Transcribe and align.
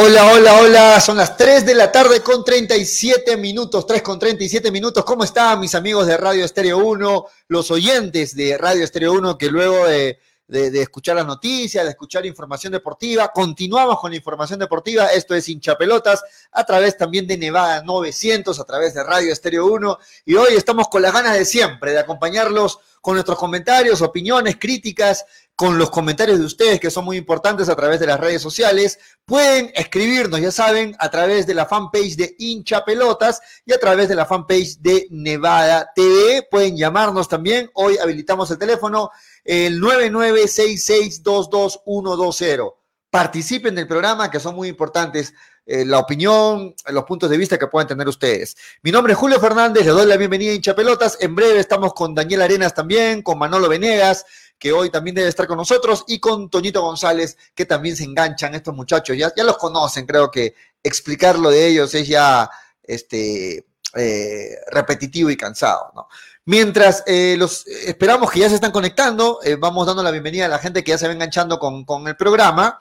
Hola, 0.00 0.32
hola, 0.32 0.60
hola. 0.60 1.00
Son 1.00 1.16
las 1.16 1.36
3 1.36 1.66
de 1.66 1.74
la 1.74 1.90
tarde 1.90 2.20
con 2.20 2.44
37 2.44 3.36
minutos. 3.36 3.84
3 3.84 4.00
con 4.00 4.16
37 4.16 4.70
minutos. 4.70 5.04
¿Cómo 5.04 5.24
están 5.24 5.58
mis 5.58 5.74
amigos 5.74 6.06
de 6.06 6.16
Radio 6.16 6.44
Estéreo 6.44 6.78
1? 6.78 7.26
Los 7.48 7.72
oyentes 7.72 8.36
de 8.36 8.56
Radio 8.56 8.84
Estéreo 8.84 9.14
1 9.14 9.36
que 9.36 9.50
luego 9.50 9.88
de, 9.88 10.20
de, 10.46 10.80
escuchar 10.80 11.16
las 11.16 11.26
noticias, 11.26 11.82
de 11.82 11.90
escuchar 11.90 12.24
información 12.26 12.72
deportiva, 12.72 13.32
continuamos 13.32 13.98
con 13.98 14.12
la 14.12 14.16
información 14.16 14.60
deportiva. 14.60 15.06
Esto 15.06 15.34
es 15.34 15.48
Hinchapelotas 15.48 16.22
a 16.52 16.64
través 16.64 16.96
también 16.96 17.26
de 17.26 17.36
Nevada 17.36 17.82
900, 17.82 18.60
a 18.60 18.64
través 18.64 18.94
de 18.94 19.02
Radio 19.02 19.32
Estéreo 19.32 19.66
1. 19.66 19.98
Y 20.26 20.34
hoy 20.36 20.54
estamos 20.54 20.86
con 20.86 21.02
las 21.02 21.12
ganas 21.12 21.34
de 21.34 21.44
siempre 21.44 21.90
de 21.90 21.98
acompañarlos 21.98 22.78
con 23.00 23.14
nuestros 23.14 23.38
comentarios, 23.38 24.00
opiniones, 24.00 24.58
críticas, 24.60 25.24
con 25.58 25.76
los 25.76 25.90
comentarios 25.90 26.38
de 26.38 26.44
ustedes 26.44 26.78
que 26.78 26.88
son 26.88 27.04
muy 27.04 27.16
importantes 27.16 27.68
a 27.68 27.74
través 27.74 27.98
de 27.98 28.06
las 28.06 28.20
redes 28.20 28.40
sociales. 28.40 28.96
Pueden 29.24 29.72
escribirnos, 29.74 30.40
ya 30.40 30.52
saben, 30.52 30.94
a 31.00 31.10
través 31.10 31.48
de 31.48 31.54
la 31.54 31.66
fanpage 31.66 32.14
de 32.14 32.36
Hincha 32.38 32.84
Pelotas 32.84 33.40
y 33.66 33.72
a 33.72 33.80
través 33.80 34.08
de 34.08 34.14
la 34.14 34.24
fanpage 34.24 34.78
de 34.78 35.08
Nevada 35.10 35.90
TV. 35.96 36.46
Pueden 36.48 36.76
llamarnos 36.76 37.28
también. 37.28 37.68
Hoy 37.74 37.98
habilitamos 37.98 38.48
el 38.52 38.58
teléfono, 38.58 39.10
el 39.42 39.82
9966222120. 39.82 42.74
Participen 43.10 43.74
del 43.74 43.88
programa, 43.88 44.30
que 44.30 44.38
son 44.38 44.54
muy 44.54 44.68
importantes 44.68 45.34
eh, 45.70 45.84
la 45.84 45.98
opinión, 45.98 46.74
los 46.86 47.04
puntos 47.04 47.28
de 47.28 47.36
vista 47.36 47.58
que 47.58 47.66
puedan 47.66 47.86
tener 47.86 48.08
ustedes. 48.08 48.56
Mi 48.82 48.90
nombre 48.90 49.12
es 49.12 49.18
Julio 49.18 49.38
Fernández, 49.38 49.84
les 49.84 49.94
doy 49.94 50.06
la 50.06 50.16
bienvenida 50.16 50.52
a 50.52 50.54
Hincha 50.54 50.74
Pelotas. 50.74 51.18
En 51.20 51.34
breve 51.34 51.58
estamos 51.58 51.92
con 51.92 52.14
Daniel 52.14 52.40
Arenas 52.40 52.72
también, 52.72 53.20
con 53.20 53.38
Manolo 53.38 53.68
Venegas, 53.68 54.24
que 54.58 54.72
hoy 54.72 54.90
también 54.90 55.14
debe 55.14 55.28
estar 55.28 55.46
con 55.46 55.56
nosotros, 55.56 56.04
y 56.08 56.18
con 56.18 56.50
Toñito 56.50 56.82
González, 56.82 57.36
que 57.54 57.66
también 57.66 57.96
se 57.96 58.04
enganchan 58.04 58.54
estos 58.54 58.74
muchachos. 58.74 59.16
Ya, 59.16 59.32
ya 59.36 59.44
los 59.44 59.58
conocen, 59.58 60.06
creo 60.06 60.30
que 60.30 60.54
explicarlo 60.82 61.50
de 61.50 61.66
ellos 61.66 61.94
es 61.94 62.08
ya 62.08 62.50
este, 62.82 63.66
eh, 63.94 64.56
repetitivo 64.70 65.30
y 65.30 65.36
cansado, 65.36 65.92
¿no? 65.94 66.08
Mientras 66.44 67.02
eh, 67.06 67.36
los 67.38 67.66
esperamos 67.66 68.30
que 68.30 68.40
ya 68.40 68.48
se 68.48 68.54
están 68.54 68.72
conectando, 68.72 69.38
vamos 69.58 69.86
dando 69.86 70.02
la 70.02 70.10
bienvenida 70.10 70.46
a 70.46 70.48
la 70.48 70.58
gente 70.58 70.82
que 70.82 70.92
ya 70.92 70.98
se 70.98 71.06
va 71.06 71.12
enganchando 71.12 71.58
con, 71.58 71.84
con 71.84 72.08
el 72.08 72.16
programa. 72.16 72.80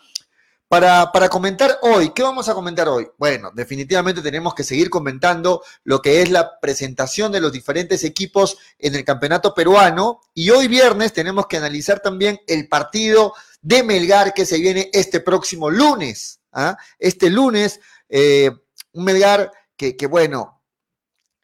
Para, 0.69 1.13
para, 1.13 1.29
comentar 1.29 1.79
hoy, 1.81 2.09
¿qué 2.09 2.23
vamos 2.23 2.50
a 2.50 2.53
comentar 2.53 2.89
hoy? 2.89 3.07
Bueno, 3.17 3.51
definitivamente 3.53 4.22
tenemos 4.22 4.53
que 4.53 4.66
seguir 4.66 4.89
comentando 4.89 5.63
lo 5.85 6.01
que 6.01 6.22
es 6.22 6.29
la 6.29 6.59
presentación 6.59 7.31
de 7.31 7.39
los 7.39 7.53
diferentes 7.53 8.03
equipos 8.03 8.57
en 8.77 8.94
el 8.95 9.06
campeonato 9.06 9.53
peruano 9.53 10.19
y 10.33 10.50
hoy 10.50 10.67
viernes 10.67 11.13
tenemos 11.13 11.47
que 11.47 11.56
analizar 11.56 12.01
también 12.01 12.41
el 12.47 12.67
partido 12.67 13.33
de 13.61 13.81
Melgar 13.81 14.33
que 14.33 14.45
se 14.45 14.57
viene 14.57 14.89
este 14.91 15.22
próximo 15.22 15.69
lunes. 15.69 16.41
¿ah? 16.51 16.77
Este 17.00 17.29
lunes, 17.29 17.79
eh, 18.09 18.51
un 18.92 19.06
Melgar 19.06 19.53
que, 19.77 19.95
que 19.95 20.07
bueno, 20.07 20.57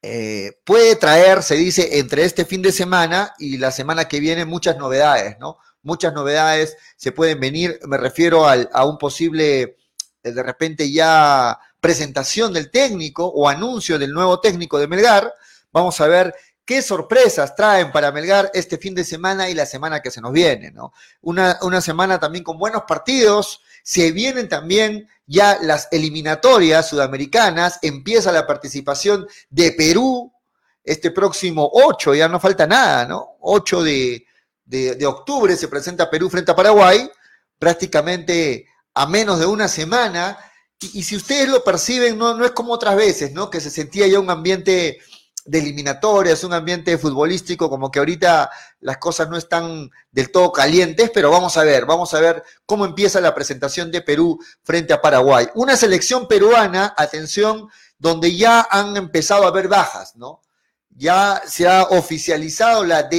eh, 0.06 0.60
puede 0.66 0.98
traer, 0.98 1.44
se 1.44 1.56
dice, 1.56 1.98
entre 1.98 2.26
este 2.26 2.44
fin 2.44 2.62
de 2.62 2.74
semana 2.74 3.34
y 3.40 3.58
la 3.58 3.72
semana 3.72 4.10
que 4.10 4.20
viene 4.20 4.44
muchas 4.44 4.78
novedades, 4.78 5.40
¿no? 5.40 5.60
Muchas 5.84 6.14
novedades 6.14 6.78
se 6.96 7.12
pueden 7.12 7.40
venir. 7.40 7.80
Me 7.86 7.98
refiero 7.98 8.48
a 8.48 8.86
un 8.86 8.98
posible, 8.98 9.78
eh, 10.24 10.32
de 10.32 10.44
repente 10.44 10.92
ya 10.92 11.60
presentación 11.80 12.54
del 12.54 12.72
técnico 12.72 13.26
o 13.28 13.48
anuncio 13.48 14.00
del 14.00 14.14
nuevo 14.14 14.40
técnico 14.40 14.80
de 14.80 14.88
Melgar. 14.88 15.34
Vamos 15.72 16.00
a 16.02 16.08
ver 16.08 16.34
qué 16.66 16.82
sorpresas 16.82 17.56
traen 17.56 17.92
para 17.92 18.12
Melgar 18.12 18.50
este 18.54 18.78
fin 18.78 18.96
de 18.96 19.04
semana 19.04 19.50
y 19.50 19.54
la 19.54 19.66
semana 19.66 20.02
que 20.02 20.10
se 20.10 20.22
nos 20.22 20.32
viene, 20.32 20.72
¿no? 20.72 20.94
Una, 21.22 21.60
una 21.62 21.82
semana 21.82 22.20
también 22.20 22.44
con 22.44 22.58
buenos 22.58 22.84
partidos. 22.88 23.62
Se 23.84 24.12
vienen 24.12 24.48
también 24.48 25.10
ya 25.26 25.58
las 25.62 25.90
eliminatorias 25.92 26.88
sudamericanas. 26.88 27.80
Empieza 27.82 28.32
la 28.32 28.48
participación 28.48 29.28
de 29.50 29.74
Perú 29.74 30.32
este 30.84 31.12
próximo 31.12 31.70
8, 31.74 32.14
ya 32.14 32.28
no 32.28 32.40
falta 32.40 32.68
nada, 32.68 33.06
¿no? 33.06 33.38
8 33.40 33.84
de, 33.84 34.26
de, 34.74 35.06
octubre 35.06 35.56
se 35.56 35.68
presenta 35.68 36.10
Perú 36.10 36.30
frente 36.30 36.52
a 36.52 36.56
Paraguay, 36.56 37.10
prácticamente 37.60 38.68
a 38.94 39.06
menos 39.06 39.40
de 39.40 39.46
una 39.46 39.68
semana. 39.68 40.38
Y, 40.80 41.04
si 41.04 41.16
ustedes 41.16 41.48
lo 41.48 41.64
perciben, 41.64 42.18
no, 42.18 42.34
no 42.34 42.44
es 42.44 42.52
como 42.52 42.74
otras 42.74 42.96
veces, 42.96 43.32
¿no? 43.32 43.50
Que 43.50 43.62
se 43.62 43.70
sentía 43.70 44.08
ya 44.08 44.20
un 44.20 44.30
ambiente 44.30 45.00
de 45.46 45.60
eliminatorias, 45.60 46.44
un 46.44 46.54
ambiente 46.54 46.98
futbolístico, 46.98 47.70
como 47.70 47.92
que 47.92 48.00
ahorita 48.00 48.50
las 48.80 48.98
cosas 48.98 49.30
no 49.30 49.38
están 49.38 49.92
del 50.12 50.32
todo 50.32 50.52
calientes, 50.52 51.12
pero 51.14 51.30
vamos 51.30 51.56
a 51.58 51.64
ver, 51.64 51.86
vamos 51.86 52.14
a 52.14 52.20
ver 52.20 52.44
cómo 52.66 52.86
empieza 52.86 53.22
la 53.22 53.36
presentación 53.36 53.92
de 53.92 54.02
Perú 54.02 54.40
frente 54.64 54.94
a 54.94 55.02
Paraguay. 55.02 55.48
Una 55.54 55.76
selección 55.78 56.28
peruana, 56.28 56.94
atención, 56.98 57.70
donde 57.98 58.36
ya 58.36 58.68
han 58.70 58.98
empezado 58.98 59.44
a 59.44 59.50
haber 59.50 59.68
bajas, 59.68 60.16
¿no? 60.16 60.43
Ya 60.96 61.42
se 61.46 61.68
ha 61.68 61.84
oficializado 61.84 62.84
la 62.84 63.10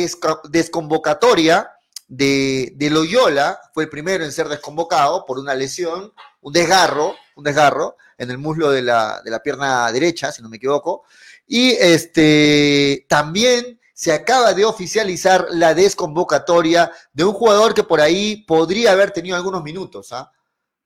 desconvocatoria 0.49 1.71
de, 2.09 2.89
Loyola, 2.91 3.59
fue 3.73 3.85
el 3.85 3.91
primero 3.91 4.25
en 4.25 4.33
ser 4.33 4.49
desconvocado 4.49 5.25
por 5.27 5.39
una 5.39 5.55
lesión, 5.55 6.13
un 6.41 6.53
desgarro, 6.53 7.15
un 7.37 7.45
desgarro 7.45 7.97
en 8.19 8.31
el 8.31 8.39
muslo 8.39 8.71
de 8.71 8.83
la, 8.83 9.23
pierna 9.43 9.91
derecha, 9.91 10.31
si 10.31 10.43
no 10.43 10.49
me 10.49 10.59
equivoco, 10.59 11.05
y 11.47 11.71
este, 11.73 13.07
también 13.09 13.81
se 13.93 14.13
acaba 14.13 14.55
de 14.55 14.65
oficializar 14.65 15.47
la 15.51 15.75
desconvocatoria 15.75 16.91
de 17.13 17.25
un 17.25 17.33
jugador 17.33 17.75
que 17.75 17.85
por 17.85 18.01
ahí 18.01 18.45
podría 18.45 18.93
haber 18.93 19.11
tenido 19.11 19.37
algunos 19.37 19.63
minutos, 19.63 20.13
¿ah? 20.13 20.33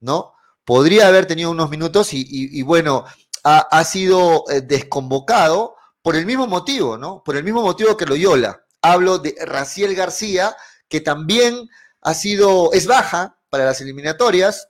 ¿no? 0.00 0.34
Podría 0.64 1.08
haber 1.08 1.26
tenido 1.26 1.50
unos 1.50 1.70
minutos 1.70 2.10
y, 2.12 2.62
bueno, 2.62 3.04
ha, 3.42 3.58
ha 3.58 3.84
sido 3.84 4.44
eh, 4.50 4.60
desconvocado 4.60 5.77
por 6.02 6.16
el 6.16 6.26
mismo 6.26 6.46
motivo, 6.46 6.96
¿no? 6.96 7.22
Por 7.22 7.36
el 7.36 7.44
mismo 7.44 7.62
motivo 7.62 7.96
que 7.96 8.06
Loyola. 8.06 8.64
Hablo 8.82 9.18
de 9.18 9.34
Raciel 9.44 9.94
García, 9.94 10.56
que 10.88 11.00
también 11.00 11.68
ha 12.00 12.14
sido, 12.14 12.72
es 12.72 12.86
baja 12.86 13.38
para 13.50 13.64
las 13.64 13.80
eliminatorias, 13.80 14.68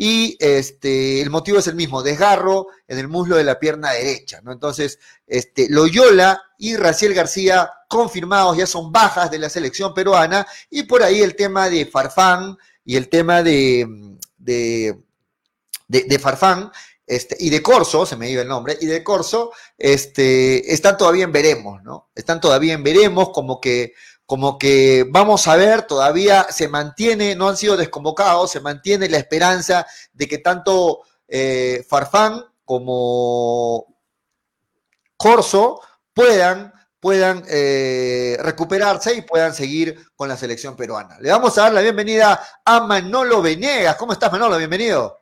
y 0.00 0.36
este, 0.38 1.20
el 1.20 1.28
motivo 1.28 1.58
es 1.58 1.66
el 1.66 1.74
mismo, 1.74 2.04
desgarro 2.04 2.68
en 2.86 2.98
el 2.98 3.08
muslo 3.08 3.34
de 3.34 3.42
la 3.42 3.58
pierna 3.58 3.90
derecha, 3.90 4.40
¿no? 4.42 4.52
Entonces, 4.52 5.00
este, 5.26 5.68
Loyola 5.68 6.40
y 6.56 6.76
Raciel 6.76 7.14
García 7.14 7.68
confirmados 7.88 8.56
ya 8.56 8.66
son 8.66 8.92
bajas 8.92 9.28
de 9.28 9.40
la 9.40 9.50
selección 9.50 9.92
peruana, 9.92 10.46
y 10.70 10.84
por 10.84 11.02
ahí 11.02 11.20
el 11.20 11.34
tema 11.34 11.68
de 11.68 11.84
Farfán 11.84 12.56
y 12.84 12.96
el 12.96 13.08
tema 13.08 13.42
de, 13.42 14.16
de, 14.36 14.96
de 15.88 16.18
Farfán 16.20 16.70
este, 17.08 17.36
y 17.40 17.48
de 17.48 17.62
Corso, 17.62 18.04
se 18.04 18.16
me 18.16 18.28
iba 18.28 18.42
el 18.42 18.48
nombre, 18.48 18.76
y 18.80 18.86
de 18.86 19.02
Corso, 19.02 19.52
este, 19.78 20.72
están 20.72 20.98
todavía 20.98 21.24
en 21.24 21.32
veremos, 21.32 21.82
¿no? 21.82 22.10
Están 22.14 22.40
todavía 22.40 22.74
en 22.74 22.82
veremos, 22.82 23.30
como 23.30 23.60
que, 23.60 23.94
vamos 25.10 25.48
a 25.48 25.56
ver, 25.56 25.82
todavía 25.82 26.46
se 26.50 26.68
mantiene, 26.68 27.34
no 27.34 27.48
han 27.48 27.56
sido 27.56 27.78
desconvocados, 27.78 28.50
se 28.50 28.60
mantiene 28.60 29.08
la 29.08 29.16
esperanza 29.16 29.86
de 30.12 30.28
que 30.28 30.38
tanto 30.38 31.00
eh, 31.26 31.84
Farfán 31.88 32.44
como 32.64 33.86
Corso 35.16 35.80
puedan, 36.12 36.74
puedan 37.00 37.42
eh, 37.48 38.36
recuperarse 38.40 39.14
y 39.14 39.22
puedan 39.22 39.54
seguir 39.54 39.98
con 40.14 40.28
la 40.28 40.36
selección 40.36 40.76
peruana. 40.76 41.16
Le 41.20 41.30
vamos 41.30 41.56
a 41.56 41.62
dar 41.62 41.72
la 41.72 41.80
bienvenida 41.80 42.38
a 42.64 42.80
Manolo 42.80 43.40
Venegas. 43.40 43.96
¿Cómo 43.96 44.12
estás, 44.12 44.30
Manolo? 44.30 44.58
Bienvenido. 44.58 45.18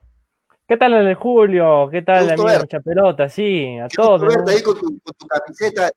¿Qué 0.69 0.77
tal 0.77 0.95
el 0.95 1.15
Julio? 1.15 1.89
¿Qué 1.91 2.03
tal 2.03 2.27
la 2.27 2.37
mucha 2.37 2.81
pelota? 2.81 3.29
Sí, 3.29 3.79
a 3.79 3.87
todos. 3.89 4.23
Verte 4.23 4.51
ahí 4.51 4.63
con 4.63 4.77
tu, 4.77 5.01
camiseta. 5.29 5.93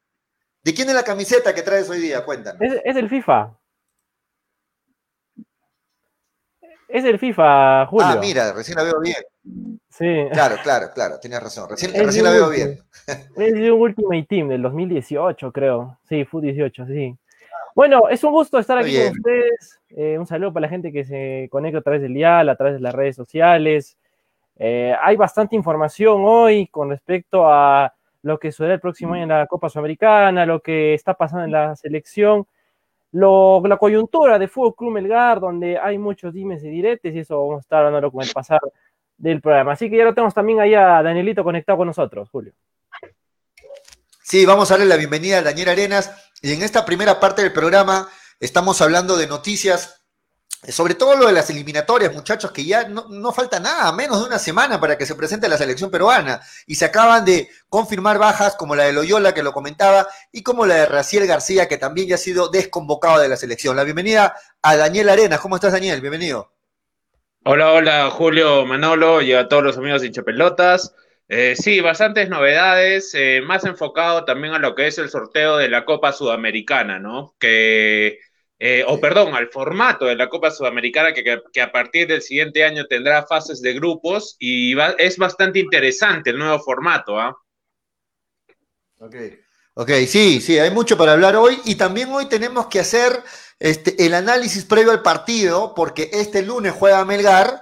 ¿De 0.63 0.73
quién 0.73 0.89
es 0.89 0.95
la 0.95 1.03
camiseta 1.03 1.55
que 1.55 1.63
traes 1.63 1.89
hoy 1.89 1.99
día? 1.99 2.23
Cuéntanos. 2.23 2.61
Es, 2.61 2.79
es, 2.83 2.95
el 2.95 3.09
FIFA. 3.09 3.57
Es 6.87 7.03
el 7.03 7.17
FIFA, 7.17 7.87
Julio. 7.87 8.07
Ah, 8.07 8.17
mira, 8.21 8.53
recién 8.53 8.77
la 8.77 8.83
veo 8.83 8.99
bien. 8.99 9.17
Sí. 9.89 10.27
Claro, 10.31 10.57
claro, 10.61 10.91
claro, 10.93 11.19
tienes 11.19 11.41
razón. 11.41 11.69
Recién, 11.69 11.93
recién 11.93 12.23
la 12.23 12.31
veo 12.31 12.49
bien. 12.49 12.79
Es 13.07 13.53
de 13.53 13.71
un 13.71 13.81
Ultimate 13.81 14.25
Team 14.29 14.49
del 14.49 14.61
2018, 14.61 15.51
creo. 15.51 15.97
Sí, 16.07 16.25
FUT 16.25 16.43
18, 16.43 16.85
sí. 16.85 17.15
Bueno, 17.73 18.07
es 18.09 18.23
un 18.23 18.31
gusto 18.31 18.59
estar 18.59 18.77
aquí 18.77 18.95
con 18.97 19.17
ustedes. 19.17 19.79
Eh, 19.89 20.17
un 20.19 20.27
saludo 20.27 20.53
para 20.53 20.67
la 20.67 20.69
gente 20.69 20.91
que 20.91 21.05
se 21.05 21.47
conecta 21.51 21.79
a 21.79 21.81
través 21.81 22.01
del 22.01 22.13
dial, 22.13 22.49
a 22.49 22.55
través 22.55 22.75
de 22.75 22.81
las 22.81 22.93
redes 22.93 23.15
sociales. 23.15 23.97
Eh, 24.61 24.93
hay 25.01 25.15
bastante 25.15 25.55
información 25.55 26.21
hoy 26.25 26.67
con 26.67 26.89
respecto 26.89 27.49
a 27.49 27.93
lo 28.23 28.37
que 28.37 28.51
sucederá 28.51 28.73
el 28.75 28.81
próximo 28.81 29.13
año 29.13 29.23
en 29.23 29.29
la 29.29 29.47
Copa 29.47 29.69
Sudamericana, 29.69 30.45
lo 30.45 30.59
que 30.59 30.93
está 30.93 31.13
pasando 31.13 31.45
en 31.45 31.51
la 31.53 31.75
selección, 31.77 32.45
la 33.13 33.77
coyuntura 33.79 34.37
de 34.37 34.49
Fútbol 34.49 34.75
Club 34.75 34.91
Melgar, 34.91 35.39
donde 35.39 35.77
hay 35.77 35.97
muchos 35.97 36.33
dimes 36.33 36.61
y 36.65 36.69
diretes, 36.69 37.15
y 37.15 37.19
eso 37.19 37.39
vamos 37.39 37.59
a 37.59 37.61
estar 37.61 37.85
hablando 37.85 38.11
con 38.11 38.21
el 38.21 38.31
pasar 38.33 38.59
del 39.17 39.39
programa. 39.39 39.71
Así 39.71 39.89
que 39.89 39.95
ya 39.95 40.03
lo 40.03 40.13
tenemos 40.13 40.33
también 40.33 40.59
ahí 40.59 40.73
a 40.73 41.01
Danielito 41.01 41.41
conectado 41.43 41.77
con 41.77 41.87
nosotros, 41.87 42.29
Julio. 42.29 42.51
Sí, 44.21 44.45
vamos 44.45 44.69
a 44.69 44.73
darle 44.75 44.87
la 44.87 44.97
bienvenida 44.97 45.39
a 45.39 45.41
Daniel 45.41 45.69
Arenas. 45.69 46.31
Y 46.41 46.53
en 46.53 46.61
esta 46.61 46.85
primera 46.85 47.19
parte 47.19 47.41
del 47.41 47.53
programa 47.53 48.09
estamos 48.39 48.81
hablando 48.81 49.17
de 49.17 49.27
noticias 49.27 49.98
sobre 50.67 50.95
todo 50.95 51.15
lo 51.15 51.27
de 51.27 51.31
las 51.31 51.49
eliminatorias, 51.49 52.13
muchachos, 52.13 52.51
que 52.51 52.65
ya 52.65 52.87
no, 52.89 53.31
falta 53.31 53.59
nada, 53.61 53.91
menos 53.93 54.19
de 54.19 54.27
una 54.27 54.39
semana 54.39 54.79
para 54.79 54.97
que 54.97 55.05
se 55.05 55.15
presente 55.15 55.47
la 55.47 55.57
selección 55.57 55.89
peruana. 55.89 56.41
Y 56.67 56.75
se 56.75 56.85
acaban 56.85 57.23
de 57.23 57.49
confirmar 57.69 58.17
bajas 58.17 58.55
como 58.55 58.75
la 58.75 58.83
de 58.83 58.93
Loyola, 58.93 59.33
que 59.33 59.41
lo 59.41 59.53
comentaba, 59.53 60.07
y 60.33 60.43
como 60.43 60.65
la 60.65 60.75
de 60.75 60.85
Raciel 60.85 61.25
García, 61.27 61.69
que 61.69 61.77
también 61.77 62.09
ya 62.09 62.15
ha 62.15 62.17
sido 62.17 62.49
desconvocado 62.49 63.19
de 63.19 63.29
la 63.29 63.37
selección. 63.37 63.77
La 63.77 63.85
bienvenida 63.85 64.35
a 64.61 64.75
Daniel 64.75 65.09
Arenas. 65.09 65.39
¿Cómo 65.39 65.55
estás, 65.55 65.71
Daniel? 65.71 66.01
Bienvenido. 66.01 66.51
Hola, 67.45 67.71
hola, 67.71 68.09
Julio 68.11 68.65
Manolo 68.65 69.21
y 69.21 69.31
a 69.31 69.47
todos 69.47 69.63
los 69.63 69.77
amigos 69.77 70.01
de 70.01 70.07
Hinchapelotas. 70.07 70.93
Eh, 71.29 71.55
sí, 71.55 71.79
bastantes 71.79 72.27
novedades, 72.27 73.13
eh, 73.13 73.41
más 73.45 73.63
enfocado 73.63 74.25
también 74.25 74.55
a 74.55 74.59
lo 74.59 74.75
que 74.75 74.87
es 74.87 74.97
el 74.97 75.09
sorteo 75.09 75.55
de 75.55 75.69
la 75.69 75.85
Copa 75.85 76.11
Sudamericana, 76.11 76.99
¿no? 76.99 77.35
Que 77.39 78.19
eh, 78.61 78.83
o 78.85 78.99
perdón, 78.99 79.33
al 79.35 79.47
formato 79.47 80.03
de 80.03 80.17
la 80.17 80.27
Copa 80.27 80.51
Sudamericana 80.51 81.13
que, 81.13 81.61
a 81.61 81.71
partir 81.71 82.07
del 82.07 82.21
siguiente 82.21 82.65
año 82.65 82.85
tendrá 82.87 83.25
fases 83.25 83.61
de 83.61 83.73
grupos 83.73 84.35
y 84.37 84.75
es 84.97 85.17
bastante 85.17 85.59
interesante 85.59 86.31
el 86.31 86.37
nuevo 86.37 86.59
formato. 86.59 87.17
¿ah? 87.17 87.37
Ok, 88.99 89.15
ok, 89.75 89.91
sí, 90.05 90.41
sí, 90.41 90.59
hay 90.59 90.71
mucho 90.71 90.97
para 90.97 91.13
hablar 91.13 91.37
hoy 91.37 91.57
y 91.63 91.75
también 91.75 92.09
hoy 92.11 92.25
tenemos 92.25 92.67
que 92.67 92.81
hacer 92.81 93.23
este, 93.59 94.05
el 94.05 94.13
análisis 94.13 94.65
previo 94.65 94.91
al 94.91 95.03
partido 95.03 95.73
porque 95.73 96.09
este 96.11 96.41
lunes 96.41 96.73
juega 96.77 97.05
Melgar. 97.05 97.61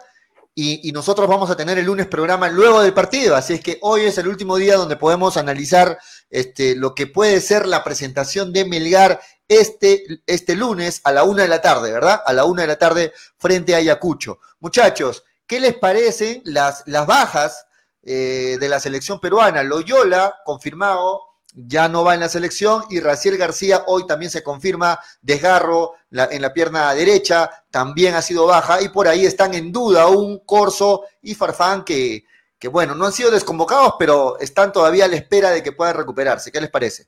Y, 0.59 0.89
y, 0.89 0.91
nosotros 0.91 1.27
vamos 1.27 1.51
a 1.51 1.55
tener 1.55 1.77
el 1.77 1.85
lunes 1.85 2.07
programa 2.07 2.49
luego 2.49 2.81
del 2.81 2.91
partido, 2.91 3.35
así 3.35 3.53
es 3.53 3.61
que 3.61 3.77
hoy 3.83 4.05
es 4.05 4.17
el 4.17 4.27
último 4.27 4.57
día 4.57 4.75
donde 4.75 4.95
podemos 4.95 5.37
analizar 5.37 5.99
este, 6.31 6.75
lo 6.75 6.95
que 6.95 7.05
puede 7.05 7.41
ser 7.41 7.67
la 7.67 7.83
presentación 7.83 8.51
de 8.51 8.65
Melgar 8.65 9.21
este, 9.47 10.21
este 10.25 10.55
lunes 10.55 11.01
a 11.03 11.11
la 11.11 11.23
una 11.23 11.43
de 11.43 11.49
la 11.49 11.61
tarde, 11.61 11.91
¿verdad? 11.91 12.21
A 12.25 12.33
la 12.33 12.45
una 12.45 12.63
de 12.63 12.67
la 12.67 12.77
tarde 12.77 13.13
frente 13.37 13.73
a 13.73 13.77
Ayacucho. 13.77 14.39
Muchachos, 14.59 15.23
¿qué 15.45 15.59
les 15.59 15.75
parecen 15.75 16.41
las, 16.45 16.83
las 16.85 17.05
bajas 17.05 17.65
eh, 18.03 18.57
de 18.59 18.69
la 18.69 18.79
selección 18.79 19.19
peruana? 19.19 19.63
Loyola, 19.63 20.35
confirmado, 20.45 21.21
ya 21.53 21.87
no 21.87 22.03
va 22.03 22.13
en 22.13 22.19
la 22.19 22.29
selección 22.29 22.83
y 22.89 22.99
Raciel 22.99 23.37
García 23.37 23.83
hoy 23.87 24.05
también 24.05 24.29
se 24.29 24.43
confirma 24.43 24.99
desgarro 25.21 25.93
en 26.11 26.41
la 26.41 26.53
pierna 26.53 26.93
derecha, 26.93 27.49
también 27.71 28.13
ha 28.13 28.21
sido 28.21 28.45
baja 28.45 28.81
y 28.81 28.89
por 28.89 29.07
ahí 29.07 29.25
están 29.25 29.55
en 29.55 29.71
duda 29.71 30.07
un 30.07 30.39
Corso 30.45 31.05
y 31.21 31.33
Farfán 31.33 31.83
que, 31.83 32.25
que 32.59 32.67
bueno, 32.67 32.93
no 32.93 33.05
han 33.05 33.11
sido 33.11 33.31
desconvocados, 33.31 33.95
pero 33.97 34.37
están 34.39 34.71
todavía 34.71 35.05
a 35.05 35.07
la 35.07 35.15
espera 35.15 35.49
de 35.49 35.63
que 35.63 35.71
puedan 35.71 35.95
recuperarse. 35.95 36.51
¿Qué 36.51 36.61
les 36.61 36.69
parece? 36.69 37.07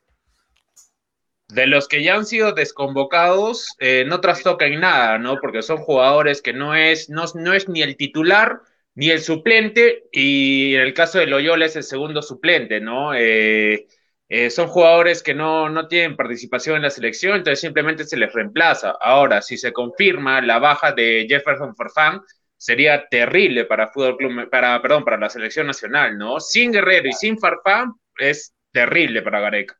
De 1.50 1.68
los 1.68 1.88
que 1.88 2.04
ya 2.04 2.16
han 2.16 2.26
sido 2.26 2.54
desconvocados, 2.54 3.76
eh, 3.80 4.06
no 4.08 4.22
trastocan 4.22 4.80
nada, 4.80 5.18
¿no? 5.18 5.40
Porque 5.42 5.62
son 5.64 5.78
jugadores 5.78 6.42
que 6.42 6.54
no 6.54 6.76
es, 6.76 7.10
no, 7.10 7.26
no, 7.36 7.54
es 7.54 7.68
ni 7.68 7.82
el 7.82 7.98
titular 7.98 8.62
ni 8.96 9.10
el 9.10 9.22
suplente, 9.22 10.04
y 10.12 10.76
en 10.76 10.82
el 10.82 10.94
caso 10.94 11.20
de 11.20 11.28
Loyola 11.28 11.66
es 11.66 11.76
el 11.76 11.84
segundo 11.84 12.22
suplente, 12.22 12.82
¿no? 12.82 13.14
Eh, 13.16 13.88
eh, 14.28 14.50
son 14.52 14.68
jugadores 14.68 15.24
que 15.24 15.34
no, 15.34 15.70
no 15.70 15.88
tienen 15.88 16.16
participación 16.16 16.76
en 16.78 16.84
la 16.84 16.90
selección, 16.90 17.38
entonces 17.38 17.62
simplemente 17.62 18.04
se 18.04 18.18
les 18.18 18.32
reemplaza. 18.34 18.96
Ahora, 19.02 19.42
si 19.42 19.58
se 19.58 19.74
confirma 19.74 20.42
la 20.42 20.60
baja 20.60 20.92
de 20.92 21.26
Jefferson 21.30 21.76
Farfán, 21.76 22.22
sería 22.58 23.08
terrible 23.10 23.66
para 23.66 23.88
Fútbol 23.88 24.18
Club, 24.18 24.50
para, 24.50 24.80
perdón, 24.82 25.06
para 25.06 25.18
la 25.18 25.30
selección 25.30 25.68
nacional, 25.68 26.18
¿no? 26.18 26.40
Sin 26.40 26.72
Guerrero 26.72 27.08
y 27.08 27.14
sin 27.14 27.40
Farfán 27.40 27.94
es 28.18 28.54
terrible 28.72 29.22
para 29.22 29.40
Gareca. 29.40 29.80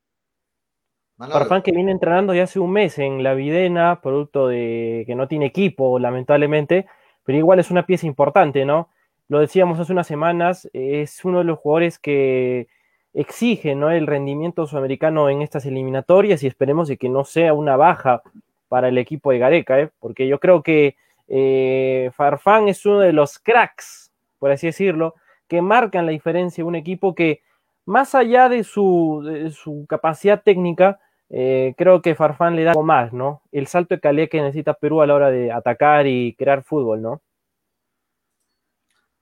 Farfán 1.28 1.62
que 1.62 1.72
viene 1.74 1.92
entrenando 1.92 2.34
ya 2.34 2.44
hace 2.44 2.60
un 2.60 2.72
mes 2.72 2.98
en 2.98 3.24
la 3.24 3.34
Videna, 3.34 4.00
producto 4.02 4.48
de 4.48 5.04
que 5.06 5.16
no 5.16 5.28
tiene 5.28 5.48
equipo, 5.48 6.00
lamentablemente, 6.00 6.88
pero 7.26 7.38
igual 7.38 7.60
es 7.60 7.72
una 7.72 7.86
pieza 7.86 8.08
importante, 8.08 8.64
¿no? 8.64 8.90
Lo 9.28 9.40
decíamos 9.40 9.80
hace 9.80 9.92
unas 9.92 10.08
semanas, 10.08 10.70
es 10.74 11.24
uno 11.26 11.40
de 11.40 11.44
los 11.44 11.60
jugadores 11.60 12.00
que 12.00 12.68
exige 13.14 13.76
¿no? 13.76 13.92
el 13.92 14.08
rendimiento 14.08 14.66
sudamericano 14.66 15.30
en 15.30 15.42
estas 15.42 15.66
eliminatorias 15.66 16.42
y 16.42 16.48
esperemos 16.48 16.88
de 16.88 16.98
que 16.98 17.10
no 17.10 17.24
sea 17.24 17.54
una 17.54 17.76
baja 17.76 18.22
para 18.68 18.88
el 18.88 18.98
equipo 18.98 19.32
de 19.32 19.40
Gareca, 19.40 19.80
¿eh? 19.80 19.90
porque 20.00 20.28
yo 20.28 20.40
creo 20.40 20.64
que 20.64 20.96
eh, 21.28 22.12
Farfán 22.14 22.68
es 22.68 22.86
uno 22.86 23.00
de 23.00 23.14
los 23.14 23.40
cracks, 23.40 24.12
por 24.40 24.52
así 24.52 24.68
decirlo, 24.68 25.16
que 25.48 25.62
marcan 25.62 26.06
la 26.06 26.12
diferencia 26.12 26.64
de 26.64 26.68
un 26.68 26.76
equipo 26.76 27.14
que, 27.14 27.42
más 27.86 28.16
allá 28.16 28.50
de 28.50 28.64
su, 28.64 29.24
de 29.26 29.52
su 29.52 29.86
capacidad 29.88 30.42
técnica, 30.42 31.00
eh, 31.30 31.76
creo 31.78 32.02
que 32.02 32.16
Farfán 32.16 32.56
le 32.56 32.64
da 32.64 32.72
algo 32.72 32.84
más, 32.84 33.14
¿no? 33.14 33.44
El 33.52 33.68
salto 33.68 33.96
de 33.96 34.02
calidad 34.02 34.30
que 34.30 34.42
necesita 34.42 34.74
Perú 34.74 35.02
a 35.02 35.08
la 35.08 35.14
hora 35.14 35.30
de 35.30 35.52
atacar 35.52 36.08
y 36.08 36.36
crear 36.36 36.64
fútbol, 36.64 37.02
¿no? 37.02 37.22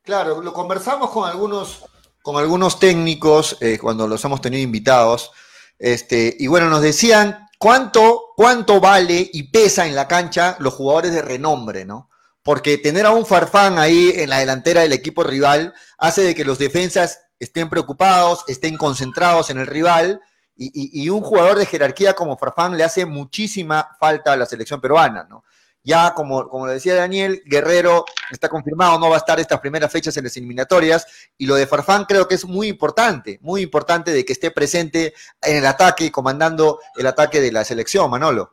Claro, 0.04 0.42
lo 0.42 0.54
conversamos 0.54 1.10
con 1.10 1.30
algunos, 1.30 1.86
con 2.22 2.38
algunos 2.38 2.80
técnicos 2.80 3.58
eh, 3.60 3.78
cuando 3.78 4.08
los 4.08 4.24
hemos 4.24 4.40
tenido 4.40 4.64
invitados, 4.64 5.34
este, 5.78 6.34
y 6.40 6.48
bueno, 6.48 6.70
nos 6.70 6.82
decían 6.82 7.48
cuánto, 7.60 8.34
cuánto 8.38 8.80
vale 8.80 9.30
y 9.34 9.52
pesa 9.52 9.86
en 9.86 9.96
la 9.96 10.08
cancha 10.08 10.56
los 10.60 10.74
jugadores 10.74 11.12
de 11.12 11.22
renombre, 11.22 11.84
¿no? 11.84 12.10
Porque 12.42 12.78
tener 12.78 13.06
a 13.06 13.12
un 13.12 13.26
Farfán 13.26 13.78
ahí 13.78 14.14
en 14.16 14.30
la 14.30 14.40
delantera 14.40 14.82
del 14.82 14.94
equipo 14.94 15.24
rival 15.24 15.74
hace 15.98 16.22
de 16.22 16.36
que 16.36 16.46
los 16.46 16.58
defensas 16.58 17.20
estén 17.38 17.70
preocupados, 17.70 18.46
estén 18.48 18.78
concentrados 18.78 19.50
en 19.50 19.58
el 19.58 19.68
rival 19.68 20.22
y, 20.58 21.10
un 21.10 21.22
jugador 21.22 21.58
de 21.58 21.66
jerarquía 21.66 22.14
como 22.14 22.38
Farfán 22.38 22.76
le 22.76 22.84
hace 22.84 23.06
muchísima 23.06 23.90
falta 24.00 24.34
a 24.34 24.38
la 24.38 24.46
selección 24.46 24.82
peruana, 24.82 25.26
¿no? 25.30 25.44
Ya, 25.84 26.14
como, 26.14 26.50
como 26.50 26.66
lo 26.66 26.74
decía 26.74 26.96
Daniel, 26.96 27.42
Guerrero 27.46 28.04
está 28.30 28.50
confirmado, 28.50 29.00
no 29.00 29.10
va 29.10 29.16
a 29.16 29.20
estar 29.20 29.40
estas 29.40 29.62
primeras 29.62 29.90
fechas 29.90 30.18
en 30.18 30.26
las 30.26 30.36
eliminatorias. 30.36 31.32
Y 31.38 31.46
lo 31.46 31.56
de 31.56 31.66
Farfán 31.66 32.04
creo 32.04 32.28
que 32.28 32.36
es 32.36 32.46
muy 32.46 32.68
importante, 32.68 33.40
muy 33.42 33.62
importante 33.62 34.12
de 34.12 34.26
que 34.26 34.34
esté 34.34 34.52
presente 34.52 35.14
en 35.42 35.58
el 35.58 35.66
ataque 35.66 36.06
y 36.06 36.12
comandando 36.12 36.80
el 36.98 37.08
ataque 37.08 37.40
de 37.40 37.54
la 37.54 37.64
selección, 37.64 38.12
Manolo. 38.12 38.52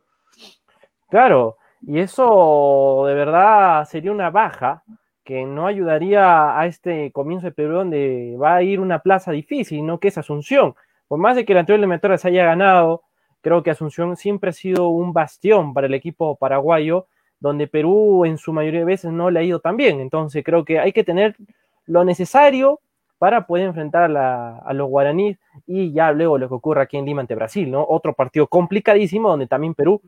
Claro, 1.09 1.57
y 1.83 1.99
eso 1.99 3.05
de 3.09 3.15
verdad 3.15 3.85
sería 3.87 4.13
una 4.13 4.31
baja 4.31 4.85
que 5.25 5.45
no 5.45 5.67
ayudaría 5.67 6.57
a 6.57 6.67
este 6.67 7.11
comienzo 7.11 7.47
de 7.47 7.53
Perú 7.53 7.79
donde 7.79 8.37
va 8.41 8.57
a 8.57 8.63
ir 8.63 8.79
una 8.79 9.01
plaza 9.01 9.33
difícil, 9.33 9.85
¿no? 9.85 9.99
Que 9.99 10.09
es 10.09 10.19
Asunción 10.19 10.77
por 11.09 11.19
más 11.19 11.37
de 11.37 11.45
que 11.45 11.53
el 11.53 11.59
anterior 11.59 11.79
eliminatoria 11.79 12.19
se 12.19 12.29
haya 12.29 12.45
ganado, 12.45 13.03
creo 13.41 13.63
que 13.63 13.71
Asunción 13.71 14.17
siempre 14.17 14.51
ha 14.51 14.53
sido 14.53 14.89
un 14.89 15.13
bastión 15.13 15.75
para 15.75 15.87
el 15.87 15.95
equipo 15.95 16.37
paraguayo, 16.37 17.07
donde 17.41 17.67
Perú 17.67 18.25
en 18.25 18.39
su 18.39 18.53
mayoría 18.53 18.81
de 18.81 18.87
veces 18.87 19.13
no 19.13 19.31
le 19.31 19.41
ha 19.41 19.43
ido 19.43 19.61
tan 19.61 19.77
bien. 19.77 20.01
Entonces 20.01 20.43
creo 20.45 20.65
que 20.65 20.79
hay 20.79 20.93
que 20.93 21.05
tener 21.05 21.37
lo 21.87 22.05
necesario 22.05 22.81
para 23.19 23.47
poder 23.47 23.67
enfrentar 23.67 24.15
a, 24.17 24.73
los 24.73 24.89
guaraníes 24.89 25.39
y 25.67 25.93
ya 25.93 26.13
luego 26.13 26.39
lo 26.39 26.49
que 26.49 26.55
ocurre 26.55 26.83
aquí 26.83 26.97
en 26.97 27.07
Lima 27.07 27.21
ante 27.21 27.35
Brasil, 27.35 27.71
¿no? 27.71 27.85
Otro 27.89 28.13
partido 28.15 28.47
complicadísimo 28.47 29.29
donde 29.29 29.47
también 29.47 29.75
Perú 29.75 30.01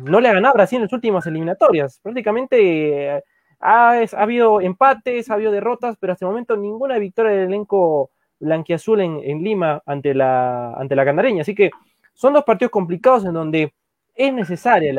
no 0.00 0.20
le 0.20 0.28
ha 0.28 0.32
ganado 0.32 0.52
a 0.52 0.56
Brasil 0.56 0.76
en 0.76 0.82
las 0.82 0.92
últimas 0.92 1.26
eliminatorias. 1.26 2.00
Prácticamente 2.02 3.16
eh, 3.16 3.22
ha, 3.60 4.00
habido 4.16 4.60
empates, 4.60 5.30
ha 5.30 5.34
habido 5.34 5.52
derrotas, 5.52 5.96
pero 5.98 6.12
hasta 6.12 6.24
el 6.24 6.30
momento 6.30 6.56
ninguna 6.56 6.98
victoria 6.98 7.32
del 7.32 7.48
elenco 7.48 8.10
blanquiazul 8.40 9.00
en, 9.00 9.20
en 9.22 9.42
Lima 9.42 9.82
ante 9.86 10.14
la, 10.14 10.72
ante 10.74 10.94
la. 10.94 11.02
Así 11.40 11.54
que 11.54 11.70
son 12.14 12.32
dos 12.32 12.44
partidos 12.44 12.70
complicados 12.72 13.24
en 13.24 13.32
donde 13.32 13.72
es 14.14 14.32
necesaria 14.32 14.92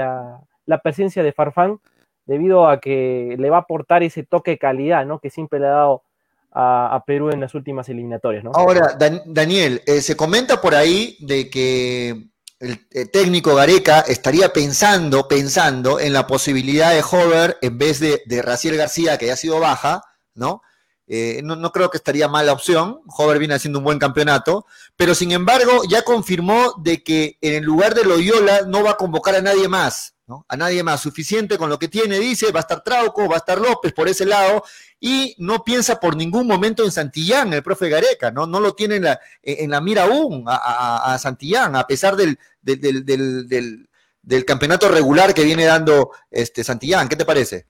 la, 0.65 0.81
presencia 0.81 1.23
de 1.23 1.33
Farfán 1.33 1.79
debido 2.25 2.67
a 2.67 2.79
que 2.79 3.35
le 3.37 3.49
va 3.49 3.57
a 3.57 3.61
aportar 3.61 4.03
ese 4.03 4.23
toque 4.23 4.51
de 4.51 4.57
calidad 4.57 5.05
¿no? 5.05 5.19
que 5.19 5.29
siempre 5.29 5.59
le 5.59 5.67
ha 5.67 5.71
dado 5.71 6.03
a, 6.51 7.03
Perú 7.05 7.29
en 7.29 7.41
las 7.41 7.53
últimas 7.55 7.89
eliminatorias. 7.89 8.43
¿no? 8.43 8.51
Ahora, 8.53 8.97
Daniel, 9.25 9.81
eh, 9.85 10.01
se 10.01 10.15
comenta 10.15 10.61
por 10.61 10.75
ahí 10.75 11.17
de 11.19 11.49
que 11.49 12.29
el, 12.59 13.11
técnico 13.11 13.55
Gareca 13.55 14.01
estaría 14.01 14.53
pensando, 14.53 15.27
pensando 15.27 15.99
en 15.99 16.13
la 16.13 16.27
posibilidad 16.27 16.93
de 16.93 17.01
Hover 17.01 17.57
en 17.61 17.77
vez 17.77 17.99
de, 17.99 18.21
de 18.25 18.41
Raciel 18.41 18.77
García, 18.77 19.17
que 19.17 19.27
ya 19.27 19.33
ha 19.33 19.37
sido 19.37 19.59
baja, 19.59 20.03
¿no? 20.35 20.61
Eh, 21.11 21.41
no, 21.43 21.71
creo 21.71 21.89
que 21.89 21.97
estaría 21.97 22.27
mala 22.27 22.53
opción. 22.53 23.01
Hover 23.07 23.39
viene 23.39 23.55
haciendo 23.55 23.79
un 23.79 23.85
buen 23.85 23.97
campeonato, 23.97 24.67
pero 24.95 25.15
sin 25.15 25.31
embargo 25.31 25.81
ya 25.89 26.03
confirmó 26.03 26.75
de 26.83 27.03
que 27.03 27.39
en 27.41 27.55
el 27.55 27.63
lugar 27.63 27.95
de 27.95 28.05
Loyola 28.05 28.61
no 28.67 28.83
va 28.83 28.91
a 28.91 28.97
convocar 28.97 29.33
a 29.33 29.41
nadie 29.41 29.67
más, 29.67 30.13
¿no? 30.27 30.45
A 30.47 30.55
nadie 30.55 30.83
más. 30.83 31.01
Suficiente 31.01 31.57
con 31.57 31.67
lo 31.67 31.79
que 31.79 31.87
tiene, 31.87 32.19
dice, 32.19 32.51
va 32.51 32.59
a 32.59 32.61
estar 32.61 32.83
Trauco, 32.83 33.27
va 33.27 33.35
a 33.35 33.39
estar 33.39 33.59
López 33.59 33.91
por 33.91 34.07
ese 34.07 34.23
lado, 34.23 34.63
y 34.99 35.35
no 35.39 35.63
piensa 35.63 35.99
por 35.99 36.15
ningún 36.15 36.45
momento 36.45 36.83
en 36.85 36.91
Santillán, 36.91 37.53
el 37.53 37.63
profe 37.63 37.89
Gareca, 37.89 38.29
¿no? 38.29 38.45
Lo 38.45 38.73
tiene 38.75 38.97
en 38.97 39.03
la, 39.05 39.19
en 39.41 39.71
la 39.71 39.81
mira 39.81 40.03
aún 40.03 40.43
a, 40.45 41.17
Santillán, 41.19 41.75
a 41.75 41.87
pesar 41.87 42.15
del, 42.17 42.37
del, 42.61 43.03
del, 43.03 43.89
del, 44.21 44.45
campeonato 44.45 44.87
regular 44.87 45.33
que 45.33 45.43
viene 45.43 45.65
dando 45.65 46.11
este 46.29 46.63
Santillán. 46.63 47.09
¿Qué 47.09 47.15
te 47.15 47.25
parece? 47.25 47.65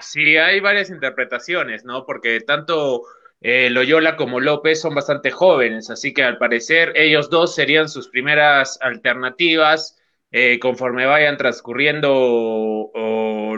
Sí, 0.00 0.36
hay 0.36 0.60
varias 0.60 0.90
interpretaciones, 0.90 1.84
¿no? 1.84 2.04
Porque 2.04 2.40
tanto 2.40 3.02
eh, 3.40 3.70
Loyola 3.70 4.16
como 4.16 4.40
López 4.40 4.80
son 4.80 4.94
bastante 4.94 5.30
jóvenes, 5.30 5.90
así 5.90 6.12
que 6.12 6.22
al 6.22 6.38
parecer 6.38 6.92
ellos 6.96 7.30
dos 7.30 7.54
serían 7.54 7.88
sus 7.88 8.08
primeras 8.08 8.78
alternativas 8.80 9.98
eh, 10.30 10.58
conforme 10.58 11.06
vayan 11.06 11.36
transcurriendo 11.36 12.90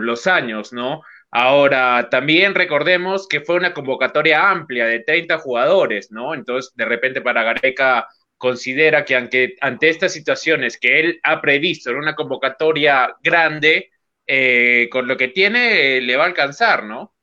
los 0.00 0.26
años, 0.26 0.73
¿no? 0.73 1.02
Ahora, 1.30 2.09
también 2.11 2.54
recordemos 2.54 3.28
que 3.28 3.40
fue 3.40 3.57
una 3.57 3.75
convocatoria 3.75 4.50
amplia 4.50 4.87
de 4.87 5.00
30 5.00 5.38
jugadores, 5.38 6.11
¿no? 6.11 6.35
Entonces, 6.35 6.73
de 6.75 6.85
repente 6.87 7.21
para 7.21 7.42
Gareca 7.42 8.09
considera 8.38 9.04
que 9.04 9.16
ante, 9.16 9.57
ante 9.61 9.88
estas 9.90 10.12
situaciones 10.12 10.78
que 10.78 11.00
él 11.00 11.21
ha 11.25 11.40
previsto 11.40 11.90
en 11.90 11.97
una 11.97 12.14
convocatoria 12.14 13.16
grande, 13.23 13.90
eh, 14.30 14.90
con 14.92 15.08
lo 15.08 15.16
que 15.16 15.28
tiene 15.28 16.02
le 16.02 16.16
va 16.16 16.25
a 16.25 16.26
alcanzar, 16.26 16.85
¿no? 16.85 17.14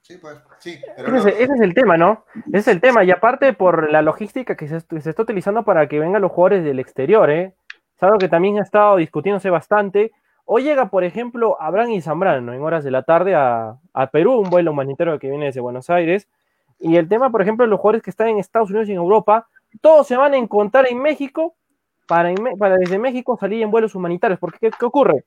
Sí, 0.00 0.16
pues, 0.16 0.38
sí. 0.58 0.80
ese, 0.96 1.42
es 1.44 1.60
el 1.60 1.74
tema, 1.74 1.96
¿no? 1.96 2.24
Ese 2.46 2.58
es 2.58 2.68
el 2.68 2.80
tema. 2.80 3.04
Y 3.04 3.10
aparte 3.10 3.52
por 3.52 3.92
la 3.92 4.02
logística 4.02 4.56
que 4.56 4.66
se, 4.66 4.78
está 4.78 5.22
utilizando 5.22 5.62
para 5.62 5.88
que 5.88 6.00
vengan 6.00 6.22
los 6.22 6.32
jugadores 6.32 6.64
del 6.64 6.80
exterior, 6.80 7.30
¿eh? 7.30 7.54
Es 7.94 8.02
algo 8.02 8.18
que 8.18 8.28
también 8.28 8.58
ha 8.58 8.62
estado 8.62 8.96
discutiéndose 8.96 9.50
bastante. 9.50 10.10
Hoy 10.46 10.64
llega, 10.64 10.88
por 10.88 11.04
ejemplo, 11.04 11.60
Abraham 11.60 11.90
y 11.90 12.00
Zambrano 12.00 12.54
en 12.54 12.62
horas 12.62 12.82
de 12.82 12.90
la 12.90 13.02
tarde 13.02 13.34
a, 13.34 13.76
a 13.92 14.06
Perú, 14.10 14.38
un 14.38 14.50
vuelo 14.50 14.72
humanitario 14.72 15.18
que 15.18 15.28
viene 15.28 15.46
desde 15.46 15.60
Buenos 15.60 15.90
Aires. 15.90 16.28
Y 16.80 16.96
el 16.96 17.08
tema, 17.08 17.30
por 17.30 17.42
ejemplo, 17.42 17.66
los 17.66 17.78
jugadores 17.78 18.02
que 18.02 18.10
están 18.10 18.28
en 18.28 18.38
Estados 18.38 18.70
Unidos 18.70 18.88
y 18.88 18.92
en 18.92 18.98
Europa, 18.98 19.48
todos 19.82 20.08
se 20.08 20.16
van 20.16 20.32
a 20.32 20.38
encontrar 20.38 20.86
en 20.88 21.00
México 21.00 21.54
para, 22.10 22.34
para 22.58 22.76
desde 22.76 22.98
México 22.98 23.36
salir 23.38 23.62
en 23.62 23.70
vuelos 23.70 23.94
humanitarios. 23.94 24.40
Porque, 24.40 24.72
¿qué, 24.76 24.84
ocurre? 24.84 25.24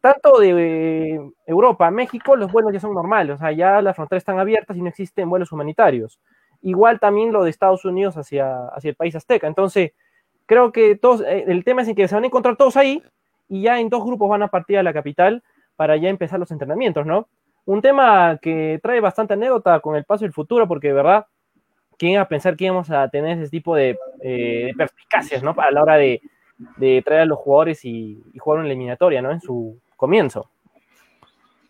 Tanto 0.00 0.38
de 0.38 1.10
eh, 1.12 1.20
Europa 1.46 1.86
a 1.86 1.90
México, 1.90 2.36
los 2.36 2.50
vuelos 2.50 2.72
ya 2.72 2.80
son 2.80 2.94
normales, 2.94 3.34
o 3.34 3.38
sea, 3.38 3.52
ya 3.52 3.82
las 3.82 3.94
fronteras 3.94 4.22
están 4.22 4.38
abiertas 4.38 4.74
y 4.78 4.80
no 4.80 4.88
existen 4.88 5.28
vuelos 5.28 5.52
humanitarios. 5.52 6.18
Igual 6.62 7.00
también 7.00 7.34
lo 7.34 7.44
de 7.44 7.50
Estados 7.50 7.84
Unidos 7.84 8.16
hacia, 8.16 8.68
hacia 8.68 8.88
el 8.88 8.96
país 8.96 9.14
azteca. 9.14 9.46
Entonces, 9.46 9.92
creo 10.46 10.72
que 10.72 10.96
todos, 10.96 11.20
eh, 11.20 11.44
el 11.48 11.64
tema 11.64 11.82
es 11.82 11.88
en 11.88 11.96
que 11.96 12.08
se 12.08 12.14
van 12.14 12.24
a 12.24 12.28
encontrar 12.28 12.56
todos 12.56 12.78
ahí 12.78 13.02
y 13.50 13.60
ya 13.60 13.78
en 13.78 13.90
dos 13.90 14.02
grupos 14.02 14.30
van 14.30 14.42
a 14.42 14.48
partir 14.48 14.78
a 14.78 14.82
la 14.82 14.94
capital 14.94 15.42
para 15.76 15.98
ya 15.98 16.08
empezar 16.08 16.40
los 16.40 16.50
entrenamientos, 16.50 17.04
¿no? 17.04 17.28
Un 17.66 17.82
tema 17.82 18.38
que 18.40 18.80
trae 18.82 19.00
bastante 19.00 19.34
anécdota 19.34 19.80
con 19.80 19.96
el 19.96 20.04
paso 20.04 20.24
del 20.24 20.32
futuro, 20.32 20.66
porque 20.66 20.88
de 20.88 20.94
verdad 20.94 21.26
quién 22.02 22.14
iba 22.14 22.22
a 22.22 22.28
pensar 22.28 22.56
que 22.56 22.64
íbamos 22.64 22.90
a 22.90 23.08
tener 23.08 23.38
ese 23.38 23.48
tipo 23.48 23.76
de, 23.76 23.96
eh, 24.24 24.72
perspicacias, 24.76 25.40
¿no? 25.40 25.54
Para 25.54 25.70
la 25.70 25.82
hora 25.82 25.94
de, 25.94 26.20
traer 27.04 27.20
a 27.20 27.26
los 27.26 27.38
jugadores 27.38 27.84
y, 27.84 28.20
jugar 28.40 28.58
una 28.58 28.68
eliminatoria, 28.68 29.22
¿no? 29.22 29.30
En 29.30 29.40
su 29.40 29.78
comienzo. 29.96 30.50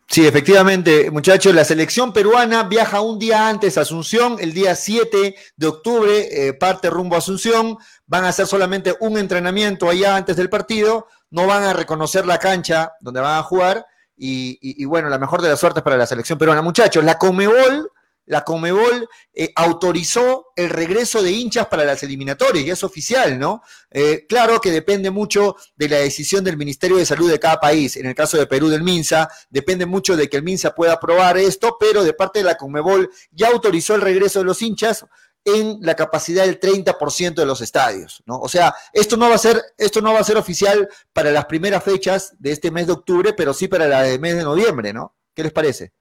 Sí, 0.06 0.26
efectivamente, 0.26 1.10
muchachos, 1.10 1.54
la 1.54 1.66
selección 1.66 2.14
peruana 2.14 2.62
viaja 2.62 3.02
un 3.02 3.18
día 3.18 3.46
antes 3.46 3.76
a 3.76 3.82
Asunción, 3.82 4.38
el 4.40 4.54
día 4.54 4.74
7 4.74 5.34
de 5.54 5.66
octubre, 5.66 6.48
eh, 6.48 6.54
parte 6.54 6.88
rumbo 6.88 7.14
a 7.14 7.18
Asunción, 7.18 7.76
van 8.06 8.24
a 8.24 8.28
hacer 8.28 8.46
solamente 8.46 8.94
un 9.00 9.18
entrenamiento 9.18 9.90
allá 9.90 10.16
antes 10.16 10.36
del 10.36 10.48
partido, 10.48 11.08
no 11.30 11.46
van 11.46 11.62
a 11.64 11.74
reconocer 11.74 12.24
la 12.24 12.38
cancha 12.38 12.92
donde 13.00 13.20
van 13.20 13.38
a 13.38 13.42
jugar, 13.42 13.84
y, 14.16 14.58
y 14.62 14.84
bueno, 14.86 15.10
la 15.10 15.18
mejor 15.18 15.42
de 15.42 15.50
las 15.50 15.60
suertes 15.60 15.82
para 15.82 15.98
la 15.98 16.06
selección 16.06 16.38
peruana. 16.38 16.62
Muchachos, 16.62 17.04
la 17.04 17.18
Comebol 17.18 17.90
la 18.26 18.44
Comebol 18.44 19.08
eh, 19.32 19.52
autorizó 19.56 20.52
el 20.56 20.70
regreso 20.70 21.22
de 21.22 21.32
hinchas 21.32 21.66
para 21.66 21.84
las 21.84 22.02
eliminatorias, 22.02 22.64
y 22.64 22.70
es 22.70 22.84
oficial, 22.84 23.38
¿no? 23.38 23.62
Eh, 23.90 24.26
claro 24.28 24.60
que 24.60 24.70
depende 24.70 25.10
mucho 25.10 25.56
de 25.76 25.88
la 25.88 25.98
decisión 25.98 26.44
del 26.44 26.56
Ministerio 26.56 26.96
de 26.96 27.06
Salud 27.06 27.30
de 27.30 27.40
cada 27.40 27.58
país. 27.58 27.96
En 27.96 28.06
el 28.06 28.14
caso 28.14 28.36
de 28.38 28.46
Perú, 28.46 28.68
del 28.68 28.82
MINSA, 28.82 29.28
depende 29.50 29.86
mucho 29.86 30.16
de 30.16 30.28
que 30.28 30.36
el 30.36 30.42
MINSA 30.42 30.74
pueda 30.74 30.94
aprobar 30.94 31.36
esto, 31.36 31.76
pero 31.78 32.04
de 32.04 32.12
parte 32.12 32.40
de 32.40 32.44
la 32.44 32.56
Comebol 32.56 33.10
ya 33.30 33.48
autorizó 33.48 33.94
el 33.94 34.00
regreso 34.00 34.38
de 34.38 34.44
los 34.44 34.62
hinchas 34.62 35.04
en 35.44 35.78
la 35.80 35.96
capacidad 35.96 36.44
del 36.44 36.60
30% 36.60 37.34
de 37.34 37.46
los 37.46 37.60
estadios, 37.60 38.22
¿no? 38.26 38.38
O 38.38 38.48
sea, 38.48 38.74
esto 38.92 39.16
no 39.16 39.28
va 39.28 39.34
a 39.34 39.38
ser 39.38 39.60
esto 39.76 40.00
no 40.00 40.12
va 40.12 40.20
a 40.20 40.24
ser 40.24 40.36
oficial 40.36 40.88
para 41.12 41.32
las 41.32 41.46
primeras 41.46 41.82
fechas 41.82 42.34
de 42.38 42.52
este 42.52 42.70
mes 42.70 42.86
de 42.86 42.92
octubre, 42.92 43.32
pero 43.32 43.52
sí 43.52 43.66
para 43.66 43.88
la 43.88 44.02
del 44.02 44.20
mes 44.20 44.36
de 44.36 44.44
noviembre, 44.44 44.92
¿no? 44.92 45.16
¿Qué 45.34 45.42
les 45.42 45.52
parece? 45.52 45.92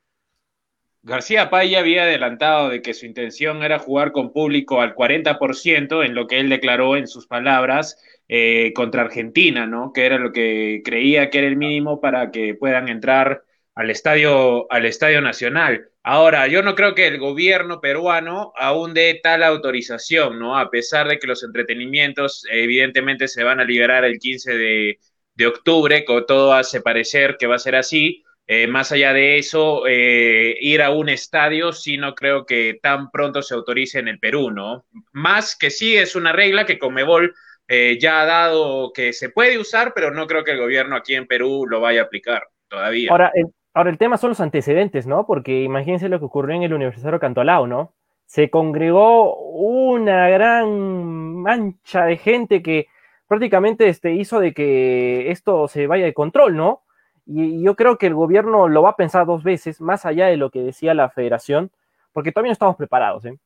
García 1.04 1.50
Paya 1.50 1.80
había 1.80 2.04
adelantado 2.04 2.70
de 2.70 2.82
que 2.84 2.94
su 2.94 3.08
intención 3.08 3.64
era 3.64 3.80
jugar 3.80 4.12
con 4.12 4.32
público 4.32 4.82
al 4.82 4.94
40% 4.94 6.06
en 6.06 6.14
lo 6.14 6.28
que 6.28 6.40
él 6.40 6.50
declaró 6.50 6.96
en 6.96 7.08
sus 7.08 7.26
palabras 7.26 7.98
eh, 8.30 8.72
contra 8.76 9.02
Argentina, 9.02 9.66
¿no? 9.66 9.94
Que 9.94 10.06
era 10.06 10.20
lo 10.20 10.32
que 10.32 10.82
creía 10.86 11.32
que 11.32 11.40
era 11.40 11.48
el 11.48 11.58
mínimo 11.58 12.00
para 12.00 12.30
que 12.30 12.54
puedan 12.54 12.88
entrar 12.88 13.44
al 13.74 13.90
estadio, 13.90 14.72
al 14.72 14.86
estadio 14.86 15.22
nacional. 15.22 15.90
Ahora, 16.04 16.48
yo 16.48 16.62
no 16.62 16.76
creo 16.76 16.94
que 16.94 17.08
el 17.08 17.18
gobierno 17.18 17.82
peruano 17.82 18.54
aún 18.56 18.94
dé 18.94 19.20
tal 19.24 19.42
autorización, 19.44 20.38
¿no? 20.38 20.58
A 20.58 20.70
pesar 20.70 21.08
de 21.08 21.18
que 21.18 21.28
los 21.28 21.44
entretenimientos 21.44 22.46
evidentemente 22.52 23.28
se 23.28 23.44
van 23.44 23.60
a 23.60 23.66
liberar 23.66 24.06
el 24.06 24.20
15 24.20 24.54
de, 24.56 25.00
de 25.34 25.48
octubre, 25.48 26.06
todo 26.28 26.54
hace 26.54 26.82
parecer 26.82 27.38
que 27.40 27.48
va 27.48 27.56
a 27.56 27.60
ser 27.60 27.76
así 27.76 28.24
eh, 28.54 28.68
más 28.68 28.92
allá 28.92 29.14
de 29.14 29.38
eso, 29.38 29.84
eh, 29.88 30.58
ir 30.60 30.82
a 30.82 30.90
un 30.92 31.08
estadio 31.08 31.72
sí 31.72 31.96
no 31.96 32.14
creo 32.14 32.46
que 32.46 32.78
tan 32.84 33.10
pronto 33.10 33.42
se 33.42 33.54
autorice 33.54 34.00
en 34.00 34.10
el 34.10 34.20
Perú, 34.20 34.52
¿no? 34.52 34.84
Más 35.14 35.58
que 35.58 35.70
sí 35.70 35.96
es 35.96 36.18
una 36.18 36.34
regla 36.34 36.66
que 36.66 36.78
Comebol 36.78 37.34
eh, 37.70 37.98
ya 37.98 38.20
ha 38.20 38.26
dado 38.26 38.92
que 38.92 39.14
se 39.14 39.30
puede 39.30 39.58
usar, 39.58 39.94
pero 39.96 40.12
no 40.12 40.28
creo 40.28 40.44
que 40.44 40.52
el 40.52 40.60
gobierno 40.60 40.98
aquí 40.98 41.16
en 41.16 41.28
Perú 41.28 41.66
lo 41.66 41.80
vaya 41.80 42.02
a 42.02 42.04
aplicar 42.04 42.44
todavía. 42.68 43.10
Ahora, 43.10 43.32
el, 43.36 43.46
ahora 43.74 43.90
el 43.90 43.98
tema 43.98 44.18
son 44.18 44.32
los 44.32 44.42
antecedentes, 44.42 45.08
¿no? 45.08 45.26
Porque 45.26 45.62
imagínense 45.64 46.10
lo 46.10 46.20
que 46.20 46.26
ocurrió 46.26 46.54
en 46.54 46.64
el 46.64 46.74
Universitario 46.74 47.22
Cantolao, 47.22 47.68
¿no? 47.68 47.94
Se 48.26 48.50
congregó 48.50 49.34
una 49.38 50.28
gran 50.28 51.38
mancha 51.38 52.04
de 52.04 52.18
gente 52.18 52.62
que 52.62 52.88
prácticamente 53.30 53.88
este, 53.88 54.12
hizo 54.12 54.42
de 54.42 54.54
que 54.54 55.32
esto 55.32 55.70
se 55.70 55.88
vaya 55.88 56.04
de 56.04 56.14
control, 56.14 56.58
¿no? 56.58 56.81
Y 57.26 57.62
yo 57.62 57.76
creo 57.76 57.98
que 57.98 58.08
el 58.08 58.16
gobierno 58.16 58.68
lo 58.68 58.82
va 58.82 58.92
a 58.92 58.96
pensar 58.96 59.26
dos 59.26 59.44
veces, 59.44 59.80
más 59.80 60.06
allá 60.06 60.28
de 60.28 60.38
lo 60.38 60.50
que 60.50 60.62
decía 60.62 60.94
la 60.94 61.10
federación, 61.10 61.72
porque 62.14 62.32
todavía 62.32 62.50
no 62.50 62.54
estamos 62.54 62.76
preparados. 62.76 63.26
¿eh? 63.26 63.38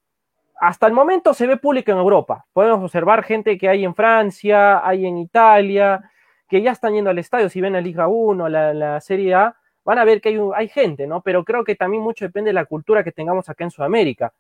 Hasta 0.60 0.88
el 0.88 0.94
momento 0.94 1.34
se 1.34 1.48
ve 1.48 1.58
público 1.58 1.92
en 1.92 1.98
Europa. 1.98 2.46
Podemos 2.54 2.84
observar 2.84 3.24
gente 3.24 3.58
que 3.58 3.70
hay 3.70 3.84
en 3.84 3.94
Francia, 3.94 4.86
hay 4.88 5.06
en 5.06 5.18
Italia, 5.18 6.10
que 6.48 6.62
ya 6.62 6.72
están 6.72 6.94
yendo 6.94 7.10
al 7.10 7.20
estadio. 7.20 7.50
Si 7.50 7.62
ven 7.62 7.74
la 7.74 7.82
Liga 7.82 8.08
1, 8.08 8.50
la, 8.50 8.74
la 8.74 9.02
Serie 9.02 9.34
A, 9.36 9.56
van 9.84 10.00
a 10.00 10.06
ver 10.06 10.22
que 10.22 10.30
hay, 10.30 10.40
hay 10.56 10.68
gente, 10.68 11.08
¿no? 11.08 11.22
Pero 11.22 11.44
creo 11.44 11.64
que 11.64 11.76
también 11.76 12.04
mucho 12.04 12.26
depende 12.26 12.50
de 12.50 12.54
la 12.54 12.66
cultura 12.66 13.04
que 13.04 13.12
tengamos 13.12 13.50
acá 13.50 13.64
en 13.64 13.72
Sudamérica. 13.72 14.34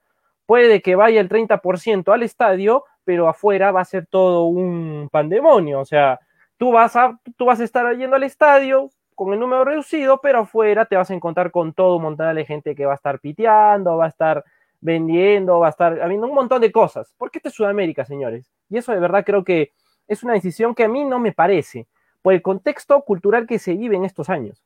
Puede 0.46 0.82
que 0.82 0.96
vaya 0.96 1.22
el 1.22 1.30
30% 1.30 2.14
al 2.14 2.24
estadio, 2.24 2.86
pero 3.04 3.28
afuera 3.28 3.72
va 3.72 3.82
a 3.82 3.86
ser 3.86 4.06
todo 4.08 4.46
un 4.46 5.10
pandemonio. 5.12 5.80
O 5.80 5.86
sea, 5.86 6.20
tú 6.58 6.72
vas 6.72 6.96
a, 6.96 7.20
tú 7.38 7.46
vas 7.46 7.60
a 7.60 7.64
estar 7.64 7.96
yendo 7.96 8.16
al 8.16 8.24
estadio, 8.24 8.90
con 9.16 9.34
el 9.34 9.40
número 9.40 9.64
reducido, 9.64 10.20
pero 10.22 10.40
afuera 10.40 10.86
te 10.86 10.96
vas 10.96 11.10
a 11.10 11.14
encontrar 11.14 11.50
con 11.50 11.74
todo 11.74 11.96
un 11.96 12.04
montón 12.04 12.36
de 12.36 12.46
gente 12.46 12.76
que 12.76 12.86
va 12.86 12.92
a 12.92 12.96
estar 12.96 13.20
piteando, 13.20 13.98
va 13.98 14.06
a 14.06 14.10
estar 14.10 14.44
vendiendo, 14.82 15.60
va 15.60 15.68
a 15.68 15.70
estar 15.72 16.02
habiendo 16.02 16.28
un 16.28 16.36
montón 16.36 16.62
de 16.62 16.72
cosas. 16.72 17.14
Porque 17.18 17.40
esto 17.40 17.50
es 17.50 17.56
Sudamérica, 17.56 18.06
señores. 18.06 18.52
Y 18.70 18.78
eso 18.78 18.92
de 18.92 19.00
verdad 19.00 19.26
creo 19.26 19.44
que 19.44 19.72
es 20.08 20.22
una 20.24 20.34
decisión 20.34 20.76
que 20.76 20.84
a 20.84 20.88
mí 20.88 21.04
no 21.06 21.18
me 21.20 21.32
parece, 21.32 21.88
por 22.22 22.34
el 22.34 22.42
contexto 22.42 23.02
cultural 23.02 23.48
que 23.48 23.58
se 23.58 23.74
vive 23.74 23.96
en 23.96 24.06
estos 24.06 24.30
años. 24.30 24.64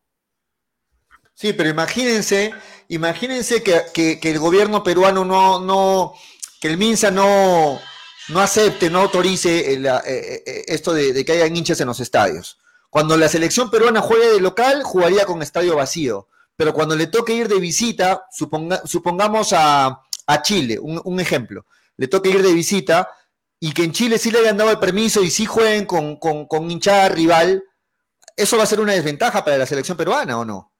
Sí, 1.34 1.54
pero 1.54 1.70
imagínense, 1.70 2.54
imagínense 2.90 3.64
que, 3.64 4.20
el 4.22 4.40
gobierno 4.40 4.84
peruano 4.84 5.24
no, 5.24 5.62
no, 5.62 6.14
que 6.60 6.68
el 6.68 6.78
MINSA 6.78 7.12
no, 7.12 7.80
acepte, 8.36 8.90
no 8.90 9.00
autorice 9.00 9.74
eh, 9.74 9.82
eh, 10.06 10.64
esto 10.68 10.94
de, 10.94 11.14
de 11.14 11.24
que 11.24 11.32
haya 11.32 11.48
hinchas 11.48 11.80
en 11.80 11.88
los 11.88 12.02
estadios. 12.02 12.59
Cuando 12.90 13.18
la 13.18 13.28
selección 13.28 13.70
peruana 13.70 14.02
juegue 14.02 14.32
de 14.32 14.42
local, 14.42 14.84
jugaría 14.84 15.26
con 15.26 15.42
estadio 15.42 15.76
vacío. 15.76 16.28
Pero 16.56 16.74
cuando 16.74 16.96
le 16.96 17.08
toque 17.08 17.34
ir 17.34 17.48
de 17.48 17.60
visita, 17.60 18.26
supongamos 18.32 19.54
a, 19.54 20.04
Chile, 20.44 20.78
un, 20.80 21.20
ejemplo, 21.20 21.66
le 21.98 22.08
toque 22.08 22.30
ir 22.30 22.42
de 22.42 22.54
visita 22.54 23.10
y 23.60 23.72
que 23.72 23.84
en 23.84 23.94
Chile 23.94 24.18
sí 24.18 24.30
le 24.30 24.40
hayan 24.40 24.58
dado 24.58 24.72
el 24.72 24.80
permiso 24.80 25.24
y 25.24 25.30
sí 25.30 25.46
jueguen 25.46 25.86
con, 25.86 26.18
con, 26.18 26.48
con 26.48 26.70
hinchada 26.70 27.10
rival, 27.10 27.64
¿eso 28.36 28.58
va 28.58 28.64
a 28.64 28.68
ser 28.68 28.80
una 28.80 28.94
desventaja 28.94 29.44
para 29.44 29.58
la 29.58 29.66
selección 29.66 29.98
peruana 29.98 30.38
o 30.38 30.46
no? 30.46 30.72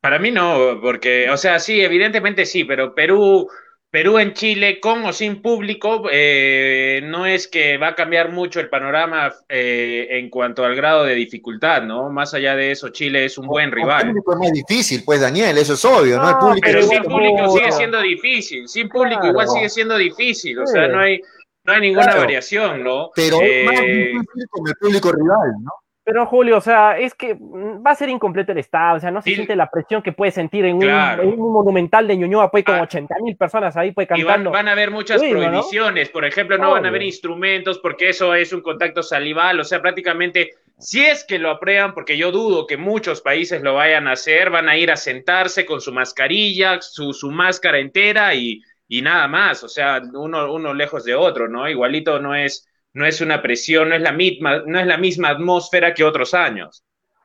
Para 0.00 0.18
mí 0.18 0.30
no, 0.30 0.78
porque, 0.80 1.28
o 1.30 1.36
sea, 1.36 1.58
sí, 1.58 1.80
evidentemente 1.80 2.46
sí, 2.46 2.64
pero 2.64 2.94
Perú 2.94 3.48
Perú 3.96 4.18
en 4.18 4.34
Chile, 4.34 4.78
con 4.78 5.06
o 5.06 5.12
sin 5.14 5.40
público, 5.40 6.02
eh, 6.12 7.00
no 7.02 7.24
es 7.24 7.48
que 7.48 7.78
va 7.78 7.88
a 7.88 7.94
cambiar 7.94 8.30
mucho 8.30 8.60
el 8.60 8.68
panorama 8.68 9.32
eh, 9.48 10.08
en 10.10 10.28
cuanto 10.28 10.66
al 10.66 10.76
grado 10.76 11.04
de 11.04 11.14
dificultad, 11.14 11.82
¿no? 11.82 12.10
Más 12.10 12.34
allá 12.34 12.54
de 12.56 12.72
eso, 12.72 12.90
Chile 12.90 13.24
es 13.24 13.38
un 13.38 13.46
buen 13.46 13.72
rival. 13.72 14.02
El 14.02 14.08
público 14.08 14.32
es 14.34 14.38
más 14.38 14.52
difícil, 14.52 15.02
pues 15.02 15.22
Daniel, 15.22 15.56
eso 15.56 15.72
es 15.72 15.84
obvio, 15.86 16.18
¿no? 16.18 16.28
El 16.28 16.36
público 16.36 16.66
pero 16.66 16.82
sin 16.82 17.02
público 17.04 17.48
sigue 17.56 17.72
siendo 17.72 18.02
difícil, 18.02 18.68
sin 18.68 18.90
público 18.90 19.28
igual 19.28 19.48
sigue 19.48 19.70
siendo 19.70 19.96
difícil, 19.96 20.58
o 20.58 20.66
sea, 20.66 20.88
no 20.88 21.00
hay, 21.00 21.22
no 21.64 21.72
hay 21.72 21.80
ninguna 21.80 22.16
variación, 22.16 22.84
¿no? 22.84 23.12
Pero 23.14 23.40
es 23.40 23.64
más 23.64 23.80
eh, 23.80 24.10
difícil 24.12 24.46
con 24.50 24.68
el 24.68 24.74
público 24.78 25.10
rival, 25.10 25.52
¿no? 25.62 25.72
Pero 26.06 26.24
Julio, 26.24 26.58
o 26.58 26.60
sea, 26.60 26.96
es 26.96 27.14
que 27.14 27.34
va 27.34 27.90
a 27.90 27.94
ser 27.96 28.08
incompleto 28.08 28.52
el 28.52 28.58
estado, 28.58 28.98
o 28.98 29.00
sea, 29.00 29.10
no 29.10 29.20
se 29.20 29.34
siente 29.34 29.56
la 29.56 29.68
presión 29.68 30.02
que 30.02 30.12
puede 30.12 30.30
sentir 30.30 30.64
en, 30.64 30.76
un, 30.76 31.52
monumental 31.52 32.06
de 32.06 32.16
Ñuñoa, 32.16 32.48
pues 32.48 32.62
con 32.62 32.78
80 32.78 33.12
ah. 33.12 33.22
mil 33.24 33.36
personas 33.36 33.76
ahí, 33.76 33.90
pues 33.90 34.06
cantando. 34.06 34.50
Y 34.50 34.52
van, 34.52 34.68
a 34.68 34.70
haber 34.70 34.92
muchas 34.92 35.20
prohibiciones, 35.20 36.08
por 36.10 36.24
ejemplo, 36.24 36.58
no 36.58 36.70
van 36.70 36.84
a 36.84 36.90
haber 36.90 37.02
instrumentos 37.02 37.80
porque 37.80 38.10
eso 38.10 38.36
es 38.36 38.52
un 38.52 38.60
contacto 38.60 39.02
salival, 39.02 39.58
o 39.58 39.64
sea, 39.64 39.82
prácticamente, 39.82 40.52
si 40.78 41.04
es 41.04 41.24
que 41.24 41.40
lo 41.40 41.50
aprueban, 41.50 41.92
porque 41.92 42.16
yo 42.16 42.30
dudo 42.30 42.68
que 42.68 42.76
muchos 42.76 43.20
países 43.20 43.60
lo 43.62 43.74
vayan 43.74 44.06
a 44.06 44.12
hacer, 44.12 44.48
van 44.50 44.68
a 44.68 44.76
ir 44.76 44.92
a 44.92 44.96
sentarse 44.96 45.66
con 45.66 45.80
su 45.80 45.92
mascarilla, 45.92 46.80
su, 46.82 47.12
su 47.14 47.32
máscara 47.32 47.80
entera 47.80 48.32
y, 48.32 48.62
y 48.86 49.02
nada 49.02 49.26
más, 49.26 49.64
o 49.64 49.68
sea, 49.68 50.00
uno, 50.14 50.52
uno 50.52 50.72
lejos 50.72 51.02
de 51.02 51.16
otro, 51.16 51.48
¿no? 51.48 51.68
Igualito 51.68 52.20
no 52.20 52.36
es 52.36 52.68
no 52.96 53.04
es 53.04 53.20
una 53.20 53.42
presión, 53.42 53.90
no 53.90 53.94
es 53.94 54.00
la 54.00 54.12
misma, 54.12 54.62
no 54.64 54.80
es 54.80 54.86
la 54.86 54.96
misma 54.96 55.28
atmósfera 55.28 55.92
que 55.92 56.02
otros 56.02 56.32
años. 56.32 56.82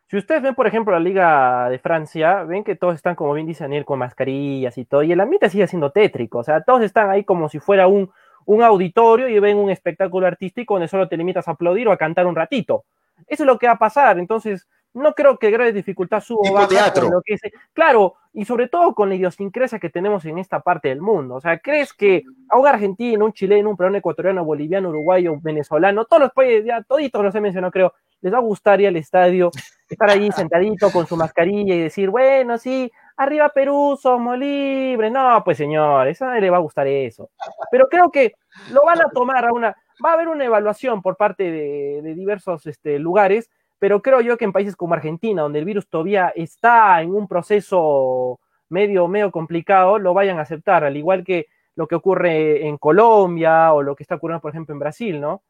Si 0.10 0.18
ustedes 0.18 0.42
ven, 0.42 0.54
por 0.54 0.68
ejemplo, 0.68 0.92
la 0.92 1.00
Liga 1.00 1.70
de 1.70 1.80
Francia, 1.80 2.44
ven 2.44 2.66
que 2.66 2.76
todos 2.76 2.96
están, 2.96 3.16
como 3.16 3.34
bien 3.34 3.48
dice 3.48 3.64
Daniel, 3.64 3.86
con 3.86 3.98
mascarillas 3.98 4.78
y 4.78 4.84
todo, 4.84 5.02
y 5.02 5.14
el 5.14 5.22
ambiente 5.22 5.50
sigue 5.50 5.66
siendo 5.68 5.92
tétrico, 5.92 6.40
o 6.40 6.44
sea, 6.44 6.62
todos 6.62 6.82
están 6.82 7.10
ahí 7.10 7.24
como 7.24 7.48
si 7.48 7.60
fuera 7.60 7.88
un, 7.88 8.12
un 8.46 8.62
auditorio 8.62 9.30
y 9.30 9.40
ven 9.40 9.56
un 9.56 9.70
espectáculo 9.70 10.28
artístico 10.28 10.74
donde 10.74 10.90
solo 10.90 11.08
te 11.08 11.16
limitas 11.16 11.48
a 11.48 11.52
aplaudir 11.52 11.88
o 11.88 11.94
a 11.94 11.98
cantar 11.98 12.28
un 12.28 12.36
ratito. 12.36 12.84
Eso 13.26 13.44
es 13.44 13.48
lo 13.48 13.58
que 13.58 13.68
va 13.68 13.74
a 13.74 13.80
pasar, 13.80 14.20
entonces 14.20 14.68
no 14.94 15.14
creo 15.14 15.40
que 15.40 15.52
grave 15.52 15.72
dificultad 15.72 16.20
suba 16.20 16.68
teatro. 16.68 17.10
Lo 17.10 17.22
que 17.22 17.38
Claro, 17.72 18.16
y 18.34 18.46
sobre 18.46 18.68
todo 18.68 18.96
con 18.96 19.10
la 19.10 19.16
idiosincrasia 19.16 19.80
que 19.80 19.90
tenemos 19.90 20.24
en 20.26 20.38
esta 20.38 20.62
parte 20.62 20.90
del 20.90 21.02
mundo. 21.02 21.36
O 21.36 21.42
sea, 21.42 21.60
¿crees 21.60 21.94
que 21.94 22.24
a 22.50 22.58
un 22.58 22.68
argentino, 22.68 23.26
un 23.26 23.34
chileno, 23.34 23.70
un 23.70 23.78
peruano, 23.78 23.98
ecuatoriano, 23.98 24.46
boliviano, 24.46 24.90
uruguayo, 24.90 25.36
venezolano, 25.42 26.06
todos 26.06 26.24
los 26.24 26.32
países, 26.32 26.66
ya 26.66 26.82
toditos 26.82 27.24
los 27.24 27.36
he 27.36 27.42
mencionado, 27.42 27.72
creo, 27.72 27.94
les 28.22 28.34
va 28.34 28.38
a 28.38 28.42
gustar 28.42 28.80
ir 28.80 28.88
al 28.88 28.96
estadio, 28.96 29.52
estar 29.90 30.10
ahí 30.10 30.32
sentadito 30.32 30.92
con 30.92 31.06
su 31.08 31.18
mascarilla 31.18 31.76
y 31.76 31.80
decir, 31.80 32.10
bueno, 32.10 32.58
sí, 32.58 32.90
arriba 33.18 33.50
Perú, 33.50 33.98
somos 34.02 34.38
libres. 34.38 35.12
No, 35.12 35.42
pues 35.44 35.58
señores, 35.58 36.22
a 36.22 36.28
nadie 36.28 36.42
le 36.42 36.50
va 36.50 36.58
a 36.58 36.62
gustar 36.62 36.88
eso. 36.88 37.30
Pero 37.70 37.88
creo 37.90 38.10
que 38.12 38.34
lo 38.72 38.84
van 38.86 39.02
a 39.02 39.10
tomar 39.10 39.46
a 39.46 39.52
una, 39.52 39.76
va 40.04 40.12
a 40.12 40.14
haber 40.14 40.30
una 40.30 40.46
evaluación 40.46 41.02
por 41.02 41.18
parte 41.18 41.44
de, 41.44 42.02
de 42.02 42.16
diversos 42.16 42.66
este, 42.66 42.98
lugares 42.98 43.50
pero 43.82 44.04
creo 44.04 44.22
yo 44.22 44.38
que 44.38 44.46
en 44.46 44.52
países 44.52 44.76
como 44.76 44.94
Argentina, 44.94 45.42
donde 45.42 45.58
el 45.58 45.66
virus 45.66 45.88
todavía 45.88 46.32
está 46.36 47.02
en 47.02 47.16
un 47.16 47.28
proceso 47.28 48.40
medio, 48.70 49.08
medio 49.08 49.32
complicado, 49.32 49.98
lo 49.98 50.14
vayan 50.14 50.38
a 50.38 50.44
aceptar, 50.44 50.84
al 50.84 50.96
igual 50.96 51.24
que 51.24 51.48
lo 51.74 51.88
que 51.88 51.96
ocurre 51.96 52.68
en 52.68 52.78
Colombia 52.78 53.74
o 53.74 53.82
lo 53.82 53.96
que 53.96 54.04
está 54.04 54.16
ocurriendo, 54.18 54.40
por 54.40 54.52
ejemplo, 54.52 54.74
en 54.74 54.80
Brasil, 54.80 55.20
¿no? 55.20 55.42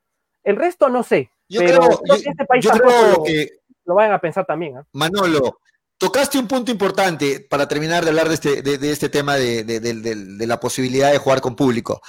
El 0.46 0.56
resto 0.56 0.88
no 0.88 1.04
sé, 1.04 1.30
yo 1.50 1.60
pero 1.60 1.82
creo, 1.82 2.22
que 2.22 2.30
este 2.30 2.46
país 2.46 2.66
lo, 2.66 3.22
que, 3.22 3.50
lo 3.84 3.96
vayan 3.96 4.14
a 4.14 4.20
pensar 4.20 4.46
también. 4.46 4.78
¿eh? 4.78 4.84
Manolo, 4.94 5.60
tocaste 5.98 6.40
un 6.40 6.48
punto 6.48 6.72
importante 6.72 7.46
para 7.50 7.68
terminar 7.68 8.06
de 8.06 8.12
hablar 8.12 8.30
de 8.30 8.36
este, 8.36 8.62
de, 8.62 8.92
este 8.94 9.10
tema 9.10 9.36
de, 9.36 9.66
de, 9.66 10.48
la 10.48 10.58
posibilidad 10.58 11.12
de 11.12 11.18
jugar 11.18 11.42
con 11.42 11.54
público. 11.54 12.02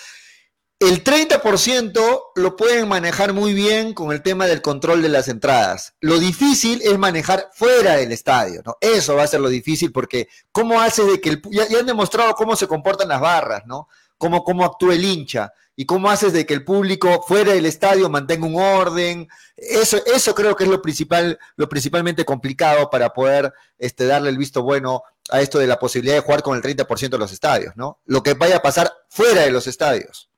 El 0.83 1.05
30% 1.05 2.33
lo 2.35 2.57
pueden 2.57 2.89
manejar 2.89 3.33
muy 3.33 3.55
bien 3.55 3.95
con 3.95 4.11
el 4.11 4.21
tema 4.21 4.49
del 4.49 4.63
control 4.63 5.01
de 5.01 5.11
las 5.11 5.29
entradas. 5.29 5.95
Lo 6.01 6.19
difícil 6.19 6.83
es 6.83 6.99
manejar 6.99 7.51
fuera 7.55 7.95
del 7.95 8.11
estadio, 8.11 8.63
¿no? 8.67 8.79
Eso 8.81 9.15
va 9.15 9.23
a 9.23 9.29
ser 9.29 9.39
lo 9.39 9.49
difícil 9.49 9.93
porque 9.93 10.27
cómo 10.51 10.81
hace 10.81 11.05
de 11.05 11.21
que 11.21 11.29
el, 11.29 11.43
ya, 11.53 11.79
han 11.79 11.87
demostrado 11.87 12.35
cómo 12.35 12.57
se 12.57 12.67
comportan 12.67 13.11
las 13.11 13.21
barras, 13.21 13.63
¿no? 13.65 13.87
Cómo, 14.19 14.43
cómo 14.43 14.65
actúa 14.65 14.95
el 14.95 15.05
hincha 15.05 15.53
y 15.77 15.87
cómo 15.87 16.11
haces 16.11 16.33
de 16.33 16.45
que 16.47 16.55
el 16.55 16.65
público 16.65 17.23
fuera 17.29 17.53
del 17.53 17.67
estadio 17.67 18.11
mantenga 18.11 18.49
un 18.49 18.61
orden. 18.61 19.29
Eso, 19.57 20.05
eso 20.05 20.35
creo 20.35 20.57
que 20.57 20.65
es 20.65 20.71
lo 20.71 20.83
principal, 20.83 21.39
lo 21.55 21.69
principalmente 21.69 22.25
complicado 22.25 22.91
para 22.91 23.13
poder 23.13 23.53
este, 23.79 24.07
darle 24.07 24.31
el 24.31 24.37
visto 24.37 24.65
bueno 24.65 25.05
a 25.31 25.41
esto 25.43 25.61
de 25.61 25.69
la 25.69 25.79
posibilidad 25.79 26.17
de 26.17 26.23
jugar 26.23 26.43
con 26.43 26.57
el 26.57 26.63
30% 26.63 27.09
de 27.09 27.19
los 27.19 27.31
estadios, 27.31 27.77
¿no? 27.77 28.01
Lo 28.05 28.25
que 28.25 28.35
vaya 28.35 28.57
a 28.57 28.63
pasar 28.63 28.93
fuera 29.09 29.43
de 29.43 29.53
los 29.53 29.69
estadios. 29.69 30.32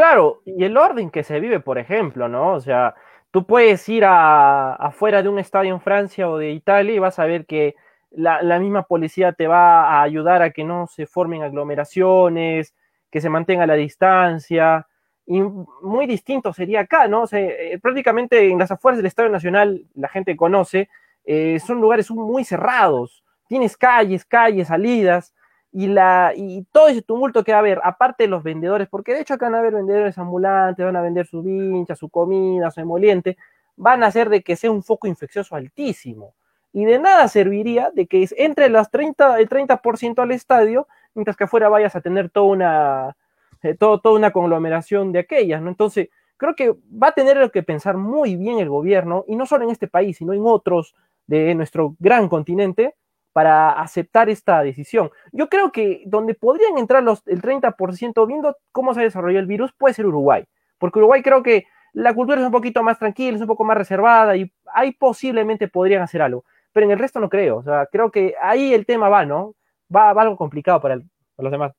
Claro, 0.00 0.40
y 0.46 0.64
el 0.64 0.78
orden 0.78 1.10
que 1.10 1.22
se 1.22 1.40
vive, 1.40 1.60
por 1.60 1.76
ejemplo, 1.76 2.26
¿no? 2.26 2.54
O 2.54 2.60
sea, 2.60 2.94
tú 3.30 3.44
puedes 3.44 3.86
ir 3.86 4.06
a, 4.06 4.72
afuera 4.76 5.22
de 5.22 5.28
un 5.28 5.38
estadio 5.38 5.74
en 5.74 5.80
Francia 5.82 6.30
o 6.30 6.38
de 6.38 6.52
Italia 6.52 6.94
y 6.94 6.98
vas 6.98 7.18
a 7.18 7.26
ver 7.26 7.44
que 7.44 7.76
la, 8.10 8.40
misma 8.58 8.84
policía 8.84 9.34
te 9.34 9.46
va 9.46 9.82
a 9.90 10.02
ayudar 10.02 10.40
a 10.40 10.52
que 10.52 10.64
no 10.64 10.86
se 10.86 11.04
formen 11.04 11.42
aglomeraciones, 11.42 12.74
que 13.10 13.20
se 13.20 13.28
mantenga 13.28 13.66
la 13.66 13.74
distancia. 13.74 14.86
Y 15.26 15.42
muy 15.42 16.06
distinto 16.06 16.54
sería 16.54 16.80
acá, 16.80 17.06
¿no? 17.06 17.24
O 17.24 17.26
sea, 17.26 17.38
eh, 17.40 17.78
prácticamente 17.78 18.48
en 18.48 18.58
las 18.58 18.70
afueras 18.70 18.96
del 18.96 19.06
Estadio 19.06 19.28
Nacional, 19.28 19.84
la 19.94 20.08
gente 20.08 20.34
conoce, 20.34 20.88
eh, 21.26 21.60
son 21.60 21.78
lugares 21.78 22.10
muy 22.10 22.44
cerrados. 22.44 23.22
Tienes 23.48 23.76
calles, 23.76 24.24
calles, 24.24 24.68
salidas 24.68 25.34
y, 25.72 25.86
la, 25.86 26.32
y 26.34 26.64
todo 26.72 26.88
ese 26.88 27.02
tumulto 27.02 27.44
que 27.44 27.52
va 27.52 27.58
a 27.58 27.60
haber, 27.60 27.80
aparte 27.84 28.24
de 28.24 28.28
los 28.28 28.42
vendedores, 28.42 28.88
porque 28.88 29.14
de 29.14 29.20
hecho 29.20 29.34
acá 29.34 29.46
van 29.46 29.54
a 29.54 29.58
haber 29.60 29.74
vendedores 29.74 30.18
ambulantes, 30.18 30.84
van 30.84 30.96
a 30.96 31.02
vender 31.02 31.26
su 31.26 31.42
vincha, 31.42 31.94
su 31.94 32.08
comida, 32.08 32.70
su 32.70 32.80
emoliente, 32.80 33.36
van 33.76 34.02
a 34.02 34.08
hacer 34.08 34.28
de 34.28 34.42
que 34.42 34.56
sea 34.56 34.70
un 34.70 34.82
foco 34.82 35.06
infeccioso 35.06 35.54
altísimo. 35.54 36.34
Y 36.72 36.84
de 36.84 36.98
nada 36.98 37.28
serviría 37.28 37.90
de 37.92 38.06
que 38.06 38.28
entre 38.36 38.68
las 38.68 38.90
30, 38.90 39.38
el 39.40 39.48
30% 39.48 40.22
al 40.22 40.30
estadio, 40.32 40.86
mientras 41.14 41.36
que 41.36 41.44
afuera 41.44 41.68
vayas 41.68 41.96
a 41.96 42.00
tener 42.00 42.30
toda 42.30 42.46
una, 42.46 43.16
eh, 43.62 43.74
todo, 43.74 44.00
toda 44.00 44.16
una 44.16 44.30
conglomeración 44.32 45.12
de 45.12 45.20
aquellas, 45.20 45.62
¿no? 45.62 45.68
Entonces, 45.68 46.08
creo 46.36 46.54
que 46.54 46.70
va 46.70 47.08
a 47.08 47.12
tener 47.12 47.50
que 47.50 47.62
pensar 47.62 47.96
muy 47.96 48.36
bien 48.36 48.58
el 48.58 48.68
gobierno, 48.68 49.24
y 49.28 49.36
no 49.36 49.46
solo 49.46 49.64
en 49.64 49.70
este 49.70 49.88
país, 49.88 50.16
sino 50.18 50.32
en 50.32 50.42
otros 50.44 50.94
de 51.26 51.54
nuestro 51.54 51.96
gran 51.98 52.28
continente, 52.28 52.94
para 53.32 53.70
aceptar 53.70 54.28
esta 54.28 54.62
decisión. 54.62 55.10
Yo 55.32 55.48
creo 55.48 55.72
que 55.72 56.02
donde 56.06 56.34
podrían 56.34 56.78
entrar 56.78 57.02
los, 57.02 57.26
el 57.26 57.40
30% 57.42 58.26
viendo 58.26 58.56
cómo 58.72 58.94
se 58.94 59.02
desarrolló 59.02 59.38
el 59.38 59.46
virus 59.46 59.72
puede 59.72 59.94
ser 59.94 60.06
Uruguay, 60.06 60.44
porque 60.78 60.98
Uruguay 60.98 61.22
creo 61.22 61.42
que 61.42 61.66
la 61.92 62.14
cultura 62.14 62.40
es 62.40 62.46
un 62.46 62.52
poquito 62.52 62.82
más 62.82 62.98
tranquila, 62.98 63.36
es 63.36 63.42
un 63.42 63.48
poco 63.48 63.64
más 63.64 63.76
reservada 63.76 64.36
y 64.36 64.52
ahí 64.72 64.92
posiblemente 64.92 65.68
podrían 65.68 66.02
hacer 66.02 66.22
algo, 66.22 66.44
pero 66.72 66.86
en 66.86 66.92
el 66.92 66.98
resto 66.98 67.20
no 67.20 67.28
creo, 67.28 67.58
o 67.58 67.62
sea, 67.62 67.86
creo 67.86 68.10
que 68.10 68.34
ahí 68.40 68.72
el 68.74 68.86
tema 68.86 69.08
va, 69.08 69.24
¿no? 69.24 69.54
Va, 69.94 70.10
algo 70.10 70.36
complicado 70.36 70.80
para, 70.80 70.96
para 70.96 71.08
los 71.38 71.52
demás. 71.52 71.72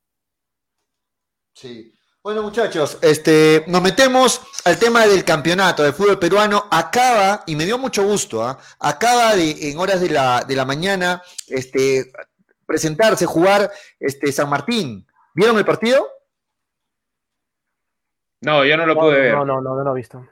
Sí. 1.54 1.94
Bueno, 2.24 2.44
muchachos, 2.44 3.00
este, 3.02 3.64
nos 3.66 3.82
metemos 3.82 4.42
al 4.64 4.78
tema 4.78 5.08
del 5.08 5.26
campeonato 5.26 5.82
del 5.82 5.94
fútbol 5.94 6.20
peruano. 6.20 6.66
Acaba, 6.70 7.44
y 7.48 7.56
me 7.56 7.66
dio 7.66 7.80
mucho 7.80 8.04
gusto, 8.04 8.44
¿ah? 8.44 8.60
acaba 8.80 9.36
de, 9.36 9.72
en 9.72 9.80
horas 9.80 10.00
de 10.00 10.10
la, 10.12 10.44
de 10.44 10.56
la 10.56 10.64
mañana, 10.64 11.24
este, 11.48 12.12
presentarse, 12.68 13.26
jugar 13.26 13.72
este, 14.00 14.32
San 14.32 14.52
Martín. 14.52 15.08
¿Vieron 15.34 15.58
el 15.58 15.66
partido? 15.66 16.08
No, 18.42 18.64
yo 18.66 18.78
no 18.78 18.86
lo 18.86 18.96
pude 18.96 19.20
ver. 19.20 19.34
No, 19.34 19.44
no, 19.44 19.60
no, 19.60 19.76
no 19.76 19.84
lo 19.84 19.92
he 19.94 19.96
visto. 19.96 20.24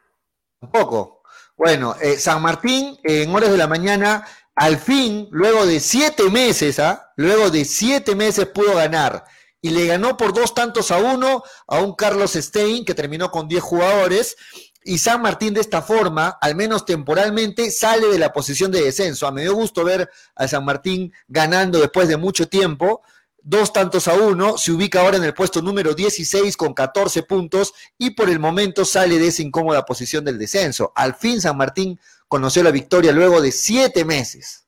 Tampoco. 0.60 1.24
Bueno, 1.58 1.96
eh, 2.00 2.18
San 2.18 2.40
Martín, 2.40 3.00
en 3.04 3.34
horas 3.34 3.50
de 3.50 3.58
la 3.58 3.68
mañana, 3.68 4.28
al 4.54 4.78
fin, 4.78 5.28
luego 5.32 5.66
de 5.66 5.80
siete 5.80 6.30
meses, 6.30 6.78
¿ah? 6.78 7.14
luego 7.16 7.50
de 7.50 7.66
siete 7.66 8.16
meses 8.16 8.46
pudo 8.46 8.76
ganar 8.76 9.26
y 9.62 9.72
le 9.72 9.86
ganó 9.88 10.18
por 10.18 10.34
dos 10.34 10.54
tantos 10.54 10.92
a 10.92 10.98
uno 10.98 11.44
a 11.68 11.80
un 11.80 11.94
Carlos 11.94 12.34
Stein 12.34 12.86
que 12.86 12.96
terminó 12.96 13.32
con 13.32 13.48
10 13.48 13.62
jugadores. 13.62 14.36
Y 14.84 15.00
San 15.00 15.22
Martín 15.22 15.54
de 15.54 15.62
esta 15.62 15.82
forma, 15.82 16.38
al 16.42 16.56
menos 16.56 16.86
temporalmente, 16.86 17.70
sale 17.70 18.08
de 18.08 18.18
la 18.18 18.32
posición 18.32 18.72
de 18.72 18.82
descenso. 18.82 19.28
A 19.28 19.32
me 19.32 19.42
dio 19.42 19.54
gusto 19.54 19.84
ver 19.84 20.10
a 20.36 20.48
San 20.48 20.64
Martín 20.64 21.12
ganando 21.28 21.80
después 21.80 22.08
de 22.08 22.16
mucho 22.16 22.48
tiempo, 22.48 23.02
dos 23.42 23.74
tantos 23.74 24.08
a 24.08 24.14
uno, 24.14 24.58
se 24.58 24.72
ubica 24.72 25.02
ahora 25.02 25.18
en 25.18 25.24
el 25.24 25.34
puesto 25.34 25.62
número 25.62 25.94
16 25.94 26.56
con 26.56 26.74
14 26.74 27.24
puntos 27.24 27.74
y 27.98 28.12
por 28.12 28.30
el 28.30 28.40
momento 28.40 28.86
sale 28.86 29.20
de 29.20 29.28
esa 29.28 29.42
incómoda 29.42 29.86
posición 29.86 30.24
del 30.24 30.38
descenso. 30.38 30.94
Al 30.96 31.16
fin 31.16 31.42
San 31.42 31.58
Martín 31.58 32.00
conoció 32.28 32.64
la 32.64 32.72
victoria 32.72 33.12
luego 33.12 33.42
de 33.42 33.52
siete 33.52 34.06
meses. 34.06 34.66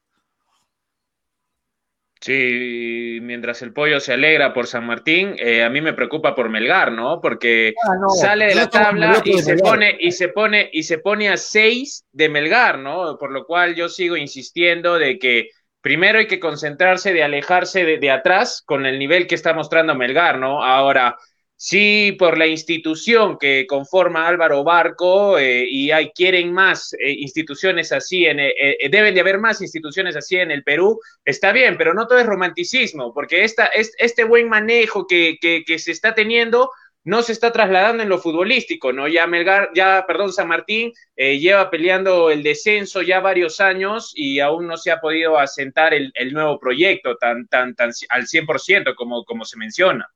Sí, 2.22 3.18
mientras 3.24 3.64
el 3.64 3.74
pollo 3.74 4.00
se 4.00 4.14
alegra 4.14 4.54
por 4.54 4.68
San 4.68 4.86
Martín, 4.86 5.36
eh, 5.40 5.64
a 5.64 5.72
mí 5.72 5.82
me 5.82 5.94
preocupa 5.94 6.36
por 6.36 6.50
Melgar, 6.50 6.92
¿no? 6.92 7.20
Porque 7.20 7.74
ah, 7.84 7.96
sale 8.16 8.46
de 8.46 8.56
la 8.56 8.70
tabla 8.70 9.24
y 9.26 9.40
se 9.40 9.58
pone 9.58 9.98
y 10.00 10.12
se 10.12 10.28
pone 10.28 10.70
y 10.72 10.84
se 10.84 11.00
pone 11.00 11.30
a 11.30 11.38
seis 11.38 12.06
de 12.12 12.30
Melgar, 12.30 12.78
¿no? 12.78 13.18
Por 13.18 13.32
lo 13.32 13.48
cual 13.48 13.74
yo 13.74 13.90
sigo 13.90 14.18
insistiendo 14.18 15.00
de 15.00 15.18
que 15.18 15.50
primero 15.82 16.20
hay 16.20 16.28
que 16.28 16.40
concentrarse 16.40 17.12
de 17.12 17.24
alejarse 17.24 17.86
de, 17.86 17.98
de 17.98 18.12
atrás 18.12 18.62
con 18.64 18.86
el 18.86 19.00
nivel 19.00 19.26
que 19.26 19.34
está 19.34 19.56
mostrando 19.56 19.96
Melgar, 19.96 20.38
¿no? 20.38 20.64
Ahora 20.64 21.18
Sí, 21.64 22.16
por 22.18 22.40
la 22.40 22.48
institución 22.48 23.38
que 23.38 23.68
conforma 23.68 24.28
Álvaro 24.28 24.64
Barco 24.64 25.38
eh, 25.38 25.64
y 25.70 25.92
hay, 25.92 26.10
quieren 26.10 26.52
más 26.52 26.92
eh, 26.94 27.12
instituciones 27.12 27.92
así, 27.92 28.26
en, 28.26 28.40
eh, 28.40 28.78
deben 28.90 29.14
de 29.14 29.22
haber 29.22 29.38
más 29.38 29.62
instituciones 29.62 30.16
así 30.16 30.38
en 30.38 30.50
el 30.50 30.64
Perú, 30.64 31.00
está 31.24 31.52
bien, 31.52 31.78
pero 31.78 31.94
no 31.94 32.08
todo 32.08 32.18
es 32.18 32.26
romanticismo, 32.26 33.14
porque 33.14 33.44
esta, 33.44 33.66
este 33.66 34.24
buen 34.24 34.50
manejo 34.50 35.06
que, 35.06 35.38
que, 35.40 35.78
se 35.78 35.92
está 35.92 36.16
teniendo 36.16 36.72
no 37.04 37.22
se 37.22 37.32
está 37.32 37.52
trasladando 37.52 38.02
en 38.02 38.10
lo 38.10 38.18
futbolístico, 38.18 38.92
¿no? 38.92 39.08
Ya 39.08 39.28
Melgar, 39.28 39.70
ya, 39.76 40.04
perdón, 40.08 40.34
San 40.34 40.48
Martín 40.48 40.92
eh, 41.16 41.38
lleva 41.38 41.70
peleando 41.70 42.32
el 42.32 42.42
descenso 42.42 43.04
ya 43.04 43.20
varios 43.20 43.62
años 43.62 44.14
y 44.16 44.40
aún 44.40 44.66
no 44.66 44.78
se 44.78 44.90
ha 44.90 45.00
podido 45.00 45.38
asentar 45.38 45.94
el, 45.94 46.34
nuevo 46.34 46.60
proyecto 46.60 47.18
tan, 47.18 47.46
tan, 47.48 47.76
tan 47.76 47.92
al 48.10 48.24
100% 48.26 48.96
como, 48.96 49.24
como 49.26 49.46
se 49.46 49.60
menciona. 49.60 50.10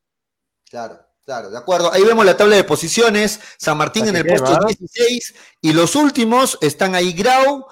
Claro. 0.68 1.05
Claro, 1.26 1.50
de 1.50 1.58
acuerdo. 1.58 1.92
Ahí 1.92 2.04
vemos 2.04 2.24
la 2.24 2.38
tabla 2.38 2.56
de 2.56 2.64
posiciones. 2.64 3.40
San 3.58 3.78
Martín 3.78 4.08
en 4.08 4.16
el 4.16 4.26
puesto 4.28 4.60
16 4.68 5.34
y 5.62 5.74
los 5.74 5.96
últimos 5.96 6.60
están 6.62 6.94
ahí 6.94 7.14
Grau, 7.14 7.66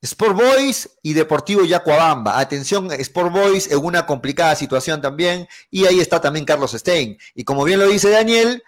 Sport 0.00 0.36
Boys 0.36 0.88
y 1.02 1.12
Deportivo 1.12 1.64
Yacuabamba. 1.64 2.38
Atención, 2.38 2.92
Sport 2.92 3.32
Boys 3.32 3.72
en 3.72 3.84
una 3.84 4.06
complicada 4.06 4.54
situación 4.54 5.00
también. 5.00 5.48
Y 5.72 5.86
ahí 5.86 5.98
está 5.98 6.20
también 6.20 6.44
Carlos 6.44 6.70
Stein. 6.70 7.18
Y 7.34 7.42
como 7.42 7.64
bien 7.64 7.80
lo 7.80 7.88
dice 7.88 8.10
Daniel, 8.10 8.62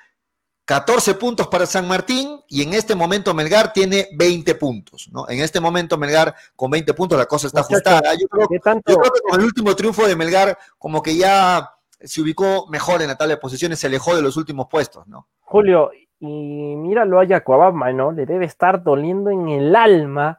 14 0.64 1.14
puntos 1.14 1.46
para 1.46 1.64
San 1.64 1.86
Martín 1.86 2.40
y 2.48 2.62
en 2.62 2.74
este 2.74 2.96
momento 2.96 3.34
Melgar 3.34 3.72
tiene 3.72 4.08
20 4.14 4.56
puntos, 4.56 5.08
¿no? 5.12 5.28
En 5.28 5.40
este 5.40 5.60
momento 5.60 5.96
Melgar 5.98 6.34
con 6.56 6.68
20 6.68 6.94
puntos 6.94 7.16
la 7.16 7.26
cosa 7.26 7.46
está 7.46 7.60
ajustada. 7.60 8.12
Yo 8.14 8.26
creo, 8.26 8.48
yo 8.50 8.60
creo 8.60 8.80
que 8.82 9.20
con 9.28 9.40
el 9.40 9.46
último 9.46 9.76
triunfo 9.76 10.06
de 10.06 10.16
Melgar 10.16 10.58
como 10.78 11.00
que 11.00 11.16
ya 11.16 11.70
se 12.04 12.20
ubicó 12.20 12.66
mejor 12.68 13.02
en 13.02 13.08
la 13.08 13.16
tabla 13.16 13.34
de 13.34 13.40
posiciones, 13.40 13.78
se 13.78 13.86
alejó 13.86 14.14
de 14.14 14.22
los 14.22 14.36
últimos 14.36 14.66
puestos, 14.68 15.06
¿no? 15.06 15.28
Julio, 15.40 15.90
y 16.18 16.76
míralo 16.76 17.18
a 17.18 17.24
Yacuabamba, 17.24 17.92
¿no? 17.92 18.12
Le 18.12 18.26
debe 18.26 18.44
estar 18.44 18.82
doliendo 18.82 19.30
en 19.30 19.48
el 19.48 19.74
alma 19.74 20.38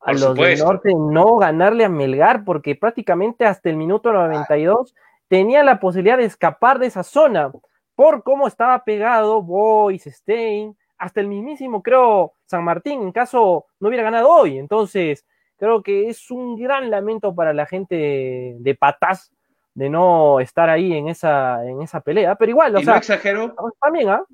a 0.00 0.12
los 0.12 0.34
del 0.34 0.58
norte 0.58 0.92
no 0.94 1.36
ganarle 1.36 1.84
a 1.84 1.88
Melgar, 1.88 2.44
porque 2.44 2.76
prácticamente 2.76 3.44
hasta 3.44 3.68
el 3.68 3.76
minuto 3.76 4.12
92 4.12 4.94
tenía 5.26 5.64
la 5.64 5.80
posibilidad 5.80 6.16
de 6.16 6.26
escapar 6.26 6.78
de 6.78 6.86
esa 6.86 7.02
zona, 7.02 7.50
por 7.96 8.22
cómo 8.22 8.46
estaba 8.46 8.84
pegado 8.84 9.42
Boys, 9.42 10.04
Stein, 10.04 10.76
hasta 10.98 11.20
el 11.20 11.28
mismísimo, 11.28 11.82
creo, 11.82 12.34
San 12.44 12.62
Martín, 12.62 13.02
en 13.02 13.12
caso 13.12 13.66
no 13.80 13.88
hubiera 13.88 14.04
ganado 14.04 14.30
hoy. 14.30 14.58
Entonces, 14.58 15.26
creo 15.56 15.82
que 15.82 16.08
es 16.08 16.30
un 16.30 16.56
gran 16.56 16.90
lamento 16.90 17.34
para 17.34 17.52
la 17.52 17.66
gente 17.66 18.56
de 18.58 18.74
Patas 18.74 19.32
de 19.76 19.90
no 19.90 20.40
estar 20.40 20.70
ahí 20.70 20.94
en 20.94 21.08
esa, 21.08 21.62
en 21.66 21.82
esa 21.82 22.00
pelea, 22.00 22.34
pero 22.36 22.50
igual, 22.50 22.74
o 22.76 22.80
sea, 22.80 22.94
no 22.94 22.98
exagero. 22.98 23.54
También, 23.78 24.08
¿ah? 24.08 24.24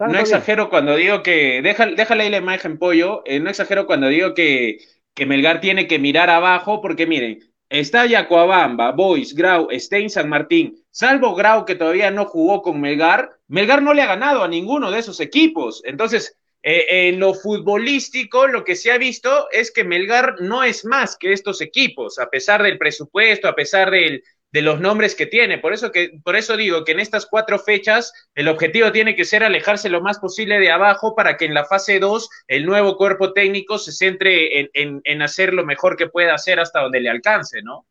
No 0.00 0.18
exagero 0.18 0.68
cuando 0.68 0.96
digo 0.96 1.22
que, 1.22 1.62
déjale 1.62 2.22
ahí 2.24 2.30
la 2.30 2.38
imagen, 2.38 2.76
pollo, 2.76 3.22
eh, 3.24 3.38
no 3.38 3.50
exagero 3.50 3.86
cuando 3.86 4.08
digo 4.08 4.34
que, 4.34 4.78
que 5.14 5.26
Melgar 5.26 5.60
tiene 5.60 5.86
que 5.86 6.00
mirar 6.00 6.28
abajo, 6.28 6.80
porque 6.80 7.06
miren, 7.06 7.38
está 7.68 8.06
Yacoabamba, 8.06 8.90
Boys, 8.90 9.32
Grau, 9.32 9.68
Stein, 9.70 10.10
San 10.10 10.28
Martín, 10.28 10.84
salvo 10.90 11.36
Grau 11.36 11.64
que 11.64 11.76
todavía 11.76 12.10
no 12.10 12.24
jugó 12.24 12.60
con 12.60 12.80
Melgar, 12.80 13.30
Melgar 13.46 13.80
no 13.80 13.94
le 13.94 14.02
ha 14.02 14.06
ganado 14.06 14.42
a 14.42 14.48
ninguno 14.48 14.90
de 14.90 14.98
esos 14.98 15.20
equipos. 15.20 15.82
Entonces, 15.84 16.36
eh, 16.64 17.08
en 17.08 17.20
lo 17.20 17.32
futbolístico, 17.34 18.48
lo 18.48 18.64
que 18.64 18.74
se 18.74 18.90
ha 18.90 18.98
visto 18.98 19.48
es 19.52 19.70
que 19.70 19.84
Melgar 19.84 20.40
no 20.40 20.64
es 20.64 20.84
más 20.84 21.16
que 21.16 21.32
estos 21.32 21.60
equipos, 21.60 22.18
a 22.18 22.28
pesar 22.28 22.64
del 22.64 22.76
presupuesto, 22.76 23.46
a 23.46 23.54
pesar 23.54 23.92
del, 23.92 24.24
de 24.50 24.62
los 24.62 24.80
nombres 24.80 25.14
que 25.14 25.26
tiene. 25.26 25.58
Por 25.58 25.72
eso, 25.72 25.92
que, 25.92 26.20
por 26.24 26.36
eso 26.36 26.56
digo 26.56 26.84
que 26.84 26.92
en 26.92 27.00
estas 27.00 27.26
cuatro 27.26 27.58
fechas 27.58 28.12
el 28.34 28.48
objetivo 28.48 28.92
tiene 28.92 29.14
que 29.14 29.24
ser 29.24 29.44
alejarse 29.44 29.88
lo 29.88 30.00
más 30.00 30.18
posible 30.18 30.58
de 30.58 30.70
abajo 30.70 31.14
para 31.14 31.36
que 31.36 31.44
en 31.44 31.54
la 31.54 31.66
fase 31.66 31.98
2 31.98 32.28
el 32.46 32.64
nuevo 32.66 32.96
cuerpo 32.96 33.32
técnico 33.32 33.78
se 33.78 33.92
centre 33.92 34.60
en, 34.60 35.00
en, 35.04 35.22
hacer 35.22 35.52
lo 35.52 35.64
mejor 35.64 35.96
que 35.96 36.08
pueda 36.08 36.34
hacer 36.34 36.60
hasta 36.60 36.80
donde 36.80 37.00
le 37.00 37.10
alcance, 37.10 37.62
¿no? 37.62 37.86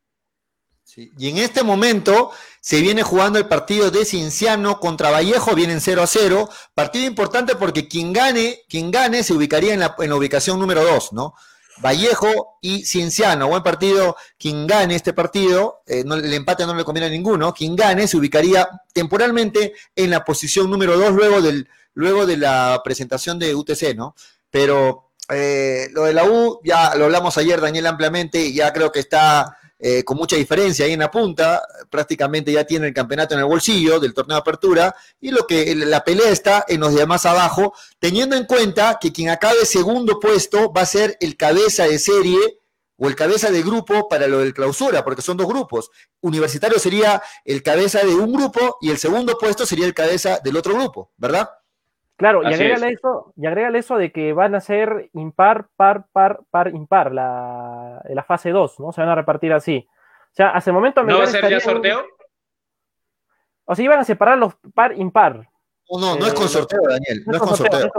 Sí. 0.83 1.11
Y 1.17 1.29
en 1.29 1.37
este 1.37 1.63
momento 1.63 2.31
se 2.61 2.81
viene 2.81 3.03
jugando 3.03 3.37
el 3.37 3.47
partido 3.47 3.91
de 3.91 4.05
Cinciano 4.05 4.79
contra 4.79 5.11
Vallejo, 5.11 5.53
vienen 5.53 5.81
0 5.81 6.01
a 6.01 6.07
0. 6.07 6.49
Partido 6.73 7.05
importante 7.05 7.55
porque 7.55 7.89
quien 7.89 8.13
gane, 8.13 8.61
quien 8.69 8.89
gane 8.89 9.21
se 9.21 9.33
ubicaría 9.33 9.73
en 9.73 9.81
la, 9.81 9.95
en 9.99 10.09
la 10.09 10.15
ubicación 10.15 10.57
número 10.59 10.83
2, 10.85 11.11
¿no? 11.11 11.33
Vallejo 11.81 12.57
y 12.61 12.85
Cienciano. 12.85 13.47
Buen 13.47 13.63
partido. 13.63 14.15
Quien 14.37 14.67
gane 14.67 14.95
este 14.95 15.13
partido, 15.13 15.81
eh, 15.85 16.03
el 16.05 16.33
empate 16.33 16.65
no 16.65 16.73
le 16.73 16.83
conviene 16.83 17.07
a 17.07 17.11
ninguno. 17.11 17.53
Quien 17.53 17.75
gane 17.75 18.07
se 18.07 18.17
ubicaría 18.17 18.67
temporalmente 18.93 19.73
en 19.95 20.09
la 20.09 20.23
posición 20.23 20.69
número 20.69 20.97
dos 20.97 21.11
luego, 21.11 21.41
del, 21.41 21.69
luego 21.93 22.25
de 22.25 22.37
la 22.37 22.81
presentación 22.83 23.39
de 23.39 23.55
UTC, 23.55 23.95
¿no? 23.95 24.15
Pero 24.49 25.11
eh, 25.29 25.87
lo 25.91 26.03
de 26.03 26.13
la 26.13 26.23
U, 26.23 26.59
ya 26.63 26.95
lo 26.95 27.05
hablamos 27.05 27.37
ayer, 27.37 27.59
Daniel, 27.59 27.87
ampliamente, 27.87 28.39
y 28.39 28.53
ya 28.53 28.71
creo 28.71 28.91
que 28.91 28.99
está 28.99 29.57
eh, 29.79 30.03
con 30.03 30.17
mucha 30.17 30.35
diferencia 30.35 30.85
ahí 30.85 30.93
en 30.93 30.99
la 30.99 31.11
punta, 31.11 31.61
prácticamente 31.89 32.51
ya 32.51 32.63
tiene 32.63 32.87
el 32.87 32.93
campeonato 32.93 33.33
en 33.33 33.41
el 33.41 33.45
bolsillo 33.45 33.99
del 33.99 34.13
torneo 34.13 34.35
de 34.35 34.41
apertura, 34.41 34.95
y 35.19 35.31
lo 35.31 35.45
que 35.45 35.75
la 35.75 36.03
pelea 36.03 36.29
está 36.29 36.65
en 36.67 36.81
los 36.81 36.95
de 36.95 37.05
más 37.05 37.25
abajo, 37.25 37.73
teniendo 37.99 38.35
en 38.35 38.45
cuenta 38.45 38.97
que 38.99 39.11
quien 39.11 39.29
acabe 39.29 39.65
segundo 39.65 40.19
puesto 40.19 40.71
va 40.73 40.81
a 40.81 40.85
ser 40.85 41.17
el 41.19 41.37
cabeza 41.37 41.85
de 41.85 41.99
serie 41.99 42.59
o 42.97 43.07
el 43.07 43.15
cabeza 43.15 43.51
de 43.51 43.61
grupo 43.61 44.09
para 44.09 44.27
lo 44.27 44.39
del 44.39 44.53
clausura, 44.53 45.03
porque 45.03 45.21
son 45.21 45.37
dos 45.37 45.47
grupos. 45.47 45.91
Universitario 46.21 46.79
sería 46.79 47.21
el 47.45 47.61
cabeza 47.61 47.99
de 47.99 48.15
un 48.15 48.33
grupo 48.33 48.77
y 48.81 48.89
el 48.89 48.97
segundo 48.97 49.37
puesto 49.37 49.65
sería 49.65 49.85
el 49.85 49.93
cabeza 49.93 50.39
del 50.43 50.57
otro 50.57 50.73
grupo, 50.73 51.11
¿verdad? 51.17 51.47
Claro, 52.17 52.41
y 52.41 52.47
agrégale, 52.47 52.93
eso, 52.93 53.31
y 53.37 53.45
agrégale 53.45 53.77
eso 53.77 53.95
de 53.95 54.11
que 54.11 54.33
van 54.33 54.55
a 54.55 54.59
ser 54.59 55.09
impar, 55.13 55.67
par, 55.75 56.07
par, 56.11 56.39
par, 56.49 56.73
impar 56.73 57.11
la, 57.11 58.01
la 58.03 58.23
fase 58.23 58.49
2, 58.49 58.79
¿no? 58.79 58.91
Se 58.91 59.01
van 59.01 59.11
a 59.11 59.15
repartir 59.15 59.53
así. 59.53 59.87
O 60.31 60.33
sea, 60.33 60.53
el 60.65 60.73
momento... 60.73 61.03
¿No 61.03 61.19
va 61.19 61.25
a 61.25 61.27
ser 61.27 61.47
ya 61.47 61.59
sorteo? 61.59 62.05
O 63.65 63.75
sea, 63.75 63.85
iban 63.85 63.99
a 63.99 64.03
separar 64.03 64.39
los 64.39 64.55
par, 64.73 64.97
impar. 64.97 65.47
No, 65.89 66.17
no, 66.17 66.27
es 66.27 66.33
con 66.33 66.49
sorteo, 66.49 66.81
Daniel. 66.87 67.23
No, 67.25 67.33
es 67.33 67.39
con 67.39 67.55
sorteo. 67.55 67.89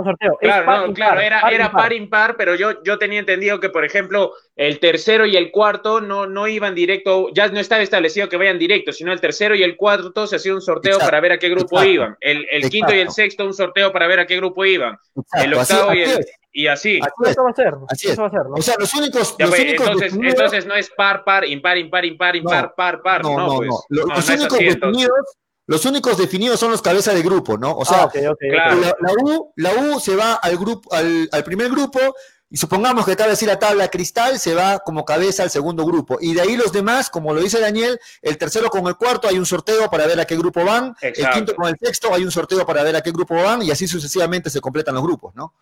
Claro, 0.40 0.92
claro, 0.92 1.20
era, 1.20 1.40
par, 1.40 1.52
era 1.52 1.72
par 1.72 1.92
impar, 1.92 2.36
pero 2.36 2.54
yo, 2.54 2.82
yo 2.82 2.98
tenía 2.98 3.18
entendido 3.18 3.60
que, 3.60 3.70
por 3.70 3.84
ejemplo, 3.84 4.32
el 4.56 4.78
tercero 4.78 5.24
y 5.24 5.36
el 5.36 5.50
cuarto 5.50 6.00
no, 6.00 6.26
no 6.26 6.46
iban 6.48 6.74
directo, 6.74 7.28
ya 7.32 7.48
no 7.48 7.58
estaba 7.60 7.82
establecido 7.82 8.28
que 8.28 8.36
vayan 8.36 8.58
directo, 8.58 8.92
sino 8.92 9.12
el 9.12 9.20
tercero 9.20 9.54
y 9.54 9.62
el 9.62 9.76
cuarto 9.76 10.26
se 10.26 10.36
hacía 10.36 10.54
un 10.54 10.60
sorteo 10.60 10.98
para 10.98 11.20
ver 11.20 11.32
a 11.32 11.38
qué 11.38 11.48
grupo 11.48 11.82
iban. 11.82 12.16
El, 12.20 12.46
el 12.50 12.68
quinto 12.68 12.94
y 12.94 12.98
el 12.98 13.10
sexto, 13.10 13.46
un 13.46 13.54
sorteo 13.54 13.90
para 13.90 14.06
ver 14.06 14.20
a 14.20 14.26
qué 14.26 14.36
grupo 14.36 14.64
iban. 14.64 14.98
El 15.32 15.54
octavo 15.54 15.94
y 15.94 16.02
el. 16.02 16.26
Y 16.52 16.66
así. 16.66 16.98
Así 17.00 17.34
va 17.38 17.50
a 17.50 17.54
ser. 17.54 17.74
Así 17.88 18.08
es. 18.08 18.18
Va 18.18 18.26
a 18.26 18.30
ser, 18.30 18.46
¿no? 18.46 18.54
O 18.54 18.62
sea, 18.62 18.74
los 18.78 18.92
únicos. 18.94 19.36
Pues, 19.38 19.60
entonces, 19.60 20.12
entonces 20.12 20.66
no 20.66 20.74
es 20.74 20.90
par, 20.90 21.22
par, 21.22 21.44
impar, 21.46 21.78
impar, 21.78 22.04
impar, 22.04 22.34
impar, 22.36 22.74
par, 22.74 23.00
par. 23.00 23.22
No, 23.22 23.36
no, 23.36 23.56
pues. 23.58 23.68
no. 23.68 23.78
Los, 23.88 24.28
únicos 24.28 24.58
definidos 24.58 25.36
los 25.68 25.84
únicos 25.84 26.16
definidos 26.16 26.58
son 26.58 26.70
los 26.70 26.80
cabezas 26.80 27.14
de 27.14 27.22
grupo, 27.22 27.58
¿no? 27.58 27.76
O 27.76 27.84
sea, 27.84 28.04
ah, 28.04 28.10
La, 28.40 29.12
U, 29.22 29.52
la 29.56 29.74
U 29.74 30.00
se 30.00 30.16
va 30.16 30.32
al 30.32 30.56
grupo, 30.56 30.88
al, 30.94 31.44
primer 31.44 31.68
grupo, 31.68 32.00
y 32.48 32.56
supongamos 32.56 33.04
que 33.04 33.14
tal 33.14 33.28
vez 33.28 33.42
la 33.42 33.58
tabla 33.58 33.88
cristal 33.88 34.38
se 34.38 34.54
va 34.54 34.78
como 34.78 35.04
cabeza 35.04 35.42
al 35.42 35.50
segundo 35.50 35.84
grupo. 35.84 36.16
Y 36.22 36.32
de 36.32 36.40
ahí 36.40 36.56
los 36.56 36.72
demás, 36.72 37.10
como 37.10 37.34
lo 37.34 37.42
dice 37.42 37.60
Daniel, 37.60 38.00
el 38.22 38.38
tercero 38.38 38.70
con 38.70 38.86
el 38.86 38.96
cuarto 38.96 39.28
hay 39.28 39.38
un 39.38 39.44
sorteo 39.44 39.90
para 39.90 40.06
ver 40.06 40.18
a 40.18 40.24
qué 40.24 40.38
grupo 40.38 40.64
van, 40.64 40.96
el 41.02 41.30
quinto 41.34 41.54
con 41.54 41.68
el 41.68 41.76
sexto 41.78 42.14
hay 42.14 42.24
un 42.24 42.30
sorteo 42.30 42.64
para 42.64 42.82
ver 42.82 42.96
a 42.96 43.02
qué 43.02 43.10
grupo 43.10 43.34
van, 43.34 43.60
y 43.60 43.70
así 43.70 43.86
sucesivamente 43.86 44.48
se 44.48 44.62
completan 44.62 44.94
los 44.94 45.04
grupos, 45.04 45.34
¿no? 45.34 45.52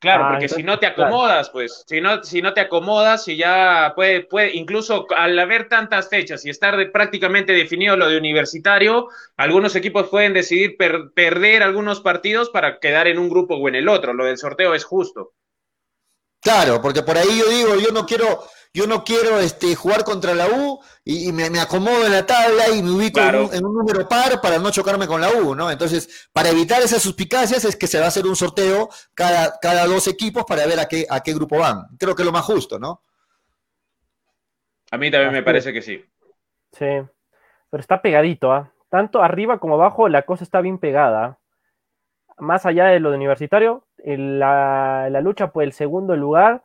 Claro, 0.00 0.24
ah, 0.24 0.28
porque 0.30 0.48
si 0.48 0.62
no 0.62 0.78
te 0.78 0.86
acomodas, 0.86 1.50
pues, 1.50 1.84
si 1.88 2.00
no, 2.00 2.22
si 2.22 2.40
no 2.40 2.54
te 2.54 2.60
acomodas 2.60 3.26
y 3.26 3.36
ya 3.36 3.92
puede, 3.96 4.20
puede, 4.20 4.54
incluso 4.54 5.06
al 5.16 5.36
haber 5.36 5.68
tantas 5.68 6.08
fechas 6.08 6.44
y 6.44 6.50
estar 6.50 6.92
prácticamente 6.92 7.52
definido 7.52 7.96
lo 7.96 8.08
de 8.08 8.16
universitario, 8.16 9.08
algunos 9.36 9.74
equipos 9.74 10.08
pueden 10.08 10.34
decidir 10.34 10.76
perder 10.76 11.64
algunos 11.64 12.00
partidos 12.00 12.48
para 12.50 12.78
quedar 12.78 13.08
en 13.08 13.18
un 13.18 13.28
grupo 13.28 13.56
o 13.56 13.68
en 13.68 13.74
el 13.74 13.88
otro. 13.88 14.12
Lo 14.14 14.24
del 14.24 14.38
sorteo 14.38 14.72
es 14.74 14.84
justo. 14.84 15.32
Claro, 16.40 16.80
porque 16.80 17.02
por 17.02 17.18
ahí 17.18 17.36
yo 17.36 17.48
digo, 17.48 17.74
yo 17.80 17.90
no 17.90 18.06
quiero, 18.06 18.44
yo 18.72 18.86
no 18.86 19.04
quiero 19.04 19.38
este, 19.38 19.74
jugar 19.74 20.04
contra 20.04 20.34
la 20.34 20.46
U 20.46 20.80
y, 21.04 21.32
me, 21.32 21.46
acomodo 21.58 22.04
en 22.04 22.12
la 22.12 22.26
tabla 22.26 22.68
y 22.68 22.82
me 22.82 22.90
ubico 22.90 23.20
en, 23.20 23.64
un, 23.64 23.74
número 23.74 24.08
par 24.08 24.40
para 24.40 24.58
no 24.58 24.70
chocarme 24.70 25.06
con 25.06 25.20
la 25.20 25.30
U, 25.30 25.54
¿no? 25.54 25.70
Entonces, 25.70 26.28
para 26.32 26.50
evitar 26.50 26.82
esas 26.82 27.02
suspicacias 27.02 27.64
es 27.64 27.76
que 27.76 27.86
se 27.86 27.98
va 27.98 28.06
a 28.06 28.08
hacer 28.08 28.26
un 28.26 28.36
sorteo 28.36 28.88
cada, 29.14 29.58
cada 29.60 29.86
dos 29.86 30.06
equipos 30.06 30.44
para 30.44 30.66
ver 30.66 30.78
a 30.80 30.86
qué, 30.86 31.06
a 31.08 31.22
qué 31.22 31.34
grupo 31.34 31.58
van. 31.58 31.86
Creo 31.98 32.14
que 32.14 32.22
es 32.22 32.26
lo 32.26 32.32
más 32.32 32.44
justo, 32.44 32.78
¿no? 32.78 33.02
A 34.90 34.98
mí 34.98 35.10
también 35.10 35.32
me 35.32 35.42
parece 35.42 35.72
que 35.72 35.82
sí. 35.82 36.04
Sí, 36.72 36.86
pero 37.70 37.80
está 37.80 38.00
pegadito, 38.02 38.52
¿ah? 38.52 38.72
Tanto 38.90 39.22
arriba 39.22 39.58
como 39.58 39.74
abajo 39.74 40.08
la 40.08 40.22
cosa 40.22 40.44
está 40.44 40.60
bien 40.60 40.78
pegada. 40.78 41.38
Más 42.38 42.64
allá 42.64 42.86
de 42.86 43.00
lo 43.00 43.10
de 43.10 43.16
universitario, 43.16 43.84
la, 43.98 45.08
la 45.10 45.20
lucha 45.20 45.50
por 45.50 45.64
el 45.64 45.72
segundo 45.72 46.16
lugar 46.16 46.62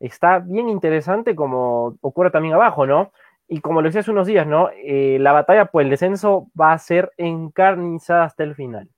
está 0.00 0.38
bien 0.38 0.68
interesante 0.68 1.34
como 1.34 1.96
ocurre 2.00 2.30
también 2.30 2.54
abajo, 2.54 2.86
¿no? 2.86 3.12
Y 3.48 3.60
como 3.60 3.80
lo 3.80 3.88
decía 3.88 4.02
hace 4.02 4.10
unos 4.10 4.26
días, 4.26 4.46
¿no? 4.46 4.70
Eh, 4.84 5.18
la 5.20 5.32
batalla 5.32 5.66
por 5.66 5.82
el 5.82 5.90
descenso 5.90 6.48
va 6.58 6.72
a 6.72 6.78
ser 6.78 7.12
encarnizada 7.16 8.24
hasta 8.24 8.44
el 8.44 8.54
final. 8.54 8.88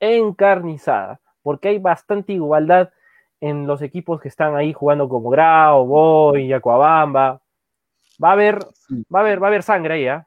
Encarnizada. 0.00 1.20
Porque 1.42 1.68
hay 1.68 1.78
bastante 1.78 2.32
igualdad 2.32 2.90
en 3.40 3.66
los 3.66 3.82
equipos 3.82 4.20
que 4.20 4.28
están 4.28 4.54
ahí 4.54 4.72
jugando 4.72 5.08
como 5.08 5.30
Grau, 5.30 5.86
Boy, 5.86 6.48
Yacuabamba. 6.48 7.40
Va 8.22 8.28
a 8.30 8.32
haber, 8.32 8.58
va 9.12 9.20
a 9.20 9.22
haber, 9.22 9.42
va 9.42 9.46
a 9.46 9.48
haber 9.48 9.62
sangre 9.62 9.94
ahí, 9.94 10.06
¿eh? 10.06 10.22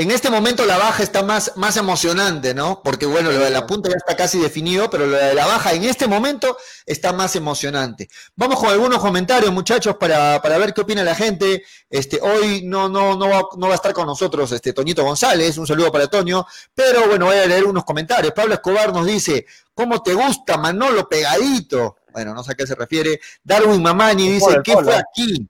En 0.00 0.10
este 0.10 0.30
momento 0.30 0.64
la 0.64 0.78
baja 0.78 1.02
está 1.02 1.22
más, 1.22 1.52
más 1.56 1.76
emocionante, 1.76 2.54
¿no? 2.54 2.80
Porque 2.82 3.04
bueno, 3.04 3.30
lo 3.30 3.40
de 3.40 3.50
la 3.50 3.66
punta 3.66 3.90
ya 3.90 3.96
está 3.96 4.16
casi 4.16 4.38
definido, 4.38 4.88
pero 4.88 5.06
lo 5.06 5.14
de 5.14 5.34
la 5.34 5.44
baja 5.44 5.74
en 5.74 5.84
este 5.84 6.06
momento 6.06 6.56
está 6.86 7.12
más 7.12 7.36
emocionante. 7.36 8.08
Vamos 8.34 8.58
con 8.58 8.70
algunos 8.70 8.98
comentarios, 9.00 9.52
muchachos, 9.52 9.96
para, 9.98 10.38
ver 10.38 10.72
qué 10.72 10.80
opina 10.80 11.04
la 11.04 11.14
gente. 11.14 11.64
Este, 11.90 12.18
hoy 12.22 12.62
no, 12.64 12.88
no, 12.88 13.14
no, 13.14 13.28
va, 13.28 13.42
no 13.58 13.66
va 13.66 13.72
a 13.72 13.74
estar 13.74 13.92
con 13.92 14.06
nosotros 14.06 14.50
este, 14.52 14.72
Toñito 14.72 15.04
González, 15.04 15.58
un 15.58 15.66
saludo 15.66 15.92
para 15.92 16.06
Toño, 16.06 16.46
pero 16.74 17.06
bueno, 17.06 17.26
voy 17.26 17.36
a 17.36 17.44
leer 17.44 17.66
unos 17.66 17.84
comentarios. 17.84 18.32
Pablo 18.32 18.54
Escobar 18.54 18.94
nos 18.94 19.04
dice, 19.04 19.44
¿cómo 19.74 20.02
te 20.02 20.14
gusta 20.14 20.56
Manolo 20.56 21.10
pegadito? 21.10 21.98
Bueno, 22.10 22.32
no 22.32 22.42
sé 22.42 22.52
a 22.52 22.54
qué 22.54 22.66
se 22.66 22.74
refiere. 22.74 23.20
Darwin 23.44 23.82
Mamani 23.82 24.32
dice, 24.32 24.60
¿qué 24.64 24.72
fue 24.72 24.96
aquí? 24.96 25.46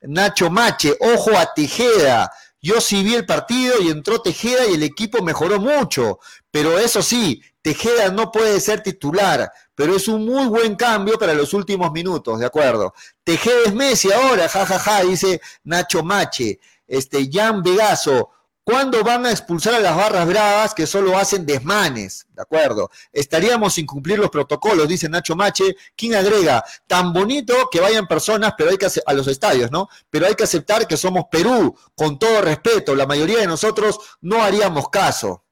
Nacho 0.00 0.48
Mache, 0.48 0.96
ojo 0.98 1.36
a 1.36 1.52
Tejeda. 1.52 2.32
Yo 2.62 2.80
sí 2.80 3.02
vi 3.02 3.14
el 3.14 3.24
partido 3.24 3.80
y 3.80 3.88
entró 3.88 4.20
Tejeda 4.20 4.66
y 4.66 4.74
el 4.74 4.82
equipo 4.82 5.22
mejoró 5.22 5.58
mucho, 5.58 6.18
pero 6.50 6.78
eso 6.78 7.02
sí, 7.02 7.42
Tejeda 7.62 8.10
no 8.10 8.30
puede 8.30 8.60
ser 8.60 8.82
titular, 8.82 9.50
pero 9.74 9.96
es 9.96 10.08
un 10.08 10.26
muy 10.26 10.46
buen 10.46 10.76
cambio 10.76 11.18
para 11.18 11.34
los 11.34 11.54
últimos 11.54 11.90
minutos, 11.92 12.38
¿de 12.38 12.46
acuerdo? 12.46 12.92
Tejeda 13.24 13.64
es 13.66 13.74
Messi 13.74 14.12
ahora, 14.12 14.48
jajaja, 14.48 14.78
ja, 14.78 14.92
ja, 14.98 15.04
dice 15.04 15.40
Nacho 15.64 16.02
Mache. 16.02 16.58
Este, 16.86 17.30
Jan 17.32 17.62
Vegaso, 17.62 18.30
¿Cuándo 18.62 19.02
van 19.02 19.24
a 19.24 19.30
expulsar 19.30 19.74
a 19.74 19.80
las 19.80 19.96
barras 19.96 20.26
bravas 20.26 20.74
que 20.74 20.86
solo 20.86 21.16
hacen 21.16 21.46
desmanes? 21.46 22.26
¿De 22.34 22.42
acuerdo? 22.42 22.90
Estaríamos 23.12 23.74
sin 23.74 23.86
cumplir 23.86 24.18
los 24.18 24.30
protocolos, 24.30 24.86
dice 24.86 25.08
Nacho 25.08 25.34
Mache. 25.34 25.76
¿Quién 25.96 26.14
agrega? 26.14 26.62
Tan 26.86 27.12
bonito 27.12 27.68
que 27.70 27.80
vayan 27.80 28.06
personas 28.06 28.52
pero 28.56 28.70
hay 28.70 28.76
que 28.76 28.86
a 29.06 29.12
los 29.14 29.26
estadios, 29.28 29.70
¿no? 29.70 29.88
Pero 30.10 30.26
hay 30.26 30.34
que 30.34 30.44
aceptar 30.44 30.86
que 30.86 30.96
somos 30.96 31.24
Perú, 31.30 31.74
con 31.94 32.18
todo 32.18 32.42
respeto. 32.42 32.94
La 32.94 33.06
mayoría 33.06 33.38
de 33.38 33.46
nosotros 33.46 33.98
no 34.20 34.42
haríamos 34.42 34.90
caso. 34.90 35.44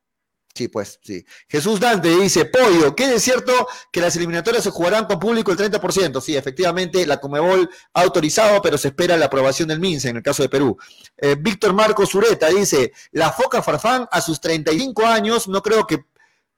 Sí, 0.54 0.68
pues, 0.68 0.98
sí. 1.02 1.24
Jesús 1.48 1.78
Dante 1.78 2.08
dice, 2.08 2.46
Pollo, 2.46 2.96
¿qué 2.96 3.14
es 3.14 3.22
cierto 3.22 3.52
que 3.92 4.00
las 4.00 4.16
eliminatorias 4.16 4.64
se 4.64 4.70
jugarán 4.70 5.04
con 5.04 5.20
público 5.20 5.52
el 5.52 5.58
30%? 5.58 6.20
Sí, 6.20 6.36
efectivamente, 6.36 7.06
la 7.06 7.20
Comebol 7.20 7.70
ha 7.94 8.02
autorizado, 8.02 8.60
pero 8.60 8.76
se 8.76 8.88
espera 8.88 9.16
la 9.16 9.26
aprobación 9.26 9.68
del 9.68 9.78
MINSE 9.78 10.08
en 10.08 10.16
el 10.16 10.22
caso 10.22 10.42
de 10.42 10.48
Perú. 10.48 10.76
Eh, 11.16 11.36
Víctor 11.38 11.74
Marcos 11.74 12.10
Zureta 12.10 12.48
dice, 12.48 12.92
la 13.12 13.30
Foca 13.30 13.62
Farfán 13.62 14.08
a 14.10 14.20
sus 14.20 14.40
35 14.40 15.06
años 15.06 15.46
no 15.46 15.62
creo 15.62 15.86
que 15.86 16.04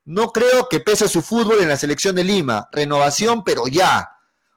no 0.06 0.32
creo 0.32 0.68
que 0.68 0.80
pese 0.80 1.06
su 1.06 1.22
fútbol 1.22 1.60
en 1.60 1.68
la 1.68 1.76
selección 1.76 2.16
de 2.16 2.24
Lima. 2.24 2.68
Renovación, 2.72 3.44
pero 3.44 3.66
ya. 3.68 4.10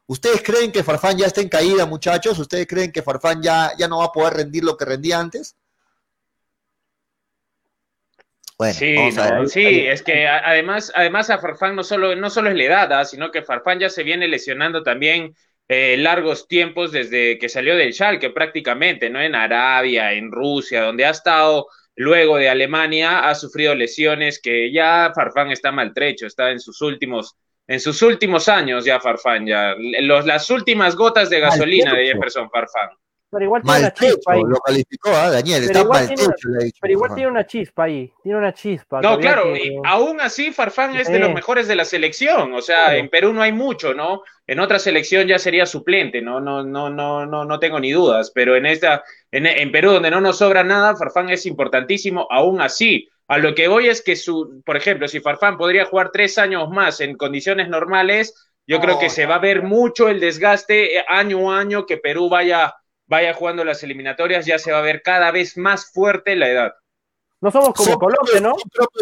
¿Ustedes 0.08 0.41
creen 0.41 0.72
que 0.72 0.84
Farfán 0.84 1.17
ya 1.17 1.28
está 1.28 1.41
en 1.41 1.50
caída, 1.50 1.86
muchachos? 1.86 2.39
¿Ustedes 2.39 2.65
creen 2.65 2.91
que 2.91 3.02
Farfán 3.02 3.41
ya, 3.41 3.72
ya 3.78 3.88
no 3.88 4.00
va 4.00 4.06
a 4.06 4.12
poder 4.12 4.34
rendir 4.34 4.63
lo 4.63 4.78
que 4.78 4.86
rendía 4.86 5.19
antes? 5.19 5.56
Sí, 8.71 8.95
sí, 9.47 9.80
es 9.88 10.02
que 10.04 10.28
además, 10.28 10.91
además 10.95 11.30
a 11.30 11.39
Farfán 11.39 11.76
no 11.76 11.84
solo, 11.84 12.15
no 12.15 12.30
solo 12.30 12.49
es 12.49 12.56
la 12.56 12.63
edad, 12.63 12.93
¿ah? 12.93 13.06
sino 13.06 13.32
que 13.32 13.41
Farfán 13.41 13.80
ya 13.80 13.89
se 13.89 14.04
viene 14.04 14.28
lesionando 14.28 14.84
también 14.84 15.36
eh, 15.67 15.97
largos 15.97 16.47
tiempos 16.47 16.91
desde 16.91 17.38
que 17.38 17.49
salió 17.49 17.76
del 17.76 17.93
Schalke 17.93 18.30
prácticamente, 18.30 19.10
¿no? 19.10 19.21
En 19.21 19.34
Arabia, 19.34 20.13
en 20.13 20.32
Rusia, 20.32 20.82
donde 20.82 21.06
ha 21.06 21.10
estado 21.10 21.67
luego 21.95 22.38
de 22.38 22.49
Alemania, 22.49 23.30
ha 23.30 23.36
sufrido 23.36 23.76
lesiones 23.76 24.39
que 24.41 24.71
ya 24.71 25.12
Farfán 25.15 25.52
está 25.52 25.71
maltrecho, 25.71 26.28
está 26.28 26.52
en 26.52 26.60
sus 26.60 26.82
últimos, 26.82 27.36
en 27.67 27.80
sus 27.80 28.02
últimos 28.02 28.49
años 28.49 28.86
ya 28.86 28.99
Farfán, 28.99 29.45
ya, 29.45 29.76
los, 30.02 30.26
las 30.26 30.49
últimas 30.49 30.95
gotas 30.95 31.30
de 31.30 31.39
gasolina 31.39 31.93
de 31.95 32.08
Jefferson 32.08 32.49
Farfán. 32.49 32.89
Pero 33.34 33.46
igual 33.46 33.63
tiene 33.63 33.80
una 33.80 33.93
chispa 33.93 34.34
ahí. 34.34 34.41
Lo 34.48 34.58
calificó, 34.58 35.10
¿eh? 35.10 35.32
Daniel, 35.32 35.63
pero 35.67 35.80
está 35.80 35.80
igual, 35.82 36.08
tiene, 36.08 36.34
pero 36.80 36.93
igual 36.93 37.15
tiene 37.15 37.30
una 37.30 37.46
chispa 37.48 37.84
ahí, 37.84 38.13
tiene 38.22 38.38
una 38.38 38.54
chispa. 38.54 39.02
No, 39.02 39.19
claro, 39.19 39.58
y 39.58 39.76
aún 39.84 40.22
así 40.22 40.52
Farfán 40.52 40.96
es 40.96 41.10
de 41.10 41.19
los 41.19 41.34
mejores 41.34 41.67
de 41.67 41.76
la 41.76 41.84
selección, 41.84 42.54
o 42.54 42.62
sea, 42.62 42.96
en 42.96 43.10
Perú 43.10 43.34
no 43.34 43.41
hay 43.41 43.52
mucho, 43.52 43.93
¿no? 43.93 44.22
En 44.46 44.60
otra 44.60 44.78
selección 44.78 45.28
ya 45.28 45.39
sería 45.39 45.65
suplente, 45.65 46.22
no, 46.22 46.39
no, 46.39 46.63
no, 46.63 46.89
no, 46.89 47.26
no, 47.26 47.46
no 47.46 47.60
tengo 47.60 47.80
ni 47.80 47.91
dudas, 47.91 48.32
pero 48.34 48.56
en 48.56 48.65
esta, 48.65 49.04
en, 49.32 49.48
en 49.48 49.72
Perú 49.72 49.91
donde 49.91 50.12
no 50.12 50.22
nos 50.22 50.38
sobra 50.38 50.63
nada, 50.63 50.96
Farfán 50.96 51.30
es 51.30 51.46
importantísimo, 51.46 52.28
aún 52.30 52.62
así. 52.62 53.10
A 53.28 53.38
lo 53.38 53.56
que 53.56 53.67
voy 53.69 53.88
es 53.88 54.02
que 54.02 54.15
su, 54.15 54.62
por 54.65 54.76
ejemplo, 54.76 55.08
si 55.08 55.22
Farfán 55.22 55.58
podría 55.58 55.86
jugar 55.86 56.12
tres 56.12 56.38
años 56.38 56.69
más 56.69 57.00
en 57.00 57.15
condiciones 57.15 57.69
normales, 57.69 58.52
yo 58.67 58.80
creo 58.80 59.00
que 59.00 59.10
se 59.10 59.26
va 59.26 59.36
a 59.36 59.39
ver 59.39 59.63
mucho 59.63 60.08
el 60.08 60.19
desgaste 60.19 60.98
eh, 60.98 61.06
año 61.08 61.52
a 61.52 61.60
año 61.60 61.86
que 61.86 61.98
Perú 61.98 62.30
vaya 62.30 62.76
vaya 63.13 63.36
jugando 63.36 63.63
las 63.63 63.84
eliminatorias, 63.84 64.45
ya 64.47 64.58
se 64.58 64.71
va 64.71 64.80
a 64.80 64.82
ver 64.82 65.04
cada 65.04 65.30
vez 65.30 65.56
más 65.56 65.91
fuerte 65.91 66.36
la 66.36 66.49
edad. 66.49 66.73
No 67.41 67.52
somos 67.52 67.73
como 67.73 67.99
Colombia, 67.99 68.41
¿no? 68.41 68.56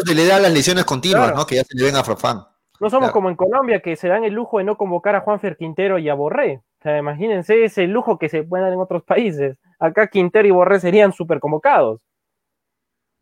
Se 0.05 0.13
le 0.13 0.25
da 0.25 0.37
las 0.37 0.51
lesiones 0.51 0.83
continuas, 0.83 1.33
¿no? 1.33 1.45
Que 1.45 1.55
ya 1.55 1.63
se 1.63 1.77
le 1.77 1.85
ven 1.85 1.95
a 1.95 2.03
Frofán. 2.03 2.43
No 2.81 2.89
somos 2.89 3.11
como 3.11 3.29
en 3.29 3.35
Colombia, 3.35 3.79
que 3.79 3.95
se 3.95 4.09
dan 4.09 4.25
el 4.25 4.33
lujo 4.33 4.57
de 4.57 4.65
no 4.65 4.75
convocar 4.75 5.15
a 5.15 5.21
Juanfer 5.21 5.55
Quintero 5.55 5.97
y 5.97 6.09
a 6.09 6.13
Borré. 6.13 6.61
O 6.79 6.83
sea, 6.83 6.97
imagínense 6.97 7.63
ese 7.63 7.87
lujo 7.87 8.17
que 8.17 8.27
se 8.27 8.43
puede 8.43 8.63
dar 8.63 8.73
en 8.73 8.79
otros 8.79 9.03
países. 9.03 9.57
Acá 9.79 10.07
Quintero 10.07 10.47
y 10.47 10.51
Borré 10.51 10.79
serían 10.79 11.13
súper 11.13 11.39
convocados. 11.39 12.01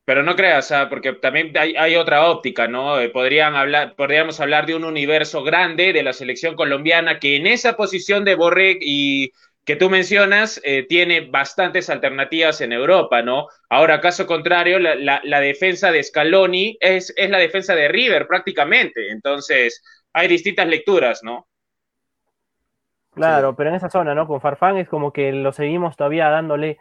Pero 0.06 0.23
no 0.23 0.36
creas, 0.36 0.73
porque 0.89 1.13
también 1.13 1.54
hay, 1.56 1.95
otra 1.95 2.30
óptica, 2.32 2.67
¿no? 2.67 2.99
Eh, 2.99 3.10
podrían 3.10 3.56
hablar, 3.56 3.93
podríamos 3.95 4.39
hablar 4.39 4.65
de 4.65 4.73
un 4.73 4.84
universo 4.84 5.43
grande 5.43 5.93
de 5.93 6.02
la 6.02 6.13
selección 6.13 6.56
colombiana 6.56 7.19
que 7.19 7.36
en 7.36 7.45
esa 7.45 7.75
posición 7.75 8.25
de 8.25 8.34
Borré 8.34 8.80
y 8.82 9.34
que 9.69 9.75
tú 9.75 9.88
mencionas 9.88 10.60
eh, 10.63 10.88
tiene 10.89 11.29
bastantes 11.29 11.91
alternativas 11.91 12.60
en 12.62 12.73
Europa, 12.73 13.21
¿no? 13.21 13.49
Ahora, 13.69 14.01
caso 14.01 14.25
contrario, 14.25 14.79
la, 14.79 15.39
defensa 15.41 15.91
de 15.91 16.01
Scaloni 16.01 16.75
es, 16.79 17.13
es, 17.15 17.29
la 17.29 17.38
defensa 17.38 17.75
de 17.75 17.88
River 17.88 18.25
prácticamente, 18.25 19.12
entonces 19.12 19.84
hay 20.12 20.27
distintas 20.27 20.67
lecturas, 20.67 21.21
¿no? 21.21 21.45
Claro, 23.12 23.55
pero 23.55 23.69
en 23.69 23.75
esa 23.75 23.91
zona, 23.91 24.15
¿no? 24.15 24.25
Con 24.25 24.41
Farfán 24.41 24.77
es 24.77 24.89
como 24.89 25.13
que 25.13 25.32
lo 25.34 25.51
seguimos 25.51 25.95
todavía 25.95 26.29
dándole, 26.29 26.79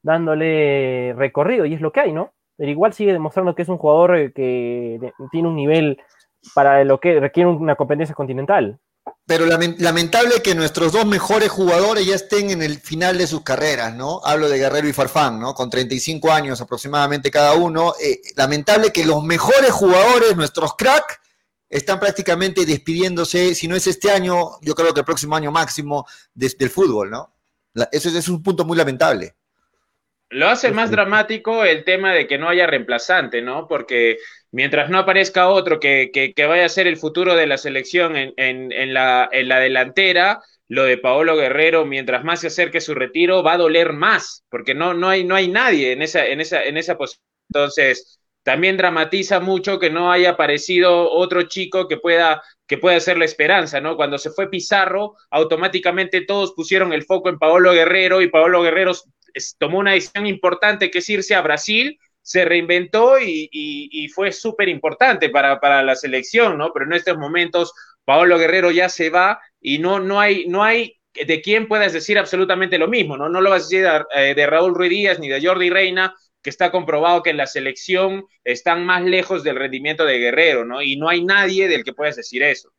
dándole 0.00 1.12
recorrido 1.18 1.66
y 1.66 1.74
es 1.74 1.82
lo 1.82 1.92
que 1.92 2.00
hay, 2.00 2.12
¿no? 2.14 2.32
Pero 2.56 2.70
igual 2.70 2.94
sigue 2.94 3.12
demostrando 3.12 3.54
que 3.54 3.60
es 3.60 3.68
un 3.68 3.76
jugador 3.76 4.16
eh, 4.16 4.32
que 4.32 5.12
tiene 5.30 5.46
un 5.46 5.56
nivel 5.56 6.00
para 6.54 6.84
lo 6.84 7.00
que 7.00 7.20
requiere 7.20 7.50
una 7.50 7.76
competencia 7.76 8.14
continental 8.14 8.80
pero 9.26 9.46
lamentable 9.46 10.42
que 10.42 10.56
nuestros 10.56 10.92
dos 10.92 11.06
mejores 11.06 11.50
jugadores 11.50 12.04
ya 12.04 12.16
estén 12.16 12.50
en 12.50 12.62
el 12.62 12.80
final 12.80 13.16
de 13.16 13.26
sus 13.28 13.42
carreras, 13.42 13.94
¿no? 13.94 14.20
Hablo 14.24 14.48
de 14.48 14.58
Guerrero 14.58 14.88
y 14.88 14.92
Farfán, 14.92 15.38
¿no? 15.38 15.54
Con 15.54 15.70
35 15.70 16.32
años 16.32 16.60
aproximadamente 16.60 17.30
cada 17.30 17.54
uno. 17.54 17.94
Eh, 18.02 18.20
lamentable 18.36 18.92
que 18.92 19.04
los 19.04 19.22
mejores 19.22 19.70
jugadores, 19.70 20.36
nuestros 20.36 20.74
crack, 20.76 21.20
están 21.68 22.00
prácticamente 22.00 22.66
despidiéndose, 22.66 23.54
si 23.54 23.68
no 23.68 23.76
es 23.76 23.86
este 23.86 24.10
año, 24.10 24.58
yo 24.62 24.74
creo 24.74 24.92
que 24.92 25.00
el 25.00 25.06
próximo 25.06 25.36
año 25.36 25.52
máximo 25.52 26.04
desde 26.34 26.64
el 26.64 26.70
fútbol, 26.70 27.10
¿no? 27.10 27.32
eso 27.92 28.08
es 28.08 28.28
un 28.28 28.42
punto 28.42 28.64
muy 28.64 28.76
lamentable. 28.76 29.36
Lo 30.30 30.48
hace 30.48 30.72
más 30.72 30.90
dramático 30.90 31.64
el 31.64 31.84
tema 31.84 32.12
de 32.12 32.26
que 32.26 32.38
no 32.38 32.48
haya 32.48 32.66
reemplazante, 32.66 33.42
¿no? 33.42 33.66
Porque 33.66 34.18
mientras 34.52 34.90
no 34.90 34.98
aparezca 34.98 35.48
otro 35.48 35.80
que, 35.80 36.10
que, 36.12 36.46
vaya 36.46 36.64
a 36.64 36.68
ser 36.68 36.86
el 36.86 36.96
futuro 36.96 37.34
de 37.34 37.46
la 37.46 37.58
selección 37.58 38.16
en, 38.16 38.34
en, 38.36 38.94
la, 38.94 39.28
en 39.30 39.48
la 39.48 39.60
delantera, 39.60 40.40
lo 40.68 40.84
de 40.84 40.98
Paolo 40.98 41.36
Guerrero, 41.36 41.84
mientras 41.84 42.24
más 42.24 42.40
se 42.40 42.46
acerque 42.46 42.80
su 42.80 42.94
retiro, 42.94 43.42
va 43.42 43.54
a 43.54 43.58
doler 43.58 43.92
más, 43.92 44.44
porque 44.48 44.74
no, 44.74 44.94
no, 44.94 45.08
hay, 45.08 45.24
no 45.24 45.34
hay 45.34 45.48
nadie 45.48 45.92
en 45.92 46.02
esa, 46.02 46.26
en 46.26 46.40
esa, 46.40 46.62
en 46.62 46.76
esa 46.76 46.96
posición. 46.96 47.24
Entonces, 47.48 48.20
también 48.42 48.76
dramatiza 48.76 49.40
mucho 49.40 49.78
que 49.78 49.90
no 49.90 50.10
haya 50.10 50.30
aparecido 50.30 51.10
otro 51.10 51.42
chico 51.42 51.88
que 51.88 51.96
pueda 51.96 52.42
que 52.66 53.00
ser 53.00 53.18
la 53.18 53.24
esperanza, 53.24 53.80
¿no? 53.80 53.96
Cuando 53.96 54.16
se 54.16 54.30
fue 54.30 54.48
Pizarro, 54.48 55.16
automáticamente 55.30 56.20
todos 56.20 56.52
pusieron 56.52 56.92
el 56.92 57.02
foco 57.02 57.28
en 57.28 57.38
Paolo 57.38 57.72
Guerrero 57.72 58.22
y 58.22 58.30
Paolo 58.30 58.62
Guerrero 58.62 58.92
tomó 59.58 59.78
una 59.78 59.92
decisión 59.92 60.26
importante 60.26 60.90
que 60.90 60.98
es 60.98 61.10
irse 61.10 61.34
a 61.34 61.42
Brasil, 61.42 61.98
se 62.22 62.44
reinventó 62.44 63.18
y, 63.20 64.08
fue 64.14 64.32
súper 64.32 64.68
importante 64.68 65.28
para, 65.30 65.82
la 65.82 65.94
selección, 65.94 66.58
¿no? 66.58 66.72
Pero 66.72 66.86
en 66.86 66.92
estos 66.92 67.16
momentos 67.16 67.72
Paolo 68.04 68.38
Guerrero 68.38 68.70
ya 68.70 68.88
se 68.88 69.10
va 69.10 69.40
y 69.60 69.78
no, 69.78 70.00
no, 70.00 70.20
hay, 70.20 70.46
no 70.46 70.62
hay 70.62 71.00
de 71.14 71.40
quién 71.40 71.68
puedas 71.68 71.92
decir 71.92 72.18
absolutamente 72.18 72.78
lo 72.78 72.88
mismo, 72.88 73.16
¿no? 73.16 73.28
No 73.28 73.40
lo 73.40 73.50
vas 73.50 73.62
a 73.62 73.64
decir 73.64 73.82
de, 73.82 74.04
eh, 74.14 74.34
de 74.34 74.46
Raúl 74.46 74.74
Ruiz 74.74 74.90
Díaz 74.90 75.18
ni 75.18 75.28
de 75.28 75.44
Jordi 75.44 75.70
Reina, 75.70 76.14
que 76.42 76.50
está 76.50 76.70
comprobado 76.70 77.22
que 77.22 77.30
en 77.30 77.36
la 77.36 77.46
selección 77.46 78.26
están 78.44 78.84
más 78.84 79.02
lejos 79.02 79.44
del 79.44 79.56
rendimiento 79.56 80.04
de 80.04 80.18
Guerrero, 80.18 80.64
¿no? 80.64 80.82
Y 80.82 80.96
no 80.96 81.08
hay 81.08 81.24
nadie 81.24 81.68
del 81.68 81.84
que 81.84 81.92
puedas 81.92 82.16
decir 82.16 82.42
eso. 82.42 82.72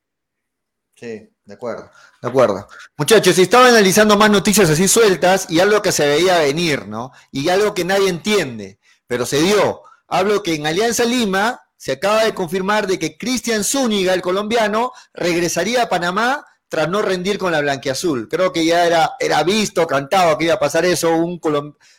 Sí, 0.95 1.29
de 1.45 1.53
acuerdo, 1.53 1.89
de 2.21 2.29
acuerdo. 2.29 2.67
Muchachos, 2.97 3.37
estaba 3.37 3.67
analizando 3.67 4.17
más 4.17 4.29
noticias 4.29 4.69
así 4.69 4.87
sueltas 4.87 5.47
y 5.49 5.59
algo 5.59 5.81
que 5.81 5.91
se 5.91 6.07
veía 6.07 6.39
venir, 6.39 6.87
¿no? 6.87 7.11
Y 7.31 7.49
algo 7.49 7.73
que 7.73 7.85
nadie 7.85 8.09
entiende, 8.09 8.79
pero 9.11 9.25
se 9.25 9.41
dio. 9.41 9.81
Hablo 10.07 10.41
que 10.41 10.55
en 10.55 10.65
Alianza 10.65 11.03
Lima 11.03 11.59
se 11.75 11.91
acaba 11.91 12.23
de 12.23 12.33
confirmar 12.33 12.87
de 12.87 12.97
que 12.97 13.17
Cristian 13.17 13.65
Zúñiga, 13.65 14.13
el 14.13 14.21
colombiano, 14.21 14.93
regresaría 15.13 15.83
a 15.83 15.89
Panamá 15.89 16.45
tras 16.69 16.87
no 16.87 17.01
rendir 17.01 17.37
con 17.37 17.51
la 17.51 17.59
blanquiazul. 17.59 18.29
Creo 18.29 18.53
que 18.53 18.65
ya 18.65 18.85
era, 18.85 19.11
era 19.19 19.43
visto, 19.43 19.85
cantado 19.85 20.37
que 20.37 20.45
iba 20.45 20.53
a 20.53 20.59
pasar 20.59 20.85
eso, 20.85 21.13
un, 21.13 21.41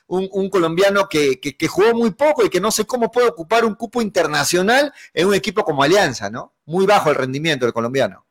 un, 0.07 0.49
colombiano 0.49 1.07
que, 1.07 1.39
que, 1.39 1.69
jugó 1.69 1.93
muy 1.93 2.13
poco 2.13 2.47
y 2.47 2.49
que 2.49 2.63
no 2.63 2.71
sé 2.71 2.87
cómo 2.87 3.11
puede 3.11 3.29
ocupar 3.29 3.67
un 3.67 3.75
cupo 3.75 4.01
internacional 4.01 4.91
en 5.13 5.27
un 5.27 5.35
equipo 5.35 5.65
como 5.65 5.83
Alianza, 5.83 6.31
¿no? 6.31 6.55
Muy 6.65 6.87
bajo 6.87 7.11
el 7.11 7.17
rendimiento 7.17 7.67
del 7.67 7.75
colombiano. 7.75 8.25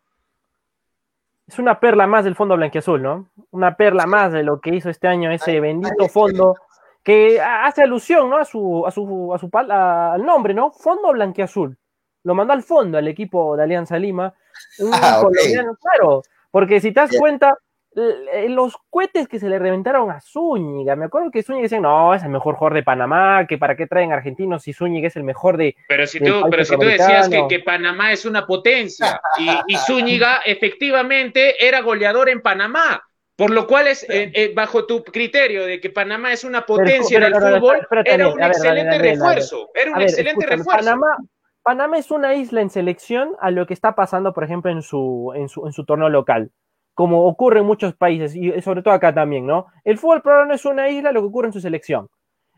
Es 1.45 1.59
una 1.59 1.79
perla 1.79 2.07
más 2.07 2.23
del 2.23 2.35
fondo 2.35 2.55
blanquiazul, 2.55 2.99
¿no? 2.99 3.29
Una 3.51 3.75
perla 3.75 4.07
más 4.07 4.33
de 4.33 4.41
lo 4.41 4.59
que 4.59 4.73
hizo 4.73 4.89
este 4.89 5.07
año 5.07 5.31
ese 5.31 5.59
bendito 5.59 6.09
fondo 6.09 6.55
que 7.03 7.41
hace 7.41 7.83
alusión, 7.83 8.29
¿no? 8.29 8.37
A 8.37 8.45
su, 8.45 8.85
a 8.85 8.91
su, 8.91 9.33
a 9.33 9.37
su 9.37 9.49
al 9.53 10.25
nombre, 10.25 10.53
¿no? 10.53 10.71
Fondo 10.71 11.11
blanquiazul. 11.11 11.77
Lo 12.23 12.35
mandó 12.35 12.53
al 12.53 12.63
fondo 12.63 12.97
al 12.97 13.07
equipo 13.07 13.57
de 13.57 13.63
Alianza 13.63 13.97
Lima. 13.97 14.33
Un 14.79 14.91
ah, 14.93 15.19
colombiano, 15.21 15.75
claro, 15.75 16.21
porque 16.51 16.79
si 16.79 16.91
te 16.91 16.99
das 16.99 17.11
cuenta, 17.17 17.57
eh, 17.95 18.47
los 18.47 18.77
cohetes 18.89 19.27
que 19.27 19.39
se 19.39 19.49
le 19.49 19.57
reventaron 19.57 20.11
a 20.11 20.21
Zúñiga, 20.21 20.95
me 20.95 21.05
acuerdo 21.05 21.31
que 21.31 21.41
Zúñiga 21.41 21.63
decía, 21.63 21.79
no, 21.79 22.13
es 22.13 22.23
el 22.23 22.29
mejor 22.29 22.55
jugador 22.55 22.75
de 22.75 22.83
Panamá, 22.83 23.47
que 23.47 23.57
para 23.57 23.75
qué 23.75 23.87
traen 23.87 24.13
argentinos 24.13 24.63
si 24.63 24.71
Zúñiga 24.71 25.07
es 25.07 25.15
el 25.15 25.23
mejor 25.23 25.57
de... 25.57 25.75
Pero 25.87 26.05
si 26.05 26.19
tú, 26.19 26.43
pero 26.49 26.63
si 26.63 26.77
tú 26.77 26.85
decías 26.85 27.27
que, 27.27 27.47
que, 27.49 27.59
Panamá 27.59 28.11
es 28.11 28.25
una 28.25 28.45
potencia 28.45 29.19
y, 29.39 29.73
y, 29.73 29.77
Zúñiga 29.77 30.41
efectivamente 30.45 31.65
era 31.65 31.81
goleador 31.81 32.29
en 32.29 32.41
Panamá, 32.41 33.03
por 33.41 33.49
lo 33.49 33.65
cual 33.65 33.87
es, 33.87 34.03
eh, 34.03 34.31
eh, 34.35 34.53
bajo 34.53 34.85
tu 34.85 35.03
criterio 35.03 35.65
de 35.65 35.81
que 35.81 35.89
Panamá 35.89 36.31
es 36.31 36.43
una 36.43 36.63
potencia 36.63 37.17
en 37.17 37.23
el 37.23 37.33
fútbol, 37.33 37.87
era 38.05 38.27
un 38.27 38.39
excelente 38.39 38.99
refuerzo, 38.99 39.71
era 39.73 39.93
un 39.93 40.01
excelente 40.03 40.45
refuerzo. 40.45 40.85
Panamá, 40.85 41.17
Panamá 41.63 41.97
es 41.97 42.11
una 42.11 42.35
isla 42.35 42.61
en 42.61 42.69
selección 42.69 43.35
a 43.39 43.49
lo 43.49 43.65
que 43.65 43.73
está 43.73 43.95
pasando, 43.95 44.31
por 44.31 44.43
ejemplo, 44.43 44.69
en 44.69 44.83
su, 44.83 45.33
en 45.35 45.49
su, 45.49 45.65
en 45.65 45.73
su 45.73 45.85
torneo 45.85 46.09
local 46.09 46.51
como 46.93 47.25
ocurre 47.25 47.61
en 47.61 47.65
muchos 47.65 47.95
países 47.95 48.35
y 48.35 48.61
sobre 48.61 48.83
todo 48.83 48.93
acá 48.93 49.11
también, 49.11 49.47
¿no? 49.47 49.65
El 49.85 49.97
fútbol 49.97 50.21
peruano 50.21 50.47
no 50.47 50.53
es 50.53 50.65
una 50.65 50.89
isla, 50.89 51.11
lo 51.11 51.21
que 51.21 51.27
ocurre 51.27 51.47
en 51.47 51.53
su 51.53 51.61
selección. 51.61 52.09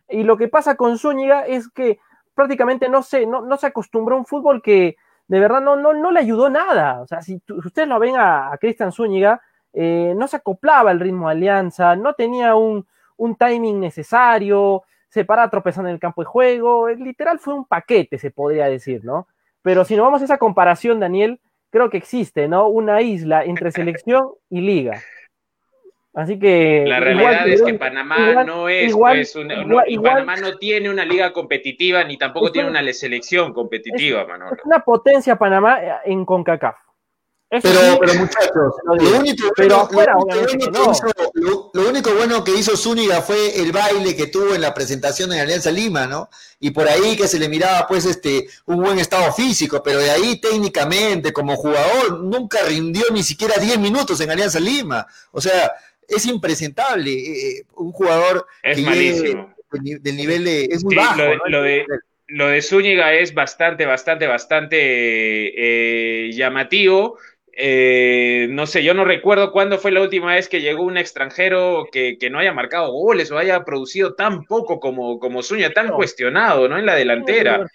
Y 0.10 0.24
lo 0.24 0.36
que 0.36 0.50
pasa 0.50 0.76
con 0.76 0.98
Zúñiga 0.98 1.46
es 1.46 1.70
que 1.70 2.00
prácticamente 2.34 2.90
no 2.90 3.04
se, 3.04 3.26
no, 3.26 3.42
no 3.42 3.56
se 3.56 3.68
acostumbró 3.68 4.16
a 4.16 4.20
un 4.20 4.26
fútbol 4.26 4.62
que 4.62 4.98
de 5.28 5.40
verdad 5.40 5.62
no, 5.62 5.76
no, 5.76 5.94
no 5.94 6.12
le 6.12 6.20
ayudó 6.20 6.50
nada. 6.50 7.02
O 7.02 7.08
sea, 7.08 7.22
si, 7.22 7.42
ustedes 7.48 7.88
lo 7.88 8.00
ven 8.00 8.16
a, 8.18 8.58
Cristian 8.60 8.92
Zúñiga, 8.92 9.42
eh, 9.74 10.14
no 10.16 10.28
se 10.28 10.38
acoplaba 10.38 10.92
al 10.92 11.00
ritmo 11.00 11.28
de 11.28 11.34
Alianza, 11.34 11.96
no 11.96 12.14
tenía 12.14 12.56
un, 12.56 12.86
un 13.18 13.36
timing 13.36 13.80
necesario, 13.80 14.84
se 15.10 15.26
para 15.26 15.50
tropezando 15.50 15.90
en 15.90 15.96
el 15.96 16.00
campo 16.00 16.22
de 16.22 16.26
juego, 16.26 16.90
literal 16.90 17.40
fue 17.40 17.54
un 17.54 17.66
paquete, 17.66 18.18
se 18.18 18.32
podría 18.32 18.66
decir, 18.66 19.04
¿no? 19.04 19.28
Pero 19.62 19.86
si 19.86 19.96
no 19.96 20.04
vamos 20.04 20.22
a 20.22 20.26
esa 20.26 20.38
comparación, 20.38 21.00
Daniel, 21.00 21.40
creo 21.70 21.90
que 21.90 21.98
existe, 21.98 22.48
¿no? 22.48 22.68
Una 22.68 23.02
isla 23.02 23.44
entre 23.44 23.72
selección 23.72 24.28
y 24.50 24.62
liga. 24.62 25.02
Así 26.14 26.38
que. 26.38 26.84
La 26.86 27.00
realidad 27.00 27.48
es 27.48 27.64
que 27.64 27.74
Panamá 27.74 28.44
no 28.44 28.70
es, 28.70 28.94
pues, 28.96 29.36
una, 29.36 29.64
no, 29.64 29.82
Panamá 30.04 30.36
no 30.36 30.58
tiene 30.58 30.90
una 30.90 31.06
liga 31.06 31.34
competitiva 31.34 32.04
ni 32.04 32.18
tampoco 32.18 32.52
tiene 32.52 32.70
una 32.70 32.94
selección 32.94 33.54
competitiva, 33.54 34.26
Manolo. 34.28 34.56
Es 34.56 34.66
una 34.66 34.80
potencia 34.84 35.38
Panamá 35.38 35.80
en 36.06 36.24
CONCACAF 36.26 36.83
pero, 37.62 38.00
pero 38.00 38.14
muchachos, 38.16 38.74
lo 38.84 39.20
único, 39.20 39.44
bueno, 39.92 40.20
lo, 41.74 41.90
único 41.90 42.14
bueno 42.14 42.44
que 42.44 42.56
hizo 42.58 42.76
Zúñiga 42.76 43.22
fue 43.22 43.60
el 43.62 43.72
baile 43.72 44.16
que 44.16 44.28
tuvo 44.28 44.56
en 44.56 44.62
la 44.62 44.74
presentación 44.74 45.32
en 45.34 45.40
Alianza 45.40 45.72
Lima, 45.72 46.08
¿no? 46.08 46.30
Y 46.60 46.72
por 46.72 46.88
ahí 46.88 47.16
que 47.16 47.28
se 47.28 47.38
le 47.38 47.50
miraba 47.50 47.86
pues 47.88 48.06
este 48.06 48.48
un 48.66 48.82
buen 48.82 48.98
estado 48.98 49.32
físico, 49.34 49.84
pero 49.84 50.00
de 50.00 50.10
ahí 50.10 50.40
técnicamente 50.40 51.32
como 51.32 51.56
jugador 51.56 52.22
nunca 52.22 52.60
rindió 52.64 53.04
ni 53.12 53.22
siquiera 53.22 53.56
10 53.60 53.78
minutos 53.80 54.20
en 54.22 54.32
Alianza 54.32 54.60
Lima. 54.60 55.06
O 55.32 55.42
sea, 55.42 55.74
es 56.08 56.26
impresentable 56.26 57.12
eh, 57.12 57.58
eh, 57.60 57.64
un 57.76 57.92
jugador 57.92 58.48
es 58.64 58.82
malísimo. 58.82 59.54
del 59.72 60.18
nivel 60.18 60.44
de 60.46 60.66
es 60.66 60.84
muy 60.84 60.96
bajo. 60.96 61.22
Lo 61.48 61.62
de, 61.62 61.86
lo 62.28 62.48
de, 62.48 62.62
Zúñiga 62.62 63.14
es 63.14 63.34
bastante, 63.34 63.86
bastante, 63.86 64.28
bastante 64.28 64.78
eh, 64.78 66.32
llamativo 66.32 67.18
eh, 67.56 68.48
no 68.50 68.66
sé, 68.66 68.84
yo 68.84 68.96
no 68.96 69.06
recuerdo 69.06 69.52
cuándo 69.52 69.78
fue 69.78 69.92
la 69.92 70.02
última 70.02 70.34
vez 70.34 70.50
que 70.50 70.62
llegó 70.62 70.84
un 70.84 70.98
extranjero 70.98 71.88
que, 71.92 72.18
no 72.32 72.40
haya 72.40 72.52
marcado 72.52 72.92
goles 72.92 73.32
o 73.32 73.38
haya 73.38 73.64
producido 73.64 74.16
tan 74.16 74.44
poco 74.46 74.80
como, 74.80 75.20
como 75.20 75.44
Zúñiga, 75.44 75.72
tan 75.72 75.90
cuestionado, 75.90 76.68
¿no? 76.68 76.80
En 76.80 76.86
la 76.88 76.96
delantera. 76.96 77.64
¿ah? 77.64 77.68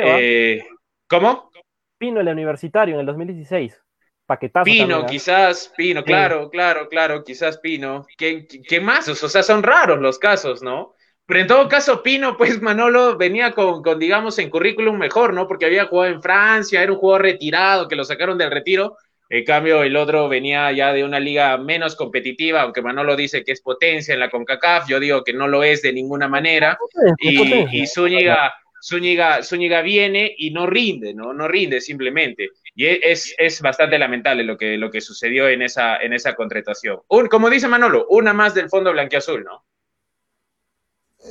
Eh, 0.00 0.64
¿Cómo? 1.08 1.50
Pino, 1.98 2.20
el 2.20 2.28
universitario, 2.28 2.94
en 2.94 3.00
el 3.00 3.06
2016. 3.06 3.80
Paquetazo 4.24 4.64
Pino, 4.64 4.98
¿ah? 4.98 5.06
quizás, 5.06 5.72
Pino, 5.76 6.04
claro, 6.04 6.48
claro, 6.48 6.88
claro, 6.88 7.24
quizás 7.24 7.58
Pino. 7.58 8.06
¿Qué, 8.16 8.46
¿Qué, 8.46 8.80
más? 8.80 9.08
O 9.08 9.28
sea, 9.28 9.42
son 9.42 9.64
raros 9.64 9.98
los 9.98 10.20
casos, 10.20 10.62
¿no? 10.62 10.94
Pero 11.26 11.40
en 11.40 11.46
todo 11.48 11.68
caso, 11.68 12.04
Pino, 12.04 12.36
pues 12.36 12.62
Manolo 12.62 13.16
venía 13.16 13.50
con, 13.52 13.82
con, 13.82 13.98
digamos, 13.98 14.38
en 14.38 14.48
currículum 14.48 14.96
mejor, 14.96 15.34
¿no? 15.34 15.48
Porque 15.48 15.66
había 15.66 15.86
jugado 15.86 16.12
en 16.12 16.22
Francia, 16.22 16.82
era 16.82 16.92
un 16.92 16.98
jugador 16.98 17.22
retirado, 17.22 17.88
que 17.88 17.96
lo 17.96 18.04
sacaron 18.04 18.38
del 18.38 18.52
retiro 18.52 18.96
en 19.38 19.44
cambio, 19.44 19.82
el 19.82 19.96
otro 19.96 20.28
venía 20.28 20.70
ya 20.70 20.92
de 20.92 21.02
una 21.02 21.18
liga 21.18 21.58
menos 21.58 21.96
competitiva, 21.96 22.62
aunque 22.62 22.82
Manolo 22.82 23.16
dice 23.16 23.42
que 23.42 23.50
es 23.50 23.60
potencia 23.60 24.14
en 24.14 24.20
la 24.20 24.30
CONCACAF, 24.30 24.88
yo 24.88 25.00
digo 25.00 25.24
que 25.24 25.32
no 25.32 25.48
lo 25.48 25.64
es 25.64 25.82
de 25.82 25.92
ninguna 25.92 26.28
manera. 26.28 26.78
Y, 27.18 27.84
Zúñiga, 27.88 28.54
Zúñiga, 28.80 29.82
viene 29.82 30.32
y 30.38 30.52
no 30.52 30.66
rinde, 30.66 31.14
¿no? 31.14 31.32
No 31.32 31.48
rinde 31.48 31.80
simplemente. 31.80 32.50
Y 32.76 32.86
es, 32.86 33.34
es 33.36 33.60
bastante 33.60 33.98
lamentable 33.98 34.44
lo 34.44 34.56
que, 34.56 34.76
lo 34.76 34.88
que 34.88 35.00
sucedió 35.00 35.48
en 35.48 35.62
esa, 35.62 35.96
en 35.96 36.12
esa 36.12 36.36
contratación. 36.36 37.00
Un, 37.08 37.26
como 37.26 37.50
dice 37.50 37.66
Manolo, 37.66 38.06
una 38.10 38.32
más 38.32 38.54
del 38.54 38.68
fondo 38.68 38.92
blanquiazul, 38.92 39.42
¿no? 39.42 39.64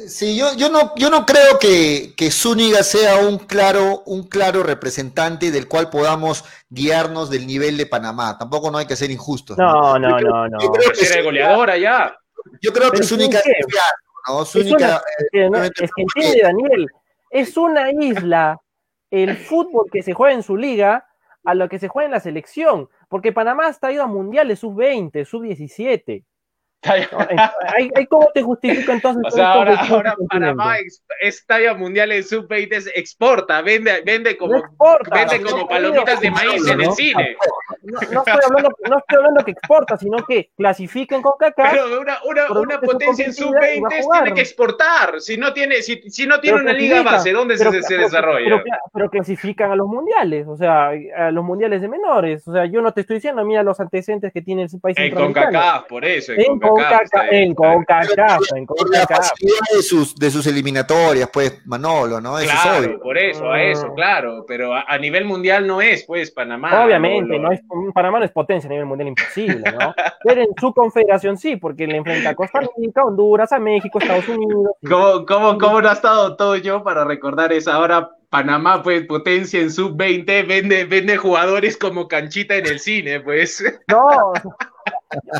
Sí, 0.07 0.35
yo, 0.35 0.55
yo, 0.57 0.69
no, 0.69 0.93
yo 0.95 1.11
no 1.11 1.23
creo 1.23 1.59
que, 1.59 2.13
que 2.17 2.31
Zúñiga 2.31 2.81
sea 2.81 3.17
un 3.27 3.37
claro, 3.37 4.01
un 4.07 4.27
claro 4.27 4.63
representante 4.63 5.51
del 5.51 5.67
cual 5.67 5.91
podamos 5.91 6.43
guiarnos 6.67 7.29
del 7.29 7.45
nivel 7.45 7.77
de 7.77 7.85
Panamá. 7.85 8.35
Tampoco 8.39 8.71
no 8.71 8.79
hay 8.79 8.87
que 8.87 8.95
ser 8.95 9.11
injustos. 9.11 9.55
No, 9.55 9.99
no, 9.99 10.19
no, 10.19 10.49
no. 10.49 10.59
Yo 10.59 10.71
creo 10.71 10.91
que 10.91 11.01
es 11.01 11.23
goleador 11.23 11.69
allá. 11.69 12.17
Yo 12.59 12.73
creo 12.73 12.91
que 12.91 13.03
Zúñiga 13.03 13.39
es 13.39 13.65
¿no? 14.27 14.43
Zúñiga, 14.45 15.01
es, 15.19 15.27
que, 15.31 15.49
no, 15.49 15.63
es 15.63 15.71
que 15.71 15.85
entiende, 15.95 16.41
Daniel, 16.41 16.87
es 17.29 17.55
una 17.55 17.91
isla 17.91 18.59
el 19.11 19.37
fútbol 19.37 19.85
que 19.91 20.01
se 20.01 20.13
juega 20.13 20.33
en 20.33 20.41
su 20.41 20.57
liga 20.57 21.07
a 21.43 21.53
lo 21.53 21.69
que 21.69 21.77
se 21.77 21.87
juega 21.87 22.07
en 22.07 22.13
la 22.13 22.19
selección, 22.19 22.89
porque 23.09 23.31
Panamá 23.31 23.69
está 23.69 23.91
ido 23.91 24.01
a 24.01 24.07
mundiales 24.07 24.59
sub-20, 24.59 25.23
sub-17. 25.23 26.25
¿Cómo 28.09 28.29
te 28.33 28.41
justifica 28.41 28.93
entonces? 28.93 29.23
O 29.25 29.31
sea, 29.31 29.53
ahora, 29.53 29.75
ahora 29.75 30.15
Panamá 30.29 30.77
es 31.21 31.45
talla 31.45 31.73
mundial 31.73 32.11
en 32.11 32.23
sub-20, 32.23 32.91
exporta, 32.95 33.61
vende, 33.61 34.01
vende 34.05 34.35
como, 34.37 34.61
vende 35.11 35.41
como 35.41 35.67
palomitas 35.67 36.19
de 36.19 36.31
maíz 36.31 36.67
en 36.67 36.81
el 36.81 36.91
cine. 36.91 37.37
No, 37.83 37.99
estoy 37.99 38.33
hablando, 38.45 38.69
no 38.89 38.97
estoy 38.97 39.17
hablando 39.17 39.43
que 39.43 39.51
exporta, 39.51 39.97
sino 39.97 40.17
que 40.25 40.51
clasifiquen 40.55 41.21
con 41.21 41.33
caca. 41.37 41.69
Pero 41.71 42.01
una, 42.01 42.19
una, 42.23 42.59
una 42.59 42.79
potencia 42.79 43.25
en 43.25 43.33
sub-20 43.33 44.11
tiene 44.11 44.33
que 44.33 44.41
exportar. 44.41 45.19
Si 45.19 45.37
no 45.37 45.53
tiene, 45.53 45.81
si, 45.81 46.01
si 46.09 46.25
no 46.25 46.39
tiene 46.39 46.61
una 46.61 46.73
liga 46.73 47.01
base, 47.01 47.33
¿dónde 47.33 47.57
se, 47.57 47.83
se, 47.83 47.97
desarrolla? 47.97 48.45
Pero, 48.45 48.63
pero, 48.93 49.09
clasifican 49.09 49.71
a 49.71 49.75
los 49.75 49.87
mundiales, 49.87 50.47
o 50.47 50.55
sea, 50.55 50.91
a 51.17 51.31
los 51.31 51.43
mundiales 51.43 51.81
de 51.81 51.89
menores. 51.89 52.47
O 52.47 52.53
sea, 52.53 52.65
yo 52.65 52.81
no 52.81 52.93
te 52.93 53.01
estoy 53.01 53.17
diciendo, 53.17 53.43
mira 53.43 53.63
los 53.63 53.79
antecedentes 53.79 54.31
que 54.31 54.41
tiene 54.41 54.63
ese 54.63 54.79
país. 54.79 54.97
En 54.97 55.13
CONCACAF, 55.13 55.87
por 55.87 56.05
eso. 56.05 56.31
En, 56.31 56.41
en 56.41 56.59
CONCACAF, 56.59 57.31
en 57.31 57.53
CONCACAF. 58.65 59.31
de 59.75 59.81
sus, 59.81 60.15
de 60.15 60.31
sus 60.31 60.47
eliminatorias, 60.47 61.29
pues, 61.31 61.61
Manolo, 61.65 62.21
¿no? 62.21 62.39
Eso 62.39 62.51
claro, 62.51 62.99
por 62.99 63.17
eso, 63.17 63.51
a 63.51 63.61
eso, 63.61 63.93
claro, 63.93 64.45
pero 64.47 64.73
a, 64.73 64.97
nivel 64.97 65.25
mundial 65.25 65.67
no 65.67 65.81
es, 65.81 66.05
pues, 66.05 66.31
Panamá. 66.31 66.85
Obviamente, 66.85 67.37
no 67.37 67.51
es, 67.51 67.61
Panamá 67.93 68.19
no 68.19 68.25
es 68.25 68.31
potencia 68.31 68.67
a 68.67 68.71
nivel 68.71 68.85
mundial, 68.85 69.09
imposible, 69.09 69.63
¿no? 69.71 69.93
Pero 70.23 70.41
en 70.41 70.49
su 70.59 70.73
confederación 70.73 71.37
sí, 71.37 71.55
porque 71.55 71.87
le 71.87 71.97
enfrenta 71.97 72.29
a 72.29 72.35
Costa 72.35 72.61
Rica, 72.77 73.03
Honduras, 73.03 73.51
a 73.51 73.59
México, 73.59 73.99
Estados 73.99 74.27
Unidos. 74.27 74.71
¿Cómo, 74.87 75.25
cómo, 75.25 75.57
cómo 75.57 75.81
no 75.81 75.89
ha 75.89 75.93
estado 75.93 76.35
todo 76.35 76.55
yo 76.55 76.83
para 76.83 77.03
recordar 77.05 77.51
eso? 77.51 77.71
Ahora 77.71 78.09
Panamá, 78.33 78.81
pues, 78.81 79.05
potencia 79.05 79.61
en 79.61 79.69
sub-20, 79.69 80.47
vende, 80.47 80.85
vende 80.85 81.17
jugadores 81.17 81.77
como 81.77 82.07
canchita 82.07 82.55
en 82.55 82.65
el 82.65 82.79
cine, 82.79 83.19
pues. 83.19 83.63
No, 83.87 84.33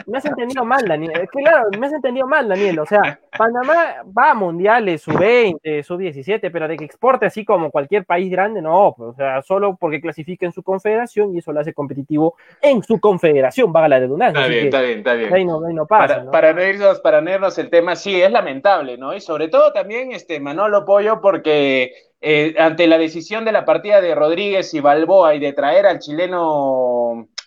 me 0.07 0.17
has 0.17 0.25
entendido 0.25 0.63
mal, 0.65 0.85
Daniel. 0.87 1.27
Claro, 1.29 1.69
me 1.77 1.87
has 1.87 1.93
entendido 1.93 2.27
mal, 2.27 2.47
Daniel. 2.47 2.79
O 2.79 2.85
sea, 2.85 3.19
Panamá 3.37 4.03
va 4.17 4.31
a 4.31 4.33
mundiales, 4.33 5.01
sub-20, 5.01 5.83
sub-17, 5.83 6.49
pero 6.51 6.67
de 6.67 6.77
que 6.77 6.85
exporte 6.85 7.25
así 7.25 7.43
como 7.43 7.71
cualquier 7.71 8.05
país 8.05 8.31
grande, 8.31 8.61
no. 8.61 8.93
Pues, 8.97 9.09
o 9.09 9.13
sea, 9.13 9.41
solo 9.41 9.75
porque 9.75 10.01
clasifica 10.01 10.45
en 10.45 10.51
su 10.51 10.63
confederación 10.63 11.33
y 11.33 11.39
eso 11.39 11.51
lo 11.51 11.59
hace 11.59 11.73
competitivo 11.73 12.35
en 12.61 12.83
su 12.83 12.99
confederación, 12.99 13.71
vaga 13.71 13.87
la 13.87 13.99
redundancia. 13.99 14.41
Está 14.41 14.49
bien, 14.49 14.65
está 14.65 14.81
bien, 14.81 14.97
está 14.99 15.13
bien. 15.13 15.33
Ahí 15.33 15.45
no, 15.45 15.59
no 15.59 15.85
pasa, 15.85 16.15
para, 16.15 16.23
¿no? 16.23 16.31
para 16.31 17.19
el 17.57 17.69
tema, 17.69 17.95
sí, 17.95 18.21
es 18.21 18.31
lamentable, 18.31 18.97
¿no? 18.97 19.13
Y 19.13 19.21
sobre 19.21 19.47
todo 19.47 19.71
también, 19.73 20.11
este, 20.11 20.39
Manolo 20.39 20.85
Pollo, 20.85 21.21
porque 21.21 21.93
eh, 22.21 22.55
ante 22.57 22.87
la 22.87 22.97
decisión 22.97 23.43
de 23.43 23.51
la 23.51 23.65
partida 23.65 23.99
de 23.99 24.15
Rodríguez 24.15 24.73
y 24.73 24.79
Balboa 24.79 25.35
y 25.35 25.39
de 25.39 25.53
traer 25.53 25.85
al 25.85 25.99
chileno 25.99 27.02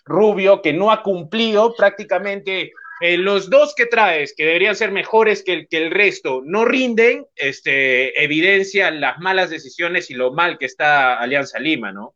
Rubio, 0.07 0.61
que 0.61 0.73
no 0.73 0.91
ha 0.91 1.03
cumplido 1.03 1.75
prácticamente 1.75 2.71
eh, 2.99 3.17
los 3.17 3.49
dos 3.49 3.75
que 3.75 3.85
traes, 3.85 4.33
que 4.35 4.45
deberían 4.45 4.75
ser 4.75 4.91
mejores 4.91 5.43
que 5.43 5.53
el, 5.53 5.67
que 5.67 5.77
el 5.77 5.91
resto, 5.91 6.41
no 6.43 6.65
rinden, 6.65 7.25
este, 7.35 8.23
evidencia 8.23 8.89
las 8.89 9.19
malas 9.19 9.49
decisiones 9.49 10.09
y 10.09 10.15
lo 10.15 10.33
mal 10.33 10.57
que 10.57 10.65
está 10.65 11.19
Alianza 11.19 11.59
Lima, 11.59 11.91
¿no? 11.91 12.15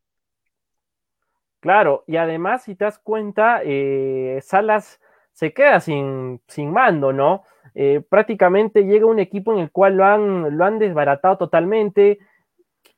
Claro, 1.60 2.04
y 2.08 2.18
además, 2.18 2.64
si 2.64 2.76
te 2.76 2.86
das 2.86 2.98
cuenta, 2.98 3.62
eh, 3.64 4.39
Salas 4.42 5.00
se 5.32 5.54
queda 5.54 5.80
sin, 5.80 6.42
sin 6.48 6.72
mando, 6.72 7.14
¿no? 7.14 7.44
Eh, 7.76 8.02
prácticamente 8.10 8.84
llega 8.84 9.06
un 9.06 9.20
equipo 9.20 9.54
en 9.54 9.60
el 9.60 9.72
cual 9.72 9.96
lo 9.96 10.06
han, 10.06 10.58
lo 10.58 10.66
han 10.66 10.80
desbaratado 10.80 11.38
totalmente. 11.38 12.18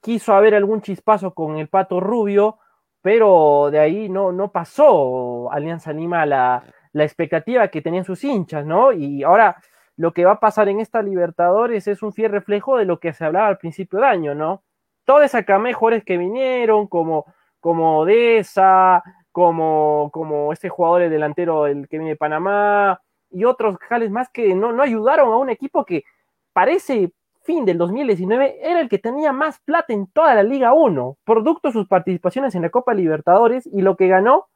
Quiso 0.01 0.33
haber 0.33 0.55
algún 0.55 0.81
chispazo 0.81 1.33
con 1.33 1.57
el 1.57 1.67
Pato 1.67 1.99
Rubio, 1.99 2.59
pero 3.03 3.69
de 3.69 3.79
ahí 3.79 4.09
no, 4.09 4.31
no 4.31 4.51
pasó 4.51 5.51
Alianza 5.51 5.91
Lima 5.91 6.25
la, 6.25 6.63
la 6.93 7.03
expectativa 7.03 7.67
que 7.67 7.81
tenían 7.81 8.05
sus 8.05 8.23
hinchas, 8.23 8.65
¿no? 8.65 8.93
Y 8.93 9.23
ahora 9.23 9.57
lo 9.97 10.13
que 10.13 10.23
va 10.25 10.31
a 10.33 10.39
pasar 10.39 10.69
en 10.69 10.79
esta 10.79 11.01
Libertadores 11.01 11.87
es 11.87 12.01
un 12.01 12.13
fiel 12.13 12.31
reflejo 12.31 12.77
de 12.77 12.85
lo 12.85 12.99
que 12.99 13.11
se 13.11 13.25
hablaba 13.25 13.47
al 13.47 13.57
principio 13.57 13.99
de 13.99 14.05
año, 14.05 14.33
¿no? 14.33 14.63
Toda 15.03 15.25
esa 15.25 15.43
mejores 15.59 16.05
que 16.05 16.17
vinieron, 16.17 16.87
como, 16.87 17.25
como 17.59 17.99
Odessa, 17.99 19.03
como, 19.33 20.09
como 20.13 20.53
este 20.53 20.69
jugador 20.69 21.01
el 21.01 21.11
delantero 21.11 21.67
el 21.67 21.89
que 21.89 21.97
viene 21.97 22.11
de 22.11 22.17
Panamá, 22.17 23.01
y 23.29 23.43
otros 23.43 23.77
jales 23.89 24.11
más 24.11 24.29
que 24.29 24.55
no, 24.55 24.71
no 24.71 24.81
ayudaron 24.81 25.33
a 25.33 25.37
un 25.37 25.49
equipo 25.49 25.83
que 25.83 26.05
parece 26.53 27.11
fin 27.43 27.65
del 27.65 27.77
2019 27.77 28.59
era 28.61 28.79
el 28.79 28.89
que 28.89 28.99
tenía 28.99 29.31
más 29.31 29.59
plata 29.59 29.93
en 29.93 30.07
toda 30.07 30.33
la 30.35 30.43
Liga 30.43 30.73
1, 30.73 31.17
producto 31.23 31.67
de 31.67 31.73
sus 31.73 31.87
participaciones 31.87 32.55
en 32.55 32.63
la 32.63 32.69
Copa 32.69 32.93
Libertadores 32.93 33.67
y 33.67 33.81
lo 33.81 33.95
que 33.95 34.07
ganó 34.07 34.47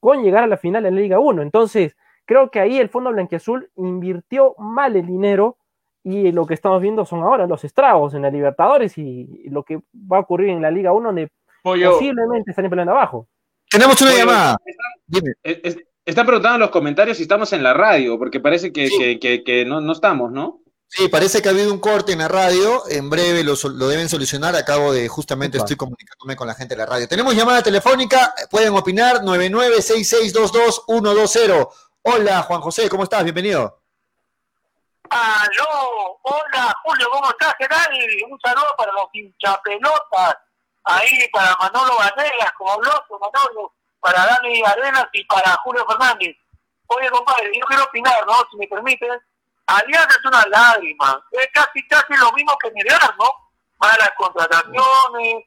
con 0.00 0.22
llegar 0.22 0.44
a 0.44 0.46
la 0.46 0.56
final 0.56 0.82
de 0.84 0.90
la 0.90 1.00
Liga 1.00 1.18
1. 1.18 1.42
Entonces, 1.42 1.96
creo 2.24 2.50
que 2.50 2.60
ahí 2.60 2.78
el 2.78 2.88
Fondo 2.88 3.10
Blanquiazul 3.10 3.70
invirtió 3.76 4.54
mal 4.58 4.96
el 4.96 5.06
dinero 5.06 5.56
y 6.04 6.32
lo 6.32 6.46
que 6.46 6.54
estamos 6.54 6.80
viendo 6.80 7.04
son 7.04 7.22
ahora 7.22 7.46
los 7.46 7.64
estragos 7.64 8.14
en 8.14 8.22
la 8.22 8.30
Libertadores 8.30 8.96
y 8.96 9.48
lo 9.50 9.64
que 9.64 9.80
va 9.94 10.18
a 10.18 10.20
ocurrir 10.20 10.50
en 10.50 10.62
la 10.62 10.70
Liga 10.70 10.92
1 10.92 11.08
donde 11.08 11.30
posiblemente 11.62 12.50
están 12.50 12.70
peleando 12.70 12.92
abajo. 12.92 13.28
Tenemos 13.70 14.00
una 14.00 14.14
llamada. 14.14 14.56
Están 16.04 16.24
preguntando 16.24 16.54
en 16.54 16.60
los 16.60 16.70
comentarios 16.70 17.18
si 17.18 17.24
estamos 17.24 17.52
en 17.52 17.62
la 17.62 17.74
radio, 17.74 18.18
porque 18.18 18.40
parece 18.40 18.72
que, 18.72 19.64
no, 19.66 19.80
no 19.82 19.92
estamos, 19.92 20.32
¿no? 20.32 20.62
Sí, 20.90 21.06
parece 21.08 21.42
que 21.42 21.48
ha 21.48 21.50
habido 21.52 21.70
un 21.70 21.80
corte 21.80 22.12
en 22.12 22.20
la 22.20 22.28
radio. 22.28 22.82
En 22.88 23.10
breve 23.10 23.44
lo, 23.44 23.54
deben 23.88 24.08
solucionar. 24.08 24.56
Acabo 24.56 24.90
de, 24.92 25.06
justamente 25.06 25.58
estoy 25.58 25.76
comunicándome 25.76 26.34
con 26.34 26.48
la 26.48 26.54
gente 26.54 26.74
de 26.74 26.78
la 26.78 26.86
radio. 26.86 27.06
Tenemos 27.06 27.34
llamada 27.34 27.62
telefónica. 27.62 28.34
Pueden 28.50 28.74
opinar. 28.74 29.18
9966222120. 29.18 31.68
Hola, 32.02 32.42
Juan 32.42 32.62
José, 32.62 32.88
¿cómo 32.88 33.02
estás? 33.02 33.22
Bienvenido. 33.22 33.82
Aló, 35.10 36.18
hola, 36.22 36.74
Julio, 36.84 37.10
¿cómo 37.10 37.28
estás? 37.30 37.54
¿Qué 37.58 37.66
tal? 37.66 37.86
Un 38.30 38.38
saludo 38.40 38.74
para 38.76 38.92
los 38.92 39.08
hinchapelotas. 39.12 40.36
Ahí 40.84 41.28
para 41.30 41.54
Manolo 41.56 41.98
Vanegas, 41.98 42.52
como 42.56 42.72
habló 42.72 42.90
Manolo, 43.10 43.74
para 44.00 44.24
Dani 44.24 44.62
Arenas 44.62 45.06
y 45.12 45.22
para 45.24 45.52
Julio 45.64 45.84
Fernández. 45.86 46.34
Oye, 46.86 47.10
compadre, 47.10 47.50
yo 47.54 47.66
quiero 47.66 47.84
opinar, 47.84 48.26
¿no? 48.26 48.36
Si 48.50 48.56
me 48.56 48.66
permiten 48.66 49.20
Alianza 49.68 50.18
es 50.18 50.24
una 50.24 50.46
lágrima, 50.46 51.22
es 51.30 51.48
casi 51.52 51.86
casi 51.88 52.14
lo 52.14 52.32
mismo 52.32 52.56
que 52.56 52.70
Melgar, 52.70 53.14
¿no? 53.18 53.50
Malas 53.78 54.12
contrataciones, 54.16 55.44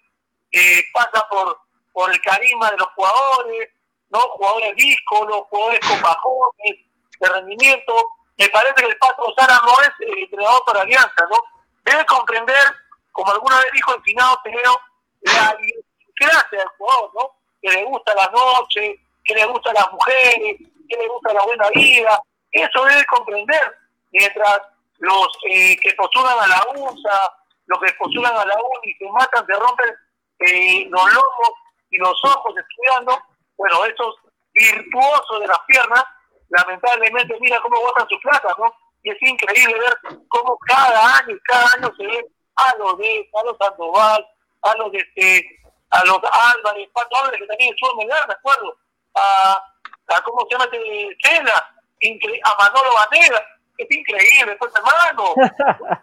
eh, 0.51 0.83
pasa 0.93 1.27
por, 1.27 1.59
por 1.91 2.11
el 2.11 2.21
carisma 2.21 2.69
de 2.69 2.77
los 2.77 2.87
jugadores, 2.89 3.69
¿no? 4.09 4.19
Jugadores 4.19 4.75
los 5.09 5.41
jugadores 5.47 5.79
con 5.87 6.01
bajones 6.01 6.85
de 7.19 7.29
rendimiento. 7.29 7.93
Me 8.37 8.47
parece 8.49 8.75
que 8.75 8.85
el 8.85 8.97
Pato 8.99 9.33
Sara 9.35 9.59
no 9.65 9.81
es 9.81 9.91
el 10.01 10.19
entrenador 10.19 10.63
para 10.65 10.81
Alianza, 10.81 11.27
¿no? 11.27 11.37
Debe 11.83 12.05
comprender, 12.05 12.75
como 13.11 13.31
alguna 13.31 13.57
vez 13.57 13.71
dijo 13.73 13.95
el 13.95 14.03
finado 14.03 14.39
Teneo, 14.43 14.79
la 15.21 15.57
idiosincrasia 15.59 16.59
del 16.59 16.67
jugador, 16.77 17.11
¿no? 17.15 17.31
Que 17.59 17.71
le 17.71 17.85
gusta 17.85 18.13
la 18.13 18.27
noche, 18.27 18.99
que 19.23 19.33
le 19.33 19.45
gustan 19.45 19.73
las 19.73 19.91
mujeres, 19.91 20.57
que 20.87 20.95
le 20.95 21.07
gusta 21.07 21.33
la 21.33 21.43
buena 21.43 21.69
vida. 21.71 22.21
Eso 22.51 22.85
debe 22.85 23.03
comprender 23.05 23.80
mientras 24.11 24.61
los 24.99 25.27
eh, 25.49 25.77
que 25.77 25.93
postulan 25.95 26.37
a 26.39 26.47
la 26.47 26.65
USA, 26.75 27.33
los 27.65 27.79
que 27.79 27.93
postulan 27.93 28.35
a 28.35 28.45
la 28.45 28.55
UNI, 28.55 28.93
se 28.97 29.09
matan, 29.11 29.45
se 29.45 29.53
rompen 29.53 29.95
eh, 30.39 30.87
los 30.89 31.13
lomos 31.13 31.53
y 31.89 31.97
los 31.97 32.23
ojos 32.23 32.53
estudiando, 32.57 33.19
bueno, 33.57 33.85
esos 33.85 34.15
virtuosos 34.53 35.39
de 35.39 35.47
las 35.47 35.59
piernas, 35.67 36.03
lamentablemente 36.49 37.37
mira 37.39 37.59
cómo 37.61 37.81
botan 37.81 38.07
su 38.09 38.19
plata, 38.19 38.53
¿no? 38.57 38.73
Y 39.03 39.09
es 39.09 39.17
increíble 39.21 39.79
ver 39.79 39.97
cómo 40.27 40.57
cada 40.67 41.17
año 41.17 41.35
cada 41.45 41.67
año 41.75 41.91
se 41.97 42.05
ve 42.05 42.25
a 42.55 42.75
los 42.77 42.97
de, 42.97 43.29
a 43.33 43.43
los 43.43 43.57
Sandoval, 43.57 44.27
a 44.61 44.75
los 44.75 44.91
de 44.91 44.99
este, 44.99 45.59
a 45.89 46.03
los 46.05 46.19
Álvarez, 46.31 46.89
Pato 46.93 47.17
Álvarez, 47.17 47.39
que 47.39 47.47
también 47.47 47.73
estuvo 47.73 48.01
en 48.01 48.07
me 48.07 48.33
acuerdo, 48.33 48.77
a, 49.15 49.63
a 50.07 50.21
¿cómo 50.23 50.45
se 50.45 50.55
llama 50.55 50.65
este? 50.65 51.17
Cena, 51.23 51.53
a 51.53 52.55
Manolo 52.63 52.89
Vanega, 52.95 53.45
es 53.81 53.97
increíble, 53.97 54.55
pues 54.59 54.71
hermano. 54.75 55.33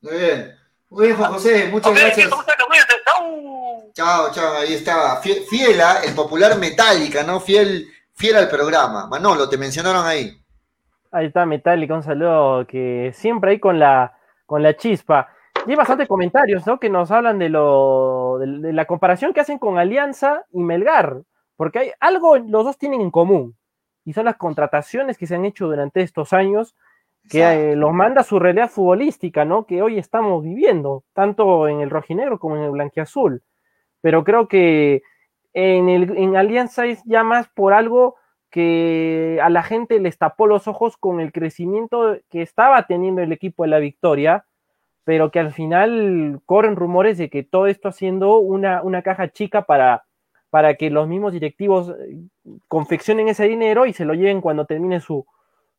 Muy 0.00 0.18
bien. 0.18 0.54
Muy 0.90 1.06
bien, 1.06 1.16
Juan 1.16 1.32
José, 1.32 1.68
muchas 1.72 1.92
gracias. 1.92 2.30
Chao, 3.94 4.30
chao, 4.32 4.56
ahí 4.58 4.74
estaba. 4.74 5.20
Fiel, 5.20 5.80
a 5.80 6.00
el 6.00 6.14
popular 6.14 6.58
Metallica, 6.58 7.22
¿no? 7.22 7.40
Fiel, 7.40 7.86
fiel 8.12 8.36
al 8.36 8.48
programa. 8.48 9.06
Manolo, 9.08 9.48
te 9.48 9.56
mencionaron 9.56 10.06
ahí. 10.06 10.30
Ahí 11.10 11.26
está 11.26 11.46
Metallica, 11.46 11.94
un 11.94 12.02
saludo 12.02 12.66
que 12.66 13.12
siempre 13.14 13.52
ahí 13.52 13.60
con 13.60 13.78
la, 13.78 14.18
con 14.46 14.62
la 14.62 14.76
chispa. 14.76 15.28
Y 15.66 15.70
hay 15.70 15.76
bastantes 15.76 16.08
comentarios, 16.08 16.66
¿no? 16.66 16.78
Que 16.78 16.90
nos 16.90 17.10
hablan 17.10 17.38
de, 17.38 17.48
lo, 17.48 18.38
de 18.38 18.72
la 18.72 18.84
comparación 18.84 19.32
que 19.32 19.40
hacen 19.40 19.58
con 19.58 19.78
Alianza 19.78 20.44
y 20.52 20.62
Melgar. 20.62 21.22
Porque 21.56 21.78
hay 21.78 21.92
algo, 22.00 22.36
los 22.36 22.64
dos 22.64 22.78
tienen 22.78 23.00
en 23.00 23.10
común 23.10 23.56
y 24.04 24.12
son 24.12 24.26
las 24.26 24.36
contrataciones 24.36 25.18
que 25.18 25.26
se 25.26 25.34
han 25.34 25.44
hecho 25.44 25.66
durante 25.66 26.02
estos 26.02 26.32
años 26.32 26.74
que 27.28 27.42
eh, 27.42 27.76
los 27.76 27.92
manda 27.92 28.22
su 28.22 28.38
realidad 28.38 28.68
futbolística, 28.70 29.44
¿no? 29.44 29.66
Que 29.66 29.80
hoy 29.82 29.98
estamos 29.98 30.42
viviendo, 30.42 31.04
tanto 31.14 31.68
en 31.68 31.80
el 31.80 31.90
rojinegro 31.90 32.38
como 32.38 32.56
en 32.56 32.62
el 32.64 32.70
blanquiazul. 32.70 33.42
Pero 34.02 34.24
creo 34.24 34.46
que 34.46 35.02
en, 35.54 35.88
el, 35.88 36.16
en 36.18 36.36
Alianza 36.36 36.84
es 36.84 37.02
ya 37.04 37.24
más 37.24 37.48
por 37.48 37.72
algo 37.72 38.16
que 38.50 39.40
a 39.42 39.48
la 39.50 39.62
gente 39.62 39.98
les 40.00 40.18
tapó 40.18 40.46
los 40.46 40.68
ojos 40.68 40.96
con 40.96 41.20
el 41.20 41.32
crecimiento 41.32 42.18
que 42.30 42.42
estaba 42.42 42.86
teniendo 42.86 43.22
el 43.22 43.32
equipo 43.32 43.64
de 43.64 43.70
la 43.70 43.78
victoria, 43.78 44.44
pero 45.04 45.30
que 45.30 45.40
al 45.40 45.52
final 45.52 46.40
corren 46.46 46.76
rumores 46.76 47.18
de 47.18 47.30
que 47.30 47.42
todo 47.42 47.66
esto 47.66 47.88
haciendo 47.88 48.36
una, 48.36 48.82
una 48.82 49.02
caja 49.02 49.28
chica 49.28 49.62
para 49.62 50.04
para 50.54 50.76
que 50.76 50.88
los 50.88 51.08
mismos 51.08 51.32
directivos 51.32 51.88
eh, 51.88 52.14
confeccionen 52.68 53.26
ese 53.26 53.42
dinero 53.48 53.86
y 53.86 53.92
se 53.92 54.04
lo 54.04 54.14
lleven 54.14 54.40
cuando 54.40 54.66
termine 54.66 55.00
su, 55.00 55.26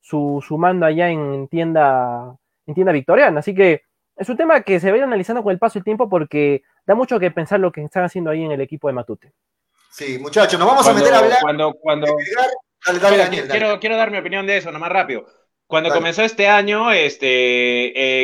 su, 0.01 0.43
mando 0.57 0.85
allá 0.85 1.09
en 1.09 1.47
tienda, 1.47 2.35
en 2.67 2.73
tienda 2.73 2.91
victoriana. 2.91 3.39
Así 3.39 3.55
que 3.55 3.83
es 4.17 4.27
un 4.27 4.35
tema 4.35 4.63
que 4.63 4.81
se 4.81 4.89
va 4.89 4.95
a 4.95 4.97
ir 4.97 5.03
analizando 5.05 5.43
con 5.43 5.53
el 5.53 5.59
paso 5.59 5.75
del 5.75 5.85
tiempo 5.85 6.09
porque 6.09 6.63
da 6.85 6.93
mucho 6.93 7.21
que 7.21 7.31
pensar 7.31 7.61
lo 7.61 7.71
que 7.71 7.83
están 7.85 8.03
haciendo 8.03 8.31
ahí 8.31 8.43
en 8.43 8.51
el 8.51 8.59
equipo 8.59 8.89
de 8.89 8.95
Matute. 8.95 9.31
Sí, 9.91 10.19
muchachos, 10.19 10.59
nos 10.59 10.67
vamos 10.67 10.85
a 10.89 10.93
meter 10.93 11.13
a 11.13 11.19
hablar. 11.19 11.39
Cuando, 11.41 11.73
cuando... 11.75 12.07
quiero, 13.49 13.79
quiero, 13.79 13.95
dar 13.95 14.11
mi 14.11 14.17
opinión 14.17 14.45
de 14.45 14.57
eso, 14.57 14.73
nomás 14.73 14.91
rápido. 14.91 15.25
Cuando 15.67 15.89
comenzó 15.89 16.21
este 16.21 16.49
año, 16.49 16.91
este, 16.91 17.27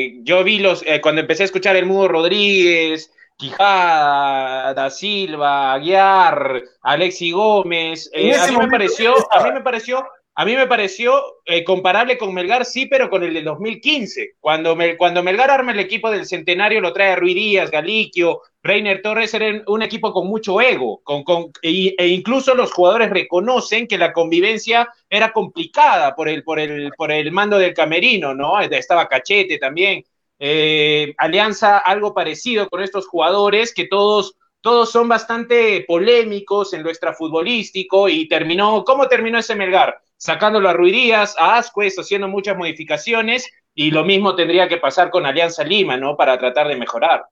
eh, 0.03 0.19
yo 0.23 0.43
vi 0.43 0.59
los, 0.59 0.83
eh, 0.85 0.99
cuando 0.99 1.21
empecé 1.21 1.43
a 1.43 1.45
escuchar 1.45 1.77
el 1.77 1.85
Mudo 1.85 2.09
Rodríguez, 2.09 3.09
Quijada, 3.41 4.71
Da 4.75 4.91
Silva, 4.91 5.73
Aguiar, 5.73 6.61
Alexi 6.83 7.31
Gómez. 7.31 8.07
Eh, 8.13 8.35
a 8.35 8.47
mí 8.47 8.55
me 8.55 8.67
pareció, 8.67 9.15
a 9.31 9.43
mí 9.43 9.51
me 9.51 9.61
pareció, 9.61 10.05
a 10.35 10.45
mí 10.45 10.55
me 10.55 10.67
pareció 10.67 11.19
eh, 11.45 11.63
comparable 11.63 12.19
con 12.19 12.35
Melgar, 12.35 12.65
sí, 12.65 12.85
pero 12.85 13.09
con 13.09 13.23
el 13.23 13.33
del 13.33 13.45
2015. 13.45 14.35
Cuando, 14.39 14.77
cuando 14.95 15.23
Melgar 15.23 15.49
arma 15.49 15.71
el 15.71 15.79
equipo 15.79 16.11
del 16.11 16.27
centenario, 16.27 16.81
lo 16.81 16.93
trae 16.93 17.13
a 17.13 17.15
Ruiz 17.15 17.33
Díaz, 17.33 17.71
Galiquio, 17.71 18.41
Reiner 18.61 19.01
Torres, 19.01 19.33
era 19.33 19.63
un 19.65 19.81
equipo 19.81 20.13
con 20.13 20.27
mucho 20.27 20.61
ego, 20.61 21.01
con, 21.03 21.23
con, 21.23 21.51
e, 21.63 21.95
e, 21.97 22.07
incluso 22.09 22.53
los 22.53 22.71
jugadores 22.71 23.09
reconocen 23.09 23.87
que 23.87 23.97
la 23.97 24.13
convivencia 24.13 24.87
era 25.09 25.33
complicada 25.33 26.15
por 26.15 26.29
el, 26.29 26.43
por 26.43 26.59
el, 26.59 26.91
por 26.95 27.11
el 27.11 27.31
mando 27.31 27.57
del 27.57 27.73
camerino, 27.73 28.35
¿no? 28.35 28.59
Estaba 28.59 29.07
Cachete 29.07 29.57
también. 29.57 30.03
Eh, 30.43 31.13
Alianza 31.19 31.77
algo 31.77 32.15
parecido 32.15 32.67
con 32.67 32.81
estos 32.81 33.07
jugadores 33.07 33.75
que 33.75 33.85
todos, 33.85 34.37
todos 34.59 34.91
son 34.91 35.07
bastante 35.07 35.85
polémicos 35.87 36.73
en 36.73 36.81
lo 36.81 36.89
extrafutbolístico 36.89 38.09
y 38.09 38.27
terminó, 38.27 38.83
¿cómo 38.83 39.07
terminó 39.07 39.37
ese 39.37 39.53
Melgar? 39.53 40.01
Sacándolo 40.17 40.67
a 40.67 40.73
Ruidías, 40.73 41.35
a 41.37 41.57
Ascuez, 41.57 41.95
haciendo 41.99 42.27
muchas 42.27 42.57
modificaciones 42.57 43.47
y 43.75 43.91
lo 43.91 44.03
mismo 44.03 44.35
tendría 44.35 44.67
que 44.67 44.77
pasar 44.77 45.11
con 45.11 45.27
Alianza 45.27 45.63
Lima, 45.63 45.95
¿no? 45.95 46.17
Para 46.17 46.39
tratar 46.39 46.67
de 46.67 46.75
mejorar. 46.75 47.25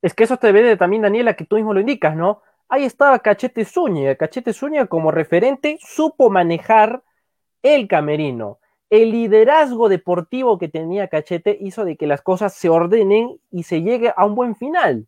Es 0.00 0.14
que 0.14 0.24
eso 0.24 0.38
te 0.38 0.50
ve 0.50 0.76
también, 0.78 1.02
Daniela, 1.02 1.34
que 1.34 1.44
tú 1.44 1.56
mismo 1.56 1.74
lo 1.74 1.80
indicas, 1.80 2.16
¿no? 2.16 2.40
ahí 2.68 2.84
estaba 2.84 3.18
Cachete 3.18 3.64
Zúñiga. 3.64 4.16
Cachete 4.16 4.52
Zúñiga 4.52 4.86
como 4.86 5.10
referente 5.10 5.78
supo 5.80 6.30
manejar 6.30 7.02
el 7.62 7.88
camerino. 7.88 8.58
El 8.90 9.10
liderazgo 9.12 9.88
deportivo 9.88 10.58
que 10.58 10.68
tenía 10.68 11.08
Cachete 11.08 11.56
hizo 11.60 11.84
de 11.84 11.96
que 11.96 12.06
las 12.06 12.22
cosas 12.22 12.54
se 12.54 12.68
ordenen 12.68 13.40
y 13.50 13.64
se 13.64 13.82
llegue 13.82 14.12
a 14.16 14.24
un 14.24 14.34
buen 14.34 14.54
final. 14.54 15.06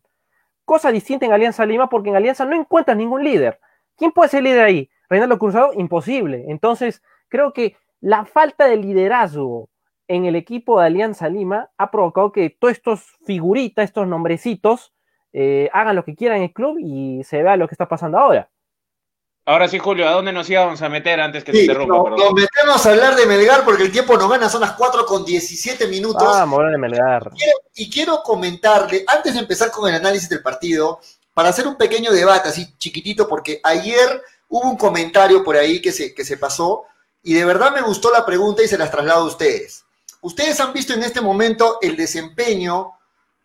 Cosa 0.65 0.91
distinta 0.91 1.25
en 1.25 1.31
Alianza 1.31 1.65
Lima, 1.65 1.87
porque 1.89 2.09
en 2.09 2.15
Alianza 2.15 2.45
no 2.45 2.55
encuentras 2.55 2.97
ningún 2.97 3.23
líder. 3.23 3.59
¿Quién 3.95 4.11
puede 4.11 4.29
ser 4.29 4.43
líder 4.43 4.65
ahí? 4.65 4.89
Reinaldo 5.09 5.39
Cruzado, 5.39 5.71
imposible. 5.73 6.45
Entonces, 6.49 7.01
creo 7.29 7.53
que 7.53 7.77
la 8.01 8.25
falta 8.25 8.65
de 8.65 8.77
liderazgo 8.77 9.69
en 10.07 10.25
el 10.25 10.35
equipo 10.35 10.79
de 10.79 10.87
Alianza 10.87 11.29
Lima 11.29 11.69
ha 11.77 11.91
provocado 11.91 12.31
que 12.31 12.49
todos 12.49 12.73
estos 12.73 13.17
figuritas, 13.25 13.85
estos 13.85 14.07
nombrecitos, 14.07 14.93
eh, 15.33 15.69
hagan 15.73 15.95
lo 15.95 16.03
que 16.03 16.15
quieran 16.15 16.37
en 16.37 16.43
el 16.45 16.53
club 16.53 16.77
y 16.79 17.23
se 17.23 17.43
vea 17.43 17.57
lo 17.57 17.67
que 17.67 17.73
está 17.73 17.87
pasando 17.87 18.17
ahora. 18.17 18.49
Ahora 19.47 19.69
sí, 19.69 19.79
Julio, 19.79 20.05
¿a 20.05 20.11
dónde 20.11 20.33
nos 20.33 20.49
íbamos 20.49 20.81
a 20.81 20.89
meter 20.89 21.21
antes 21.21 21.41
que 21.41 21.53
se 21.53 21.61
interrumpa? 21.61 21.95
No, 21.95 22.17
nos 22.17 22.33
metemos 22.33 22.85
a 22.85 22.89
hablar 22.89 23.15
de 23.15 23.25
Melgar 23.25 23.63
porque 23.63 23.83
el 23.83 23.93
tiempo 23.93 24.17
nos 24.17 24.29
gana, 24.29 24.49
son 24.49 24.59
las 24.59 24.73
4 24.73 25.05
con 25.05 25.23
17 25.23 25.87
minutos. 25.87 26.27
Ah, 26.29 26.45
de 26.45 26.77
Melgar. 26.77 27.31
y 27.73 27.89
quiero 27.89 28.21
comentarle, 28.21 29.05
antes 29.07 29.35
de 29.35 29.39
empezar 29.39 29.71
con 29.71 29.87
el 29.87 29.95
análisis 29.95 30.27
del 30.27 30.41
partido, 30.41 30.99
para 31.33 31.47
hacer 31.47 31.65
un 31.65 31.77
pequeño 31.77 32.11
debate 32.11 32.49
así 32.49 32.77
chiquitito, 32.77 33.25
porque 33.25 33.61
ayer 33.63 34.21
hubo 34.49 34.69
un 34.69 34.75
comentario 34.75 35.41
por 35.45 35.55
ahí 35.55 35.81
que 35.81 35.93
se, 35.93 36.13
que 36.13 36.25
se 36.25 36.35
pasó 36.35 36.83
y 37.23 37.33
de 37.33 37.45
verdad 37.45 37.71
me 37.71 37.81
gustó 37.81 38.11
la 38.11 38.25
pregunta 38.25 38.63
y 38.63 38.67
se 38.67 38.77
las 38.77 38.91
traslado 38.91 39.21
a 39.21 39.27
ustedes. 39.27 39.85
Ustedes 40.19 40.59
han 40.59 40.73
visto 40.73 40.93
en 40.93 41.03
este 41.03 41.21
momento 41.21 41.77
el 41.81 41.95
desempeño 41.95 42.95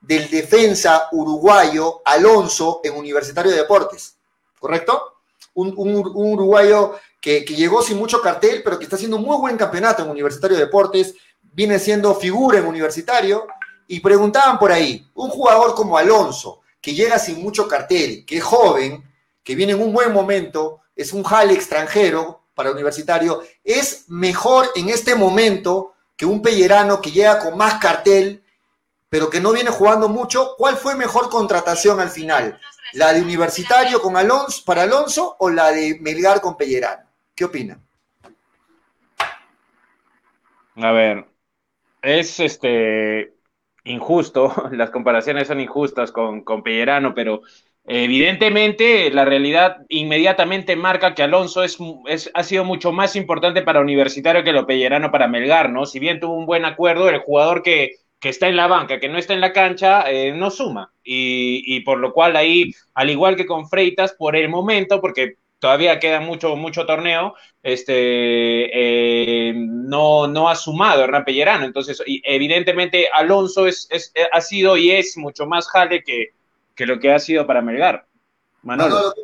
del 0.01 0.29
defensa 0.29 1.07
uruguayo 1.13 2.03
Alonso 2.05 2.81
en 2.83 2.97
Universitario 2.97 3.53
de 3.53 3.59
Deportes, 3.59 4.17
¿correcto? 4.59 5.13
Un, 5.55 5.75
uruguayo 5.77 6.95
que, 7.21 7.41
llegó 7.45 7.83
sin 7.83 7.99
mucho 7.99 8.21
cartel, 8.21 8.63
pero 8.65 8.79
que 8.79 8.85
está 8.85 8.97
haciendo 8.97 9.17
un 9.17 9.25
muy 9.25 9.37
buen 9.37 9.57
campeonato 9.57 10.03
en 10.03 10.11
Universitario 10.11 10.57
de 10.57 10.65
Deportes, 10.65 11.15
viene 11.43 11.79
siendo 11.79 12.15
figura 12.15 12.59
en 12.59 12.67
Universitario, 12.67 13.47
y 13.87 14.01
preguntaban 14.01 14.59
por 14.59 14.73
ahí, 14.73 15.07
un 15.15 15.29
jugador 15.29 15.75
como 15.75 15.99
Alonso, 15.99 16.61
que 16.81 16.95
llega 16.95 17.19
sin 17.19 17.43
mucho 17.43 17.69
cartel, 17.69 18.25
que 18.25 18.39
es 18.39 18.43
joven, 18.43 19.05
que 19.43 19.55
viene 19.55 19.73
en 19.73 19.83
un 19.83 19.93
buen 19.93 20.13
momento, 20.13 20.81
es 20.97 21.13
un 21.13 21.23
jale 21.23 21.53
extranjero 21.53 22.45
para 22.55 22.71
universitario, 22.71 23.43
es 23.65 24.05
mejor 24.09 24.71
en 24.75 24.89
este 24.89 25.15
momento 25.15 25.95
que 26.17 26.27
un 26.27 26.43
pellerano 26.43 27.01
que 27.01 27.11
llega 27.11 27.39
con 27.39 27.57
más 27.57 27.75
cartel, 27.81 28.45
pero 29.09 29.29
que 29.29 29.41
no 29.41 29.53
viene 29.53 29.71
jugando 29.71 30.09
mucho. 30.09 30.55
¿Cuál 30.57 30.77
fue 30.77 30.95
mejor 30.95 31.29
contratación 31.29 32.01
al 32.01 32.11
final? 32.11 32.59
¿La 32.95 33.13
de 33.13 33.23
universitario 33.23 34.01
con 34.01 34.17
Alonso 34.17 34.63
para 34.67 34.83
Alonso 34.83 35.37
o 35.39 35.49
la 35.49 35.71
de 35.71 35.99
Melgar 36.01 36.41
con 36.41 36.57
Pellerano? 36.57 37.09
¿Qué 37.35 37.45
opinan? 37.45 37.83
A 40.77 40.93
ver, 40.93 41.25
es 42.03 42.41
este 42.41 43.35
injusto, 43.85 44.53
las 44.73 44.91
comparaciones 44.91 45.49
son 45.49 45.61
injustas 45.61 46.13
con, 46.13 46.43
con 46.43 46.63
Pellerano, 46.63 47.15
pero 47.15 47.43
evidentemente 47.85 49.11
la 49.11 49.25
realidad 49.25 49.79
inmediatamente 49.89 50.77
marca 50.77 51.15
que 51.15 51.23
Alonso 51.23 51.63
es, 51.65 51.79
ha 52.35 52.43
sido 52.43 52.65
mucho 52.65 52.93
más 52.93 53.17
importante 53.17 53.63
para 53.63 53.81
Universitario 53.81 54.45
que 54.45 54.53
lo 54.53 54.67
Pellerano 54.67 55.11
para 55.11 55.29
Melgar, 55.29 55.71
¿no? 55.71 55.87
Si 55.87 55.99
bien 55.99 56.21
tuvo 56.21 56.35
un 56.35 56.47
buen 56.47 56.65
acuerdo, 56.65 57.09
el 57.09 57.21
jugador 57.21 57.63
que, 57.63 58.02
que 58.23 58.29
está 58.29 58.47
en 58.47 58.55
la 58.55 58.69
banca, 58.69 59.01
que 59.01 59.09
no 59.09 59.19
está 59.19 59.35
en 59.35 59.41
la 59.41 59.53
cancha, 59.53 60.09
eh, 60.09 60.33
no 60.33 60.49
suma. 60.49 60.93
Y, 61.03 61.65
y, 61.67 61.81
por 61.81 61.99
lo 61.99 62.13
cual 62.13 62.37
ahí, 62.37 62.73
al 62.95 63.11
igual 63.11 63.35
que 63.35 63.47
con 63.47 63.69
Freitas, 63.69 64.13
por 64.13 64.37
el 64.37 64.49
momento, 64.49 65.01
porque 65.01 65.39
todavía 65.59 65.99
queda 65.99 66.21
mucho, 66.21 66.55
mucho 66.55 66.87
torneo, 66.87 67.35
este, 67.65 67.91
eh, 67.95 69.55
no, 69.57 70.29
no 70.29 70.49
ha 70.49 70.55
sumado 70.55 71.03
Hernán 71.03 71.25
Pellerano. 71.25 71.65
Entonces, 71.65 72.01
evidentemente, 72.07 73.09
Alonso 73.13 73.67
es, 73.67 73.89
es, 73.91 74.13
ha 74.31 74.41
sido 74.41 74.77
y 74.77 74.93
es 74.93 75.17
mucho 75.17 75.45
más 75.45 75.69
jale 75.69 76.05
que, 76.05 76.29
que 76.77 76.87
lo 76.87 77.01
que 77.01 77.11
ha 77.11 77.19
sido 77.19 77.45
para 77.45 77.61
Melgar. 77.61 78.07
Manolo. 78.63 79.15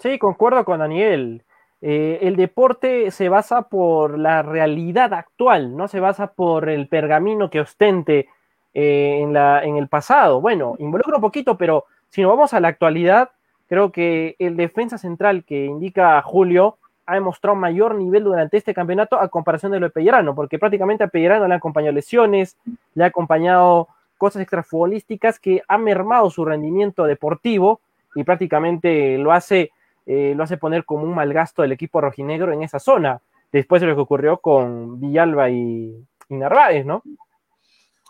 Sí, 0.00 0.20
concuerdo 0.20 0.64
con 0.64 0.78
Daniel. 0.78 1.42
Eh, 1.86 2.20
el 2.22 2.36
deporte 2.36 3.10
se 3.10 3.28
basa 3.28 3.68
por 3.68 4.18
la 4.18 4.40
realidad 4.42 5.12
actual, 5.12 5.76
no 5.76 5.86
se 5.86 6.00
basa 6.00 6.32
por 6.32 6.70
el 6.70 6.88
pergamino 6.88 7.50
que 7.50 7.60
ostente 7.60 8.28
eh, 8.72 9.20
en, 9.20 9.76
el 9.76 9.88
pasado. 9.88 10.40
Bueno, 10.40 10.76
involucra 10.78 11.16
un 11.16 11.20
poquito, 11.20 11.58
pero 11.58 11.84
si 12.08 12.22
nos 12.22 12.30
vamos 12.30 12.54
a 12.54 12.60
la 12.60 12.68
actualidad, 12.68 13.30
Creo 13.66 13.92
que 13.92 14.36
el 14.38 14.56
defensa 14.56 14.98
central 14.98 15.44
que 15.44 15.64
indica 15.64 16.20
Julio 16.22 16.76
ha 17.06 17.14
demostrado 17.14 17.56
mayor 17.56 17.94
nivel 17.94 18.24
durante 18.24 18.56
este 18.56 18.74
campeonato 18.74 19.18
a 19.18 19.28
comparación 19.28 19.72
de 19.72 19.80
lo 19.80 19.86
de 19.86 19.90
Pellerano, 19.90 20.34
porque 20.34 20.58
prácticamente 20.58 21.04
a 21.04 21.08
Pellerano 21.08 21.46
le 21.46 21.54
han 21.54 21.58
acompañado 21.58 21.92
lesiones, 21.92 22.56
le 22.94 23.04
ha 23.04 23.08
acompañado 23.08 23.88
cosas 24.16 24.42
extrafutbolísticas 24.42 25.38
que 25.38 25.62
han 25.66 25.84
mermado 25.84 26.30
su 26.30 26.44
rendimiento 26.44 27.04
deportivo 27.04 27.80
y 28.14 28.24
prácticamente 28.24 29.18
lo 29.18 29.32
hace, 29.32 29.72
eh, 30.06 30.34
lo 30.36 30.44
hace 30.44 30.56
poner 30.56 30.84
como 30.84 31.04
un 31.04 31.14
mal 31.14 31.32
gasto 31.32 31.62
del 31.62 31.72
equipo 31.72 32.00
rojinegro 32.00 32.52
en 32.52 32.62
esa 32.62 32.78
zona, 32.78 33.20
después 33.52 33.80
de 33.80 33.88
lo 33.88 33.94
que 33.94 34.02
ocurrió 34.02 34.38
con 34.38 35.00
Villalba 35.00 35.50
y, 35.50 35.94
Narváez, 36.28 36.84
¿no? 36.84 37.02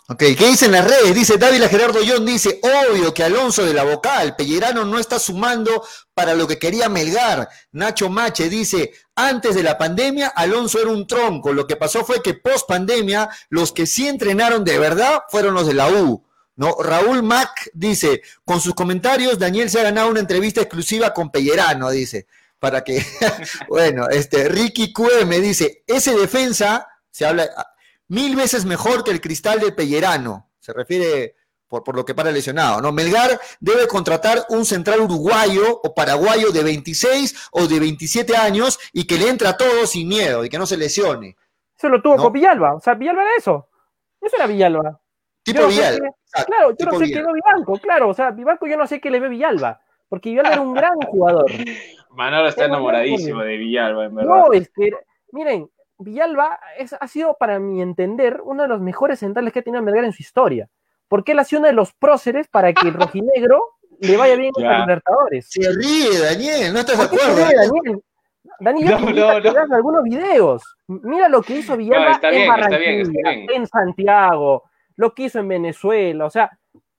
Ok, 0.07 0.18
¿qué 0.18 0.49
dicen 0.49 0.72
las 0.72 0.84
redes? 0.84 1.14
Dice 1.14 1.38
Dávila 1.38 1.68
Gerardo 1.68 2.01
John, 2.07 2.26
dice, 2.26 2.61
obvio 2.62 3.14
que 3.14 3.24
Alonso 3.24 3.64
de 3.64 3.72
la 3.72 3.84
vocal, 3.84 4.36
Pellerano 4.36 4.84
no 4.84 4.99
está 4.99 5.18
sumando 5.18 5.82
para 6.12 6.34
lo 6.34 6.47
que 6.47 6.59
quería 6.59 6.90
Melgar. 6.90 7.49
Nacho 7.72 8.11
Mache 8.11 8.51
dice, 8.51 8.92
antes 9.14 9.55
de 9.55 9.62
la 9.62 9.78
pandemia, 9.78 10.28
Alonso 10.28 10.78
era 10.78 10.90
un 10.90 11.07
tronco. 11.07 11.55
Lo 11.55 11.66
que 11.66 11.76
pasó 11.76 12.05
fue 12.05 12.22
que 12.22 12.34
post 12.34 12.68
pandemia, 12.68 13.30
los 13.49 13.72
que 13.72 13.86
sí 13.86 14.07
entrenaron 14.07 14.62
de 14.62 14.78
verdad 14.78 15.22
fueron 15.30 15.55
los 15.55 15.66
de 15.66 15.74
la 15.74 15.88
U. 15.88 16.22
¿no? 16.57 16.76
Raúl 16.80 17.22
Mac 17.22 17.70
dice, 17.72 18.22
con 18.44 18.61
sus 18.61 18.74
comentarios, 18.74 19.38
Daniel 19.38 19.70
se 19.70 19.80
ha 19.80 19.84
ganado 19.84 20.11
una 20.11 20.20
entrevista 20.20 20.61
exclusiva 20.61 21.12
con 21.12 21.30
Pellerano, 21.30 21.90
dice, 21.90 22.26
para 22.59 22.82
que, 22.82 23.05
bueno, 23.68 24.09
este, 24.09 24.48
Ricky 24.48 24.92
me 25.26 25.40
dice, 25.40 25.84
ese 25.86 26.16
defensa, 26.16 26.88
se 27.11 27.26
habla, 27.26 27.48
mil 28.09 28.36
veces 28.36 28.64
mejor 28.64 29.05
que 29.05 29.11
el 29.11 29.20
cristal 29.20 29.61
de 29.61 29.72
Pellerano. 29.72 30.50
Se 30.61 30.72
refiere 30.72 31.36
por, 31.68 31.84
por, 31.84 31.94
lo 31.94 32.05
que 32.05 32.14
para 32.14 32.30
lesionado, 32.30 32.80
¿no? 32.80 32.90
Melgar 32.90 33.38
debe 33.61 33.86
contratar 33.86 34.46
un 34.48 34.64
central 34.64 35.00
uruguayo 35.00 35.80
o 35.82 35.94
paraguayo 35.94 36.50
de 36.52 36.62
26 36.62 37.50
o 37.52 37.66
de 37.66 37.80
27 37.80 38.36
años 38.36 38.78
y 38.92 39.07
que 39.07 39.18
le 39.18 39.28
entre 39.28 39.48
a 39.48 39.57
todo 39.57 39.86
sin 39.86 40.09
miedo 40.09 40.44
y 40.44 40.48
que 40.48 40.59
no 40.59 40.66
se 40.66 40.76
lesione. 40.76 41.36
Eso 41.76 41.88
lo 41.88 42.00
tuvo 42.00 42.16
con 42.16 42.32
Villalba. 42.32 42.74
O 42.74 42.80
sea, 42.80 42.94
Villalba 42.94 43.22
era 43.22 43.36
eso. 43.36 43.68
Eso 44.20 44.36
era 44.36 44.46
Villalba. 44.46 45.00
Tipo 45.45 45.61
claro, 46.47 46.74
yo 46.78 46.86
no 46.86 46.99
sé 46.99 47.07
qué 47.07 47.22
ve 47.22 47.32
Vivanco, 47.34 47.78
claro. 47.78 48.09
O 48.09 48.14
sea, 48.14 48.30
Vivanco 48.30 48.66
yo 48.66 48.76
no 48.76 48.86
sé 48.86 49.01
qué 49.01 49.11
le 49.11 49.20
ve 49.20 49.28
Villalba. 49.28 49.80
Porque 50.09 50.30
Villalba 50.30 50.53
era 50.53 50.61
un 50.62 50.74
gran 50.74 50.95
jugador. 51.09 51.51
Manolo 52.11 52.49
está 52.49 52.64
enamoradísimo 52.64 53.42
de 53.42 53.57
Villalba, 53.57 54.07
en 54.07 54.14
verdad. 54.14 54.30
No, 54.30 54.53
es 54.53 54.70
que, 54.70 54.92
miren, 55.32 55.68
Villalba 55.99 56.59
ha 56.99 57.09
sido, 57.09 57.36
para 57.38 57.59
mi 57.59 57.82
entender, 57.82 58.40
uno 58.42 58.62
de 58.62 58.68
los 58.68 58.80
mejores 58.80 59.18
centrales 59.18 59.53
que 59.53 59.59
ha 59.59 59.62
tenido 59.62 59.82
Melgar 59.82 60.05
en 60.05 60.12
su 60.12 60.22
historia. 60.22 60.68
Porque 61.09 61.32
él 61.32 61.38
ha 61.38 61.45
sido 61.45 61.61
uno 61.61 61.68
de 61.68 61.74
los 61.74 61.92
próceres 61.92 62.49
para 62.49 62.72
que 62.72 62.88
el 62.88 62.95
rojinegro 62.95 63.74
le 64.01 64.16
vaya 64.16 64.36
bien 64.36 64.53
con 64.53 64.64
los 64.64 64.78
Libertadores. 64.80 65.47
Se 65.51 65.70
ríe, 65.72 66.18
Daniel, 66.20 66.72
no 66.72 66.80
estás 66.80 66.99
de 66.99 67.05
acuerdo. 67.05 67.36
Se 67.36 67.45
ríe, 67.45 67.55
Daniel? 67.57 68.03
Daniel, 68.61 69.14
no, 69.14 69.40
no, 69.40 69.74
algunos 69.74 70.03
videos. 70.05 70.62
Mira 70.86 71.28
lo 71.28 71.42
que 71.42 71.57
hizo 71.57 71.76
Villalba 71.76 72.18
en 72.22 72.49
Barranquilla, 72.49 73.32
en 73.53 73.66
Santiago, 73.66 74.64
lo 74.97 75.14
que 75.14 75.24
hizo 75.24 75.38
en 75.40 75.49
Venezuela. 75.49 76.26
O 76.26 76.30
sea, 76.30 76.59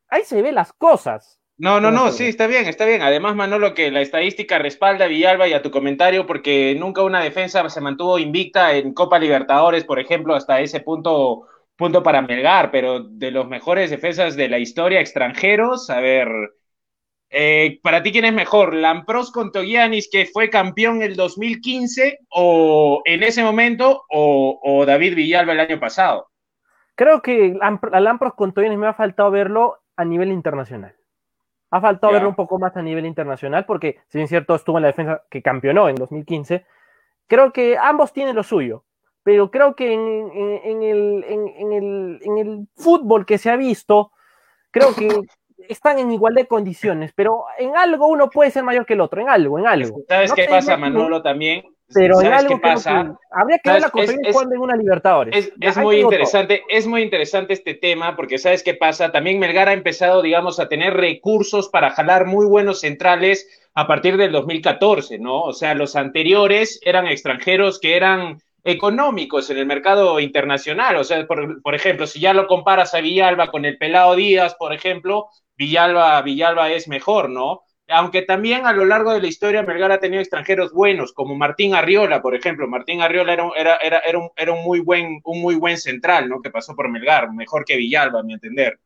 ahí 0.10 0.24
se 0.24 0.41
ve 0.41 0.52
las 0.52 0.74
cosas. 0.74 1.39
No, 1.58 1.80
no, 1.80 1.89
no, 1.89 2.12
sí, 2.12 2.26
está 2.26 2.48
bien, 2.48 2.66
está 2.66 2.86
bien. 2.86 3.02
Además, 3.02 3.36
Manolo, 3.36 3.74
que 3.74 3.89
la 3.89 4.02
estadística 4.02 4.60
respalda 4.60 5.06
a 5.06 5.08
Villalba 5.08 5.48
y 5.48 5.54
a 5.54 5.62
tu 5.62 5.72
comentario, 5.72 6.26
porque 6.26 6.76
nunca 6.78 7.02
una 7.02 7.24
defensa 7.24 7.68
se 7.70 7.80
mantuvo 7.80 8.20
invicta 8.20 8.76
en 8.76 8.93
Copa 8.93 9.20
Libertadores, 9.20 9.86
por 9.86 10.00
ejemplo, 10.00 10.36
hasta 10.36 10.60
ese 10.60 10.82
punto, 10.82 11.48
punto 11.78 12.04
para 12.04 12.22
Melgar, 12.22 12.72
pero 12.72 13.00
de 13.04 13.32
los 13.32 13.48
mejores 13.48 13.89
defensas 13.89 14.36
de 14.36 14.50
la 14.50 14.60
historia 14.60 15.00
extranjeros, 15.00 15.89
a 15.89 16.02
ver, 16.02 16.28
eh, 17.30 17.80
para 17.82 18.04
ti, 18.04 18.12
¿quién 18.12 18.26
es 18.26 18.34
mejor? 18.34 18.74
¿Lampros 18.74 19.32
con 19.32 19.52
Togianis, 19.52 20.10
que 20.12 20.26
fue 20.26 20.50
campeón 20.50 20.98
en 20.98 21.04
el 21.04 21.16
2015, 21.16 22.20
o 22.30 23.02
en 23.06 23.24
ese 23.24 23.43
momento, 23.43 24.04
o, 24.10 24.84
David 24.86 25.16
Villalba 25.16 25.54
el 25.54 25.60
año 25.60 25.80
pasado? 25.80 26.30
Creo 26.96 27.22
que 27.22 27.58
a 27.62 28.00
Lampros 28.00 28.34
con 28.34 28.54
Togianis 28.54 28.80
me 28.80 28.88
ha 28.88 28.93
faltado 28.93 29.30
verlo 29.30 29.80
a 29.98 30.06
nivel 30.06 30.32
internacional. 30.32 30.96
Ha 31.72 31.82
faltado 31.82 32.14
verlo 32.14 32.30
un 32.30 32.36
poco 32.36 32.58
más 32.58 32.76
a 32.78 32.82
nivel 32.82 33.06
internacional 33.06 33.66
porque, 33.66 34.00
si 34.08 34.18
bien 34.18 34.24
es 34.24 34.30
cierto, 34.30 34.56
estuvo 34.56 34.78
en 34.78 34.84
la 34.84 34.88
defensa 34.88 35.24
que 35.30 35.41
campeonó 35.41 35.89
en 35.89 35.96
2015. 35.96 36.66
Creo 37.28 37.52
que 37.52 37.78
ambos 37.78 38.14
tienen 38.14 38.36
lo 38.36 38.43
suyo, 38.43 38.86
pero 39.24 39.52
creo 39.52 39.76
que 39.76 39.91
en, 39.91 40.82
el, 40.84 42.68
fútbol 42.76 43.26
que 43.26 43.38
se 43.38 43.50
ha 43.50 43.58
visto, 43.58 44.12
creo 44.72 44.96
que 44.96 45.10
están 45.68 46.00
en 46.00 46.12
igualdad 46.12 46.43
de 46.43 46.48
condiciones, 46.48 47.12
pero 47.14 47.43
en 47.58 47.76
algo 47.76 48.08
uno 48.08 48.30
puede 48.30 48.52
ser 48.52 48.64
mayor 48.64 48.86
que 48.86 48.93
el 48.93 49.02
otro, 49.02 49.20
en 49.20 49.28
algo, 49.28 49.60
en 49.60 49.68
algo. 49.68 49.98
¿Sabes 50.08 50.32
qué 50.32 50.46
pasa, 50.48 50.78
Manolo, 50.78 51.22
también? 51.22 51.75
Pero 51.94 52.20
en 52.22 52.34
algo 52.34 52.56
qué 52.56 52.62
pasa? 52.62 53.16
habría 53.32 53.60
que 53.60 53.72
ver 53.72 53.82
la 53.82 53.90
conferencia 53.90 54.34
cuando 54.34 54.56
en 54.56 54.62
una 54.62 54.76
Libertadores. 54.76 55.52
Es, 55.60 55.78
muy 55.78 55.98
interesante, 55.98 56.64
es 56.68 56.88
muy 56.88 57.04
interesante 57.04 57.54
este 57.54 57.76
tema, 57.76 58.16
porque 58.16 58.38
¿sabes 58.38 58.64
qué 58.64 58.74
pasa? 58.74 59.12
También 59.12 59.40
Melgar 59.40 59.70
ha 59.70 59.74
empezado, 59.74 60.22
digamos, 60.22 60.60
a 60.60 60.68
tener 60.68 60.94
recursos 60.94 61.70
para 61.70 61.92
jalar 61.92 62.26
muy 62.26 62.46
buenos 62.46 62.80
centrales 62.80 63.48
a 63.76 63.88
partir 63.88 64.18
del 64.18 64.32
2014, 64.32 65.20
¿no? 65.20 65.42
O 65.42 65.54
sea, 65.54 65.76
los 65.76 65.96
anteriores 65.96 66.80
eran 66.84 67.08
extranjeros 67.08 67.80
que 67.80 67.96
eran 67.96 68.40
económicos 68.64 69.50
en 69.52 69.58
el 69.60 69.68
mercado 69.68 70.20
internacional. 70.20 70.96
O 70.96 71.04
sea, 71.04 71.28
por, 71.28 71.62
por, 71.62 71.76
ejemplo, 71.76 72.08
si 72.08 72.20
ya 72.20 72.34
lo 72.34 72.48
comparas 72.48 72.96
a 72.96 73.02
Villalba 73.02 73.52
con 73.52 73.64
el 73.64 73.78
Pelado 73.78 74.16
Díaz, 74.16 74.56
por 74.56 74.74
ejemplo, 74.74 75.30
Villalba, 75.56 76.22
Villalba 76.24 76.72
es 76.72 76.88
mejor, 76.88 77.30
¿no? 77.30 77.62
Aunque 77.88 78.24
también 78.24 78.66
a 78.66 78.74
lo 78.74 78.84
largo 78.86 79.14
de 79.14 79.22
la 79.22 79.28
historia 79.28 79.62
Melgar 79.62 79.92
ha 79.92 80.00
tenido 80.00 80.22
extranjeros 80.22 80.74
buenos, 80.74 81.14
como 81.14 81.36
Martín 81.36 81.76
Arriola, 81.76 82.22
por 82.22 82.34
ejemplo. 82.34 82.68
Martín 82.68 83.02
Arriola 83.02 83.34
era, 83.34 83.50
era, 83.56 83.76
era, 83.78 84.00
era, 84.00 84.18
un, 84.18 84.30
era 84.36 84.54
un, 84.54 84.64
muy 84.64 84.80
buen, 84.80 85.22
un 85.24 85.42
muy 85.42 85.56
buen 85.56 85.78
central, 85.78 86.28
¿no? 86.28 86.42
Que 86.42 86.50
pasó 86.50 86.76
por 86.76 86.90
Melgar, 86.90 87.32
mejor 87.32 87.64
que 87.64 87.78
Villalba, 87.78 88.22
a 88.22 88.24
mi 88.24 88.34
entender. 88.34 88.80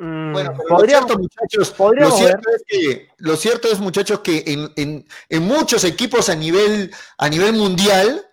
Mm, 0.00 0.32
bueno, 0.32 0.54
lo 0.68 0.80
cierto, 0.80 1.18
muchachos, 1.18 1.74
lo 1.78 2.10
cierto, 2.10 2.50
es 2.56 2.64
que, 2.66 3.08
lo 3.18 3.36
cierto 3.36 3.68
es, 3.68 3.78
muchachos, 3.80 4.20
que 4.20 4.42
en, 4.46 4.72
en, 4.76 5.06
en, 5.28 5.42
muchos 5.42 5.84
equipos 5.84 6.30
a 6.30 6.34
nivel, 6.34 6.90
a 7.18 7.28
nivel 7.28 7.52
mundial 7.52 8.24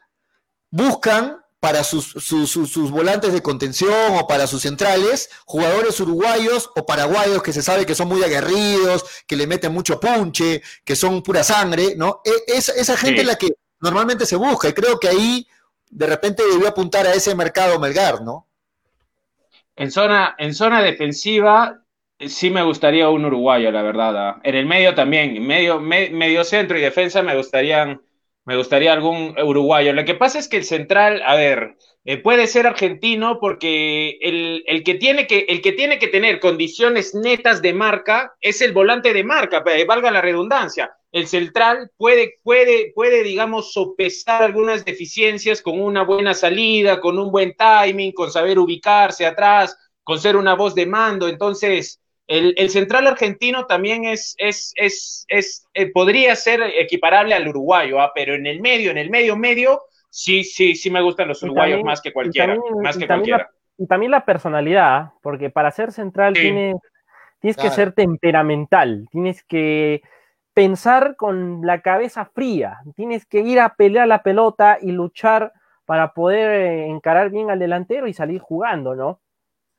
buscan 0.72 1.42
para 1.60 1.84
sus, 1.84 2.12
sus, 2.12 2.92
volantes 2.92 3.34
de 3.34 3.42
contención 3.42 4.16
o 4.18 4.28
para 4.28 4.46
sus 4.46 4.62
centrales, 4.62 5.30
jugadores 5.46 6.00
uruguayos 6.00 6.70
o 6.76 6.86
paraguayos 6.86 7.42
que 7.42 7.54
se 7.54 7.64
sabe 7.64 7.86
que 7.86 7.96
son 7.96 8.08
muy 8.08 8.24
aguerridos, 8.24 9.06
que 9.28 9.36
le 9.36 9.48
meten 9.48 9.74
mucho 9.74 10.00
punche, 10.00 10.62
que 10.86 10.96
son 10.96 11.24
pura 11.24 11.44
sangre, 11.44 11.96
¿no? 11.96 12.22
E, 12.24 12.58
esa 12.58 12.98
gente 12.98 13.22
es 13.22 13.28
la 13.28 13.38
que 13.38 13.50
normalmente 13.80 14.26
se 14.26 14.36
busca 14.36 14.70
y 14.70 14.74
creo 14.74 15.00
que 15.00 15.08
ahí 15.08 15.48
de 15.90 16.06
repente 16.06 16.44
debió 16.44 16.68
apuntar 16.68 17.08
a 17.08 17.14
ese 17.14 17.34
mercado 17.34 17.80
Melgar, 17.80 18.22
¿no? 18.22 18.48
En 19.76 19.92
zona, 19.92 20.36
en 20.38 20.54
zona 20.54 20.82
defensiva 20.82 21.82
sí 22.20 22.50
me 22.50 22.64
gustaría 22.64 23.10
un 23.10 23.26
uruguayo, 23.26 23.72
la 23.72 23.82
verdad. 23.82 24.18
¿ah? 24.18 24.40
En 24.44 24.56
el 24.56 24.66
medio 24.66 24.96
también, 24.96 25.46
medio, 25.46 25.80
medio 25.80 26.44
centro 26.44 26.78
y 26.78 26.82
defensa 26.82 27.22
me 27.22 27.36
gustarían 27.36 28.02
me 28.48 28.56
gustaría 28.56 28.94
algún 28.94 29.36
uruguayo. 29.44 29.92
Lo 29.92 30.06
que 30.06 30.16
pasa 30.16 30.40
es 30.40 30.48
que 30.48 30.56
el 30.56 30.64
central, 30.64 31.22
a 31.26 31.36
ver, 31.36 31.76
eh, 32.06 32.18
puede 32.18 32.48
ser 32.48 32.66
argentino 32.66 33.40
porque 33.42 34.18
el, 34.22 34.84
que 34.86 34.96
tiene 34.96 35.28
que, 35.28 35.40
el 35.50 35.62
que 35.62 35.74
tiene 35.74 36.00
que 36.00 36.08
tener 36.08 36.40
condiciones 36.40 37.14
netas 37.14 37.62
de 37.62 37.74
marca 37.74 38.36
es 38.40 38.62
el 38.62 38.72
volante 38.72 39.12
de 39.12 39.26
marca, 39.26 39.62
eh, 39.66 39.84
valga 39.84 40.12
la 40.12 40.22
redundancia. 40.22 40.96
El 41.12 41.28
central 41.28 41.92
puede, 41.98 42.36
puede, 42.42 42.94
puede, 42.96 43.22
digamos, 43.22 43.74
sopesar 43.74 44.44
algunas 44.44 44.86
deficiencias 44.86 45.62
con 45.62 45.82
una 45.82 46.04
buena 46.04 46.34
salida, 46.34 47.02
con 47.02 47.20
un 47.20 47.30
buen 47.30 47.54
timing, 47.54 48.14
con 48.14 48.32
saber 48.32 48.60
ubicarse 48.60 49.26
atrás, 49.26 49.78
con 50.04 50.22
ser 50.22 50.38
una 50.38 50.56
voz 50.56 50.74
de 50.74 50.86
mando. 50.86 51.28
Entonces, 51.28 52.00
el, 52.28 52.70
central 52.70 53.08
argentino 53.08 53.66
también 53.66 54.06
es, 54.06 54.36
es, 54.38 54.74
es, 54.76 55.26
es 55.30 55.66
eh, 55.74 55.92
podría 55.92 56.36
ser 56.36 56.62
equiparable 56.62 57.34
al 57.34 57.48
uruguayo, 57.48 58.02
¿ah? 58.02 58.12
pero 58.14 58.36
en 58.36 58.46
el 58.46 58.62
medio, 58.62 58.92
en 58.92 58.98
el 58.98 59.10
medio 59.10 59.38
medio, 59.38 59.84
sí, 60.10 60.44
sí, 60.44 60.76
sí 60.76 60.92
me 60.92 61.02
gustan 61.02 61.30
los 61.30 61.42
uruguayos 61.42 61.84
más 61.84 62.02
que 62.02 62.12
cualquiera, 62.12 62.58
más 62.82 62.98
que 62.98 63.08
cualquiera. 63.08 63.50
y 63.78 63.88
también 63.88 64.12
la 64.12 64.26
personalidad, 64.26 64.96
¿ah? 64.96 65.14
porque 65.22 65.50
para 65.50 65.72
ser 65.72 65.94
central 65.94 66.34
tienes, 66.34 66.76
tienes 67.40 67.56
que 67.56 67.70
ser 67.70 67.94
temperamental, 67.94 69.08
tienes 69.10 69.44
que 69.44 70.02
pensar 70.54 71.16
con 71.16 71.62
la 71.66 71.82
cabeza 71.82 72.26
fría, 72.26 72.80
tienes 72.96 73.26
que 73.26 73.40
ir 73.40 73.60
a 73.60 73.76
pelear 73.76 74.08
la 74.08 74.24
pelota 74.24 74.80
y 74.82 74.92
luchar 74.92 75.54
para 75.86 76.14
poder 76.14 76.50
eh, 76.50 76.88
encarar 76.88 77.30
bien 77.30 77.50
al 77.50 77.60
delantero 77.60 78.08
y 78.08 78.14
salir 78.14 78.42
jugando, 78.42 78.96
¿no? 78.96 79.22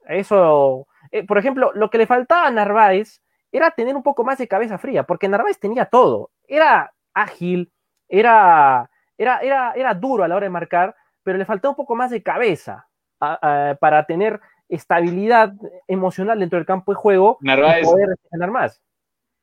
Eso 0.06 0.86
eh, 1.10 1.26
por 1.26 1.38
ejemplo, 1.38 1.72
lo 1.74 1.90
que 1.90 1.98
le 1.98 2.06
faltaba 2.06 2.46
a 2.46 2.50
Narváez 2.50 3.20
era 3.52 3.70
tener 3.70 3.96
un 3.96 4.02
poco 4.02 4.24
más 4.24 4.38
de 4.38 4.48
cabeza 4.48 4.78
fría, 4.78 5.04
porque 5.04 5.28
Narváez 5.28 5.58
tenía 5.58 5.86
todo. 5.86 6.30
Era 6.46 6.92
ágil, 7.14 7.72
era, 8.08 8.90
era, 9.16 9.38
era, 9.38 9.72
era 9.74 9.94
duro 9.94 10.24
a 10.24 10.28
la 10.28 10.36
hora 10.36 10.46
de 10.46 10.50
marcar, 10.50 10.94
pero 11.22 11.38
le 11.38 11.44
faltaba 11.44 11.70
un 11.70 11.76
poco 11.76 11.94
más 11.94 12.10
de 12.10 12.22
cabeza 12.22 12.86
para 13.18 14.04
tener 14.04 14.40
estabilidad 14.68 15.52
emocional 15.88 16.38
dentro 16.38 16.58
del 16.58 16.66
campo 16.66 16.92
de 16.92 16.96
juego 16.96 17.38
Narváez, 17.40 17.82
y 17.82 17.90
poder 17.90 18.08
ganar 18.30 18.50
más. 18.50 18.82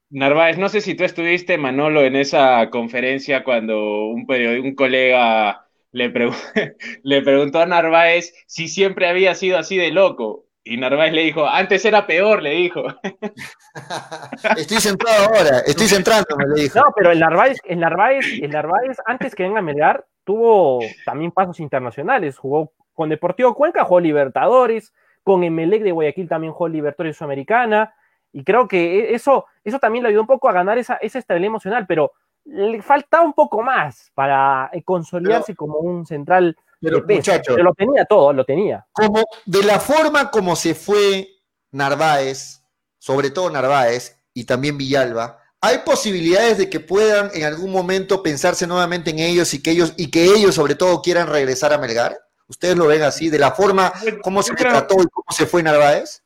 Narváez, 0.10 0.58
no 0.58 0.70
sé 0.70 0.82
si 0.82 0.96
tú 0.96 1.04
estuviste, 1.04 1.58
Manolo, 1.58 2.04
en 2.04 2.16
esa 2.16 2.70
conferencia 2.70 3.44
cuando 3.44 4.06
un, 4.06 4.26
un 4.30 4.76
colega 4.76 5.66
le, 5.92 6.14
le 7.04 7.22
preguntó 7.22 7.60
a 7.60 7.66
Narváez 7.66 8.34
si 8.48 8.68
siempre 8.68 9.08
había 9.08 9.34
sido 9.36 9.58
así 9.58 9.78
de 9.78 9.92
loco. 9.92 10.46
Y 10.68 10.78
Narváez 10.78 11.14
le 11.14 11.22
dijo, 11.22 11.46
antes 11.46 11.86
era 11.86 12.08
peor, 12.08 12.42
le 12.42 12.50
dijo. 12.50 12.84
estoy 14.58 14.78
centrado 14.80 15.26
ahora, 15.26 15.60
estoy 15.60 15.88
centrándome, 15.88 16.46
le 16.48 16.64
dijo. 16.64 16.80
No, 16.80 16.86
pero 16.96 17.12
el 17.12 17.20
Narváez, 17.20 17.60
el 17.66 17.80
Narváez, 17.80 18.26
el 18.42 18.50
Narváez, 18.50 18.98
antes 19.06 19.36
que 19.36 19.44
venga 19.44 19.60
a 19.60 19.62
Melgar, 19.62 20.08
tuvo 20.24 20.80
también 21.06 21.32
pasos 21.32 21.60
internacionales. 21.60 22.40
Jugó 22.40 22.74
con 22.96 23.10
Deportivo 23.10 23.54
Cuenca, 23.54 23.86
jugó 23.86 24.00
Libertadores, 24.00 24.92
con 25.22 25.44
Emelec 25.44 25.84
de 25.84 25.92
Guayaquil 25.92 26.28
también 26.28 26.52
jugó 26.52 26.68
Libertadores 26.68 27.16
Sudamericana. 27.16 27.94
Y 28.34 28.44
creo 28.44 28.68
que 28.68 29.14
eso, 29.14 29.46
eso 29.64 29.78
también 29.78 30.02
le 30.02 30.10
ayudó 30.10 30.22
un 30.22 30.28
poco 30.28 30.50
a 30.50 30.54
ganar 30.54 30.80
esa, 30.80 30.96
esa 30.96 31.20
estabilidad 31.20 31.50
emocional, 31.50 31.86
pero 31.88 32.14
le 32.44 32.82
faltaba 32.82 33.24
un 33.24 33.34
poco 33.34 33.62
más 33.62 34.12
para 34.16 34.72
consolidarse 34.84 35.56
como 35.56 35.78
un 35.78 36.08
central 36.08 36.58
pero, 36.86 37.04
muchachos, 37.08 37.58
lo 37.58 37.74
tenía 37.74 38.06
todo, 38.06 38.32
lo 38.34 38.46
tenía. 38.46 38.86
Como 38.92 39.24
de 39.46 39.64
la 39.64 39.80
forma 39.80 40.32
como 40.32 40.56
se 40.56 40.76
fue 40.76 41.28
Narváez, 41.72 42.62
sobre 42.98 43.30
todo 43.30 43.50
Narváez 43.50 44.18
y 44.34 44.46
también 44.46 44.78
Villalba, 44.78 45.40
¿hay 45.62 45.80
posibilidades 45.80 46.58
de 46.58 46.70
que 46.70 46.80
puedan 46.80 47.30
en 47.34 47.44
algún 47.44 47.72
momento 47.72 48.24
pensarse 48.24 48.68
nuevamente 48.68 49.12
en 49.12 49.20
ellos 49.20 49.54
y 49.54 49.62
que 49.62 49.72
ellos, 49.72 49.94
y 49.98 50.10
que 50.10 50.26
ellos 50.26 50.56
sobre 50.56 50.76
todo 50.76 51.02
quieran 51.02 51.28
regresar 51.28 51.74
a 51.74 51.78
Melgar? 51.78 52.18
¿Ustedes 52.48 52.76
lo 52.76 52.88
ven 52.88 53.02
así, 53.02 53.30
de 53.30 53.40
la 53.40 53.52
forma 53.52 53.92
como 54.22 54.44
se 54.44 54.54
trató 54.54 54.96
y 55.02 55.08
cómo 55.08 55.26
se 55.32 55.46
fue 55.46 55.64
Narváez? 55.64 56.22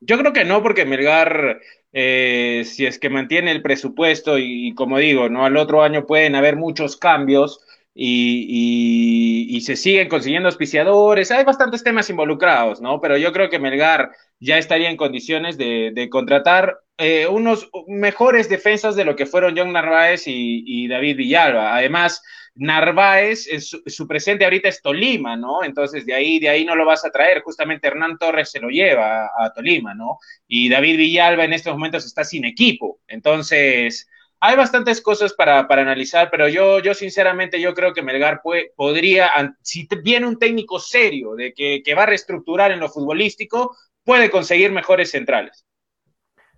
Yo 0.00 0.18
creo 0.18 0.32
que 0.32 0.46
no, 0.46 0.62
porque 0.62 0.86
Melgar, 0.86 1.60
eh, 1.92 2.64
si 2.64 2.86
es 2.86 2.98
que 2.98 3.10
mantiene 3.10 3.50
el 3.50 3.60
presupuesto 3.60 4.38
y, 4.38 4.74
como 4.74 4.96
digo, 4.98 5.28
no 5.28 5.44
al 5.44 5.58
otro 5.58 5.82
año 5.82 6.06
pueden 6.06 6.34
haber 6.34 6.56
muchos 6.56 6.96
cambios, 6.96 7.60
y, 7.94 9.60
se 9.62 9.76
siguen 9.76 10.08
consiguiendo 10.08 10.48
auspiciadores. 10.48 11.30
Hay 11.30 11.44
bastantes 11.44 11.84
temas 11.84 12.08
involucrados, 12.08 12.80
¿no? 12.80 13.00
Pero 13.00 13.16
yo 13.18 13.32
creo 13.32 13.50
que 13.50 13.58
Melgar 13.58 14.10
ya 14.38 14.58
estaría 14.58 14.90
en 14.90 14.96
condiciones 14.96 15.58
de, 15.58 16.08
contratar 16.10 16.78
eh, 16.96 17.26
unos 17.26 17.70
mejores 17.86 18.48
defensas 18.48 18.96
de 18.96 19.04
lo 19.04 19.16
que 19.16 19.26
fueron 19.26 19.56
John 19.56 19.72
Narváez 19.72 20.24
y, 20.26 20.88
David 20.88 21.16
Villalba. 21.16 21.76
Además, 21.76 22.22
Narváez, 22.54 23.46
su, 23.86 24.08
presente 24.08 24.44
ahorita 24.44 24.68
es 24.68 24.82
Tolima, 24.82 25.36
¿no? 25.36 25.62
Entonces 25.62 26.06
de 26.06 26.14
ahí, 26.14 26.38
de 26.38 26.48
ahí 26.48 26.64
no 26.64 26.74
lo 26.74 26.86
vas 26.86 27.04
a 27.04 27.10
traer. 27.10 27.42
Justamente 27.42 27.86
Hernán 27.88 28.18
Torres 28.18 28.50
se 28.50 28.60
lo 28.60 28.68
lleva 28.68 29.26
a, 29.26 29.44
a 29.44 29.52
Tolima, 29.52 29.94
¿no? 29.94 30.18
Y 30.48 30.68
David 30.68 30.96
Villalba 30.96 31.44
en 31.44 31.52
estos 31.52 31.74
momentos 31.74 32.06
está 32.06 32.24
sin 32.24 32.44
equipo. 32.44 33.00
Entonces, 33.06 34.08
hay 34.42 34.56
bastantes 34.56 35.02
cosas 35.02 35.34
para, 35.34 35.60
analizar, 35.60 36.30
pero 36.30 36.48
yo, 36.48 36.80
yo 36.80 36.94
sinceramente 36.94 37.60
yo 37.60 37.74
creo 37.74 37.92
que 37.92 38.02
Melgar 38.02 38.40
podría, 38.74 39.30
si 39.60 39.86
viene 40.02 40.26
un 40.26 40.38
técnico 40.38 40.78
serio 40.78 41.34
de 41.34 41.52
que, 41.52 41.94
va 41.94 42.04
a 42.04 42.06
reestructurar 42.06 42.72
en 42.72 42.80
lo 42.80 42.88
futbolístico, 42.88 43.76
puede 44.02 44.30
conseguir 44.30 44.72
mejores 44.72 45.10
centrales. 45.10 45.66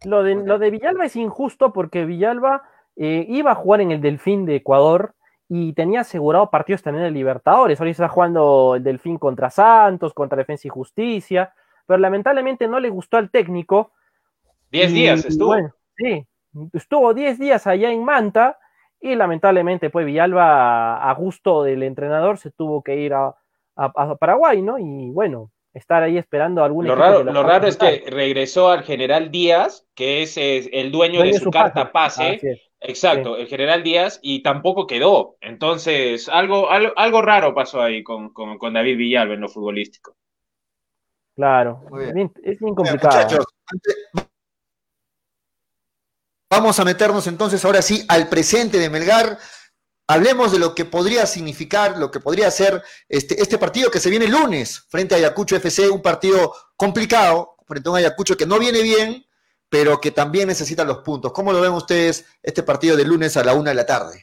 Lo 0.04 0.22
de, 0.22 0.36
lo 0.36 0.58
de 0.58 0.70
Villalba 0.70 1.06
es 1.06 1.16
injusto 1.16 1.72
porque 1.72 2.04
Villalba 2.04 2.62
eh, 2.94 3.26
iba 3.28 3.50
a 3.50 3.56
jugar 3.56 3.80
en 3.80 3.90
el 3.90 4.00
Delfín 4.00 4.46
de 4.46 4.56
Ecuador 4.56 5.14
y 5.48 5.72
tenía 5.72 6.00
asegurado 6.00 6.50
partidos 6.50 6.82
también 6.82 7.04
de 7.04 7.10
Libertadores. 7.10 7.80
Ahora 7.80 7.90
está 7.90 8.08
jugando 8.08 8.76
el 8.76 8.84
Delfín 8.84 9.18
contra 9.18 9.50
Santos, 9.50 10.14
contra 10.14 10.38
Defensa 10.38 10.68
y 10.68 10.70
Justicia, 10.70 11.52
pero 11.86 11.98
lamentablemente 11.98 12.68
no 12.68 12.78
le 12.78 12.90
gustó 12.90 13.16
al 13.16 13.30
técnico. 13.30 13.92
Diez 14.70 14.92
días 14.92 15.24
estuvo. 15.24 15.54
sí, 15.96 16.26
estuvo 16.72 17.14
10 17.14 17.38
días 17.38 17.66
allá 17.66 17.90
en 17.90 18.04
Manta 18.04 18.58
y 19.00 19.14
lamentablemente 19.14 19.90
pues 19.90 20.06
Villalba 20.06 21.02
a 21.02 21.14
gusto 21.14 21.64
del 21.64 21.82
entrenador 21.82 22.38
se 22.38 22.50
tuvo 22.50 22.82
que 22.82 22.96
ir 22.96 23.14
a, 23.14 23.34
Paraguay, 24.20 24.60
¿no? 24.60 24.78
Y 24.78 25.10
bueno, 25.10 25.50
estar 25.72 26.02
ahí 26.02 26.18
esperando 26.18 26.62
algún 26.62 26.86
lo 26.86 26.94
raro, 26.94 27.24
lo 27.24 27.42
raro 27.42 27.66
es 27.66 27.78
que 27.78 28.04
regresó 28.06 28.70
al 28.70 28.82
general 28.82 29.30
Díaz, 29.30 29.86
que 29.94 30.22
es, 30.22 30.36
el 30.36 30.92
dueño, 30.92 31.22
de 31.22 31.32
su, 31.34 31.50
carta 31.50 31.90
pase. 31.90 32.38
Exacto, 32.80 33.36
el 33.36 33.46
general 33.46 33.82
Díaz, 33.82 34.20
y 34.22 34.42
tampoco 34.42 34.86
quedó. 34.86 35.36
Entonces, 35.40 36.28
algo, 36.28 36.68
algo, 36.70 37.22
raro 37.22 37.54
pasó 37.54 37.80
ahí 37.80 38.02
con, 38.02 38.32
con, 38.32 38.72
David 38.74 38.98
Villalba 38.98 39.34
en 39.34 39.40
lo 39.40 39.48
futbolístico. 39.48 40.14
Claro, 41.34 41.80
es 42.44 42.60
bien 42.60 42.74
complicado. 42.74 43.42
Vamos 46.52 46.78
a 46.78 46.84
meternos 46.84 47.26
entonces 47.28 47.64
ahora 47.64 47.80
sí 47.80 48.04
al 48.10 48.28
presente 48.28 48.76
de 48.78 48.90
Melgar. 48.90 49.38
Hablemos 50.06 50.52
de 50.52 50.58
lo 50.58 50.74
que 50.74 50.84
podría 50.84 51.24
significar, 51.24 51.96
lo 51.96 52.10
que 52.10 52.20
podría 52.20 52.50
ser 52.50 52.82
este, 53.08 53.40
este 53.40 53.56
partido 53.56 53.90
que 53.90 53.98
se 53.98 54.10
viene 54.10 54.26
el 54.26 54.32
lunes 54.32 54.86
frente 54.90 55.14
a 55.14 55.16
Ayacucho 55.16 55.56
FC, 55.56 55.88
un 55.88 56.02
partido 56.02 56.52
complicado, 56.76 57.56
frente 57.66 57.88
a 57.88 57.92
un 57.92 57.96
Ayacucho 57.96 58.36
que 58.36 58.44
no 58.44 58.58
viene 58.58 58.82
bien, 58.82 59.24
pero 59.70 59.98
que 59.98 60.10
también 60.10 60.46
necesita 60.46 60.84
los 60.84 60.98
puntos. 60.98 61.32
¿Cómo 61.32 61.54
lo 61.54 61.60
ven 61.62 61.72
ustedes 61.72 62.26
este 62.42 62.62
partido 62.62 62.98
de 62.98 63.06
lunes 63.06 63.34
a 63.38 63.44
la 63.44 63.54
una 63.54 63.70
de 63.70 63.76
la 63.76 63.86
tarde? 63.86 64.22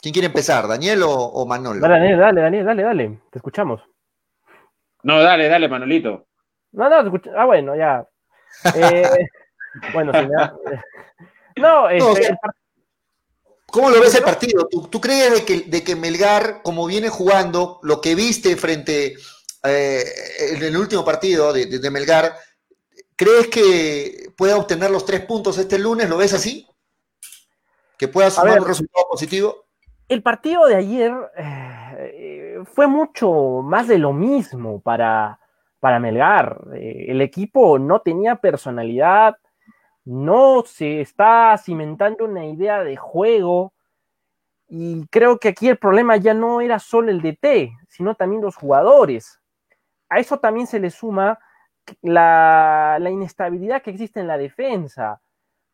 ¿Quién 0.00 0.14
quiere 0.14 0.28
empezar, 0.28 0.66
Daniel 0.66 1.02
o, 1.04 1.44
Manolo? 1.44 1.80
Dale, 1.80 1.98
Daniel, 1.98 2.18
dale, 2.18 2.40
Daniel, 2.40 2.64
dale, 2.64 2.82
dale, 2.82 3.20
te 3.30 3.40
escuchamos. 3.40 3.82
No, 5.02 5.22
dale, 5.22 5.48
dale, 5.48 5.68
Manolito. 5.68 6.28
No, 6.72 6.88
no, 6.88 7.02
te 7.02 7.14
escuch... 7.14 7.34
ah, 7.36 7.44
bueno, 7.44 7.76
ya. 7.76 8.08
Eh, 8.74 9.28
bueno, 9.92 10.12
si 10.12 10.26
No, 11.60 11.88
este, 11.88 12.36
¿Cómo 13.66 13.90
lo 13.90 14.00
ves 14.00 14.14
el 14.14 14.22
partido? 14.22 14.68
¿Tú, 14.68 15.00
crees 15.00 15.32
de 15.32 15.44
que, 15.44 15.60
de 15.62 15.82
que, 15.82 15.96
Melgar, 15.96 16.62
como 16.62 16.86
viene 16.86 17.08
jugando, 17.08 17.80
lo 17.82 18.00
que 18.00 18.14
viste 18.14 18.56
frente 18.56 19.16
eh, 19.64 20.04
en 20.50 20.62
el 20.62 20.76
último 20.76 21.04
partido 21.04 21.52
de, 21.52 21.66
de, 21.66 21.90
Melgar, 21.90 22.36
crees 23.16 23.48
que 23.48 24.32
pueda 24.36 24.56
obtener 24.56 24.90
los 24.90 25.04
tres 25.04 25.20
puntos 25.22 25.58
este 25.58 25.78
lunes? 25.78 26.08
¿Lo 26.08 26.16
ves 26.16 26.34
así? 26.34 26.68
¿Que 27.98 28.08
pueda 28.08 28.30
sumar 28.30 28.60
un 28.60 28.66
resultado 28.66 29.06
positivo? 29.10 29.64
el 30.08 30.22
partido 30.22 30.66
de 30.66 30.76
ayer 30.76 31.12
eh, 31.36 32.62
fue 32.72 32.86
mucho 32.86 33.62
más 33.62 33.88
de 33.88 33.98
lo 33.98 34.12
mismo 34.12 34.80
para, 34.80 35.38
para 35.84 36.00
Melgar. 36.00 36.62
Eh, 36.76 37.08
el 37.08 37.20
equipo 37.20 37.78
no 37.78 38.00
tenía 38.00 38.36
personalidad, 38.36 39.36
no 40.06 40.62
se 40.64 41.02
está 41.02 41.54
cimentando 41.58 42.24
una 42.24 42.46
idea 42.46 42.82
de 42.82 42.96
juego. 42.96 43.74
Y 44.66 45.06
creo 45.08 45.38
que 45.38 45.48
aquí 45.48 45.68
el 45.68 45.76
problema 45.76 46.16
ya 46.16 46.32
no 46.32 46.62
era 46.62 46.78
solo 46.78 47.10
el 47.10 47.20
DT, 47.20 47.70
sino 47.86 48.14
también 48.14 48.40
los 48.40 48.56
jugadores. 48.56 49.42
A 50.08 50.20
eso 50.20 50.38
también 50.38 50.66
se 50.66 50.80
le 50.80 50.88
suma 50.88 51.38
la, 52.00 52.96
inestabilidad 53.12 53.82
que 53.82 53.90
existe 53.90 54.20
en 54.20 54.26
la 54.26 54.38
defensa. 54.38 55.20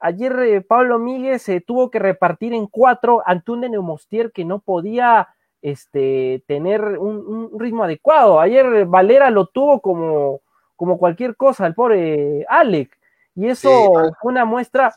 Ayer 0.00 0.66
Pablo 0.66 0.98
Miguel 0.98 1.38
se 1.38 1.60
tuvo 1.60 1.88
que 1.88 2.00
repartir 2.00 2.52
en 2.52 2.66
cuatro 2.66 3.22
ante 3.24 3.52
un 3.52 3.60
Neumostier 3.60 4.32
que 4.32 4.44
no 4.44 4.58
podía 4.58 5.28
este, 5.62 6.42
tener 6.46 6.82
un, 6.98 7.58
ritmo 7.58 7.84
adecuado. 7.84 8.40
Ayer 8.40 8.86
Valera 8.86 9.30
lo 9.30 9.46
tuvo 9.46 9.80
como, 9.80 10.40
como 10.76 10.98
cualquier 10.98 11.36
cosa, 11.36 11.66
el 11.66 11.74
pobre 11.74 12.44
Alec. 12.48 12.96
Y 13.34 13.48
eso 13.48 13.92
fue 14.20 14.32
una 14.32 14.44
muestra. 14.44 14.94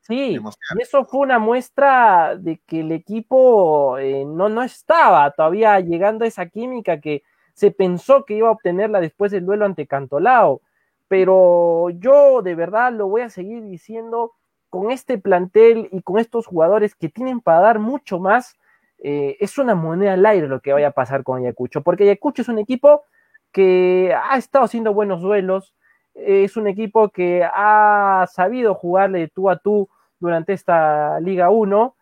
sí, 0.00 0.38
y 0.38 0.82
eso 0.82 1.04
fue 1.04 1.20
una 1.20 1.38
muestra 1.38 2.36
de 2.36 2.60
que 2.66 2.80
el 2.80 2.92
equipo 2.92 3.98
eh, 3.98 4.24
no, 4.24 4.48
no 4.48 4.62
estaba 4.62 5.30
todavía 5.30 5.78
llegando 5.80 6.24
a 6.24 6.28
esa 6.28 6.46
química 6.46 7.00
que 7.00 7.22
se 7.54 7.70
pensó 7.70 8.24
que 8.24 8.34
iba 8.34 8.48
a 8.48 8.52
obtenerla 8.52 9.00
después 9.00 9.32
del 9.32 9.46
duelo 9.46 9.64
ante 9.64 9.86
Cantolao 9.86 10.62
pero 11.10 11.90
yo 11.90 12.40
de 12.40 12.54
verdad 12.54 12.92
lo 12.92 13.08
voy 13.08 13.22
a 13.22 13.30
seguir 13.30 13.64
diciendo 13.64 14.30
con 14.68 14.92
este 14.92 15.18
plantel 15.18 15.88
y 15.90 16.02
con 16.02 16.20
estos 16.20 16.46
jugadores 16.46 16.94
que 16.94 17.08
tienen 17.08 17.40
para 17.40 17.58
dar 17.58 17.80
mucho 17.80 18.20
más, 18.20 18.56
eh, 19.02 19.36
es 19.40 19.58
una 19.58 19.74
moneda 19.74 20.14
al 20.14 20.26
aire 20.26 20.48
lo 20.48 20.60
que 20.60 20.72
vaya 20.72 20.88
a 20.88 20.92
pasar 20.92 21.22
con 21.22 21.40
Ayacucho, 21.40 21.82
porque 21.82 22.04
Ayacucho 22.04 22.42
es 22.42 22.48
un 22.48 22.58
equipo 22.58 23.04
que 23.52 24.14
ha 24.14 24.36
estado 24.36 24.64
haciendo 24.64 24.94
buenos 24.94 25.22
duelos, 25.22 25.74
es 26.14 26.56
un 26.56 26.66
equipo 26.66 27.08
que 27.10 27.44
ha 27.44 28.26
sabido 28.32 28.74
jugarle 28.74 29.28
tú 29.28 29.50
a 29.50 29.56
tú 29.56 29.88
durante 30.18 30.52
esta 30.52 31.18
Liga 31.20 31.50
1 31.50 31.96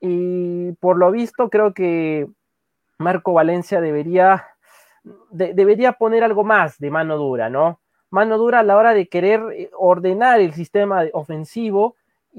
y 0.00 0.72
por 0.72 0.98
lo 0.98 1.10
visto 1.10 1.50
creo 1.50 1.72
que 1.72 2.26
Marco 2.98 3.32
Valencia 3.32 3.80
debería, 3.80 4.46
debería 5.30 5.92
poner 5.92 6.24
algo 6.24 6.44
más 6.44 6.78
de 6.78 6.90
mano 6.90 7.16
dura, 7.16 7.48
¿no? 7.48 7.80
mano 8.10 8.38
dura 8.38 8.60
a 8.60 8.62
la 8.62 8.76
hora 8.76 8.92
de 8.92 9.08
querer 9.08 9.40
eh, 9.52 9.70
ordenar 9.78 10.40
el 10.40 10.52
sistema 10.52 11.04
ofensivo. 11.12 11.96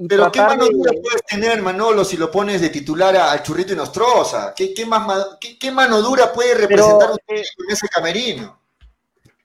Pero 0.08 0.32
¿qué 0.32 0.40
mano 0.40 0.66
dura 0.68 0.92
puedes 0.92 1.22
tener, 1.24 1.60
Manolo, 1.60 2.04
si 2.04 2.16
lo 2.16 2.30
pones 2.30 2.60
de 2.60 2.70
titular 2.70 3.14
al 3.14 3.42
Churrito 3.42 3.72
y 3.72 3.76
Nostroza? 3.76 4.54
¿Qué, 4.56 4.72
qué, 4.72 4.86
más, 4.86 5.38
qué, 5.60 5.70
mano 5.70 6.00
dura 6.00 6.32
puede 6.32 6.54
representar 6.54 7.10
usted 7.10 7.36
eh, 7.36 7.44
en 7.66 7.72
ese 7.72 7.88
camerino? 7.88 8.58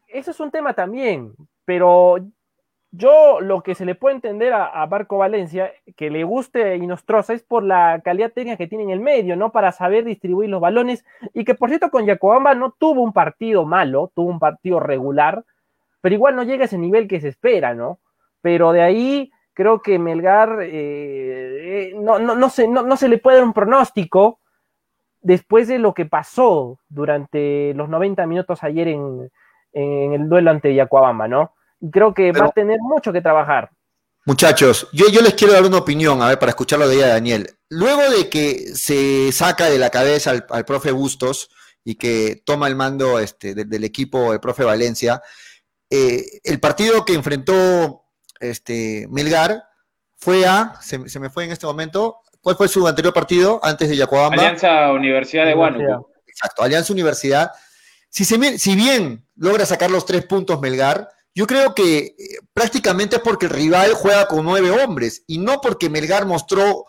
Eso 0.07 0.31
es 0.31 0.39
un 0.39 0.49
tema 0.49 0.73
también, 0.73 1.33
pero 1.65 2.17
yo 2.91 3.41
lo 3.41 3.61
que 3.61 3.75
se 3.75 3.83
le 3.83 3.95
puede 3.95 4.15
entender 4.15 4.53
a, 4.53 4.67
a 4.67 4.85
Barco 4.85 5.17
Valencia, 5.17 5.73
que 5.97 6.09
le 6.09 6.23
guste 6.23 6.77
Inostroza, 6.77 7.33
es 7.33 7.43
por 7.43 7.63
la 7.63 8.01
calidad 8.03 8.31
técnica 8.31 8.57
que 8.57 8.67
tiene 8.67 8.85
en 8.85 8.91
el 8.91 9.01
medio, 9.01 9.35
¿no? 9.35 9.51
Para 9.51 9.73
saber 9.73 10.05
distribuir 10.05 10.49
los 10.49 10.61
balones. 10.61 11.03
Y 11.33 11.43
que 11.43 11.55
por 11.55 11.69
cierto, 11.69 11.91
con 11.91 12.05
Yacobamba 12.05 12.55
no 12.55 12.71
tuvo 12.71 13.01
un 13.01 13.11
partido 13.11 13.65
malo, 13.65 14.11
tuvo 14.15 14.29
un 14.29 14.39
partido 14.39 14.79
regular 14.79 15.43
pero 16.01 16.15
igual 16.15 16.35
no 16.35 16.43
llega 16.43 16.63
a 16.63 16.65
ese 16.67 16.77
nivel 16.77 17.07
que 17.07 17.19
se 17.19 17.27
espera, 17.27 17.73
¿no? 17.73 17.99
Pero 18.41 18.71
de 18.71 18.81
ahí 18.81 19.31
creo 19.57 19.81
que 19.81 19.97
Melgar 19.97 20.61
eh, 20.61 21.89
eh, 21.89 21.93
no, 21.95 22.19
no, 22.19 22.35
no, 22.35 22.49
se, 22.51 22.67
no, 22.67 22.95
se 22.95 23.07
le 23.07 23.17
puede 23.17 23.37
dar 23.37 23.45
un 23.47 23.53
pronóstico 23.53 24.39
después 25.19 25.67
de 25.67 25.79
lo 25.79 25.95
que 25.95 26.05
pasó 26.05 26.77
durante 26.87 27.73
los 27.73 27.89
90 27.89 28.27
minutos 28.27 28.63
ayer 28.63 28.89
en, 28.89 29.31
el 29.73 30.29
duelo 30.29 30.51
ante 30.51 30.75
Yacuabamba, 30.75 31.27
¿no? 31.27 31.55
Y 31.79 31.89
creo 31.89 32.13
que 32.13 32.31
va 32.31 32.45
a 32.45 32.51
tener 32.51 32.77
mucho 32.79 33.11
que 33.11 33.21
trabajar. 33.21 33.71
Muchachos, 34.27 34.89
yo, 34.93 35.07
yo 35.09 35.21
les 35.21 35.33
quiero 35.33 35.53
dar 35.53 35.65
una 35.65 35.79
opinión, 35.79 36.21
a 36.21 36.27
ver, 36.27 36.37
para 36.37 36.51
escucharlo 36.51 36.87
de 36.87 36.97
ella, 36.97 37.07
Daniel. 37.07 37.49
Luego 37.69 38.09
de 38.11 38.29
que 38.29 38.75
se 38.75 39.31
saca 39.31 39.71
de 39.71 39.79
la 39.79 39.89
cabeza 39.89 40.33
al, 40.49 40.65
profe 40.65 40.91
Bustos 40.91 41.49
y 41.83 41.95
que 41.95 42.43
toma 42.45 42.67
el 42.67 42.75
mando 42.75 43.19
este, 43.19 43.55
del 43.55 43.83
equipo 43.83 44.33
el 44.33 44.39
profe 44.39 44.63
Valencia, 44.63 45.21
eh, 45.89 46.41
el 46.43 46.59
partido 46.59 47.05
que 47.05 47.13
enfrentó 47.13 48.06
este, 48.39 49.07
Melgar 49.09 49.63
fue 50.15 50.45
a, 50.45 50.75
se, 50.81 50.97
me 50.97 51.29
fue 51.29 51.45
en 51.45 51.51
este 51.51 51.65
momento, 51.65 52.17
¿cuál 52.41 52.55
fue 52.55 52.67
su 52.67 52.87
anterior 52.87 53.13
partido 53.13 53.59
antes 53.63 53.89
de 53.89 53.95
Yacuabamba? 53.95 54.41
Alianza 54.41 54.91
Universidad 54.91 55.45
de 55.45 55.53
Huánuco. 55.53 56.11
Exacto, 56.25 56.63
Alianza 56.63 56.93
Universidad. 56.93 57.51
Si, 58.09 58.25
si 58.25 58.75
bien 58.75 59.27
logra 59.35 59.65
sacar 59.65 59.91
los 59.91 60.05
tres 60.05 60.25
puntos 60.25 60.59
Melgar, 60.59 61.09
yo 61.37 61.45
creo 61.45 61.75
que 61.75 61.97
eh, 61.97 62.15
prácticamente 62.51 63.17
es 63.17 63.21
porque 63.21 63.45
el 63.45 63.51
rival 63.51 63.93
juega 63.93 64.27
con 64.27 64.43
nueve 64.43 64.71
hombres 64.71 65.23
y 65.27 65.37
no 65.37 65.61
porque 65.61 65.89
Melgar 65.89 66.25
mostró 66.25 66.85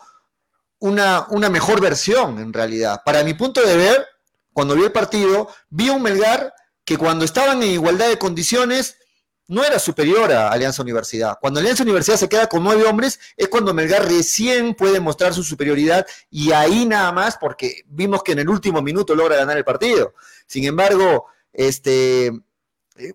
una, 0.79 1.27
una 1.29 1.49
mejor 1.49 1.79
versión 1.81 2.39
en 2.39 2.51
realidad. 2.51 3.01
Para 3.05 3.23
mi 3.23 3.35
punto 3.35 3.61
de 3.61 3.77
ver, 3.77 4.07
cuando 4.51 4.75
vi 4.75 4.85
el 4.85 4.91
partido, 4.91 5.49
vi 5.69 5.89
un 5.89 6.01
Melgar 6.01 6.51
que 6.83 6.97
cuando 6.97 7.25
estaban 7.25 7.61
en 7.61 7.69
igualdad 7.69 8.09
de 8.09 8.17
condiciones 8.17 8.97
no 9.49 9.63
era 9.63 9.79
superior 9.79 10.31
a 10.31 10.49
Alianza 10.51 10.83
Universidad. 10.83 11.37
Cuando 11.41 11.59
Alianza 11.59 11.83
Universidad 11.83 12.17
se 12.17 12.29
queda 12.29 12.47
con 12.47 12.63
nueve 12.63 12.85
hombres 12.85 13.19
es 13.35 13.47
cuando 13.47 13.73
Melgar 13.73 14.07
recién 14.07 14.75
puede 14.75 14.99
mostrar 14.99 15.33
su 15.33 15.43
superioridad 15.43 16.05
y 16.29 16.51
ahí 16.51 16.85
nada 16.85 17.11
más 17.11 17.35
porque 17.35 17.83
vimos 17.87 18.21
que 18.21 18.33
en 18.33 18.39
el 18.39 18.49
último 18.49 18.81
minuto 18.81 19.15
logra 19.15 19.35
ganar 19.35 19.57
el 19.57 19.65
partido. 19.65 20.13
Sin 20.45 20.65
embargo, 20.65 21.25
este 21.51 22.31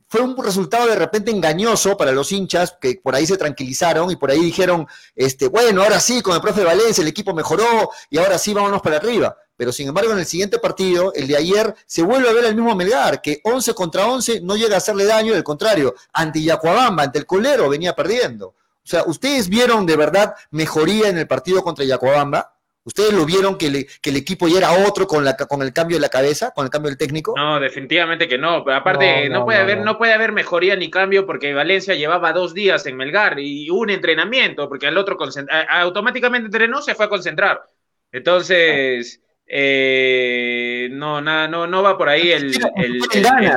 fue 0.09 0.21
un 0.21 0.37
resultado 0.43 0.87
de 0.87 0.97
repente 0.97 1.31
engañoso 1.31 1.97
para 1.97 2.13
los 2.13 2.33
hinchas 2.33 2.77
que 2.81 3.01
por 3.03 3.15
ahí 3.15 3.27
se 3.27 3.37
tranquilizaron 3.37 4.11
y 4.11 4.17
por 4.17 4.31
ahí 4.31 4.41
dijeron, 4.41 4.87
este, 5.15 5.49
bueno, 5.49 5.83
ahora 5.83 6.01
sí, 6.01 6.23
con 6.23 6.35
el 6.35 6.41
profe 6.41 6.65
Valencia 6.65 7.03
el 7.03 7.09
equipo 7.09 7.35
mejoró 7.35 7.91
y 8.11 8.19
ahora 8.19 8.39
sí 8.39 8.55
vámonos 8.55 8.83
para 8.83 8.97
arriba. 8.97 9.37
Pero 9.57 9.73
sin 9.73 9.89
embargo, 9.89 10.13
en 10.13 10.19
el 10.19 10.27
siguiente 10.27 10.59
partido, 10.59 11.13
el 11.15 11.29
de 11.29 11.37
ayer, 11.37 11.75
se 11.87 12.03
vuelve 12.03 12.29
a 12.29 12.33
ver 12.33 12.45
el 12.45 12.57
mismo 12.57 12.75
Melgar, 12.75 13.23
que 13.23 13.41
11 13.45 13.75
contra 13.75 14.07
11 14.07 14.41
no 14.41 14.57
llega 14.57 14.75
a 14.75 14.79
hacerle 14.79 15.05
daño, 15.05 15.35
al 15.35 15.45
contrario, 15.45 15.95
ante 16.13 16.43
Yacuabamba, 16.43 17.05
ante 17.05 17.19
el 17.19 17.27
Colero, 17.27 17.69
venía 17.69 17.95
perdiendo. 17.95 18.49
O 18.49 18.87
sea, 18.87 19.05
¿ustedes 19.07 19.49
vieron 19.49 19.87
de 19.87 19.97
verdad 19.97 20.35
mejoría 20.51 21.09
en 21.09 21.19
el 21.19 21.27
partido 21.27 21.63
contra 21.63 21.85
Yacuabamba? 21.85 22.54
¿Ustedes 22.85 23.15
lo 23.15 23.25
vieron 23.25 23.57
que, 23.57 23.67
el 23.67 24.17
equipo 24.17 24.47
ya 24.47 24.59
era 24.59 24.87
otro 24.87 25.07
con, 25.07 25.25
la, 25.25 25.37
con 25.37 25.63
el 25.63 25.73
cambio 25.73 25.97
de 25.97 26.03
la 26.03 26.11
cabeza, 26.11 26.53
con 26.53 26.67
el 26.67 26.71
cambio 26.71 26.91
del 26.91 26.99
técnico? 26.99 27.33
No, 27.35 27.59
definitivamente 27.59 28.29
que 28.29 28.37
no. 28.37 28.57
Aparte, 28.71 29.29
no, 29.31 29.47
puede 29.47 29.59
haber, 29.59 29.81
no 29.81 29.97
puede 29.97 30.13
haber 30.13 30.33
mejoría 30.33 30.77
ni 30.77 30.91
cambio 30.91 31.25
porque 31.25 31.55
Valencia 31.55 31.95
llevaba 31.95 32.35
dos 32.35 32.53
días 32.53 32.85
en 32.85 32.97
Melgar 32.97 33.39
y 33.41 33.71
un 33.71 33.89
entrenamiento, 33.89 34.69
porque 34.69 34.87
al 34.87 34.99
otro 34.99 35.17
automáticamente 35.71 36.47
entrenó, 36.47 36.83
se 36.83 36.95
fue 36.95 37.07
a 37.07 37.09
concentrar. 37.09 37.63
Entonces, 38.13 39.23
eh, 39.47 40.89
no, 40.93 41.23
nada, 41.23 41.49
no, 41.49 41.67
no 41.67 41.83
va 41.83 41.97
por 41.97 42.11
ahí 42.11 42.33
el, 42.33 42.53
el, 42.77 43.01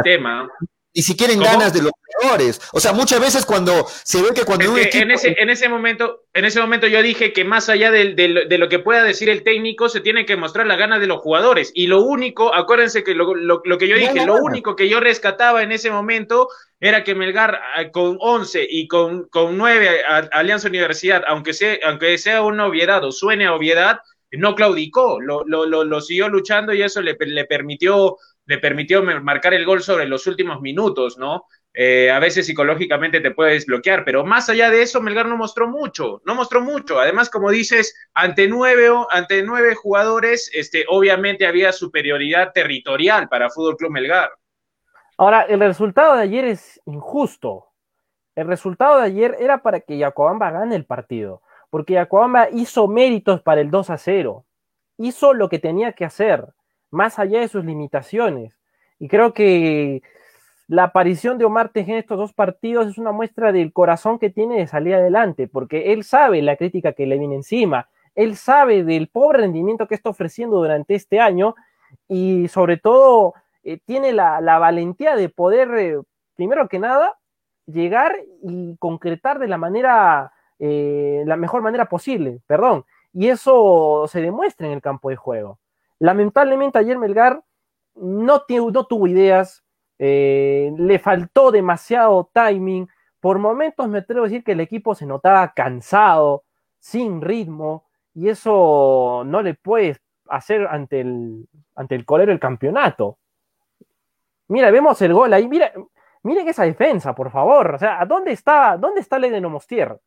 tema. 0.04 0.50
Ni 0.98 1.04
siquiera 1.04 1.32
en 1.32 1.40
ganas 1.40 1.72
de 1.74 1.84
los 1.84 1.92
jugadores. 1.92 2.60
O 2.74 2.80
sea, 2.80 2.92
muchas 2.92 3.20
veces 3.20 3.46
cuando 3.46 3.86
se 4.04 4.20
ve 4.20 4.30
que 4.34 4.46
cuando 4.46 4.76
en, 4.76 5.12
ese, 5.12 5.36
en, 5.38 5.52
ese 5.52 5.70
momento, 5.70 6.24
en 6.34 6.44
ese 6.44 6.60
momento 6.60 6.88
yo 6.88 7.04
dije 7.04 7.34
que 7.34 7.46
más 7.46 7.70
allá 7.70 7.92
de, 7.92 8.16
de, 8.16 8.58
lo 8.58 8.68
que 8.68 8.80
pueda 8.80 9.04
decir 9.04 9.30
el 9.30 9.44
técnico, 9.44 9.90
se 9.90 10.02
tiene 10.02 10.26
que 10.26 10.36
mostrar 10.36 10.66
la 10.66 10.76
gana 10.76 10.98
de 10.98 11.06
los 11.06 11.20
jugadores. 11.20 11.72
Y 11.76 11.86
lo 11.86 12.02
único, 12.02 12.52
acuérdense 12.52 13.04
que 13.04 13.14
lo, 13.14 13.36
lo, 13.36 13.62
que 13.62 13.88
yo 13.88 13.96
dije, 13.96 14.26
lo 14.26 14.38
único 14.38 14.76
que 14.76 14.90
yo 14.90 15.00
rescataba 15.00 15.62
en 15.62 15.72
ese 15.72 15.92
momento 15.92 16.50
era 16.80 17.04
que 17.04 17.14
Melgar 17.14 17.60
ah, 17.76 17.92
con 17.92 18.18
11 18.20 18.66
y 18.68 18.88
con, 18.88 19.28
con 19.30 19.56
9 19.56 20.02
Alianza 20.32 20.68
Universidad, 20.68 21.24
aunque 21.28 21.54
sea, 21.54 21.78
aunque 21.86 22.18
sea 22.18 22.42
una 22.42 22.66
obviedad 22.66 23.04
o 23.04 23.12
suene 23.12 23.46
a 23.46 23.54
obviedad, 23.54 24.00
no 24.32 24.56
claudicó, 24.56 25.20
lo, 25.22 25.44
lo, 25.46 25.66
lo, 25.66 26.02
siguió 26.02 26.28
luchando 26.28 26.74
y 26.74 26.82
eso 26.82 27.02
le, 27.02 27.16
le, 27.20 27.46
permitió, 27.46 28.18
le 28.48 28.58
permitió 28.58 29.04
marcar 29.04 29.54
el 29.54 29.66
gol 29.66 29.84
sobre 29.84 30.08
los 30.08 30.26
últimos 30.26 30.62
minutos, 30.62 31.18
¿no? 31.18 31.46
Eh, 31.74 32.10
a 32.10 32.18
veces 32.18 32.48
psicológicamente 32.48 33.20
te 33.20 33.32
puedes 33.32 33.66
bloquear, 33.68 34.04
pero 34.04 34.26
más 34.26 34.50
allá 34.50 34.72
de 34.72 34.82
eso, 34.82 35.00
Melgar 35.00 35.28
no 35.28 35.38
mostró 35.38 35.68
mucho, 35.68 36.22
no 36.26 36.34
mostró 36.34 36.62
mucho. 36.62 37.00
Además, 37.00 37.30
como 37.30 37.52
dices, 37.52 37.94
ante 38.16 38.48
nueve, 38.48 38.90
ante 39.12 39.44
nueve 39.44 39.76
jugadores, 39.76 40.50
este, 40.54 40.86
obviamente 40.88 41.46
había 41.46 41.72
superioridad 41.72 42.52
territorial 42.54 43.28
para 43.30 43.52
Fútbol 43.52 43.78
Club 43.78 43.92
Melgar. 43.92 44.32
Ahora, 45.18 45.42
el 45.44 45.60
resultado 45.60 46.16
de 46.16 46.24
ayer 46.24 46.46
es 46.46 46.82
injusto. 46.86 47.68
El 48.34 48.48
resultado 48.48 49.00
de 49.00 49.06
ayer 49.06 49.36
era 49.40 49.62
para 49.62 49.82
que 49.82 49.98
Yacobamba 49.98 50.52
gane 50.52 50.76
el 50.76 50.86
partido, 50.86 51.42
porque 51.70 51.94
Yacobamba 51.94 52.50
hizo 52.50 52.88
méritos 52.88 53.42
para 53.42 53.62
el 53.62 53.70
2 53.70 53.90
a 53.90 53.98
0. 53.98 54.46
Hizo 54.98 55.34
lo 55.34 55.50
que 55.50 55.60
tenía 55.60 55.92
que 55.92 56.06
hacer, 56.06 56.46
más 56.92 57.20
allá 57.20 57.42
de 57.42 57.48
sus 57.48 57.66
limitaciones. 57.66 58.54
Y 59.00 59.08
creo 59.08 59.34
que 59.34 60.02
la 60.68 60.84
aparición 60.84 61.38
de 61.38 61.46
Omar 61.46 61.70
Tejeda 61.70 61.96
en 61.96 62.00
estos 62.00 62.18
dos 62.18 62.34
partidos 62.34 62.88
es 62.88 62.98
una 62.98 63.12
muestra 63.12 63.52
del 63.52 63.72
corazón 63.72 64.20
que 64.20 64.30
tiene 64.30 64.58
de 64.58 64.68
salir 64.68 64.96
adelante, 64.96 65.48
porque 65.48 65.94
él 65.94 66.04
sabe 66.04 66.42
la 66.42 66.58
crítica 66.58 66.94
que 66.94 67.06
le 67.06 67.18
viene 67.18 67.36
encima, 67.36 67.88
él 68.16 68.36
sabe 68.36 68.84
del 68.84 69.08
pobre 69.08 69.40
rendimiento 69.40 69.88
que 69.88 69.96
está 69.96 70.10
ofreciendo 70.10 70.58
durante 70.58 70.96
este 70.96 71.20
año 71.20 71.56
y 72.10 72.48
sobre 72.48 72.78
todo 72.78 73.34
eh, 73.64 73.80
tiene 73.86 74.12
la, 74.12 74.40
valentía 74.60 75.16
de 75.16 75.30
poder, 75.30 75.70
eh, 75.78 76.02
primero 76.36 76.68
que 76.68 76.80
nada, 76.80 77.18
llegar 77.66 78.18
y 78.42 78.76
concretar 78.78 79.40
de 79.40 79.48
la 79.48 79.58
manera, 79.58 80.34
eh, 80.60 81.24
la 81.26 81.38
mejor 81.38 81.62
manera 81.62 81.86
posible, 81.86 82.42
perdón, 82.48 82.86
y 83.14 83.28
eso 83.30 84.06
se 84.08 84.22
demuestra 84.22 84.68
en 84.68 84.74
el 84.74 84.82
campo 84.82 85.10
de 85.10 85.16
juego. 85.16 85.60
Lamentablemente 86.00 86.78
ayer 86.80 86.98
Melgar 86.98 87.44
no, 87.96 88.42
tuvo 88.42 89.08
ideas, 89.08 89.64
eh, 90.00 90.72
le 90.78 91.00
faltó 91.00 91.52
demasiado 91.52 92.30
timing. 92.34 92.88
Por 93.20 93.40
momentos 93.40 93.88
me 93.88 94.00
atrevo 94.00 94.26
a 94.26 94.30
decir 94.30 94.44
que 94.44 94.52
el 94.52 94.60
equipo 94.60 94.96
se 94.96 95.06
notaba 95.06 95.54
cansado, 95.54 96.44
sin 96.80 97.22
ritmo, 97.22 97.86
y 98.14 98.30
eso 98.30 99.24
no 99.26 99.42
le 99.42 99.56
puedes 99.56 100.00
hacer 100.30 100.68
ante 100.68 101.02
el, 101.02 101.48
el 101.90 102.06
colero 102.06 102.32
del 102.32 102.40
campeonato. 102.40 103.18
Mira, 104.50 104.72
vemos 104.72 105.02
el 105.02 105.14
gol 105.14 105.34
ahí, 105.34 105.48
mira, 105.48 105.72
miren 106.24 106.48
esa 106.48 106.64
defensa, 106.64 107.14
por 107.14 107.32
favor. 107.32 107.76
O 107.76 107.80
sea, 107.80 108.06
¿dónde 108.06 108.32
está, 108.32 108.78
dónde 108.78 109.02
está 109.02 109.20
Leden 109.20 109.50
Mostier? 109.52 110.00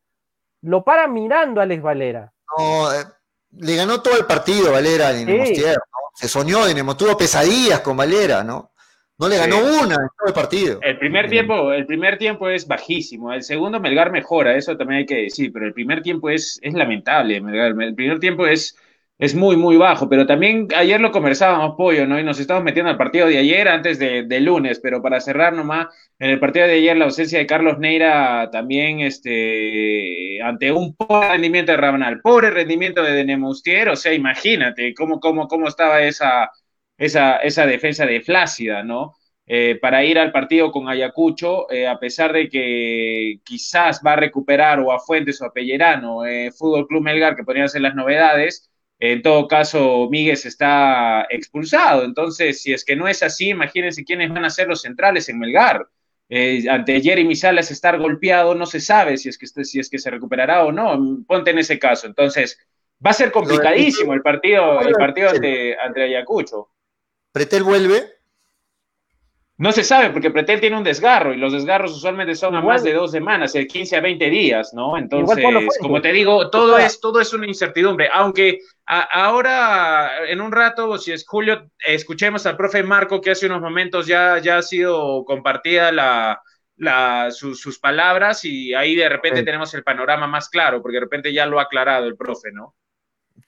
Lo 0.63 0.85
para 0.85 1.09
mirando 1.09 1.61
a 1.61 1.65
Alex 1.65 1.83
Valera. 1.83 2.33
No, 2.57 2.93
eh, 2.93 3.05
le 3.53 3.77
ganó 3.77 4.01
todo 4.01 4.17
el 4.19 4.27
partido 4.27 4.73
Valera 4.73 5.09
a 5.09 5.13
Mostier, 5.13 5.77
Se 6.15 6.29
soñó 6.29 6.67
Dinamo, 6.67 6.97
tuvo 6.97 7.17
pesadillas 7.17 7.81
con 7.81 7.97
Valera, 7.97 8.45
¿no? 8.45 8.73
No 9.19 9.29
le 9.29 9.37
ganó 9.37 9.59
una 9.59 9.97
en 9.97 10.09
todo 10.19 10.29
el 10.29 10.33
partido. 10.33 10.79
El 10.83 10.99
primer 10.99 11.29
tiempo, 11.29 11.75
el 11.75 11.85
primer 11.85 12.17
tiempo 12.17 12.49
es 12.49 12.67
bajísimo. 12.67 13.35
El 13.35 13.43
segundo 13.43 13.79
Melgar 13.79 14.11
mejora, 14.11 14.57
eso 14.57 14.79
también 14.79 15.01
hay 15.01 15.07
que 15.07 15.23
decir, 15.25 15.53
pero 15.53 15.67
el 15.67 15.75
primer 15.75 16.01
tiempo 16.01 16.31
es, 16.31 16.59
es 16.63 16.73
lamentable, 16.73 17.37
El 17.37 17.95
primer 17.95 18.19
tiempo 18.19 18.47
es, 18.47 18.75
es 19.21 19.35
muy, 19.37 19.57
muy 19.57 19.77
bajo. 19.77 20.09
Pero 20.09 20.27
también 20.27 20.67
ayer 20.77 21.01
lo 21.01 21.13
conversábamos, 21.13 21.77
Pollo, 21.77 22.07
¿no? 22.07 22.19
Y 22.19 22.25
nos 22.25 22.41
estamos 22.41 22.65
metiendo 22.65 22.91
al 22.91 22.97
partido 22.97 23.29
de 23.29 23.39
ayer 23.39 23.69
antes 23.69 23.99
de, 24.01 24.41
lunes, 24.41 24.81
pero 24.81 25.01
para 25.03 25.21
cerrar 25.21 25.53
nomás, 25.53 25.89
en 26.19 26.31
el 26.31 26.41
partido 26.41 26.67
de 26.67 26.75
ayer 26.75 26.97
la 26.97 27.05
ausencia 27.05 27.39
de 27.39 27.47
Carlos 27.47 27.79
Neira 27.79 28.51
también, 28.51 29.01
este, 29.01 30.43
ante 30.43 30.73
un 30.73 30.97
pobre 30.97 31.29
rendimiento 31.29 31.73
de 31.73 31.79
Rabanal, 31.79 32.21
pobre 32.21 32.51
rendimiento 32.51 33.03
de 33.03 33.13
Denemustier, 33.13 33.89
o 33.91 33.97
sea, 33.97 34.13
imagínate 34.15 34.95
cómo, 34.95 35.21
cómo, 35.21 35.47
cómo 35.49 35.69
estaba 35.69 36.03
esa 36.03 36.51
esa, 37.01 37.37
esa 37.39 37.67
defensa 37.67 38.07
de 38.07 38.21
Flácida, 38.21 38.85
¿no? 38.85 39.17
Eh, 39.47 39.79
para 39.81 40.05
ir 40.05 40.19
al 40.19 40.31
partido 40.33 40.71
con 40.71 40.89
Ayacucho, 40.89 41.69
eh, 41.73 41.89
a 41.89 41.99
pesar 41.99 42.33
de 42.33 42.49
que 42.49 43.41
quizás 43.45 44.01
va 44.07 44.13
a 44.13 44.17
recuperar 44.17 44.79
o 44.81 44.93
a 44.93 45.01
Fuentes 45.01 45.41
o 45.41 45.47
a 45.47 45.53
Pellerano, 45.53 46.25
eh, 46.25 46.53
Fútbol 46.53 46.87
Club 46.87 47.03
Melgar, 47.03 47.35
que 47.35 47.43
podrían 47.43 47.69
ser 47.69 47.81
las 47.81 47.95
novedades, 47.97 48.70
en 49.01 49.23
todo 49.23 49.49
caso, 49.49 50.09
Míguez 50.11 50.45
está 50.45 51.27
expulsado. 51.31 52.05
Entonces, 52.05 52.61
si 52.61 52.75
es 52.75 52.85
que 52.85 52.95
no 52.95 53.09
es 53.09 53.23
así, 53.23 53.49
imagínense 53.49 54.05
quiénes 54.05 54.29
van 54.31 54.45
a 54.45 54.51
ser 54.51 54.69
los 54.69 54.83
centrales 54.83 55.29
en 55.31 55.39
Melgar. 55.39 55.89
ante 56.71 57.01
Jeremy 57.01 57.35
Salas 57.35 57.71
estar 57.71 57.99
golpeado, 57.99 58.55
no 58.55 58.67
se 58.67 58.79
sabe 58.79 59.17
si 59.17 59.31
es, 59.31 59.39
que, 59.39 59.47
si 59.47 59.81
es 59.81 59.89
que 59.89 59.99
se 59.99 60.11
recuperará 60.11 60.65
o 60.65 60.71
no. 60.71 61.25
Ponte 61.27 61.51
en 61.51 61.59
ese 61.59 61.79
caso. 61.79 62.07
Entonces, 62.07 62.59
va 63.05 63.11
a 63.11 63.15
ser 63.15 63.33
complicadísimo 63.33 64.13
el 64.13 64.21
partido, 64.21 64.83
el 64.83 64.93
partido 64.93 65.31
ante, 65.31 65.79
ante 65.79 66.03
Ayacucho. 66.03 66.69
¿Pretel 67.33 67.63
vuelve? 67.63 68.20
No 69.61 69.73
se 69.73 69.85
sabe, 69.85 70.09
porque 70.09 70.31
Pretel 70.31 70.59
tiene 70.59 70.79
un 70.79 70.83
desgarro 70.83 71.35
y 71.35 71.37
los 71.37 71.53
desgarros 71.53 71.93
usualmente 71.93 72.35
son 72.35 72.55
a 72.55 72.63
más 72.63 72.83
de 72.83 72.95
dos 72.95 73.11
semanas, 73.11 73.53
de 73.53 73.67
15 73.67 73.95
a 73.95 74.01
20 74.01 74.31
días, 74.31 74.73
¿no? 74.73 74.97
Entonces, 74.97 75.45
como 75.79 76.01
te 76.01 76.13
digo, 76.13 76.49
todo 76.49 76.79
es, 76.79 76.99
todo 76.99 77.21
es 77.21 77.31
una 77.35 77.47
incertidumbre. 77.47 78.09
Aunque 78.11 78.61
ahora, 78.87 80.27
en 80.29 80.41
un 80.41 80.51
rato, 80.51 80.97
si 80.97 81.13
es 81.13 81.27
Julio, 81.27 81.71
escuchemos 81.79 82.47
al 82.47 82.57
profe 82.57 82.83
Marco, 82.83 83.21
que 83.21 83.33
hace 83.33 83.45
unos 83.45 83.61
momentos 83.61 84.07
ya, 84.07 84.39
ya 84.39 84.57
ha 84.57 84.63
sido 84.63 85.27
compartida 85.27 85.93
la, 85.93 86.41
la, 86.77 87.31
sus 87.31 87.79
palabras 87.79 88.47
y 88.47 88.73
ahí 88.73 88.97
de 88.97 89.11
repente 89.11 89.43
tenemos 89.43 89.75
el 89.75 89.85
panorama 89.85 90.27
más 90.27 90.49
claro, 90.49 90.81
porque 90.81 90.97
de 90.97 91.03
repente 91.03 91.35
ya 91.35 91.45
lo 91.45 91.61
ha 91.61 91.65
aclarado 91.65 92.07
el 92.07 92.17
profe, 92.17 92.51
¿no? 92.51 92.77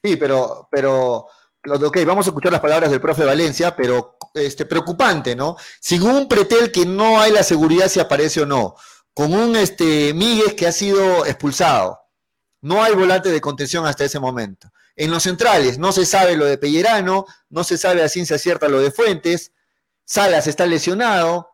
Sí, 0.03 0.17
pero, 0.17 0.69
pero 0.71 1.27
Ok, 1.65 1.99
vamos 2.05 2.27
a 2.27 2.31
escuchar 2.31 2.51
las 2.51 2.61
palabras 2.61 2.91
del 2.91 3.01
profe 3.01 3.25
Valencia, 3.25 3.77
pero 3.77 4.19
este, 4.35 4.67
preocupante, 4.67 5.37
¿no? 5.37 5.57
Sin 5.81 6.03
un 6.03 6.27
pretel 6.27 6.73
que 6.73 6.85
no 6.85 7.21
hay 7.21 7.31
la 7.31 7.45
seguridad 7.45 7.89
si 7.89 8.01
aparece 8.01 8.43
o 8.43 8.47
no, 8.47 8.75
con 9.15 9.33
un 9.33 9.55
este, 9.55 10.13
Míguez 10.13 10.55
que 10.55 10.67
ha 10.67 10.73
sido 10.73 11.25
expulsado. 11.25 12.01
No 12.63 12.83
hay 12.83 12.95
volante 12.95 13.31
de 13.31 13.41
contención 13.41 13.87
hasta 13.87 14.05
ese 14.05 14.19
momento. 14.19 14.73
En 14.97 15.13
los 15.13 15.23
centrales 15.23 15.79
no 15.79 15.93
se 15.93 16.05
sabe 16.05 16.37
lo 16.37 16.47
de 16.47 16.59
Pellerano, 16.59 17.27
no 17.49 17.63
se 17.63 17.79
sabe 17.79 18.03
a 18.03 18.09
ciencia 18.09 18.39
cierta 18.39 18.69
lo 18.69 18.81
de 18.81 18.91
Fuentes, 18.91 19.53
Salas 20.05 20.49
está 20.49 20.67
lesionado. 20.67 21.51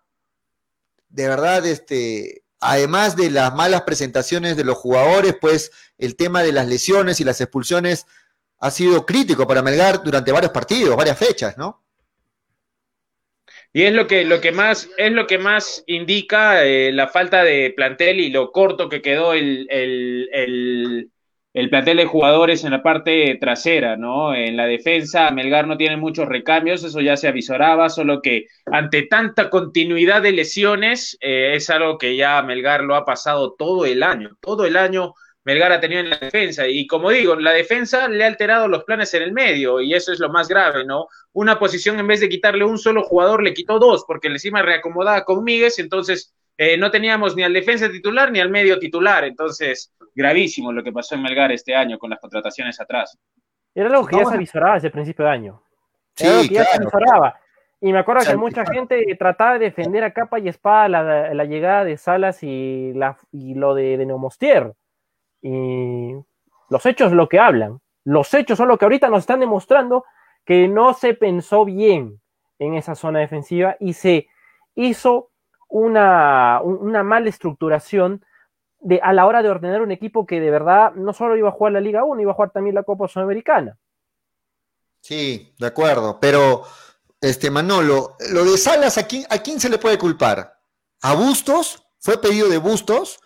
De 1.10 1.28
verdad, 1.28 1.66
este, 1.66 2.44
además 2.60 3.14
de 3.14 3.30
las 3.30 3.54
malas 3.54 3.82
presentaciones 3.82 4.56
de 4.56 4.64
los 4.64 4.78
jugadores, 4.78 5.36
pues 5.38 5.70
el 5.98 6.16
tema 6.16 6.42
de 6.42 6.52
las 6.52 6.66
lesiones 6.66 7.20
y 7.20 7.24
las 7.24 7.40
expulsiones 7.42 8.06
ha 8.60 8.70
sido 8.70 9.06
crítico 9.06 9.46
para 9.46 9.62
Melgar 9.62 10.02
durante 10.02 10.32
varios 10.32 10.52
partidos, 10.52 10.96
varias 10.96 11.18
fechas, 11.18 11.56
¿no? 11.56 11.82
Y 13.72 13.82
es 13.82 13.92
lo 13.92 14.06
que, 14.06 14.24
lo 14.24 14.40
que 14.40 14.50
más, 14.50 14.88
es 14.96 15.12
lo 15.12 15.26
que 15.26 15.38
más 15.38 15.84
indica 15.86 16.64
eh, 16.64 16.90
la 16.90 17.08
falta 17.08 17.44
de 17.44 17.72
plantel 17.76 18.18
y 18.20 18.30
lo 18.30 18.50
corto 18.50 18.88
que 18.88 19.02
quedó 19.02 19.34
el, 19.34 19.66
el, 19.70 21.10
el, 21.52 21.70
plantel 21.70 21.98
de 21.98 22.06
jugadores 22.06 22.64
en 22.64 22.70
la 22.70 22.82
parte 22.82 23.36
trasera, 23.38 23.96
¿no? 23.96 24.34
En 24.34 24.56
la 24.56 24.66
defensa, 24.66 25.30
Melgar 25.30 25.66
no 25.66 25.76
tiene 25.76 25.98
muchos 25.98 26.28
recambios, 26.28 26.82
eso 26.82 27.00
ya 27.02 27.16
se 27.16 27.28
avisoraba, 27.28 27.90
solo 27.90 28.22
que 28.22 28.46
ante 28.66 29.02
tanta 29.02 29.50
continuidad 29.50 30.22
de 30.22 30.32
lesiones, 30.32 31.18
eh, 31.20 31.52
es 31.54 31.68
algo 31.68 31.98
que 31.98 32.16
ya 32.16 32.42
Melgar 32.42 32.82
lo 32.82 32.94
ha 32.94 33.04
pasado 33.04 33.54
todo 33.56 33.84
el 33.84 34.02
año, 34.02 34.30
todo 34.40 34.64
el 34.64 34.76
año 34.76 35.14
Melgar 35.48 35.72
ha 35.72 35.80
tenido 35.80 36.02
en 36.02 36.10
la 36.10 36.18
defensa. 36.18 36.68
Y 36.68 36.86
como 36.86 37.08
digo, 37.08 37.34
la 37.34 37.54
defensa 37.54 38.06
le 38.06 38.22
ha 38.22 38.26
alterado 38.26 38.68
los 38.68 38.84
planes 38.84 39.14
en 39.14 39.22
el 39.22 39.32
medio 39.32 39.80
y 39.80 39.94
eso 39.94 40.12
es 40.12 40.20
lo 40.20 40.28
más 40.28 40.46
grave, 40.46 40.84
¿no? 40.84 41.06
Una 41.32 41.58
posición 41.58 41.98
en 41.98 42.06
vez 42.06 42.20
de 42.20 42.28
quitarle 42.28 42.66
un 42.66 42.76
solo 42.76 43.02
jugador, 43.02 43.42
le 43.42 43.54
quitó 43.54 43.78
dos 43.78 44.04
porque 44.06 44.28
encima 44.28 44.60
reacomodaba 44.60 45.24
con 45.24 45.42
Míguez, 45.42 45.78
entonces 45.78 46.34
eh, 46.58 46.76
no 46.76 46.90
teníamos 46.90 47.34
ni 47.34 47.44
al 47.44 47.54
defensa 47.54 47.90
titular 47.90 48.30
ni 48.30 48.40
al 48.40 48.50
medio 48.50 48.78
titular. 48.78 49.24
Entonces, 49.24 49.90
gravísimo 50.14 50.70
lo 50.70 50.84
que 50.84 50.92
pasó 50.92 51.14
en 51.14 51.22
Melgar 51.22 51.50
este 51.50 51.74
año 51.74 51.98
con 51.98 52.10
las 52.10 52.20
contrataciones 52.20 52.78
atrás. 52.78 53.18
Era 53.74 53.88
algo 53.88 54.06
que 54.06 54.18
ya 54.18 54.26
se 54.26 54.34
avisoraba 54.34 54.74
desde 54.74 54.88
el 54.88 54.92
principio 54.92 55.24
de 55.24 55.30
año. 55.30 55.62
Era 56.18 56.30
algo 56.30 56.42
que 56.42 56.54
ya 56.56 56.64
se 56.64 56.76
avisoraba. 56.76 57.40
Y 57.80 57.90
me 57.90 58.00
acuerdo 58.00 58.30
que 58.30 58.36
mucha 58.36 58.66
gente 58.66 59.02
trataba 59.18 59.54
de 59.54 59.60
defender 59.60 60.04
a 60.04 60.12
capa 60.12 60.40
y 60.40 60.48
espada 60.48 60.88
la, 61.32 61.44
llegada 61.46 61.84
de 61.84 61.96
Salas 61.96 62.42
y, 62.42 62.92
la, 62.92 63.16
y 63.32 63.54
lo 63.54 63.74
de, 63.74 63.96
de 63.96 64.04
Neumostier. 64.04 64.74
Y 65.42 66.14
los 66.68 66.86
hechos 66.86 67.12
lo 67.12 67.28
que 67.28 67.38
hablan. 67.38 67.80
Los 68.04 68.32
hechos 68.34 68.58
son 68.58 68.68
lo 68.68 68.78
que 68.78 68.84
ahorita 68.84 69.08
nos 69.08 69.20
están 69.20 69.40
demostrando 69.40 70.04
que 70.44 70.68
no 70.68 70.94
se 70.94 71.14
pensó 71.14 71.64
bien 71.64 72.20
en 72.58 72.74
esa 72.74 72.94
zona 72.94 73.20
defensiva 73.20 73.76
y 73.78 73.92
se 73.92 74.28
hizo 74.74 75.30
una, 75.68 76.60
una 76.62 77.02
mala 77.02 77.28
estructuración 77.28 78.24
de, 78.80 79.00
a 79.02 79.12
la 79.12 79.26
hora 79.26 79.42
de 79.42 79.50
ordenar 79.50 79.82
un 79.82 79.90
equipo 79.90 80.26
que 80.26 80.40
de 80.40 80.50
verdad 80.50 80.92
no 80.94 81.12
solo 81.12 81.36
iba 81.36 81.48
a 81.48 81.52
jugar 81.52 81.74
la 81.74 81.80
Liga 81.80 82.04
1, 82.04 82.20
iba 82.22 82.32
a 82.32 82.34
jugar 82.34 82.50
también 82.50 82.74
la 82.74 82.82
Copa 82.82 83.08
Sudamericana. 83.08 83.76
Sí, 85.00 85.54
de 85.58 85.66
acuerdo, 85.66 86.18
pero 86.20 86.62
este 87.20 87.50
Manolo, 87.50 88.16
lo 88.32 88.44
de 88.44 88.56
Salas, 88.56 88.98
¿a 88.98 89.06
quién, 89.06 89.24
¿a 89.28 89.38
quién 89.38 89.60
se 89.60 89.68
le 89.68 89.78
puede 89.78 89.98
culpar? 89.98 90.58
a 91.00 91.14
Bustos, 91.14 91.86
fue 91.98 92.20
pedido 92.20 92.48
de 92.48 92.58
Bustos, 92.58 93.20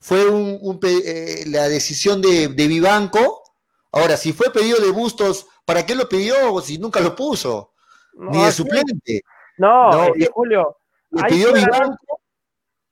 fue 0.00 0.28
un, 0.28 0.78
eh, 0.82 1.44
la 1.48 1.68
decisión 1.68 2.22
de, 2.22 2.48
Vivanco. 2.48 3.42
Ahora, 3.92 4.16
si 4.16 4.32
fue 4.32 4.52
pedido 4.52 4.80
de 4.80 4.90
Bustos, 4.90 5.46
¿para 5.64 5.84
qué 5.84 5.94
lo 5.94 6.08
pidió 6.08 6.60
si 6.60 6.78
nunca 6.78 7.00
lo 7.00 7.14
puso? 7.14 7.72
Ni 8.14 8.44
de 8.44 8.52
suplente. 8.52 9.22
No, 9.58 10.04
eh, 10.14 10.28
Julio. 10.32 10.76
Lo 11.10 11.26
pidió 11.26 11.52
Vivanco. 11.52 12.20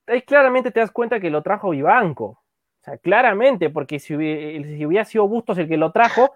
Ahí 0.07 0.23
claramente 0.23 0.71
te 0.71 0.81
das 0.81 0.91
cuenta 0.91 1.21
que 1.21 1.31
lo 1.31 1.43
trajo 1.43 1.71
Vivanco. 1.71 2.25
O 2.25 2.85
sea, 2.85 2.99
claramente, 2.99 3.71
porque 3.71 3.99
si 3.99 4.15
hubiera, 4.15 5.05
sido 5.05 5.27
Bustos 5.27 5.59
el 5.59 5.69
que 5.69 5.77
lo 5.77 5.91
trajo, 5.91 6.33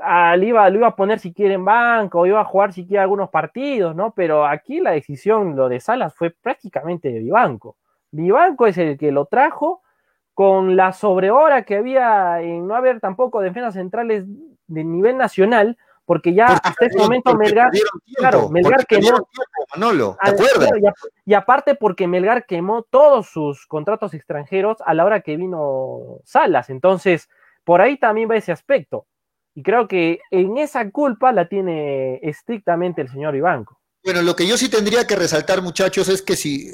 al 0.00 0.42
iba, 0.44 0.68
lo 0.70 0.78
iba 0.78 0.86
a 0.88 0.96
poner 0.96 1.18
si 1.18 1.32
quiere 1.32 1.54
en 1.54 1.64
banco, 1.64 2.26
iba 2.26 2.40
a 2.40 2.44
jugar 2.44 2.72
si 2.72 2.86
quiere 2.86 3.02
algunos 3.02 3.30
partidos, 3.30 3.96
¿no? 3.96 4.12
Pero 4.12 4.46
aquí 4.46 4.80
la 4.80 4.92
decisión, 4.92 5.56
lo 5.56 5.68
de 5.68 5.80
Salas, 5.80 6.14
fue 6.14 6.30
prácticamente 6.30 7.10
de 7.10 7.18
Vivanco. 7.18 7.76
Vivanco 8.12 8.66
es 8.66 8.78
el 8.78 8.96
que 8.96 9.10
lo 9.10 9.26
trajo 9.26 9.82
con 10.38 10.76
la 10.76 10.92
sobrehora 10.92 11.64
que 11.64 11.74
había 11.74 12.40
en 12.40 12.68
no 12.68 12.76
haber 12.76 13.00
tampoco 13.00 13.40
defensas 13.40 13.74
centrales 13.74 14.22
de 14.68 14.84
nivel 14.84 15.16
nacional, 15.16 15.76
porque 16.04 16.32
ya 16.32 16.46
hasta 16.46 16.86
ese 16.86 16.96
momento 16.96 17.34
Melgar, 17.34 17.72
claro, 18.14 18.48
Melgar 18.48 18.86
quemó, 18.86 19.28
Manolo, 19.74 20.16
¿te 20.22 20.30
acuerdas? 20.30 20.70
y, 21.26 21.34
aparte 21.34 21.74
porque 21.74 22.06
Melgar 22.06 22.46
quemó 22.46 22.84
todos 22.84 23.26
sus 23.26 23.66
contratos 23.66 24.14
extranjeros 24.14 24.76
a 24.86 24.94
la 24.94 25.04
hora 25.04 25.22
que 25.22 25.36
vino 25.36 26.20
Salas, 26.22 26.70
entonces 26.70 27.28
por 27.64 27.80
ahí 27.80 27.98
también 27.98 28.30
va 28.30 28.36
ese 28.36 28.52
aspecto. 28.52 29.06
Y 29.56 29.64
creo 29.64 29.88
que 29.88 30.20
en 30.30 30.56
esa 30.56 30.88
culpa 30.92 31.32
la 31.32 31.48
tiene 31.48 32.20
estrictamente 32.22 33.02
el 33.02 33.08
señor 33.08 33.34
Ibanco. 33.34 33.80
Bueno, 34.04 34.22
lo 34.22 34.36
que 34.36 34.46
yo 34.46 34.56
sí 34.56 34.70
tendría 34.70 35.04
que 35.04 35.16
resaltar, 35.16 35.62
muchachos, 35.62 36.08
es 36.08 36.22
que 36.22 36.36
si 36.36 36.70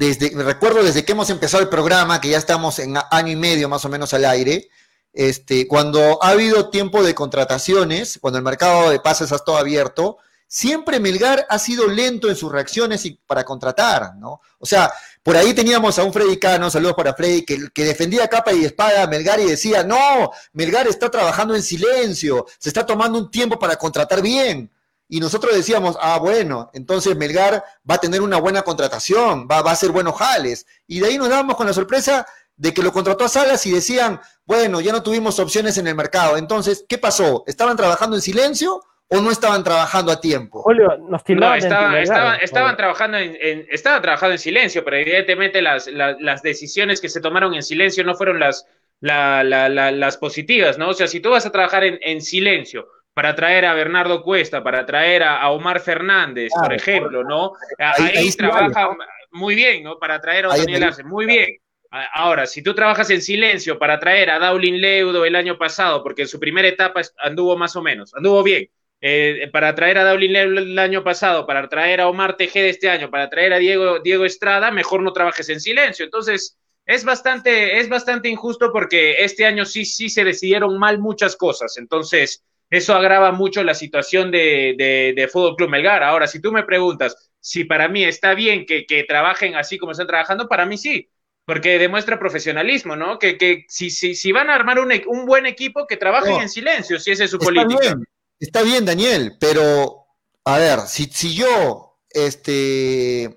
desde, 0.00 0.30
recuerdo 0.30 0.82
desde 0.82 1.04
que 1.04 1.12
hemos 1.12 1.28
empezado 1.28 1.62
el 1.62 1.68
programa, 1.68 2.22
que 2.22 2.30
ya 2.30 2.38
estamos 2.38 2.78
en 2.78 2.94
año 3.10 3.32
y 3.32 3.36
medio 3.36 3.68
más 3.68 3.84
o 3.84 3.90
menos 3.90 4.14
al 4.14 4.24
aire, 4.24 4.70
este, 5.12 5.68
cuando 5.68 6.18
ha 6.22 6.30
habido 6.30 6.70
tiempo 6.70 7.02
de 7.02 7.14
contrataciones, 7.14 8.18
cuando 8.18 8.38
el 8.38 8.44
mercado 8.44 8.88
de 8.88 8.98
pases 8.98 9.30
ha 9.30 9.36
estado 9.36 9.58
abierto, 9.58 10.16
siempre 10.46 11.00
Melgar 11.00 11.46
ha 11.50 11.58
sido 11.58 11.86
lento 11.86 12.30
en 12.30 12.36
sus 12.36 12.50
reacciones 12.50 13.04
y 13.04 13.10
para 13.26 13.44
contratar, 13.44 14.16
¿no? 14.16 14.40
O 14.58 14.64
sea, 14.64 14.90
por 15.22 15.36
ahí 15.36 15.52
teníamos 15.52 15.98
a 15.98 16.04
un 16.04 16.14
Freddy 16.14 16.38
Cano, 16.38 16.70
saludos 16.70 16.94
para 16.94 17.12
Freddy, 17.12 17.44
que, 17.44 17.68
que, 17.68 17.84
defendía 17.84 18.26
capa 18.26 18.54
y 18.54 18.64
espada 18.64 19.02
a 19.02 19.06
Melgar 19.06 19.38
y 19.38 19.44
decía, 19.44 19.82
no, 19.82 20.30
Melgar 20.54 20.88
está 20.88 21.10
trabajando 21.10 21.54
en 21.54 21.62
silencio, 21.62 22.46
se 22.58 22.70
está 22.70 22.86
tomando 22.86 23.18
un 23.18 23.30
tiempo 23.30 23.58
para 23.58 23.76
contratar 23.76 24.22
bien. 24.22 24.70
Y 25.12 25.18
nosotros 25.18 25.54
decíamos, 25.54 25.98
ah, 26.00 26.18
bueno, 26.20 26.70
entonces 26.72 27.16
Melgar 27.16 27.64
va 27.88 27.96
a 27.96 27.98
tener 27.98 28.22
una 28.22 28.38
buena 28.38 28.62
contratación, 28.62 29.48
va, 29.50 29.60
va 29.60 29.72
a 29.72 29.76
ser 29.76 29.90
buenos 29.90 30.16
jales. 30.16 30.66
Y 30.86 31.00
de 31.00 31.08
ahí 31.08 31.18
nos 31.18 31.28
dábamos 31.28 31.56
con 31.56 31.66
la 31.66 31.72
sorpresa 31.72 32.24
de 32.56 32.72
que 32.72 32.82
lo 32.82 32.92
contrató 32.92 33.24
a 33.24 33.28
Salas 33.28 33.66
y 33.66 33.72
decían, 33.72 34.20
bueno, 34.44 34.80
ya 34.80 34.92
no 34.92 35.02
tuvimos 35.02 35.40
opciones 35.40 35.78
en 35.78 35.88
el 35.88 35.96
mercado. 35.96 36.36
Entonces, 36.36 36.84
¿qué 36.88 36.96
pasó? 36.96 37.42
¿Estaban 37.48 37.76
trabajando 37.76 38.14
en 38.16 38.22
silencio 38.22 38.82
o 39.08 39.20
no 39.20 39.32
estaban 39.32 39.64
trabajando 39.64 40.12
a 40.12 40.20
tiempo? 40.20 40.62
Julio, 40.62 40.96
nos 40.98 41.22
no, 41.26 41.54
estaban, 41.54 42.76
trabajando 42.76 43.18
en, 43.18 43.66
estaban 43.68 44.00
trabajando 44.02 44.34
en 44.34 44.38
silencio, 44.38 44.84
pero 44.84 44.96
evidentemente 44.98 45.60
las, 45.60 45.88
las, 45.88 46.42
decisiones 46.42 47.00
que 47.00 47.08
se 47.08 47.20
tomaron 47.20 47.54
en 47.54 47.64
silencio 47.64 48.04
no 48.04 48.14
fueron 48.14 48.38
las, 48.38 48.64
las 49.00 50.16
positivas, 50.18 50.78
¿no? 50.78 50.90
O 50.90 50.94
sea, 50.94 51.08
si 51.08 51.18
tú 51.18 51.30
vas 51.30 51.46
a 51.46 51.50
trabajar 51.50 51.82
en, 51.82 51.98
en 52.00 52.20
silencio, 52.20 52.86
para 53.14 53.34
traer 53.34 53.66
a 53.66 53.74
Bernardo 53.74 54.22
Cuesta, 54.22 54.62
para 54.62 54.86
traer 54.86 55.22
a, 55.22 55.48
Omar 55.50 55.80
Fernández, 55.80 56.50
por 56.58 56.72
ejemplo, 56.72 57.24
¿no? 57.24 57.52
Ahí, 57.78 58.30
trabaja 58.32 58.96
muy 59.32 59.54
bien, 59.54 59.82
¿no? 59.82 59.98
Para 59.98 60.20
traer 60.20 60.46
a 60.46 60.56
Daniel 60.56 60.84
Arce, 60.84 61.04
muy 61.04 61.26
bien. 61.26 61.56
Ahora, 61.90 62.46
si 62.46 62.62
tú 62.62 62.72
trabajas 62.72 63.10
en 63.10 63.20
silencio 63.20 63.78
para 63.78 63.98
traer 63.98 64.30
a 64.30 64.38
Daulin 64.38 64.80
Leudo 64.80 65.24
el 65.24 65.34
año 65.34 65.58
pasado, 65.58 66.04
porque 66.04 66.22
en 66.22 66.28
su 66.28 66.38
primera 66.38 66.68
etapa 66.68 67.00
anduvo 67.18 67.56
más 67.56 67.74
o 67.74 67.82
menos, 67.82 68.14
anduvo 68.14 68.44
bien, 68.44 68.70
eh, 69.00 69.48
para 69.52 69.74
traer 69.74 69.98
a 69.98 70.04
Daulin 70.04 70.32
Leudo 70.32 70.58
el 70.60 70.78
año 70.78 71.02
pasado, 71.02 71.46
para 71.46 71.68
traer 71.68 72.00
a 72.00 72.08
Omar 72.08 72.36
Tejeda 72.36 72.68
este 72.68 72.88
año, 72.88 73.10
para 73.10 73.28
traer 73.28 73.52
a 73.54 73.58
Diego, 73.58 73.98
Diego 73.98 74.24
Estrada, 74.24 74.70
mejor 74.70 75.02
no 75.02 75.12
trabajes 75.12 75.48
en 75.48 75.60
silencio. 75.60 76.04
Entonces, 76.04 76.56
es 76.86 77.04
bastante, 77.04 77.78
es 77.80 77.88
bastante 77.88 78.28
injusto 78.28 78.70
porque 78.72 79.16
este 79.24 79.44
año 79.44 79.64
sí, 79.64 79.84
sí 79.84 80.08
se 80.08 80.22
decidieron 80.22 80.78
mal 80.78 80.98
muchas 81.00 81.34
cosas. 81.34 81.76
Entonces, 81.76 82.44
eso 82.70 82.94
agrava 82.94 83.32
mucho 83.32 83.64
la 83.64 83.74
situación 83.74 84.30
de, 84.30 85.12
de, 85.16 85.28
Fútbol 85.28 85.56
Club 85.56 85.70
Melgar. 85.70 86.04
Ahora, 86.04 86.28
si 86.28 86.40
tú 86.40 86.52
me 86.52 86.62
preguntas 86.62 87.30
si 87.40 87.64
para 87.64 87.88
mí 87.88 88.04
está 88.04 88.34
bien 88.34 88.64
que, 88.66 89.04
trabajen 89.08 89.56
así 89.56 89.78
como 89.78 89.92
están 89.92 90.06
trabajando, 90.06 90.48
para 90.48 90.66
mí 90.66 90.78
sí, 90.78 91.10
porque 91.44 91.78
demuestra 91.78 92.18
profesionalismo, 92.18 92.94
¿no? 92.94 93.18
Que, 93.18 93.36
que 93.36 93.64
si, 93.68 93.90
si, 93.90 94.14
si, 94.14 94.30
van 94.30 94.50
a 94.50 94.54
armar 94.54 94.78
un, 94.78 94.92
un, 95.06 95.26
buen 95.26 95.46
equipo, 95.46 95.86
que 95.86 95.96
trabajen 95.96 96.40
en 96.40 96.48
silencio, 96.48 97.00
si 97.00 97.10
esa 97.10 97.24
es 97.24 97.30
su 97.30 97.38
política. 97.38 97.96
está 98.38 98.62
bien, 98.62 98.84
Daniel, 98.84 99.36
pero 99.40 100.06
a 100.44 100.58
ver, 100.58 100.80
si, 100.80 101.04
si 101.04 101.34
yo 101.34 101.98
este, 102.10 103.36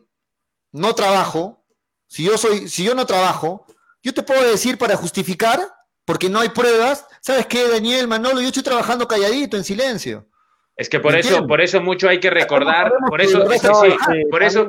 no 0.72 0.94
trabajo, 0.94 1.66
si 2.08 2.24
yo 2.24 2.38
soy, 2.38 2.68
si 2.68 2.84
yo 2.84 2.94
no 2.94 3.06
trabajo, 3.06 3.66
yo 4.04 4.14
te 4.14 4.22
puedo 4.22 4.44
decir 4.44 4.78
para 4.78 4.96
justificar 4.96 5.73
porque 6.06 6.30
no 6.30 6.40
hay 6.40 6.50
pruebas. 6.50 7.06
¿Sabes 7.22 7.46
qué, 7.48 7.68
Daniel 7.68 8.08
Manolo? 8.08 8.42
Yo 8.42 8.48
estoy 8.48 8.64
trabajando 8.64 9.08
calladito, 9.08 9.58
en 9.58 9.64
silencio. 9.64 10.28
Es 10.76 10.90
que 10.90 11.00
por 11.00 11.16
eso, 11.16 11.46
por 11.46 11.62
eso 11.62 11.82
mucho 11.82 12.10
hay 12.10 12.20
que 12.20 12.32
recordar, 12.32 12.92
por 13.08 13.22
eso, 13.22 13.44
por 13.44 13.54
eso, 13.54 14.68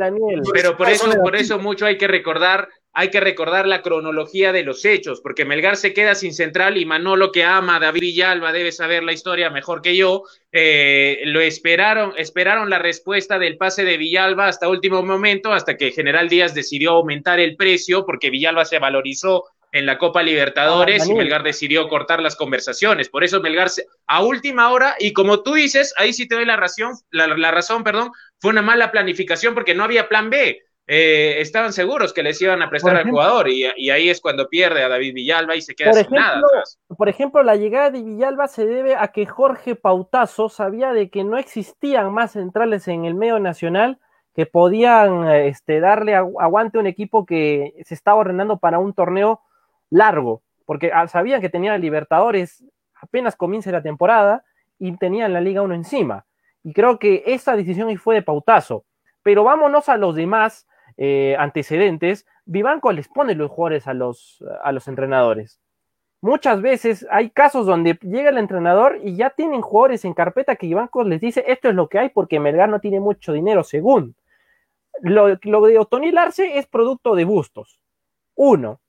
pero 0.53 0.77
por 0.77 0.91
eso, 0.91 1.11
por 1.23 1.35
eso 1.35 1.59
mucho 1.59 1.87
hay 1.87 1.97
que 1.97 2.07
recordar, 2.07 2.69
hay 2.93 3.09
que 3.09 3.21
recordar 3.21 3.67
la 3.67 3.81
cronología 3.81 4.53
de 4.53 4.65
los 4.65 4.85
hechos, 4.85 5.23
porque 5.23 5.47
Melgar 5.47 5.79
se 5.79 5.95
queda 5.95 6.15
sin 6.15 6.35
central 6.35 6.77
y 6.77 6.85
Manolo 6.85 7.33
que 7.33 7.43
ama 7.43 7.77
a 7.77 7.81
David 7.81 8.03
Villalba 8.03 8.53
debe 8.53 8.71
saber 8.71 9.03
la 9.03 9.15
historia 9.15 9.49
mejor 9.49 9.81
que 9.81 9.97
yo. 9.97 10.25
Eh, 10.53 11.23
lo 11.25 11.41
esperaron, 11.41 12.13
esperaron 12.19 12.69
la 12.69 12.79
respuesta 12.79 13.39
del 13.39 13.57
pase 13.57 13.85
de 13.85 13.97
Villalba 13.97 14.47
hasta 14.47 14.69
último 14.69 15.03
momento, 15.03 15.55
hasta 15.55 15.79
que 15.79 15.91
General 15.91 16.29
Díaz 16.29 16.55
decidió 16.55 16.91
aumentar 16.91 17.41
el 17.41 17.57
precio, 17.57 18.05
porque 18.05 18.29
Villalba 18.29 18.67
se 18.67 18.79
valorizó 18.79 19.45
en 19.75 19.87
la 19.87 19.99
Copa 19.99 20.23
Libertadores 20.23 21.03
ah, 21.03 21.07
y 21.11 21.15
Melgar 21.15 21.43
decidió 21.43 21.89
cortar 21.89 22.23
las 22.23 22.37
conversaciones. 22.37 23.09
Por 23.09 23.25
eso 23.25 23.41
Melgar 23.41 23.69
a 24.07 24.23
última 24.23 24.71
hora, 24.71 24.95
y 25.01 25.13
como 25.13 25.43
tú 25.43 25.55
dices, 25.55 25.93
ahí 25.99 26.13
sí 26.13 26.29
te 26.29 26.37
doy 26.37 26.45
la 26.45 26.57
razón, 26.57 26.95
la, 27.11 27.51
razón, 27.51 27.83
perdón, 27.83 28.13
fue 28.39 28.53
una 28.53 28.63
mala 28.63 28.93
planificación 28.93 29.53
porque 29.53 29.75
no 29.75 29.83
había 29.83 30.09
plan 30.09 30.31
B. 30.31 30.63
Eh, 30.87 31.41
estaban 31.41 31.73
seguros 31.73 32.13
que 32.13 32.23
les 32.23 32.41
iban 32.41 32.63
a 32.63 32.71
prestar 32.71 32.95
al 32.95 33.11
jugador 33.11 33.49
y, 33.49 33.65
ahí 33.91 34.11
es 34.11 34.21
cuando 34.21 34.49
pierde 34.49 34.85
a 34.85 34.89
David 34.89 35.15
Villalba 35.15 35.57
y 35.57 35.63
se 35.63 35.75
queda 35.75 35.93
sin 35.93 36.11
nada. 36.11 36.41
Por 36.97 37.09
ejemplo, 37.09 37.43
la 37.43 37.57
llegada 37.57 37.91
de 37.91 38.03
Villalba 38.03 38.47
se 38.47 38.67
debe 38.67 38.95
a 38.95 39.09
que 39.09 39.27
Jorge 39.27 39.75
Pautazo 39.75 40.51
sabía 40.51 40.93
de 40.93 41.11
que 41.11 41.25
no 41.25 41.37
existían 41.37 42.13
más 42.13 42.33
centrales 42.33 42.87
en 42.87 43.07
el 43.07 43.17
medio 43.17 43.41
nacional 43.41 43.99
que 44.37 44.47
podían 44.47 45.29
este, 45.29 45.81
darle 45.81 46.15
aguante 46.15 46.79
a 46.79 46.81
un 46.81 46.87
equipo 46.87 47.27
que 47.27 47.75
se 47.85 47.95
estaba 47.95 48.19
ordenando 48.19 48.59
para 48.59 48.79
un 48.79 48.93
torneo 48.93 49.41
largo, 49.95 50.43
porque 50.67 50.91
ah, 50.93 51.07
sabían 51.07 51.41
que 51.41 51.49
tenían 51.49 51.81
Libertadores 51.81 52.65
apenas 53.01 53.37
comience 53.37 53.71
la 53.71 53.83
temporada 53.83 54.45
y 54.79 54.97
tenían 54.97 55.33
la 55.33 55.41
Liga 55.41 55.63
1 55.63 55.75
encima. 55.75 56.27
Y 56.63 56.73
creo 56.73 56.99
que 56.99 57.23
esa 57.27 57.57
decisión 57.57 57.97
fue 57.99 58.17
de 58.17 58.23
pautazo. 58.23 58.85
Pero 59.23 59.45
vámonos 59.45 59.89
a 59.89 59.97
los 59.97 60.17
demás 60.17 60.67
eh, 60.97 61.37
antecedentes. 61.39 62.27
Vivanco 62.45 62.91
les 62.93 63.09
pone 63.09 63.35
los 63.35 63.51
jugadores 63.51 63.87
a 63.87 63.95
los, 63.95 64.43
a 64.63 64.73
los 64.73 64.89
entrenadores. 64.89 65.61
Muchas 66.21 66.63
veces 66.63 67.07
hay 67.11 67.31
casos 67.31 67.67
donde 67.67 67.99
llega 68.01 68.31
el 68.31 68.39
entrenador 68.39 68.99
y 69.03 69.15
ya 69.15 69.31
tienen 69.31 69.61
jugadores 69.61 70.05
en 70.07 70.15
carpeta 70.15 70.57
que 70.57 70.67
Vivanco 70.67 71.05
les 71.05 71.21
dice 71.21 71.45
esto 71.47 71.69
es 71.69 71.75
lo 71.75 71.89
que 71.89 71.99
hay 71.99 72.09
porque 72.09 72.41
Melgar 72.41 72.71
no 72.71 72.81
tiene 72.81 72.99
mucho 72.99 73.33
dinero, 73.35 73.63
según. 73.63 74.17
Lo, 75.03 75.39
lo 75.43 75.67
de 75.67 75.79
Otoni 75.79 76.17
Arce 76.17 76.59
es 76.59 76.67
producto 76.67 77.15
de 77.15 77.25
Bustos. 77.25 77.81
Uno. 78.35 78.81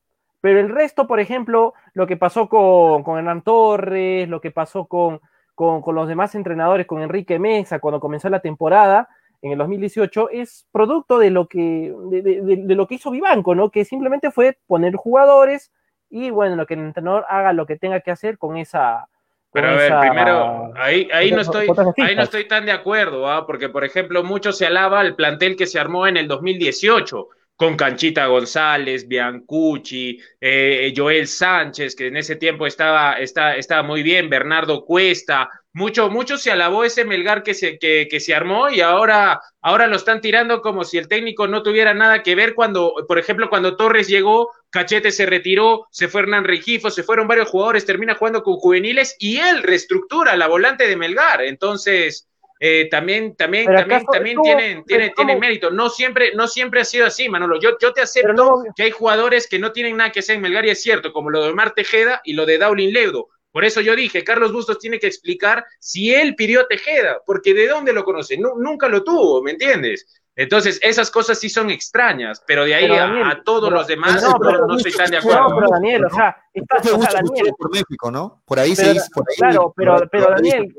Pero 0.46 0.60
el 0.60 0.70
resto, 0.70 1.08
por 1.08 1.20
ejemplo, 1.20 1.74
lo 1.96 2.06
que 2.06 2.18
pasó 2.18 2.48
con, 2.48 3.02
con 3.02 3.18
Hernán 3.18 3.42
Torres, 3.42 4.30
lo 4.30 4.42
que 4.42 4.52
pasó 4.52 4.86
con, 4.86 5.20
con, 5.56 5.82
los 5.96 6.08
demás 6.08 6.36
entrenadores, 6.36 6.86
con 6.86 7.02
Enrique 7.02 7.40
Mesa, 7.40 7.80
cuando 7.80 8.00
comenzó 8.00 8.30
la 8.30 8.42
temporada 8.42 9.10
en 9.42 9.54
el 9.54 9.58
2018, 9.58 10.30
es 10.30 10.68
producto 10.72 11.18
de 11.18 11.32
lo 11.32 11.48
que, 11.48 11.92
de, 12.12 12.76
lo 12.76 12.86
que 12.86 12.94
hizo 12.94 13.10
Vivanco, 13.10 13.56
¿no? 13.56 13.72
Que 13.72 13.86
simplemente 13.86 14.30
fue 14.30 14.60
poner 14.68 14.94
jugadores 14.94 15.72
y, 16.12 16.30
bueno, 16.30 16.56
lo 16.56 16.68
que 16.68 16.76
el 16.76 16.82
entrenador 16.82 17.26
haga 17.28 17.52
lo 17.52 17.66
que 17.66 17.80
tenga 17.80 18.02
que 18.02 18.12
hacer 18.12 18.38
con 18.38 18.56
esa, 18.56 19.08
pero 19.52 19.70
a 19.70 19.74
ver, 19.74 19.94
primero, 20.00 20.74
ahí, 20.76 21.10
ahí, 21.12 21.32
no 21.32 21.42
estoy, 21.42 21.68
ahí 21.98 22.16
no 22.16 22.22
estoy 22.22 22.48
tan 22.48 22.68
de 22.68 22.72
acuerdo, 22.72 23.32
¿ah? 23.32 23.48
porque 23.48 23.70
por 23.70 23.84
ejemplo, 23.84 24.24
mucho 24.24 24.54
se 24.54 24.68
alaba 24.68 25.02
el 25.02 25.16
plantel 25.16 25.56
que 25.56 25.66
se 25.66 25.80
armó 25.80 26.06
en 26.06 26.18
el 26.18 26.28
2018, 26.28 27.30
con 27.56 27.78
Canchita 27.78 28.26
González, 28.28 29.08
Biancucci, 29.08 30.20
eh, 30.42 30.94
Joel 30.96 31.28
Sánchez, 31.28 31.96
que 31.96 32.08
en 32.08 32.18
ese 32.18 32.36
tiempo 32.36 32.68
estaba, 32.68 33.14
estaba 33.14 33.84
muy 33.84 34.04
bien, 34.04 34.30
Bernardo 34.30 34.84
Cuesta, 34.84 35.50
mucho, 35.76 36.10
mucho 36.10 36.38
se 36.38 36.52
alabó 36.52 36.86
ese 36.86 37.04
Melgar 37.04 37.44
que 37.44 37.54
se, 37.54 37.78
que, 37.78 38.08
que, 38.10 38.22
se 38.22 38.34
armó 38.34 38.70
y 38.70 38.80
ahora, 38.80 39.42
ahora 39.62 39.88
lo 39.88 39.98
están 39.98 40.22
tirando 40.22 40.62
como 40.62 40.86
si 40.86 40.98
el 40.98 41.10
técnico 41.10 41.48
no 41.48 41.64
tuviera 41.64 41.94
nada 41.94 42.24
que 42.24 42.34
ver 42.34 42.56
cuando, 42.56 42.94
por 43.08 43.20
ejemplo, 43.20 43.50
cuando 43.50 43.76
Torres 43.76 44.08
llegó, 44.08 44.52
Cachete 44.70 45.12
se 45.12 45.26
retiró, 45.26 45.88
se 45.92 46.08
fue 46.08 46.22
Hernán 46.22 46.46
Regifo, 46.46 46.90
se 46.90 47.04
fueron 47.04 47.28
varios 47.28 47.50
jugadores, 47.50 47.86
termina 47.86 48.16
jugando 48.16 48.42
con 48.42 48.56
juveniles 48.56 49.18
y 49.20 49.38
él 49.38 49.64
reestructura 49.64 50.38
la 50.38 50.48
volante 50.48 50.88
de 50.88 50.96
Melgar. 50.96 51.42
Entonces, 51.42 52.30
eh, 52.60 52.88
también, 52.90 53.36
también, 53.36 53.66
también, 53.66 54.06
también 54.06 54.42
tienen, 54.42 54.84
tienen, 54.86 55.14
tienen 55.14 55.40
mérito. 55.40 55.72
No 55.72 55.90
siempre, 55.90 56.34
no 56.36 56.48
siempre 56.48 56.82
ha 56.82 56.86
sido 56.86 57.06
así, 57.06 57.28
Manolo. 57.28 57.60
Yo, 57.60 57.78
yo 57.80 57.94
te 57.94 58.02
acepto 58.02 58.64
que 58.76 58.84
hay 58.84 58.92
jugadores 58.92 59.48
que 59.48 59.60
no 59.60 59.72
tienen 59.72 59.98
nada 59.98 60.12
que 60.12 60.20
hacer 60.20 60.38
en 60.38 60.42
Melgar 60.42 60.66
y 60.66 60.70
es 60.70 60.82
cierto, 60.82 61.12
como 61.12 61.30
lo 61.30 61.44
de 61.44 61.50
Omar 61.50 61.74
Tejeda 61.74 62.22
y 62.24 62.34
lo 62.34 62.46
de 62.46 62.58
Daulin 62.58 62.94
Leudo. 62.94 63.30
Por 63.52 63.64
eso 63.64 63.80
yo 63.80 63.96
dije, 63.96 64.24
Carlos 64.24 64.52
Bustos 64.52 64.80
tiene 64.80 65.00
que 65.00 65.08
explicar 65.08 65.66
si 65.80 66.14
él 66.14 66.36
pidió 66.36 66.62
a 66.62 66.68
Tejeda, 66.68 67.22
porque 67.26 67.54
¿de 67.54 67.68
dónde 67.68 67.94
lo 67.94 68.04
conoce? 68.04 68.38
nunca 68.38 68.90
lo 68.90 69.04
tuvo, 69.04 69.42
¿me 69.42 69.52
entiendes? 69.52 70.22
Entonces, 70.38 70.78
esas 70.84 71.10
cosas 71.10 71.40
sí 71.40 71.48
son 71.48 71.70
extrañas, 71.70 72.44
pero 72.46 72.66
de 72.66 72.76
ahí 72.76 72.92
a, 72.92 73.42
todos 73.46 73.72
los 73.72 73.88
demás 73.88 74.22
no, 74.22 74.38
pero, 74.38 74.68
no, 74.68 74.76
estoy 74.76 74.92
tan 74.92 75.10
de 75.10 75.18
acuerdo. 75.18 75.50
No, 75.50 75.56
pero 75.56 75.68
Daniel, 75.72 76.06
o 76.06 76.10
sea, 76.10 76.36
está, 76.54 76.78
o 76.78 77.02
sea, 77.02 77.14
Daniel, 77.14 77.54
por 77.58 77.72
México, 77.72 78.12
¿no? 78.12 78.42
Por 78.44 78.60
ahí 78.60 78.76
se 78.76 78.92
dice. 78.92 79.08
claro, 79.38 79.74
pero, 79.74 79.96
pero 80.12 80.32
Daniel, 80.32 80.76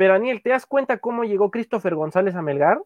pero 0.00 0.14
Daniel, 0.14 0.40
¿te 0.40 0.48
das 0.48 0.64
cuenta 0.64 0.96
cómo 0.96 1.24
llegó 1.24 1.50
Christopher 1.50 1.94
González 1.94 2.34
a 2.34 2.40
Melgar? 2.40 2.80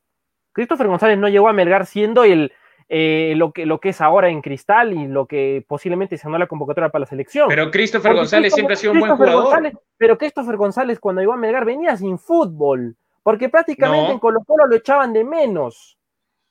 Christopher 0.51 0.89
González 0.89 1.17
no 1.17 1.29
llegó 1.29 1.47
a 1.49 1.53
Melgar 1.53 1.87
siendo 1.87 2.25
el, 2.25 2.53
eh, 2.89 3.35
lo, 3.37 3.53
que, 3.53 3.67
lo 3.67 3.79
que 3.79 3.91
es 3.91 4.01
ahora 4.01 4.31
en 4.31 4.43
Cristal 4.43 4.93
y 4.93 5.07
lo 5.07 5.27
que 5.27 5.65
posiblemente 5.69 6.19
se 6.19 6.29
la 6.29 6.49
convocatoria 6.49 6.89
para 6.89 7.03
la 7.03 7.07
selección. 7.07 7.47
Pero 7.49 7.71
Christopher 7.71 8.15
González 8.15 8.53
siempre 8.53 8.73
ha 8.73 8.77
sido 8.77 8.95
un 8.95 8.99
buen 8.99 9.17
jugador. 9.17 9.71
pero 9.97 10.19
Christopher 10.19 10.57
González 10.57 10.99
cuando 10.99 11.21
llegó 11.21 11.35
a 11.35 11.37
Melgar 11.37 11.65
venía 11.65 11.97
sin 11.97 12.19
fútbol, 12.19 12.97
porque 13.23 13.49
prácticamente 13.49 14.11
en 14.11 14.19
Colo 14.19 14.41
Colo 14.45 14.67
lo 14.67 14.75
echaban 14.75 15.13
de 15.13 15.23
menos. 15.23 15.97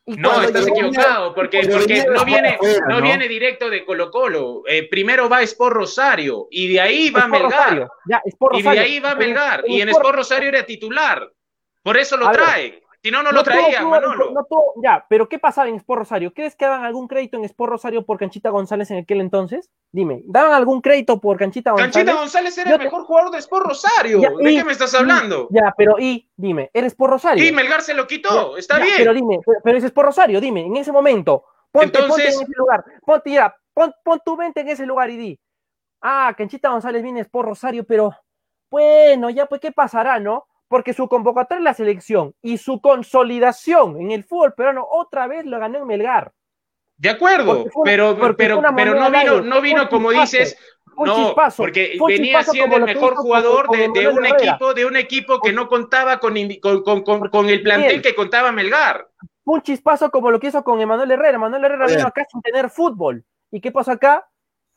No, 0.06 0.42
estás 0.42 0.68
equivocado, 0.68 1.34
porque, 1.34 1.62
porque 1.66 2.04
no, 2.06 2.26
viene, 2.26 2.58
no, 2.90 3.02
viene 3.02 3.28
directo 3.28 3.70
de 3.70 3.86
Colo 3.86 4.12
Colo. 4.12 4.64
Eh, 4.68 4.90
primero 4.90 5.30
va 5.30 5.42
Sport 5.44 5.76
Rosario 5.76 6.48
y 6.52 6.74
de 6.74 6.82
ahí 6.82 7.10
va 7.10 7.28
Melgar. 7.28 7.88
y 8.52 8.62
de 8.62 8.80
ahí 8.80 9.00
va 9.00 9.16
Melgar. 9.16 9.64
Y 9.66 9.80
en 9.80 9.90
Sport 9.90 10.16
Rosario 10.16 10.50
era 10.50 10.66
titular. 10.66 11.32
Por 11.82 11.98
eso 11.98 12.18
lo 12.18 12.30
trae. 12.32 12.83
Si 13.04 13.12
no, 13.12 13.22
no 13.22 13.34
lo 13.34 13.44
traía, 13.44 13.84
Manolo. 13.84 14.34
ya, 14.82 15.06
pero 15.10 15.28
¿qué 15.28 15.38
pasaba 15.38 15.68
en 15.68 15.76
Sport 15.76 16.00
Rosario? 16.00 16.34
¿Crees 16.34 16.56
que 16.56 16.64
daban 16.64 16.86
algún 16.86 17.10
crédito 17.10 17.36
en 17.36 17.44
Sport 17.44 17.72
Rosario 17.72 18.06
por 18.06 18.18
Canchita 18.18 18.50
González 18.50 18.92
en 18.92 19.00
aquel 19.00 19.20
entonces? 19.20 19.70
Dime, 19.92 20.22
¿daban 20.26 20.54
algún 20.54 20.80
crédito 20.80 21.20
por 21.20 21.36
Canchita 21.36 21.72
González? 21.72 21.94
Canchita 21.94 22.18
González 22.18 22.58
era 22.58 22.76
el 22.76 22.80
mejor 22.80 23.04
jugador 23.04 23.32
de 23.32 23.40
Sport 23.40 23.66
Rosario. 23.66 24.22
¿De 24.22 24.56
qué 24.56 24.64
me 24.64 24.72
estás 24.72 24.94
hablando? 24.94 25.50
ya, 25.52 25.74
pero 25.78 26.00
y, 26.00 26.30
dime, 26.38 26.72
¿eres 26.74 26.94
Sport 26.94 27.12
Rosario? 27.12 27.46
Y 27.46 27.52
Melgar 27.52 27.82
se 27.82 27.94
lo 27.94 28.08
quitó, 28.08 28.56
está 28.56 28.80
bien. 28.80 28.96
Pero 28.96 29.14
dime, 29.14 29.40
pero, 29.62 29.78
es 29.78 29.84
Sport 29.84 30.06
Rosario, 30.06 30.40
dime, 30.40 30.62
en 30.62 30.78
ese 30.78 30.94
momento, 30.94 31.44
ponte, 31.74 32.00
ponte 32.04 32.22
en 32.22 32.30
ese 32.30 32.46
lugar, 32.56 32.86
ponte 33.06 33.32
ya, 33.32 33.54
pon, 33.74 33.94
pon 34.02 34.22
tu 34.24 34.38
mente 34.38 34.62
en 34.62 34.70
ese 34.70 34.86
lugar 34.86 35.10
y 35.10 35.18
di, 35.18 35.40
ah, 36.00 36.34
Canchita 36.38 36.70
González 36.70 37.04
viene 37.04 37.20
Sport 37.20 37.50
Rosario, 37.50 37.84
pero 37.84 38.16
bueno, 38.72 39.30
ya 39.30 39.46
pues, 39.46 39.60
¿qué 39.60 39.74
pasará, 39.74 40.22
no? 40.22 40.48
Porque 40.74 40.94
su 40.94 41.08
convocatoria 41.08 41.60
en 41.60 41.66
la 41.66 41.76
selección 41.76 42.34
y 42.42 42.58
su 42.58 42.82
consolidación 42.82 44.02
en 44.02 44.10
el 44.10 44.24
fútbol 44.24 44.56
peruano 44.56 44.84
otra 44.90 45.28
vez 45.28 45.46
lo 45.46 45.60
ganó 45.60 45.78
en 45.78 45.86
Melgar. 45.86 46.32
De 46.98 47.12
acuerdo, 47.12 47.66
pero, 47.84 48.18
pero, 48.36 48.60
pero 48.76 48.96
no 48.96 49.12
vino, 49.12 49.42
no 49.42 49.62
vino 49.62 49.88
como 49.88 50.10
dices, 50.10 50.58
no, 50.98 51.36
porque 51.56 51.96
venía 52.08 52.42
siendo 52.42 52.78
el 52.78 52.86
mejor 52.86 53.14
jugador 53.14 53.70
de, 53.70 54.08
un 54.08 54.26
equipo, 54.26 54.74
de 54.74 54.86
un 54.88 54.96
equipo 54.96 55.40
que 55.40 55.54
no 55.54 55.68
contaba 55.68 56.18
con, 56.18 56.34
con, 56.60 57.04
con, 57.04 57.50
el 57.50 57.62
plantel 57.62 58.02
que 58.02 58.16
contaba 58.16 58.52
Melgar. 58.52 59.08
Un 59.44 59.62
chispazo 59.62 60.10
como 60.10 60.32
lo 60.32 60.40
que 60.40 60.48
hizo 60.48 60.64
con 60.64 60.82
Emanuel 60.82 61.12
Herrera. 61.12 61.36
Emanuel 61.36 61.66
Herrera 61.66 61.86
vino 61.86 62.08
acá 62.08 62.26
sin 62.32 62.42
tener 62.42 62.72
fútbol. 62.72 63.24
¿Y 63.52 63.62
qué 63.62 63.72
pasó 63.72 63.92
acá? 63.92 64.28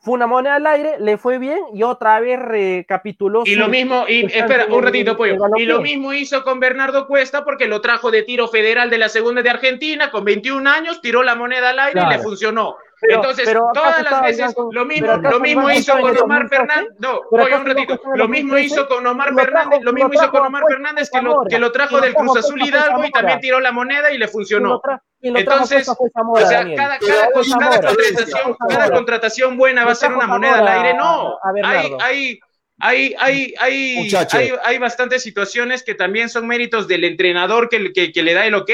Fue 0.07 0.15
una 0.15 0.29
moneda 0.29 0.55
al 0.55 0.67
aire, 0.69 0.95
le 1.01 1.19
fue 1.19 1.39
bien 1.39 1.59
y 1.75 1.83
otra 1.83 2.21
vez 2.21 2.39
recapituló. 2.39 3.43
Y 3.45 3.57
lo 3.57 3.67
mismo, 3.67 4.05
y 4.09 4.25
espera, 4.27 4.67
un 4.71 4.81
ratito, 4.81 5.17
pollo. 5.17 5.37
Y 5.57 5.65
lo 5.65 5.81
mismo 5.81 6.13
hizo 6.13 6.45
con 6.45 6.61
Bernardo 6.61 7.09
Cuesta 7.09 7.45
porque 7.45 7.67
lo 7.67 7.81
trajo 7.81 8.13
de 8.13 8.23
tiro 8.23 8.47
federal 8.47 8.89
de 8.89 8.99
la 8.99 9.09
segunda 9.09 9.43
de 9.43 9.51
Argentina 9.51 10.13
con 10.13 10.25
21 10.25 10.71
años, 10.71 11.01
tiró 11.01 11.25
la 11.25 11.35
moneda 11.35 11.71
al 11.71 11.81
aire 11.81 12.03
y 12.07 12.09
le 12.09 12.19
funcionó. 12.21 12.77
Entonces, 13.03 13.53
todas 13.75 14.03
las 14.03 14.23
veces 14.23 14.55
lo 14.73 14.85
mismo, 14.87 15.17
lo 15.17 15.41
mismo 15.41 15.71
hizo 15.71 15.99
con 16.01 16.17
Omar 16.17 16.49
Fernández. 16.49 16.95
No, 16.99 17.21
voy 17.31 17.53
un 17.53 17.67
ratito. 17.67 18.01
Lo 18.15 18.29
mismo 18.29 18.57
hizo 18.59 18.89
con 18.89 19.07
Omar 19.07 19.35
Fernández, 19.35 19.81
lo 19.83 19.93
mismo 19.93 20.11
hizo 20.15 20.31
con 20.31 20.47
Omar 20.47 20.63
Fernández 20.67 21.11
que 21.11 21.21
lo, 21.21 21.45
que 21.49 21.59
lo 21.59 21.73
trajo 21.73 22.01
del 22.01 22.15
Cruz 22.15 22.39
Azul 22.39 22.63
Hidalgo 22.63 23.05
y 23.05 23.11
también 23.11 23.41
tiró 23.41 23.61
la 23.61 23.73
moneda 23.73 24.11
y 24.11 24.19
le 24.19 24.29
funcionó. 24.29 24.81
Entonces, 25.21 25.89
o 25.89 26.39
sea, 26.47 26.67
cada, 26.75 26.99
contratación, 26.99 28.57
cada 28.69 28.91
contratación 28.91 29.57
buena 29.57 29.85
va 29.85 29.93
a 29.93 29.95
ser 29.95 30.13
una 30.13 30.27
moneda 30.27 30.59
al 30.59 30.69
aire. 30.69 30.95
No, 30.95 31.39
hay, 31.43 31.97
hay, 32.01 32.41
hay, 32.79 33.15
hay, 33.19 33.55
hay, 33.59 34.15
hay, 34.33 34.53
hay, 34.63 34.79
bastantes 34.79 35.23
situaciones 35.23 35.83
que 35.83 35.95
también 35.95 36.29
son 36.29 36.47
méritos 36.47 36.87
del 36.87 37.05
entrenador 37.05 37.69
que, 37.69 37.93
que, 37.93 38.13
que 38.13 38.23
le 38.23 38.35
da 38.35 38.47
el 38.47 38.55
ok. 38.55 38.71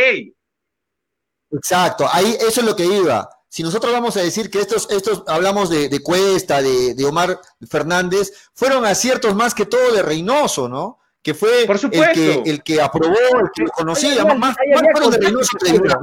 Exacto, 1.53 2.09
ahí 2.13 2.37
eso 2.41 2.61
es 2.61 2.67
lo 2.67 2.75
que 2.75 2.85
iba 2.85 3.29
si 3.53 3.63
nosotros 3.63 3.93
vamos 3.93 4.17
a 4.17 4.21
decir 4.21 4.51
que 4.51 4.61
estos, 4.61 4.91
estos 4.91 5.25
hablamos 5.27 5.69
de, 5.69 6.03
Cuesta, 6.03 6.63
de, 6.63 7.05
Omar 7.05 7.39
Fernández, 7.69 8.51
fueron 8.55 8.87
aciertos 8.87 9.35
más 9.35 9.55
que 9.55 9.67
todo 9.67 9.93
de 9.93 10.03
Reynoso, 10.03 10.71
¿no? 10.71 11.01
Que 11.23 11.35
fue 11.35 11.65
el, 11.65 12.13
que, 12.15 12.43
el 12.47 12.63
que 12.63 12.81
aprobó, 12.81 13.15
el 13.15 13.51
que 13.55 13.65
conocía, 13.67 14.25
más, 14.25 14.39
más, 14.39 14.57
de 14.57 15.19
Reynoso 15.19 15.59
que 15.63 15.71
de 15.71 15.95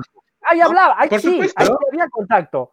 Ahí 0.43 0.61
hablaba, 0.61 0.95
ahí 0.99 1.09
sí, 1.19 1.41
ahí 1.55 1.67
había 1.91 2.07
contacto. 2.11 2.69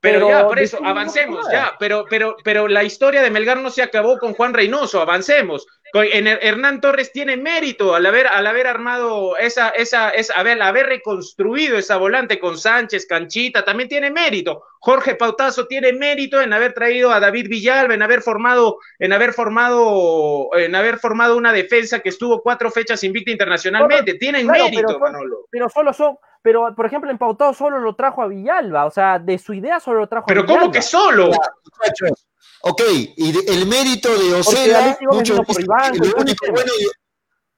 Pero, 0.00 0.28
ya, 0.28 0.46
por 0.46 0.60
eso, 0.60 0.78
avancemos, 0.84 1.44
ya, 1.50 1.72
pero, 1.80 2.04
pero, 2.08 2.36
pero 2.44 2.68
la 2.68 2.84
historia 2.84 3.22
de 3.22 3.30
Melgar 3.30 3.58
no 3.58 3.70
se 3.70 3.82
acabó 3.82 4.18
con 4.18 4.34
Juan 4.34 4.54
Reynoso, 4.54 5.00
avancemos. 5.00 5.66
Hernán 5.94 6.80
Torres 6.80 7.12
tiene 7.12 7.36
mérito 7.36 7.94
al 7.94 8.06
haber, 8.06 8.26
al 8.26 8.46
haber 8.46 8.66
armado 8.66 9.36
esa, 9.36 9.68
esa, 9.70 10.08
esa 10.10 10.34
haber, 10.34 10.62
haber 10.62 10.86
reconstruido 10.86 11.76
esa 11.76 11.98
volante 11.98 12.38
con 12.38 12.56
Sánchez, 12.56 13.06
Canchita, 13.06 13.64
también 13.64 13.88
tiene 13.88 14.10
mérito. 14.10 14.64
Jorge 14.78 15.14
Pautazo 15.14 15.66
tiene 15.66 15.92
mérito 15.92 16.40
en 16.40 16.52
haber 16.52 16.72
traído 16.72 17.12
a 17.12 17.20
David 17.20 17.48
Villalba, 17.48 17.94
en 17.94 18.02
haber 18.02 18.22
formado, 18.22 18.78
en 18.98 19.12
haber 19.12 19.32
formado, 19.34 20.48
en 20.54 20.74
haber 20.74 20.98
formado 20.98 21.36
una 21.36 21.52
defensa 21.52 22.00
que 22.00 22.08
estuvo 22.08 22.42
cuatro 22.42 22.70
fechas 22.70 23.04
invicta 23.04 23.30
internacionalmente. 23.30 24.14
Tienen 24.14 24.46
mérito, 24.46 24.98
Manolo. 24.98 25.46
Pero 25.50 25.68
solo 25.68 25.92
son, 25.92 26.16
pero 26.40 26.74
por 26.74 26.86
ejemplo 26.86 27.10
en 27.10 27.18
Pautado 27.18 27.52
solo 27.52 27.78
lo 27.78 27.94
trajo 27.94 28.22
a 28.22 28.28
Villalba, 28.28 28.86
o 28.86 28.90
sea, 28.90 29.18
de 29.18 29.38
su 29.38 29.52
idea 29.52 29.78
solo 29.78 30.00
lo 30.00 30.06
trajo 30.08 30.24
a 30.28 30.32
Villalba. 30.32 30.46
Pero 30.46 30.60
¿cómo 30.60 30.72
que 30.72 30.82
solo? 30.82 31.30
Ok, 32.64 32.82
y 33.16 33.50
el 33.50 33.66
mérito 33.66 34.08
de 34.16 34.36
muchos 35.10 35.40
dicen, 35.46 35.66
lo 35.98 36.16
único 36.16 36.46
bueno, 36.52 36.72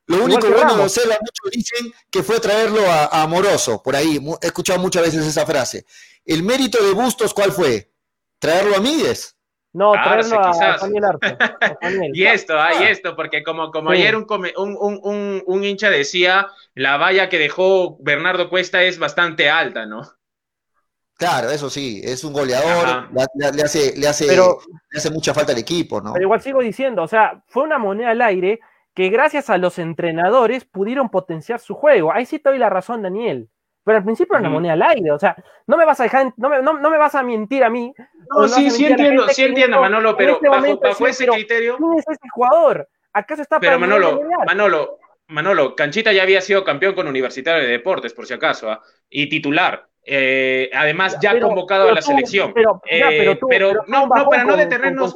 lo 0.06 0.24
único 0.24 0.48
bueno 0.48 0.76
de 0.76 0.82
Ocela, 0.84 1.18
muchos 1.20 1.50
dicen 1.50 1.92
que 2.10 2.22
fue 2.22 2.40
traerlo 2.40 2.80
a, 2.86 3.22
Amoroso, 3.22 3.82
por 3.82 3.96
ahí, 3.96 4.18
he 4.40 4.46
escuchado 4.46 4.78
muchas 4.78 5.02
veces 5.02 5.26
esa 5.26 5.44
frase. 5.44 5.84
El 6.24 6.42
mérito 6.42 6.82
de 6.82 6.92
Bustos, 6.92 7.34
¿cuál 7.34 7.52
fue? 7.52 7.92
¿Traerlo 8.38 8.76
a 8.76 8.80
Míguez? 8.80 9.36
No, 9.74 9.92
traerlo 9.92 10.40
a, 10.40 10.78
Daniel 11.82 12.12
y 12.14 12.24
esto, 12.24 12.58
ah, 12.58 12.70
y 12.80 12.84
esto, 12.84 13.14
porque 13.14 13.42
como, 13.42 13.70
como 13.70 13.90
ayer 13.90 14.16
un, 14.16 14.26
un, 14.56 14.78
un, 15.02 15.42
un 15.44 15.64
hincha 15.64 15.90
decía, 15.90 16.46
la 16.74 16.96
valla 16.96 17.28
que 17.28 17.38
dejó 17.38 17.98
Bernardo 18.00 18.48
Cuesta 18.48 18.82
es 18.84 18.98
bastante 18.98 19.50
alta, 19.50 19.84
¿no? 19.84 20.02
Claro, 21.24 21.50
eso 21.50 21.70
sí, 21.70 22.02
es 22.04 22.22
un 22.22 22.34
goleador, 22.34 23.08
le, 23.10 23.62
hace, 23.62 23.96
le, 23.96 24.06
hace, 24.06 24.26
le 24.26 24.98
hace 24.98 25.10
mucha 25.10 25.32
falta 25.32 25.52
al 25.52 25.58
equipo, 25.58 25.98
¿no? 25.98 26.12
Pero 26.12 26.24
igual 26.24 26.42
sigo 26.42 26.60
diciendo, 26.60 27.02
o 27.02 27.08
sea, 27.08 27.42
fue 27.46 27.62
una 27.62 27.78
moneda 27.78 28.10
al 28.10 28.20
aire 28.20 28.60
que 28.92 29.08
gracias 29.08 29.48
a 29.48 29.56
los 29.56 29.78
entrenadores 29.78 30.66
pudieron 30.66 31.08
potenciar 31.08 31.60
su 31.60 31.74
juego. 31.74 32.12
Ahí 32.12 32.26
sí 32.26 32.38
te 32.38 32.50
doy 32.50 32.58
la 32.58 32.68
razón, 32.68 33.00
Daniel. 33.00 33.48
Pero 33.84 33.96
al 33.96 34.04
principio 34.04 34.34
era 34.34 34.40
una 34.40 34.50
moneda 34.50 34.74
al 34.74 34.82
aire, 34.82 35.12
o 35.12 35.18
sea, 35.18 35.34
no 35.66 35.78
me 35.78 35.86
vas 35.86 35.98
a 36.00 36.02
dejar, 36.02 36.34
no 36.36 36.50
me, 36.50 36.60
no, 36.60 36.74
me 36.74 36.98
vas 36.98 37.14
a 37.14 37.22
mentir 37.22 37.64
a 37.64 37.70
mí. 37.70 37.94
No, 38.28 38.46
sí, 38.46 38.70
sí 38.70 38.84
entiendo, 38.84 39.26
sí 39.28 39.44
entiendo, 39.44 39.80
Manolo, 39.80 40.16
pero 40.18 40.34
este 40.34 40.48
bajo, 40.50 41.06
ese 41.06 41.26
criterio. 41.26 41.78
¿Quién 41.78 41.98
es 41.98 42.04
ese 42.06 42.28
jugador? 42.34 42.86
¿Acaso 43.14 43.40
está 43.40 43.60
Pero 43.60 43.78
Manolo, 43.78 44.20
Manolo, 44.46 44.98
Manolo, 45.28 45.74
Canchita 45.74 46.12
ya 46.12 46.22
había 46.22 46.40
sido 46.40 46.64
campeón 46.64 46.94
con 46.94 47.08
Universitario 47.08 47.62
de 47.62 47.70
Deportes, 47.70 48.12
por 48.12 48.26
si 48.26 48.34
acaso, 48.34 48.70
¿ah? 48.70 48.82
y 49.08 49.28
titular. 49.28 49.86
Eh, 50.06 50.70
además, 50.74 51.16
ya, 51.20 51.38
convocado 51.40 51.88
a 51.88 51.92
la 51.92 52.02
selección. 52.02 52.52
Pero, 52.52 52.82
eh, 52.90 53.38
no, 53.88 54.06
no, 54.06 54.28
para 54.28 54.44
no 54.44 54.56
detenernos. 54.56 55.14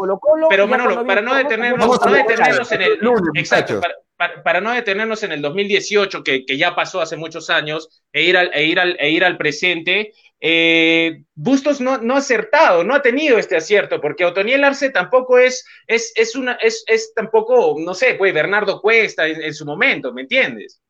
pero 0.48 0.66
Manolo, 0.66 1.06
para 1.06 1.20
no 1.20 1.34
detenernos, 1.34 2.00
no 2.04 2.12
detenernos 2.12 2.72
en 2.72 2.82
el. 2.82 2.98
Exacto, 3.34 3.80
para, 4.42 4.60
no 4.60 4.72
detenernos 4.72 5.22
en 5.22 5.32
el 5.32 5.42
2018, 5.42 6.24
que, 6.24 6.44
que, 6.44 6.56
ya 6.56 6.74
pasó 6.74 7.00
hace 7.00 7.16
muchos 7.16 7.50
años, 7.50 8.02
e 8.12 8.22
ir 8.22 8.36
al, 8.36 8.50
e 8.52 8.64
ir 8.64 8.80
al, 8.80 8.96
e 8.98 9.10
ir 9.10 9.24
al 9.24 9.36
presente, 9.36 10.12
eh, 10.40 11.24
Bustos 11.34 11.80
no, 11.80 11.98
no 11.98 12.14
ha 12.14 12.18
acertado, 12.18 12.84
no 12.84 12.94
ha 12.94 13.02
tenido 13.02 13.38
este 13.38 13.56
acierto, 13.56 14.00
porque 14.00 14.24
Otoniel 14.24 14.64
Arce 14.64 14.90
tampoco 14.90 15.38
es, 15.38 15.64
es, 15.86 16.12
es 16.14 16.36
una, 16.36 16.52
es, 16.54 16.84
es 16.86 17.12
tampoco, 17.14 17.74
no 17.78 17.94
sé, 17.94 18.14
pues 18.14 18.32
Bernardo 18.32 18.80
Cuesta 18.80 19.26
en, 19.26 19.54
su 19.54 19.64
momento, 19.64 20.12
¿me 20.12 20.22
entiendes? 20.22 20.80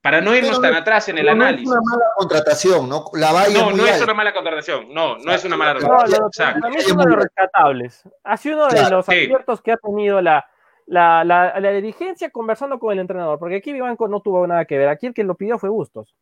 Para 0.00 0.20
no 0.20 0.34
irnos 0.34 0.60
tan 0.60 0.74
atrás 0.74 1.08
en 1.08 1.18
el 1.18 1.28
análisis. 1.28 1.68
No 1.68 1.74
es 1.74 1.80
una 1.80 1.90
mala 1.90 2.10
contratación, 2.16 2.88
¿no? 2.88 3.04
La 3.14 3.48
no, 3.48 3.72
no 3.72 3.86
es 3.86 4.00
una 4.00 4.14
mala 4.14 4.32
contratación, 4.32 4.94
no, 4.94 5.18
no 5.18 5.32
es 5.32 5.44
una 5.44 5.56
mala 5.56 5.80
contratación. 5.80 6.60
también 6.60 6.82
es 6.82 6.92
uno 6.92 7.04
de 7.04 7.10
los 7.10 7.18
rescatables. 7.24 8.02
Ha 8.22 8.36
sido 8.36 8.66
uno 8.66 8.68
de 8.68 8.90
los 8.90 9.08
aciertos 9.08 9.60
que 9.60 9.72
ha 9.72 9.76
tenido 9.76 10.20
la, 10.20 10.48
la, 10.86 11.24
la, 11.24 11.58
la, 11.58 11.70
dirigencia 11.72 12.30
conversando 12.30 12.78
con 12.78 12.92
el 12.92 13.00
entrenador, 13.00 13.40
porque 13.40 13.56
aquí 13.56 13.72
Vivanco 13.72 14.06
no 14.06 14.20
tuvo 14.20 14.46
nada 14.46 14.64
que 14.64 14.78
ver, 14.78 14.88
aquí 14.88 15.06
el 15.06 15.14
que 15.14 15.24
lo 15.24 15.34
pidió 15.34 15.58
fue 15.58 15.68
Bustos. 15.68 16.14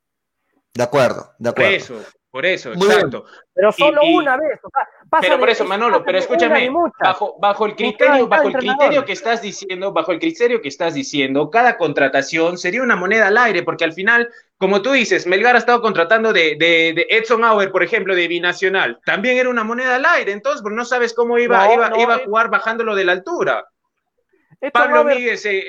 De 0.77 0.83
acuerdo, 0.83 1.33
de 1.39 1.49
acuerdo. 1.49 1.71
Por 1.71 1.75
eso, 1.75 2.03
por 2.31 2.45
eso, 2.45 2.73
exacto. 2.75 3.25
Pero 3.55 3.73
solo 3.73 4.03
una 4.03 4.37
vez. 4.37 4.61
pero 5.23 5.39
por 5.39 5.49
eso, 5.49 5.65
Manolo, 5.65 6.05
pero 6.05 6.19
escúchame, 6.19 6.71
bajo, 7.01 7.37
bajo 7.41 7.65
el 7.65 7.75
criterio, 7.75 8.29
bajo 8.29 8.49
el 8.49 8.55
criterio 8.55 9.07
que 9.07 9.13
estás 9.13 9.41
diciendo, 9.41 9.93
bajo 9.93 10.13
el 10.13 10.19
criterio 10.19 10.61
que 10.61 10.69
estás 10.69 10.93
diciendo, 10.93 11.49
cada 11.49 11.79
contratación 11.79 12.59
sería 12.59 12.83
una 12.83 12.95
moneda 12.95 13.29
al 13.29 13.39
aire, 13.39 13.63
porque 13.63 13.85
al 13.85 13.95
final, 13.95 14.29
como 14.59 14.83
tú 14.83 14.93
dices, 14.93 15.27
Melgar 15.27 15.55
ha 15.55 15.61
estado 15.61 15.81
contratando 15.81 16.35
de, 16.35 16.57
de, 16.57 17.07
Edson 17.09 17.43
Auer, 17.43 17.73
por 17.73 17.83
ejemplo, 17.83 18.15
de 18.15 18.29
Binacional. 18.29 19.01
También 19.07 19.39
era 19.39 19.49
una 19.49 19.65
moneda 19.65 19.97
al 19.97 20.05
aire, 20.05 20.33
entonces, 20.33 20.61
pues 20.61 20.75
no 20.75 20.85
sabes 20.85 21.15
cómo 21.15 21.39
iba, 21.39 21.73
iba, 21.73 21.91
iba 21.99 22.15
a 22.17 22.25
jugar 22.25 22.51
bajándolo 22.51 22.95
de 22.95 23.05
la 23.07 23.13
altura. 23.13 23.67
Pablo 24.73 25.05
Míguez 25.05 25.45
eh, 25.47 25.65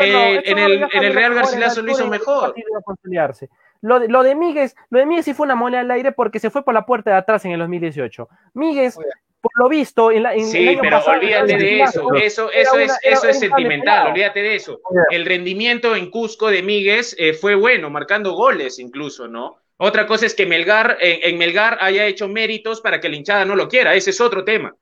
eh, 0.00 0.42
en, 0.44 0.58
el, 0.58 0.88
en 0.92 1.04
el 1.04 1.14
Real 1.14 1.34
Garcilaso 1.34 1.82
lo 1.82 1.92
hizo 1.92 2.06
mejor. 2.06 2.54
Lo 3.80 4.00
de, 4.00 4.08
lo 4.08 4.22
de 4.22 4.34
Míguez, 4.34 4.74
lo 4.90 4.98
de 4.98 5.06
Míguez 5.06 5.24
sí 5.24 5.34
fue 5.34 5.44
una 5.44 5.54
moneda 5.54 5.80
al 5.80 5.90
aire 5.90 6.12
porque 6.12 6.40
se 6.40 6.50
fue 6.50 6.64
por 6.64 6.74
la 6.74 6.84
puerta 6.84 7.10
de 7.10 7.16
atrás 7.16 7.44
en 7.44 7.52
el 7.52 7.60
2018. 7.60 8.28
Míguez, 8.54 8.96
por 9.40 9.52
lo 9.56 9.68
visto, 9.68 10.10
en 10.10 10.24
la, 10.24 10.34
en 10.34 10.46
sí, 10.46 10.76
pero 10.80 11.04
olvídate 11.04 11.56
de 11.56 11.82
eso. 11.82 12.12
Eso, 12.14 12.50
eso 12.50 12.78
es, 12.78 12.92
eso 13.02 13.28
es 13.28 13.38
sentimental, 13.38 14.08
olvídate 14.08 14.42
de 14.42 14.56
eso. 14.56 14.80
El 15.10 15.26
rendimiento 15.26 15.94
en 15.94 16.10
Cusco 16.10 16.48
de 16.48 16.62
Míguez 16.62 17.14
eh, 17.18 17.34
fue 17.34 17.54
bueno, 17.54 17.88
marcando 17.88 18.32
goles 18.32 18.78
incluso, 18.78 19.28
¿no? 19.28 19.58
Otra 19.76 20.08
cosa 20.08 20.26
es 20.26 20.34
que 20.34 20.44
Melgar, 20.44 20.98
en, 21.00 21.38
Melgar 21.38 21.78
haya 21.80 22.04
hecho 22.06 22.26
méritos 22.26 22.80
para 22.80 23.00
que 23.00 23.08
la 23.08 23.14
hinchada 23.14 23.44
no 23.44 23.54
lo 23.54 23.68
quiera, 23.68 23.94
ese 23.94 24.10
es 24.10 24.20
otro 24.20 24.44
tema. 24.44 24.74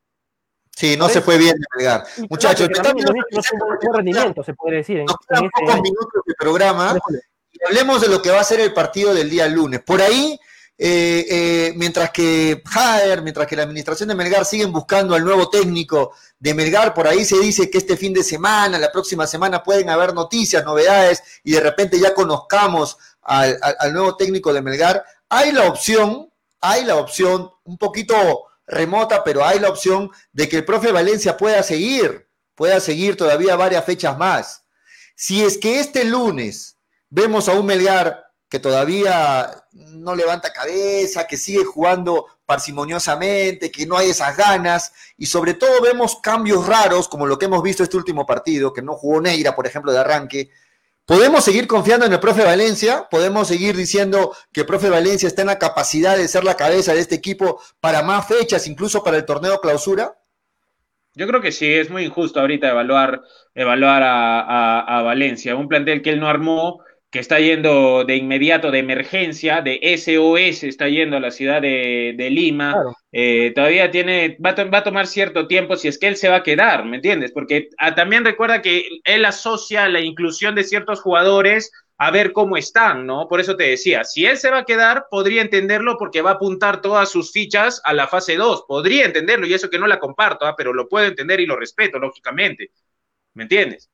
Sí, 0.75 0.97
no 0.97 1.11
se 1.11 1.21
fue 1.21 1.37
bien 1.37 1.55
de 1.55 1.67
Melgar. 1.77 2.05
Muchachos, 2.31 2.71
no, 2.71 2.83
no, 2.83 3.93
rendimiento, 3.93 4.43
se 4.43 4.55
puede 4.55 4.79
decir. 4.79 4.99
En, 4.99 5.03
en 5.03 5.45
este 5.45 5.51
pocos 5.61 5.83
minutos 5.83 6.23
de 6.27 6.35
programa 6.39 6.99
hablemos 7.67 8.01
de 8.01 8.09
lo 8.09 8.23
que 8.23 8.31
va 8.31 8.41
a 8.41 8.45
ser 8.45 8.61
el 8.61 8.73
partido 8.73 9.13
del 9.13 9.29
día 9.29 9.49
lunes. 9.49 9.81
Por 9.81 10.01
ahí, 10.01 10.39
eh, 10.79 11.27
eh, 11.29 11.73
mientras 11.77 12.11
que 12.11 12.63
Jader, 12.65 13.23
mientras 13.23 13.47
que 13.47 13.57
la 13.57 13.65
administración 13.65 14.09
de 14.09 14.15
Melgar 14.15 14.45
siguen 14.45 14.73
buscando 14.73 15.15
al 15.15 15.25
nuevo 15.25 15.49
técnico 15.49 16.13
de 16.39 16.55
Melgar, 16.55 16.95
por 16.95 17.09
ahí 17.09 17.25
se 17.25 17.39
dice 17.39 17.71
que 17.71 17.79
este 17.79 17.97
fin 17.97 18.13
de 18.13 18.23
semana, 18.23 18.79
la 18.79 18.93
próxima 18.93 19.27
semana 19.27 19.63
pueden 19.63 19.91
haber 19.91 20.15
noticias, 20.15 20.65
novedades 20.65 21.23
y 21.43 21.53
de 21.53 21.61
repente 21.61 21.99
ya 21.99 22.15
conozcamos 22.15 22.97
al, 23.23 23.59
al 23.61 23.93
nuevo 23.93 24.17
técnico 24.17 24.53
de 24.53 24.63
Melgar. 24.63 25.05
Hay 25.29 25.51
la 25.53 25.65
opción, 25.65 26.31
hay 26.61 26.85
la 26.85 26.97
opción 26.97 27.51
un 27.65 27.79
poquito 27.79 28.45
remota, 28.67 29.25
pero 29.25 29.45
hay 29.45 29.59
la 29.59 29.71
opción 29.71 30.11
de 30.33 30.49
que 30.49 30.57
el 30.57 30.65
profe 30.65 30.93
Valencia 30.93 31.37
pueda 31.37 31.63
seguir, 31.63 32.29
pueda 32.55 32.81
seguir 32.81 33.17
todavía 33.17 33.57
varias 33.57 33.85
fechas 33.85 34.17
más. 34.19 34.63
Si 35.15 35.43
es 35.43 35.57
que 35.57 35.81
este 35.81 36.05
lunes 36.05 36.76
Vemos 37.11 37.49
a 37.49 37.53
un 37.53 37.67
Melgar 37.67 38.27
que 38.49 38.59
todavía 38.59 39.51
no 39.73 40.15
levanta 40.15 40.53
cabeza, 40.53 41.27
que 41.27 41.37
sigue 41.37 41.65
jugando 41.65 42.27
parsimoniosamente, 42.47 43.73
que 43.73 43.87
no 43.87 43.97
hay 43.97 44.11
esas 44.11 44.37
ganas, 44.37 44.93
y 45.17 45.27
sobre 45.27 45.55
todo 45.55 45.83
vemos 45.83 46.21
cambios 46.23 46.67
raros, 46.67 47.09
como 47.09 47.27
lo 47.27 47.39
que 47.39 47.47
hemos 47.47 47.63
visto 47.63 47.83
este 47.83 47.97
último 47.97 48.25
partido, 48.25 48.73
que 48.73 48.83
no 48.83 48.95
jugó 48.95 49.21
Neira, 49.21 49.55
por 49.57 49.67
ejemplo, 49.67 49.93
de 49.93 49.99
arranque. 49.99 50.51
¿Podemos 51.05 51.45
seguir 51.45 51.67
confiando 51.67 52.07
en 52.07 52.13
el 52.13 52.21
profe 52.21 52.45
Valencia? 52.45 53.09
¿Podemos 53.11 53.49
seguir 53.49 53.77
diciendo 53.77 54.35
que 54.53 54.61
el 54.61 54.67
profe 54.67 54.91
Valencia 54.91 55.27
está 55.27 55.43
en 55.43 55.49
la 55.49 55.59
capacidad 55.59 56.17
de 56.17 56.29
ser 56.29 56.45
la 56.45 56.57
cabeza 56.57 56.95
de 56.95 57.01
este 57.01 57.17
equipo 57.17 57.61
para 57.81 58.03
más 58.03 58.27
fechas, 58.27 58.67
incluso 58.67 59.03
para 59.03 59.17
el 59.17 59.25
torneo 59.25 59.61
clausura? 59.61 60.17
Yo 61.15 61.27
creo 61.27 61.41
que 61.41 61.53
sí, 61.53 61.73
es 61.73 61.91
muy 61.91 62.05
injusto 62.05 62.41
ahorita 62.41 62.69
evaluar, 62.69 63.23
evaluar 63.55 64.03
a, 64.03 64.81
a 64.81 65.03
Valencia, 65.03 65.57
un 65.57 65.69
plantel 65.69 66.03
que 66.03 66.11
él 66.11 66.21
no 66.21 66.29
armó, 66.29 66.81
que 67.11 67.21
está 67.21 67.39
yendo 67.39 68.05
de 68.05 68.17
inmediato 68.17 68.71
de 68.71 68.81
emergencia, 68.81 69.63
de 69.63 69.79
SOS, 69.83 70.65
está 70.65 70.89
yendo 70.89 71.17
a 71.17 71.21
la 71.21 71.31
ciudad 71.31 71.63
de, 71.63 72.29
Lima, 72.31 72.75
eh, 73.13 73.53
todavía 73.55 73.91
tiene, 73.91 74.37
va 74.45 74.51
a, 74.51 74.85
tomar 74.85 75.07
cierto 75.07 75.47
tiempo 75.47 75.77
si 75.77 75.89
es 75.89 75.99
que 75.99 76.09
él 76.09 76.17
se 76.17 76.29
va 76.29 76.37
a 76.37 76.43
quedar, 76.43 76.85
¿me 76.85 76.97
entiendes? 76.97 77.33
Porque 77.33 77.69
ah, 77.79 77.95
también 77.95 78.25
recuerda 78.25 78.61
que 78.61 78.89
él 79.05 79.25
asocia 79.25 79.89
la 79.89 80.01
inclusión 80.01 80.55
de 80.55 80.65
ciertos 80.65 81.01
jugadores 81.01 81.71
a 81.99 82.11
ver 82.11 82.33
cómo 82.33 82.57
están, 82.57 83.07
¿no? 83.07 83.27
Por 83.29 83.41
eso 83.41 83.57
te 83.57 83.65
decía, 83.65 84.05
si 84.05 84.27
él 84.27 84.37
se 84.37 84.51
va 84.51 84.59
a 84.59 84.65
quedar, 84.65 85.07
podría 85.11 85.41
entenderlo 85.41 85.97
porque 85.99 86.21
va 86.21 86.33
a 86.33 86.35
apuntar 86.35 86.83
todas 86.83 87.11
sus 87.11 87.33
fichas 87.33 87.81
a 87.85 87.95
la 87.95 88.07
fase 88.09 88.37
2, 88.37 88.65
podría 88.69 89.07
entenderlo 89.07 89.47
y 89.47 89.55
eso 89.55 89.71
que 89.71 89.79
no 89.79 89.87
la 89.87 89.99
comparto, 89.99 90.45
¿ah? 90.45 90.55
pero 90.57 90.75
lo 90.75 90.89
puedo 90.89 91.07
entender 91.07 91.41
y 91.41 91.47
lo 91.47 91.57
respeto, 91.57 91.99
lógicamente, 91.99 92.71
¿me 93.35 93.45
entiendes? 93.45 93.91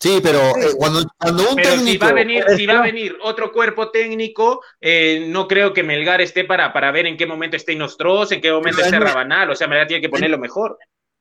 Sí, 0.00 0.20
pero 0.22 0.38
eh, 0.38 0.74
cuando, 0.76 1.00
un 1.00 1.56
técnico... 1.56 1.84
Si 1.84 1.96
va, 1.98 2.08
a 2.08 2.12
venir, 2.12 2.44
si 2.56 2.66
va 2.66 2.78
a 2.78 2.82
venir 2.82 3.16
otro 3.22 3.52
cuerpo 3.52 3.90
técnico, 3.90 4.60
eh, 4.80 5.26
no 5.28 5.48
creo 5.48 5.72
que 5.72 5.82
Melgar 5.82 6.20
esté 6.20 6.44
para, 6.44 6.72
para 6.72 6.90
ver 6.90 7.06
en 7.06 7.16
qué 7.16 7.26
momento 7.26 7.56
esté 7.56 7.72
Inostros, 7.72 8.32
en 8.32 8.40
qué 8.40 8.52
momento 8.52 8.82
esté 8.82 8.98
Rabanal, 8.98 9.50
o 9.50 9.56
sea, 9.56 9.66
Melgar 9.66 9.86
tiene 9.86 10.02
que 10.02 10.08
ponerlo 10.10 10.38
mejor. 10.38 10.78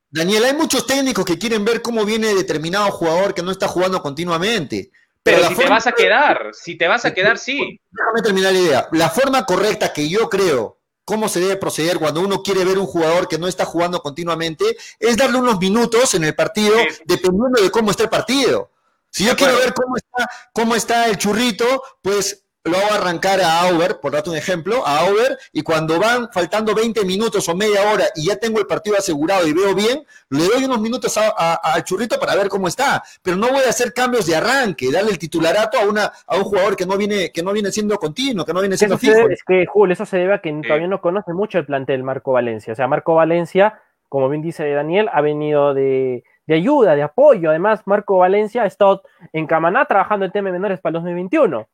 Daniel, 0.09 0.43
hay 0.43 0.53
muchos 0.53 0.85
técnicos 0.85 1.25
que 1.25 1.39
quieren 1.39 1.65
ver 1.65 1.81
cómo 1.81 2.05
viene 2.05 2.35
determinado 2.35 2.91
jugador 2.91 3.33
que 3.33 3.41
no 3.41 3.51
está 3.51 3.67
jugando 3.67 4.01
continuamente. 4.01 4.91
Pero, 5.23 5.47
si 5.47 5.55
te 5.55 5.69
vas 5.69 5.87
a 5.87 5.93
quedar, 5.93 6.49
si 6.51 6.77
te 6.77 6.87
vas 6.87 7.05
a 7.05 7.13
quedar, 7.13 7.37
sí. 7.37 7.79
Déjame 7.89 8.21
terminar 8.21 8.53
la 8.53 8.59
idea. 8.59 8.87
La 8.91 9.09
forma 9.09 9.45
correcta 9.45 9.93
que 9.93 10.09
yo 10.09 10.29
creo 10.29 10.82
cómo 11.05 11.27
se 11.30 11.39
debe 11.39 11.57
proceder 11.57 11.99
cuando 11.99 12.21
uno 12.21 12.43
quiere 12.43 12.63
ver 12.63 12.77
un 12.77 12.85
jugador 12.85 13.27
que 13.27 13.38
no 13.38 13.47
está 13.47 13.65
jugando 13.65 14.01
continuamente, 14.01 14.77
es 14.99 15.17
darle 15.17 15.38
unos 15.38 15.59
minutos 15.59 16.13
en 16.13 16.23
el 16.23 16.35
partido, 16.35 16.75
dependiendo 17.05 17.61
de 17.61 17.71
cómo 17.71 17.91
está 17.91 18.03
el 18.03 18.09
partido. 18.09 18.71
Si 19.09 19.25
yo 19.25 19.35
quiero 19.35 19.55
ver 19.57 19.73
cómo 19.73 19.95
está, 19.95 20.30
cómo 20.53 20.75
está 20.75 21.07
el 21.07 21.17
churrito, 21.17 21.84
pues 22.01 22.43
lo 22.65 22.77
hago 22.77 22.94
arrancar 22.94 23.41
a 23.41 23.68
Auber, 23.68 23.99
por 23.99 24.14
darte 24.14 24.30
un 24.30 24.38
ejemplo, 24.38 24.88
a 24.88 25.02
Auber, 25.02 25.38
y 25.52 25.64
cuando 25.64 25.99
van 25.99 26.30
faltando 26.31 26.73
20 26.73 27.03
minutos 27.03 27.48
o 27.49 27.56
media 27.56 27.91
hora 27.91 28.06
y 28.15 28.27
ya 28.27 28.38
tengo 28.38 28.60
el 28.60 28.65
partido 28.65 28.98
asegurado 28.98 29.45
y 29.48 29.53
veo 29.53 29.76
bien, 29.76 30.06
le 30.30 30.45
doy 30.45 30.64
unos 30.64 30.80
minutos 30.80 31.18
al 31.18 31.84
churrito 31.84 32.18
para 32.19 32.35
ver 32.35 32.48
cómo 32.48 32.68
está. 32.68 33.03
Pero 33.22 33.35
no 33.35 33.49
voy 33.49 33.64
a 33.65 33.69
hacer 33.69 33.94
cambios 33.94 34.26
de 34.27 34.35
arranque, 34.35 34.91
darle 34.91 35.11
el 35.11 35.19
titularato 35.19 35.77
a 35.77 35.85
una 35.85 36.11
a 36.26 36.38
un 36.38 36.44
jugador 36.44 36.76
que 36.77 36.85
no 36.85 36.98
viene 36.98 37.31
que 37.31 37.44
no 37.44 37.52
viene 37.52 37.72
siendo 37.72 37.98
continuo, 37.98 38.45
que 38.45 38.53
no 38.53 38.61
viene 38.61 38.77
siendo 38.77 38.98
fijo. 38.98 39.30
Es 39.30 39.44
que, 39.44 39.65
Julio, 39.65 39.94
eso 39.94 40.06
se 40.06 40.18
debe 40.18 40.35
a 40.35 40.40
que 40.40 40.53
todavía 40.65 40.88
no 40.88 41.02
conoce 41.02 41.34
mucho 41.34 41.57
el 41.57 41.65
plantel 41.65 42.03
Marco 42.03 42.31
Valencia. 42.31 42.72
O 42.72 42.76
sea, 42.76 42.88
Marco 42.88 43.15
Valencia, 43.15 43.81
como 44.07 44.30
bien 44.30 44.41
dice 44.41 44.69
Daniel, 44.72 45.10
ha 45.11 45.19
venido 45.19 45.73
de, 45.73 46.23
de 46.48 46.56
ayuda, 46.56 46.95
de 46.95 47.03
apoyo. 47.03 47.49
Además, 47.49 47.81
Marco 47.85 48.18
Valencia 48.18 48.64
ha 48.64 48.68
estado 48.68 49.03
en 49.34 49.48
Camaná 49.48 49.85
trabajando 49.85 50.26
el 50.26 50.31
tema 50.31 50.48
de 50.48 50.53
menores 50.53 50.80
para 50.80 50.91
el 50.91 51.03
2021 51.03 51.68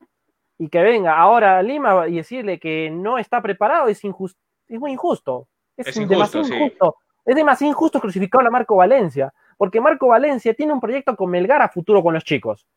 y 0.60 0.68
que 0.68 0.84
venga 0.84 1.18
ahora 1.18 1.58
a 1.58 1.64
Lima 1.64 2.08
y 2.08 2.18
decirle 2.18 2.60
que 2.60 2.92
no 2.92 3.18
está 3.18 3.42
preparado 3.42 3.88
es, 3.88 4.04
injusto, 4.04 4.40
es 4.68 4.78
muy 4.78 4.92
injusto. 4.92 5.48
Es, 5.78 5.96
demasiado 6.08 6.46
injusto. 6.46 6.98
Es 7.26 7.36
demasiado 7.36 7.72
injusto 7.72 8.02
crucificar 8.02 8.46
a 8.46 8.50
Marco 8.50 8.76
Valencia, 8.76 9.34
porque 9.58 9.80
Marco 9.80 10.08
Valencia 10.08 10.54
tiene 10.54 10.74
un 10.74 10.82
proyecto 10.82 11.16
con 11.16 11.32
Melgar 11.32 11.62
a 11.62 11.70
futuro 11.70 12.04
con 12.04 12.14
los 12.14 12.26
chicos. 12.26 12.68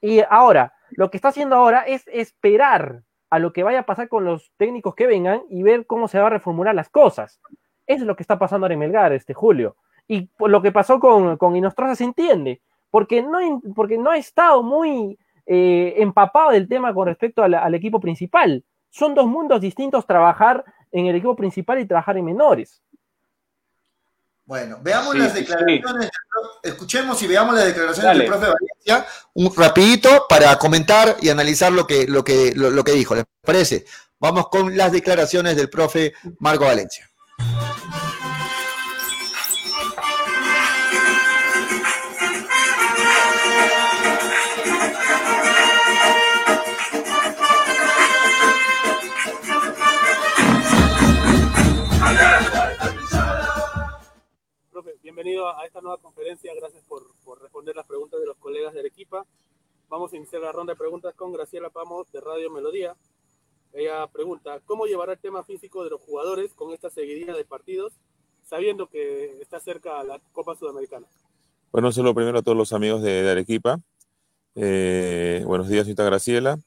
Y 0.00 0.20
ahora, 0.28 0.74
lo 0.90 1.10
que 1.10 1.16
está 1.16 1.28
haciendo 1.28 1.54
ahora 1.54 1.82
es 1.82 2.02
esperar 2.08 3.02
a 3.30 3.38
lo 3.38 3.52
que 3.52 3.62
vaya 3.62 3.80
a 3.80 3.86
pasar 3.86 4.08
con 4.08 4.24
los 4.24 4.52
técnicos 4.56 4.96
que 4.96 5.06
vengan 5.06 5.42
y 5.48 5.62
ver 5.62 5.86
cómo 5.86 6.08
se 6.08 6.18
va 6.18 6.26
a 6.26 6.30
reformular 6.30 6.74
las 6.74 6.90
cosas. 6.90 7.40
Eso 7.86 8.00
es 8.02 8.06
lo 8.06 8.16
que 8.16 8.24
está 8.24 8.36
pasando 8.36 8.64
ahora 8.64 8.74
en 8.74 8.80
Melgar, 8.80 9.12
este 9.12 9.32
Julio. 9.32 9.76
Y 10.08 10.28
lo 10.40 10.60
que 10.60 10.72
pasó 10.72 10.98
con, 10.98 11.36
con 11.36 11.54
Inostroza 11.54 11.94
se 11.94 12.04
entiende, 12.04 12.60
porque 12.90 13.22
no, 13.22 13.38
porque 13.76 13.96
no 13.96 14.10
ha 14.10 14.16
estado 14.16 14.64
muy 14.64 15.18
eh, 15.46 15.94
empapado 15.98 16.50
del 16.50 16.68
tema 16.68 16.94
con 16.94 17.08
respecto 17.08 17.42
al, 17.42 17.74
equipo 17.74 18.00
principal. 18.00 18.64
Son 18.90 19.14
dos 19.14 19.26
mundos 19.26 19.60
distintos 19.60 20.06
trabajar 20.06 20.64
en 20.90 21.06
el 21.06 21.16
equipo 21.16 21.34
principal 21.34 21.80
y 21.80 21.86
trabajar 21.86 22.16
en 22.18 22.24
menores. 22.24 22.82
Bueno, 24.44 24.78
veamos 24.82 25.16
las 25.16 25.32
declaraciones, 25.34 26.10
escuchemos 26.62 27.22
y 27.22 27.26
veamos 27.26 27.54
las 27.54 27.66
declaraciones 27.66 28.18
del 28.18 28.26
profe 28.26 28.46
Valencia, 28.46 29.06
un 29.34 29.54
rapidito 29.56 30.26
para 30.28 30.56
comentar 30.56 31.16
y 31.22 31.30
analizar 31.30 31.72
lo 31.72 31.86
que, 31.86 32.06
lo 32.06 32.22
que, 32.22 32.52
lo 32.54 32.84
que 32.84 32.92
dijo, 32.92 33.14
¿les 33.14 33.24
parece? 33.40 33.84
Vamos 34.18 34.48
con 34.48 34.76
las 34.76 34.92
declaraciones 34.92 35.56
del 35.56 35.70
profe 35.70 36.12
Marco 36.38 36.64
Valencia. 36.64 37.08
Bienvenido 55.22 55.56
a 55.56 55.64
esta 55.64 55.80
nueva 55.80 55.98
conferencia. 55.98 56.52
Gracias 56.52 56.82
por, 56.88 57.04
por 57.24 57.40
responder 57.40 57.76
las 57.76 57.86
preguntas 57.86 58.18
de 58.18 58.26
los 58.26 58.36
colegas 58.38 58.74
de 58.74 58.80
Arequipa. 58.80 59.24
Vamos 59.88 60.12
a 60.12 60.16
iniciar 60.16 60.42
la 60.42 60.50
ronda 60.50 60.72
de 60.72 60.76
preguntas 60.76 61.14
con 61.14 61.32
Graciela 61.32 61.70
Pamos 61.70 62.10
de 62.10 62.20
Radio 62.20 62.50
Melodía. 62.50 62.96
Ella 63.72 64.04
pregunta, 64.08 64.58
¿cómo 64.66 64.86
llevará 64.86 65.12
el 65.12 65.20
tema 65.20 65.44
físico 65.44 65.84
de 65.84 65.90
los 65.90 66.00
jugadores 66.00 66.52
con 66.54 66.72
esta 66.72 66.90
seguidilla 66.90 67.36
de 67.36 67.44
partidos, 67.44 67.92
sabiendo 68.42 68.88
que 68.88 69.40
está 69.40 69.60
cerca 69.60 70.02
la 70.02 70.18
Copa 70.32 70.56
Sudamericana? 70.56 71.06
Bueno, 71.70 71.90
eso 71.90 72.00
es 72.00 72.04
lo 72.04 72.16
primero 72.16 72.40
a 72.40 72.42
todos 72.42 72.58
los 72.58 72.72
amigos 72.72 73.00
de, 73.00 73.30
Arequipa. 73.30 73.78
Eh, 74.56 75.44
buenos 75.46 75.68
días, 75.68 75.84
señorita 75.84 76.02
Graciela. 76.02 76.58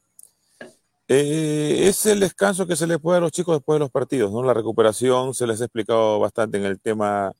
Eh, 1.10 1.90
es 1.90 2.06
el 2.06 2.22
descanso 2.22 2.65
que 2.65 2.77
se 2.77 2.88
le 2.88 2.99
puede 2.99 3.18
a 3.18 3.22
los 3.22 3.34
chicos 3.34 3.57
después 3.57 3.76
de 3.76 3.80
los 3.82 3.91
partidos, 3.91 4.32
¿no? 4.32 4.44
La 4.44 4.53
recuperación 4.53 5.34
se 5.34 5.45
les 5.45 5.60
ha 5.60 5.65
explicado 5.65 6.22
bastante 6.22 6.57
en 6.57 6.64
el 6.64 6.80
tema 6.80 7.34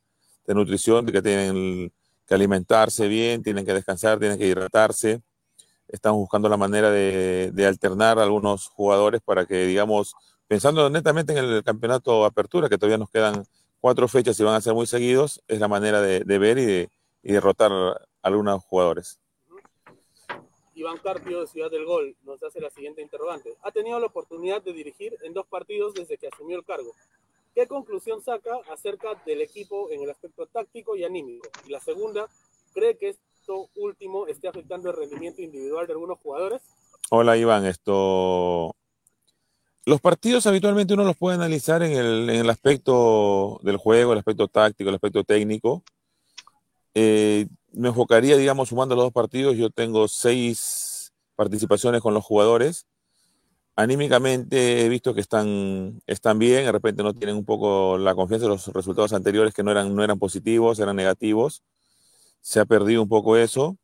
de 0.46 0.54
nutrición, 0.54 1.06
que 1.06 1.22
tienen 1.22 1.92
que 2.26 2.36
alimentarse 2.36 3.08
bien, 3.08 3.44
tienen 3.44 3.66
que 3.66 3.74
descansar, 3.74 4.20
tienen 4.20 4.38
que 4.38 4.48
hidratarse. 4.48 5.22
Estamos 5.88 6.20
buscando 6.20 6.50
la 6.50 6.58
manera 6.58 6.90
de, 6.90 7.66
alternar 7.68 8.20
a 8.20 8.24
algunos 8.24 8.68
jugadores 8.68 9.22
para 9.22 9.46
que, 9.46 9.66
digamos, 9.66 10.16
pensando 10.48 10.90
netamente 10.90 11.34
en 11.34 11.46
el 11.46 11.64
campeonato 11.64 12.26
Apertura, 12.26 12.70
que 12.70 12.78
todavía 12.78 12.98
nos 12.98 13.10
quedan 13.10 13.46
cuatro 13.80 14.08
fechas 14.08 14.40
y 14.40 14.44
van 14.44 14.56
a 14.56 14.62
ser 14.62 14.74
muy 14.74 14.88
seguidos, 14.88 15.42
es 15.48 15.60
la 15.60 15.68
manera 15.68 16.02
de, 16.02 16.24
ver 16.40 16.58
y, 16.58 16.66
de, 16.66 16.90
y 17.22 17.34
derrotar 17.34 17.72
a 17.72 18.00
algunos 18.24 18.64
jugadores. 18.64 19.20
Iván 20.74 20.98
Carpio 20.98 21.40
de 21.40 21.48
Ciudad 21.48 21.72
del 21.72 21.86
Gol 21.86 22.18
nos 22.24 22.44
hace 22.44 22.60
la 22.60 22.70
siguiente 22.70 23.02
interrogante. 23.02 23.56
Ha 23.62 23.72
tenido 23.72 23.98
la 23.98 24.08
oportunidad 24.08 24.62
de 24.62 24.74
dirigir 24.74 25.16
en 25.24 25.34
dos 25.34 25.46
partidos 25.48 25.94
desde 25.94 26.18
que 26.18 26.28
asumió 26.28 26.58
el 26.58 26.66
cargo. 26.66 26.92
¿Qué 27.56 27.68
conclusión 27.68 28.22
saca 28.22 28.52
acerca 28.70 29.08
del 29.26 29.42
equipo 29.42 29.90
en 29.90 30.02
el 30.04 30.10
aspecto 30.10 30.46
táctico 30.46 30.98
y 30.98 31.06
anímico? 31.06 31.48
Y 31.66 31.72
la 31.72 31.80
segunda, 31.80 32.28
¿cree 32.74 32.98
que 32.98 33.10
esto 33.10 33.70
último 33.78 34.28
esté 34.28 34.50
afectando 34.50 34.90
el 34.90 34.98
rendimiento 34.98 35.42
individual 35.42 35.88
de 35.88 35.94
algunos 35.94 36.20
jugadores? 36.20 36.62
Hola 37.10 37.38
Iván, 37.38 37.66
esto... 37.66 38.76
Los 39.86 40.02
partidos 40.02 40.46
habitualmente 40.48 40.96
uno 40.96 41.06
los 41.06 41.16
puede 41.16 41.36
analizar 41.38 41.82
en 41.82 41.94
el, 42.30 42.50
aspecto 42.50 43.62
del 43.64 43.78
juego, 43.78 44.12
el 44.12 44.20
aspecto 44.20 44.50
táctico, 44.50 44.90
el 44.90 44.96
aspecto 44.96 45.24
técnico. 45.24 45.82
Eh, 46.94 47.48
me 47.72 47.90
enfocaría, 47.90 48.36
digamos, 48.36 48.70
sumando 48.70 48.96
los 48.96 49.06
dos 49.06 49.14
partidos, 49.14 49.56
yo 49.56 49.70
tengo 49.70 50.10
seis 50.10 51.14
participaciones 51.36 52.02
con 52.02 52.14
los 52.14 52.26
jugadores. 52.26 52.86
Anímicamente 53.76 54.86
he 54.86 54.90
visto 54.90 55.14
que 55.14 55.22
están, 55.22 56.02
están 56.08 56.40
bien, 56.40 56.66
de 56.66 56.72
repente 56.72 57.04
no 57.04 57.14
tienen 57.14 57.36
un 57.36 57.46
poco 57.46 57.98
la 57.98 58.16
confianza 58.16 58.46
de 58.46 58.54
los 58.54 58.68
resultados 58.68 59.12
anteriores 59.14 59.54
que 59.54 59.64
no 59.64 59.72
eran, 59.72 59.94
no 59.94 60.04
eran 60.04 60.18
positivos, 60.18 60.80
eran 60.80 60.96
negativos. 60.96 61.64
Se 62.42 62.60
ha 62.60 62.66
perdido 62.66 63.02
un 63.02 63.10
poco 63.10 63.36
eso. 63.38 63.78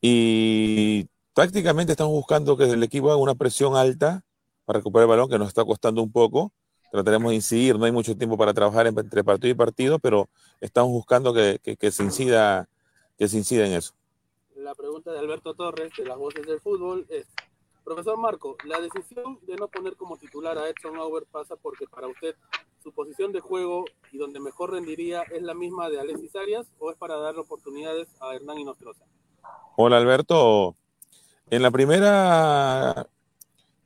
Y 0.00 1.06
tácticamente 1.32 1.92
estamos 1.92 2.12
buscando 2.12 2.56
que 2.56 2.70
el 2.70 2.82
equipo 2.82 3.10
haga 3.10 3.20
una 3.20 3.34
presión 3.34 3.76
alta 3.76 4.22
para 4.64 4.78
recuperar 4.78 5.04
el 5.04 5.10
balón, 5.10 5.28
que 5.28 5.38
nos 5.38 5.48
está 5.48 5.64
costando 5.64 6.02
un 6.02 6.12
poco 6.12 6.52
trataremos 6.94 7.30
de 7.30 7.34
incidir, 7.34 7.76
no 7.76 7.86
hay 7.86 7.90
mucho 7.90 8.16
tiempo 8.16 8.38
para 8.38 8.54
trabajar 8.54 8.86
entre 8.86 9.24
partido 9.24 9.50
y 9.50 9.54
partido, 9.54 9.98
pero 9.98 10.28
estamos 10.60 10.92
buscando 10.92 11.34
que, 11.34 11.58
se 11.90 12.04
incida 12.04 12.68
que 13.18 13.26
se 13.26 13.36
incida 13.36 13.66
en 13.66 13.72
eso. 13.72 13.94
La 14.54 14.76
pregunta 14.76 15.10
de 15.10 15.18
Alberto 15.18 15.54
Torres, 15.54 15.90
de 15.98 16.04
las 16.04 16.16
voces 16.16 16.46
del 16.46 16.60
fútbol, 16.60 17.04
es, 17.08 17.26
profesor 17.84 18.18
Marco, 18.18 18.56
¿la 18.64 18.80
decisión 18.80 19.38
de 19.46 19.56
no 19.56 19.68
poner 19.68 19.96
como 19.96 20.16
titular 20.16 20.56
a 20.58 20.68
Edson 20.68 20.96
Auer 20.96 21.24
pasa 21.30 21.54
porque 21.56 21.86
para 21.86 22.08
usted 22.08 22.34
su 22.82 22.92
posición 22.92 23.32
de 23.32 23.40
juego 23.40 23.84
y 24.12 24.18
donde 24.18 24.40
mejor 24.40 24.72
rendiría 24.72 25.22
es 25.22 25.42
la 25.42 25.54
misma 25.54 25.88
de 25.88 26.00
Alexis 26.00 26.34
Arias 26.36 26.66
o 26.78 26.90
es 26.90 26.96
para 26.96 27.16
dar 27.16 27.36
oportunidades 27.36 28.08
a 28.20 28.34
Hernán 28.34 28.58
Inostroza? 28.58 29.04
Hola 29.76 29.98
Alberto, 29.98 30.74
en 31.50 31.62
la 31.62 31.70
primera 31.70 33.06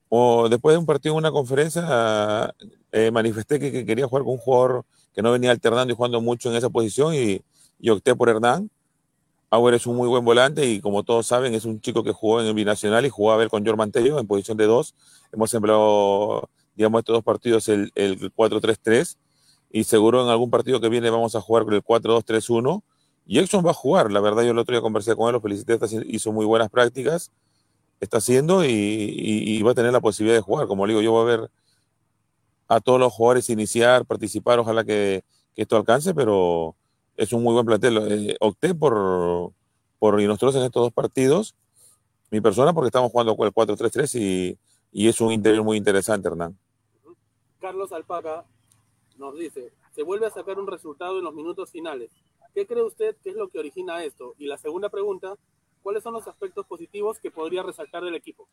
o 0.08 0.48
después 0.48 0.74
de 0.74 0.78
un 0.78 0.86
partido 0.86 1.14
en 1.14 1.18
una 1.18 1.30
conferencia, 1.30 2.54
eh, 2.92 3.10
manifesté 3.10 3.58
que, 3.58 3.84
quería 3.84 4.06
jugar 4.06 4.24
con 4.24 4.32
un 4.32 4.38
jugador 4.38 4.84
que 5.14 5.22
no 5.22 5.32
venía 5.32 5.50
alternando 5.50 5.92
y 5.92 5.96
jugando 5.96 6.20
mucho 6.20 6.50
en 6.50 6.56
esa 6.56 6.70
posición 6.70 7.14
y, 7.14 7.42
opté 7.90 8.14
por 8.14 8.28
Hernán. 8.28 8.70
Auer 9.50 9.74
es 9.74 9.86
un 9.86 9.96
muy 9.96 10.08
buen 10.08 10.24
volante 10.24 10.66
y 10.66 10.80
como 10.80 11.02
todos 11.02 11.26
saben 11.26 11.54
es 11.54 11.64
un 11.64 11.80
chico 11.80 12.02
que 12.04 12.12
jugó 12.12 12.40
en 12.40 12.46
el 12.46 12.54
binacional 12.54 13.06
y 13.06 13.08
jugó 13.08 13.32
a 13.32 13.36
ver 13.36 13.48
con 13.48 13.64
Jorge 13.64 13.76
Mantello 13.76 14.18
en 14.18 14.26
posición 14.26 14.56
de 14.56 14.66
dos. 14.66 14.94
Hemos 15.32 15.52
empleado, 15.54 16.48
digamos, 16.74 17.00
estos 17.00 17.14
dos 17.14 17.24
partidos 17.24 17.68
el, 17.68 17.90
el 17.94 18.32
4-3-3 18.34 19.16
y 19.70 19.84
seguro 19.84 20.22
en 20.22 20.28
algún 20.28 20.50
partido 20.50 20.80
que 20.80 20.88
viene 20.88 21.10
vamos 21.10 21.34
a 21.34 21.40
jugar 21.40 21.64
con 21.64 21.74
el 21.74 21.82
4-2-3-1. 21.82 22.82
Y 23.26 23.38
Exxon 23.38 23.64
va 23.64 23.72
a 23.72 23.74
jugar, 23.74 24.10
la 24.10 24.20
verdad 24.20 24.42
yo 24.42 24.52
el 24.52 24.58
otro 24.58 24.74
día 24.74 24.80
conversé 24.80 25.14
con 25.14 25.28
él, 25.28 25.34
lo 25.34 25.40
felicité, 25.40 25.78
hizo 26.06 26.32
muy 26.32 26.46
buenas 26.46 26.70
prácticas 26.70 27.30
está 28.00 28.18
haciendo 28.18 28.64
y, 28.64 29.62
va 29.62 29.72
a 29.72 29.74
tener 29.74 29.92
la 29.92 30.00
posibilidad 30.00 30.36
de 30.36 30.42
jugar. 30.42 30.66
Como 30.66 30.86
digo, 30.86 31.00
yo 31.00 31.12
voy 31.12 31.22
a 31.22 31.36
ver 31.36 31.50
a 32.68 32.80
todos 32.80 33.00
los 33.00 33.12
jugadores 33.12 33.48
iniciar, 33.50 34.04
participar, 34.04 34.58
ojalá 34.58 34.84
que, 34.84 35.24
esto 35.56 35.76
alcance, 35.76 36.14
pero 36.14 36.76
es 37.18 37.32
un 37.34 37.42
muy 37.42 37.52
buen 37.52 37.66
plantel. 37.66 37.98
Eh, 38.10 38.36
opté 38.40 38.74
por, 38.74 39.52
por 39.98 40.22
nosotros 40.22 40.56
en 40.56 40.62
estos 40.62 40.84
dos 40.84 40.92
partidos, 40.92 41.54
mi 42.30 42.40
persona, 42.40 42.72
porque 42.72 42.88
estamos 42.88 43.12
jugando 43.12 43.36
con 43.36 43.46
el 43.46 43.52
4-3-3 43.52 44.18
y, 44.18 44.58
y, 44.92 45.08
es 45.08 45.20
un 45.20 45.32
interior 45.32 45.62
muy 45.62 45.76
interesante, 45.76 46.28
Hernán. 46.28 46.56
Carlos 47.60 47.92
Alpaca 47.92 48.46
nos 49.18 49.36
dice, 49.36 49.72
se 49.94 50.02
vuelve 50.02 50.26
a 50.26 50.30
sacar 50.30 50.58
un 50.58 50.66
resultado 50.66 51.18
en 51.18 51.24
los 51.24 51.34
minutos 51.34 51.70
finales. 51.70 52.10
¿Qué 52.54 52.66
cree 52.66 52.82
usted 52.82 53.16
que 53.22 53.30
es 53.30 53.36
lo 53.36 53.48
que 53.48 53.58
origina 53.58 54.02
esto? 54.04 54.34
Y 54.38 54.46
la 54.46 54.56
segunda 54.56 54.88
pregunta, 54.88 55.36
¿Cuáles 55.82 56.02
son 56.02 56.12
los 56.12 56.26
aspectos 56.26 56.66
positivos 56.66 57.18
que 57.18 57.30
podría 57.30 57.62
resaltar 57.62 58.04
del 58.04 58.14
equipo? 58.14 58.48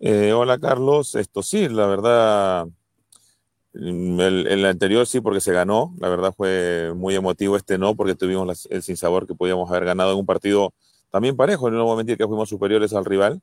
Eh, 0.00 0.32
hola 0.32 0.58
Carlos, 0.58 1.14
esto 1.14 1.42
sí, 1.42 1.68
la 1.68 1.86
verdad, 1.86 2.66
mm, 3.74 4.20
el, 4.20 4.64
anterior 4.64 5.06
sí 5.06 5.20
porque 5.20 5.40
se 5.40 5.52
ganó, 5.52 5.94
la 5.98 6.08
verdad 6.08 6.34
fue 6.36 6.92
muy 6.94 7.14
emotivo 7.14 7.56
este 7.56 7.78
no 7.78 7.94
porque 7.94 8.14
tuvimos 8.14 8.66
el 8.70 8.82
sinsabor 8.82 9.26
que 9.26 9.34
podíamos 9.34 9.70
haber 9.70 9.84
ganado 9.84 10.12
en 10.12 10.18
un 10.18 10.26
partido 10.26 10.72
también 11.10 11.36
parejo, 11.36 11.70
no 11.70 11.84
voy 11.84 11.94
a 11.94 11.96
mentir 11.98 12.16
que 12.16 12.26
fuimos 12.26 12.48
superiores 12.48 12.92
al 12.92 13.04
rival, 13.04 13.40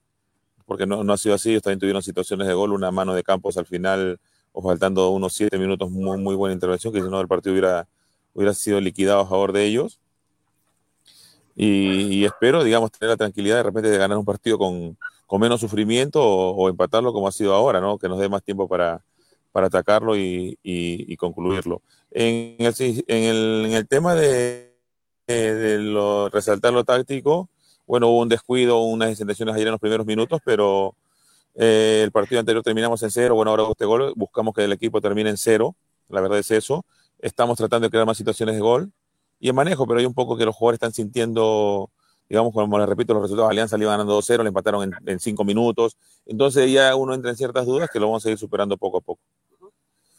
porque 0.65 0.85
no, 0.85 1.05
no 1.05 1.13
ha 1.13 1.17
sido 1.17 1.35
así, 1.35 1.51
ellos 1.51 1.61
también 1.63 1.79
tuvieron 1.79 2.03
situaciones 2.03 2.47
de 2.47 2.53
gol, 2.53 2.73
una 2.73 2.91
mano 2.91 3.13
de 3.13 3.23
Campos 3.23 3.55
al 3.57 3.65
final, 3.65 4.19
o 4.51 4.61
faltando 4.61 5.09
unos 5.11 5.33
siete 5.33 5.57
minutos, 5.57 5.89
muy, 5.89 6.17
muy 6.17 6.35
buena 6.35 6.53
intervención, 6.53 6.93
que 6.93 7.01
si 7.01 7.09
no 7.09 7.21
el 7.21 7.29
partido 7.29 7.53
hubiera, 7.53 7.87
hubiera 8.33 8.53
sido 8.53 8.81
liquidado 8.81 9.21
a 9.21 9.25
favor 9.27 9.53
de 9.53 9.65
ellos. 9.65 9.99
Y, 11.55 12.25
espero, 12.25 12.63
digamos, 12.63 12.91
tener 12.91 13.11
la 13.11 13.17
tranquilidad 13.17 13.57
de 13.57 13.63
repente 13.63 13.89
de 13.89 13.97
ganar 13.97 14.17
un 14.17 14.25
partido 14.25 14.57
con, 14.57 14.97
menos 15.39 15.61
sufrimiento 15.61 16.21
o, 16.21 16.69
empatarlo 16.69 17.13
como 17.13 17.27
ha 17.27 17.31
sido 17.31 17.53
ahora, 17.53 17.79
¿no? 17.79 17.97
Que 17.97 18.09
nos 18.09 18.19
dé 18.19 18.27
más 18.29 18.43
tiempo 18.43 18.67
para, 18.67 19.01
atacarlo 19.53 20.15
y, 20.15 21.15
concluirlo. 21.17 21.81
En 22.11 22.55
el, 22.59 23.03
en 23.07 23.71
el, 23.73 23.87
tema 23.87 24.15
de, 24.15 24.73
lo, 25.27 26.29
resaltar 26.29 26.73
lo 26.73 26.83
táctico, 26.83 27.49
bueno, 27.87 28.07
hubo 28.09 28.19
un 28.19 28.29
descuido, 28.29 28.79
unas 28.79 29.19
intenciones 29.19 29.55
ayer 29.55 29.67
en 29.67 29.71
los 29.71 29.79
primeros 29.79 30.05
minutos, 30.05 30.39
pero 30.45 30.95
eh, 31.55 32.01
el 32.03 32.11
partido 32.11 32.39
anterior 32.39 32.63
terminamos 32.63 33.03
en 33.03 33.11
cero, 33.11 33.35
bueno, 33.35 33.51
ahora 33.51 33.63
este 33.69 33.85
gol, 33.85 34.13
buscamos 34.15 34.53
que 34.53 34.63
el 34.63 34.71
equipo 34.71 35.01
termine 35.01 35.29
en 35.29 35.37
cero, 35.37 35.75
la 36.09 36.21
verdad 36.21 36.39
es 36.39 36.51
eso. 36.51 36.85
Estamos 37.19 37.57
tratando 37.57 37.87
de 37.87 37.91
crear 37.91 38.05
más 38.05 38.17
situaciones 38.17 38.55
de 38.55 38.61
gol 38.61 38.91
y 39.39 39.47
el 39.47 39.53
manejo, 39.53 39.85
pero 39.87 39.99
hay 39.99 40.05
un 40.05 40.13
poco 40.13 40.37
que 40.37 40.45
los 40.45 40.55
jugadores 40.55 40.77
están 40.77 40.93
sintiendo, 40.93 41.89
digamos, 42.29 42.53
como 42.53 42.79
les 42.79 42.87
repito, 42.87 43.13
los 43.13 43.23
resultados. 43.23 43.51
Alianza 43.51 43.77
le 43.77 43.83
iban 43.83 43.93
ganando 43.93 44.19
2-0, 44.19 44.43
le 44.43 44.47
empataron 44.47 44.91
en 45.05 45.19
5 45.19 45.43
minutos. 45.43 45.97
Entonces 46.25 46.71
ya 46.71 46.95
uno 46.95 47.13
entra 47.13 47.31
en 47.31 47.37
ciertas 47.37 47.65
dudas 47.65 47.89
que 47.91 47.99
lo 47.99 48.07
vamos 48.07 48.25
a 48.25 48.31
ir 48.31 48.37
superando 48.37 48.77
poco 48.77 48.97
a 48.97 49.01
poco. 49.01 49.21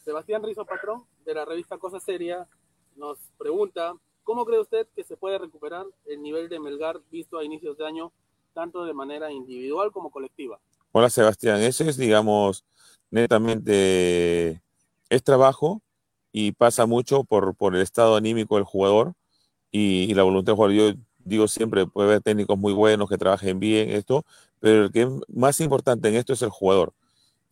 Sebastián 0.04 0.42
Rizo 0.42 0.64
Patrón, 0.64 1.04
de 1.24 1.34
la 1.34 1.44
revista 1.44 1.78
Cosa 1.78 2.00
Seria, 2.00 2.46
nos 2.96 3.18
pregunta, 3.38 3.94
¿cómo 4.22 4.44
cree 4.44 4.60
usted 4.60 4.86
que 4.94 5.04
se 5.04 5.16
puede 5.16 5.38
recuperar 5.38 5.86
el 6.06 6.22
nivel 6.22 6.48
de 6.48 6.58
Melgar 6.58 7.00
visto 7.10 7.38
a 7.38 7.44
inicios 7.44 7.78
de 7.78 7.86
año, 7.86 8.12
tanto 8.52 8.84
de 8.84 8.94
manera 8.94 9.30
individual 9.32 9.92
como 9.92 10.10
colectiva? 10.10 10.58
Hola 10.90 11.08
Sebastián, 11.08 11.60
ese 11.60 11.88
es, 11.88 11.96
digamos, 11.96 12.64
netamente, 13.10 14.62
es 15.08 15.22
trabajo, 15.22 15.82
y 16.32 16.52
pasa 16.52 16.86
mucho 16.86 17.24
por, 17.24 17.54
por 17.54 17.76
el 17.76 17.82
estado 17.82 18.16
anímico 18.16 18.56
del 18.56 18.64
jugador 18.64 19.12
y, 19.70 20.12
la 20.14 20.22
voluntad 20.22 20.52
del 20.52 20.56
jugador. 20.56 20.74
Yo 20.74 21.00
digo 21.18 21.46
siempre, 21.46 21.86
puede 21.86 22.08
haber 22.08 22.22
técnicos 22.22 22.58
muy 22.58 22.72
buenos 22.72 23.08
que 23.08 23.18
trabajen 23.18 23.60
bien 23.60 23.90
esto, 23.90 24.24
pero 24.58 24.84
el 24.84 24.90
que 24.90 25.02
es 25.02 25.08
más 25.28 25.60
importante 25.60 26.08
en 26.08 26.16
esto 26.16 26.32
es 26.32 26.42
el 26.42 26.48
jugador. 26.48 26.94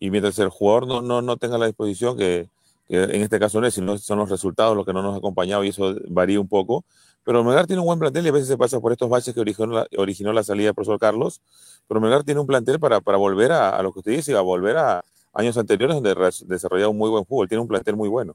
Y 0.01 0.11
mientras 0.11 0.39
el 0.39 0.49
jugador 0.49 0.89
no, 0.89 1.03
no, 1.03 1.23
no 1.23 1.37
tenga 1.37 1.59
la 1.59 1.67
disposición, 1.67 2.17
que, 2.17 2.49
en 2.89 3.23
este 3.23 3.39
caso 3.39 3.61
no 3.61 3.67
es, 3.67 3.75
sino 3.75 3.97
son 3.99 4.19
los 4.19 4.31
resultados 4.31 4.77
los 4.77 4.85
que 4.85 4.93
no 4.93 5.03
nos 5.03 5.13
han 5.13 5.19
acompañado 5.19 5.63
y 5.63 5.69
eso 5.69 5.95
varía 6.09 6.41
un 6.41 6.49
poco. 6.49 6.85
Pero 7.23 7.45
Melgar 7.45 7.67
tiene 7.67 7.81
un 7.81 7.87
buen 7.87 7.99
plantel 7.99 8.25
y 8.25 8.31
a 8.31 8.33
veces 8.33 8.49
se 8.49 8.57
pasa 8.57 8.81
por 8.81 8.93
estos 8.93 9.09
baches 9.09 9.35
que 9.35 9.41
originó 9.41 9.67
la, 9.75 9.87
originó 9.97 10.33
la 10.33 10.43
salida 10.43 10.67
del 10.67 10.75
profesor 10.75 10.99
Carlos. 10.99 11.41
Pero 11.87 12.01
Melgar 12.01 12.25
tiene 12.25 12.41
un 12.41 12.47
plantel 12.47 12.81
para, 12.81 13.01
para 13.01 13.19
volver 13.19 13.53
a, 13.53 13.81
lo 13.83 13.93
que 13.93 14.01
usted 14.01 14.13
dice, 14.13 14.35
a 14.35 14.41
volver 14.41 14.79
a 14.79 15.05
años 15.35 15.57
anteriores 15.59 15.95
donde 15.95 16.15
desarrollaba 16.47 16.89
un 16.89 16.99
muy 16.99 17.11
buen 17.11 17.25
fútbol. 17.27 17.47
Tiene 17.47 17.63
un 17.63 17.69
plantel 17.69 17.95
muy 17.95 18.09
bueno 18.09 18.35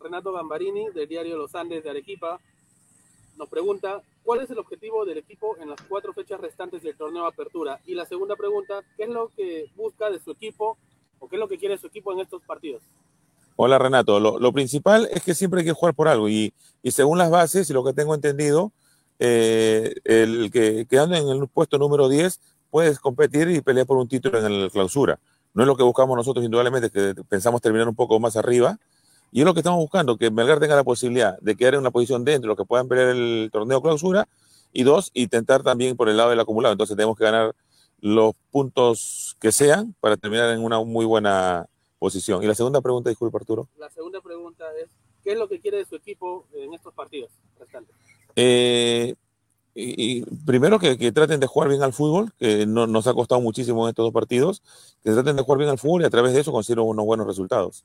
Renato 0.00 0.32
Gambarini 0.32 0.90
del 0.90 1.08
diario 1.08 1.36
Los 1.36 1.54
Andes 1.54 1.84
de 1.84 1.90
Arequipa 1.90 2.40
nos 3.38 3.48
pregunta 3.48 4.02
cuál 4.24 4.40
es 4.40 4.50
el 4.50 4.58
objetivo 4.58 5.04
del 5.04 5.18
equipo 5.18 5.56
en 5.60 5.70
las 5.70 5.80
cuatro 5.82 6.12
fechas 6.12 6.40
restantes 6.40 6.82
del 6.82 6.96
torneo 6.96 7.22
de 7.22 7.28
apertura. 7.28 7.80
Y 7.86 7.94
la 7.94 8.04
segunda 8.04 8.34
pregunta, 8.36 8.82
¿qué 8.96 9.04
es 9.04 9.08
lo 9.08 9.30
que 9.34 9.70
busca 9.76 10.10
de 10.10 10.18
su 10.18 10.32
equipo 10.32 10.76
o 11.20 11.28
qué 11.28 11.36
es 11.36 11.40
lo 11.40 11.48
que 11.48 11.56
quiere 11.56 11.78
su 11.78 11.86
equipo 11.86 12.12
en 12.12 12.20
estos 12.20 12.42
partidos? 12.42 12.82
Hola 13.56 13.78
Renato, 13.78 14.20
lo, 14.20 14.52
principal 14.52 15.08
es 15.12 15.22
que 15.22 15.34
siempre 15.34 15.60
hay 15.60 15.66
que 15.66 15.72
jugar 15.72 15.94
por 15.94 16.06
algo 16.06 16.28
y, 16.28 16.52
según 16.84 17.18
las 17.18 17.30
bases 17.30 17.68
y 17.68 17.72
lo 17.72 17.84
que 17.84 17.92
tengo 17.92 18.14
entendido, 18.14 18.72
eh, 19.18 19.94
el 20.04 20.50
que 20.52 20.86
quedando 20.86 21.16
en 21.16 21.28
el 21.28 21.48
puesto 21.48 21.76
número 21.76 22.08
10 22.08 22.40
puedes 22.70 23.00
competir 23.00 23.48
y 23.48 23.60
pelear 23.60 23.86
por 23.86 23.96
un 23.96 24.06
título 24.06 24.38
en 24.38 24.62
la 24.62 24.70
clausura. 24.70 25.18
No 25.54 25.62
es 25.62 25.66
lo 25.66 25.76
que 25.76 25.82
buscamos 25.82 26.16
nosotros 26.16 26.44
indudablemente, 26.44 26.90
que 26.90 27.20
pensamos 27.28 27.60
terminar 27.60 27.88
un 27.88 27.96
poco 27.96 28.20
más 28.20 28.36
arriba, 28.36 28.78
y 29.30 29.40
es 29.40 29.44
lo 29.44 29.54
que 29.54 29.60
estamos 29.60 29.78
buscando, 29.78 30.16
que 30.16 30.30
Melgar 30.30 30.60
tenga 30.60 30.76
la 30.76 30.84
posibilidad 30.84 31.38
de 31.40 31.56
quedar 31.56 31.74
en 31.74 31.80
una 31.80 31.90
posición 31.90 32.24
dentro 32.24 32.48
de 32.48 32.48
lo 32.48 32.56
que 32.56 32.64
puedan 32.64 32.88
pelear 32.88 33.08
el 33.08 33.50
torneo 33.52 33.82
clausura, 33.82 34.28
y 34.72 34.82
dos, 34.82 35.10
intentar 35.14 35.62
también 35.62 35.96
por 35.96 36.08
el 36.08 36.16
lado 36.16 36.30
del 36.30 36.40
acumulado. 36.40 36.72
Entonces 36.72 36.96
tenemos 36.96 37.16
que 37.16 37.24
ganar 37.24 37.54
los 38.00 38.34
puntos 38.50 39.36
que 39.40 39.52
sean 39.52 39.94
para 40.00 40.16
terminar 40.16 40.50
en 40.50 40.62
una 40.62 40.80
muy 40.80 41.04
buena 41.04 41.66
posición. 41.98 42.42
Y 42.42 42.46
la 42.46 42.54
segunda 42.54 42.80
pregunta, 42.80 43.10
disculpe 43.10 43.38
Arturo. 43.38 43.68
La 43.78 43.90
segunda 43.90 44.20
pregunta 44.20 44.64
es, 44.82 44.90
¿qué 45.24 45.32
es 45.32 45.38
lo 45.38 45.48
que 45.48 45.60
quiere 45.60 45.78
de 45.78 45.84
su 45.84 45.96
equipo 45.96 46.46
en 46.54 46.74
estos 46.74 46.94
partidos 46.94 47.30
restantes? 47.58 47.94
Eh, 48.36 49.14
y, 49.74 50.22
primero 50.44 50.78
que, 50.78 51.12
traten 51.12 51.40
de 51.40 51.46
jugar 51.46 51.68
bien 51.68 51.82
al 51.82 51.92
fútbol, 51.92 52.32
que 52.38 52.66
no, 52.66 52.86
nos 52.86 53.06
ha 53.06 53.14
costado 53.14 53.40
muchísimo 53.40 53.84
en 53.86 53.90
estos 53.90 54.06
dos 54.06 54.12
partidos, 54.12 54.62
que 55.02 55.12
traten 55.12 55.36
de 55.36 55.42
jugar 55.42 55.58
bien 55.58 55.70
al 55.70 55.78
fútbol 55.78 56.02
y 56.02 56.04
a 56.04 56.10
través 56.10 56.32
de 56.32 56.40
eso 56.40 56.52
consigan 56.52 56.84
unos 56.84 57.04
buenos 57.04 57.26
resultados. 57.26 57.84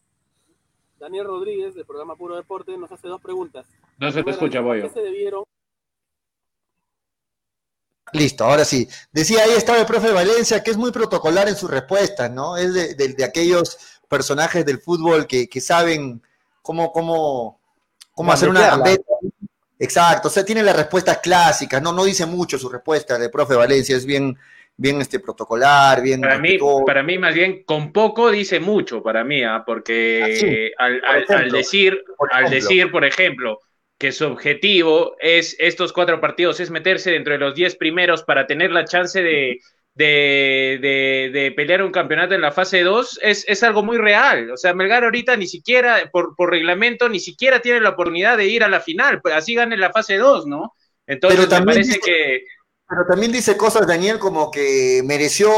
Daniel 1.04 1.26
Rodríguez, 1.26 1.76
del 1.76 1.86
programa 1.86 2.16
Puro 2.16 2.38
Deporte, 2.38 2.78
nos 2.78 2.90
hace 2.90 3.10
dos 3.10 3.20
preguntas. 3.20 3.66
No 3.98 4.10
se 4.10 4.24
te 4.24 4.32
escucha, 4.32 4.62
Boyo. 4.62 4.84
¿Qué 4.84 4.90
se 4.90 5.02
debieron? 5.02 5.44
Listo, 8.14 8.46
ahora 8.46 8.64
sí. 8.64 8.88
Decía 9.12 9.44
ahí 9.44 9.52
estaba 9.52 9.80
el 9.80 9.86
profe 9.86 10.14
Valencia, 10.14 10.64
que 10.64 10.72
es 10.72 10.78
muy 10.78 10.92
protocolar 10.92 11.50
en 11.50 11.58
sus 11.58 11.70
respuestas, 11.70 12.32
¿no? 12.32 12.56
Es 12.56 12.74
de, 12.74 13.24
aquellos 13.26 14.00
personajes 14.08 14.66
del 14.66 14.80
fútbol 14.80 15.28
que, 15.28 15.50
saben 15.60 16.22
cómo, 16.62 16.94
cómo, 16.94 17.60
cómo 18.14 18.32
hacer 18.32 18.48
una 18.48 18.62
gambeta. 18.62 19.04
Exacto, 19.80 20.30
o 20.30 20.32
sea, 20.32 20.46
tiene 20.46 20.64
las 20.64 20.78
respuestas 20.78 21.18
clásicas, 21.18 21.82
no, 21.82 21.92
no 21.92 22.06
dice 22.06 22.26
mucho 22.26 22.58
su 22.58 22.70
respuesta 22.70 23.18
de 23.18 23.28
profe 23.28 23.56
Valencia, 23.56 23.98
es 23.98 24.06
bien, 24.06 24.38
bien 24.84 25.00
este 25.00 25.22
protocolar, 25.22 26.02
bien. 26.02 26.20
Para 26.20 26.38
mí, 26.38 26.58
para 26.86 27.04
mí, 27.04 27.18
más 27.18 27.34
bien, 27.34 27.64
con 27.64 27.94
poco 27.94 28.30
dice 28.30 28.60
mucho 28.60 29.02
para 29.02 29.24
mí, 29.24 29.42
¿ah? 29.42 29.64
porque 29.66 30.74
ah, 30.78 30.90
al, 31.30 31.50
decir, 31.50 32.04
al 32.30 32.50
decir, 32.50 32.92
por 32.92 33.06
ejemplo, 33.06 33.60
que 33.98 34.12
su 34.12 34.26
objetivo 34.26 35.16
es 35.22 35.56
estos 35.58 35.94
cuatro 35.94 36.20
partidos, 36.20 36.60
es 36.60 36.70
meterse 36.70 37.12
dentro 37.12 37.32
de 37.32 37.40
los 37.40 37.56
diez 37.56 37.78
primeros 37.78 38.24
para 38.24 38.46
tener 38.46 38.72
la 38.72 38.84
chance 38.84 39.24
de, 39.24 39.60
de, 39.96 41.30
de, 41.32 41.54
pelear 41.56 41.82
un 41.82 41.94
campeonato 41.94 42.36
en 42.36 42.42
la 42.42 42.52
fase 42.52 42.82
2 42.82 43.20
es, 43.22 43.46
es, 43.48 43.64
algo 43.64 43.84
muy 43.84 43.98
real. 43.98 44.52
O 44.52 44.58
sea, 44.58 44.74
Melgar 44.74 45.06
ahorita 45.06 45.38
ni 45.38 45.48
siquiera, 45.48 46.10
por, 46.12 46.36
por 46.36 46.50
reglamento, 46.50 47.08
ni 47.08 47.22
siquiera 47.22 47.62
tiene 47.62 47.80
la 47.80 47.92
oportunidad 47.92 48.38
de 48.38 48.48
ir 48.48 48.66
a 48.66 48.70
la 48.70 48.82
final, 48.82 49.22
pues 49.22 49.34
así 49.34 49.56
gane 49.56 49.78
la 49.78 49.94
fase 49.94 50.18
2, 50.18 50.46
¿no? 50.46 50.74
Entonces 51.08 51.40
me 51.50 51.66
parece 51.66 52.00
que 52.00 52.44
pero 52.88 53.06
también 53.06 53.32
dice 53.32 53.58
cosas, 53.58 53.88
Daniel, 53.88 54.20
como 54.20 54.52
que 54.52 55.02
mereció, 55.06 55.50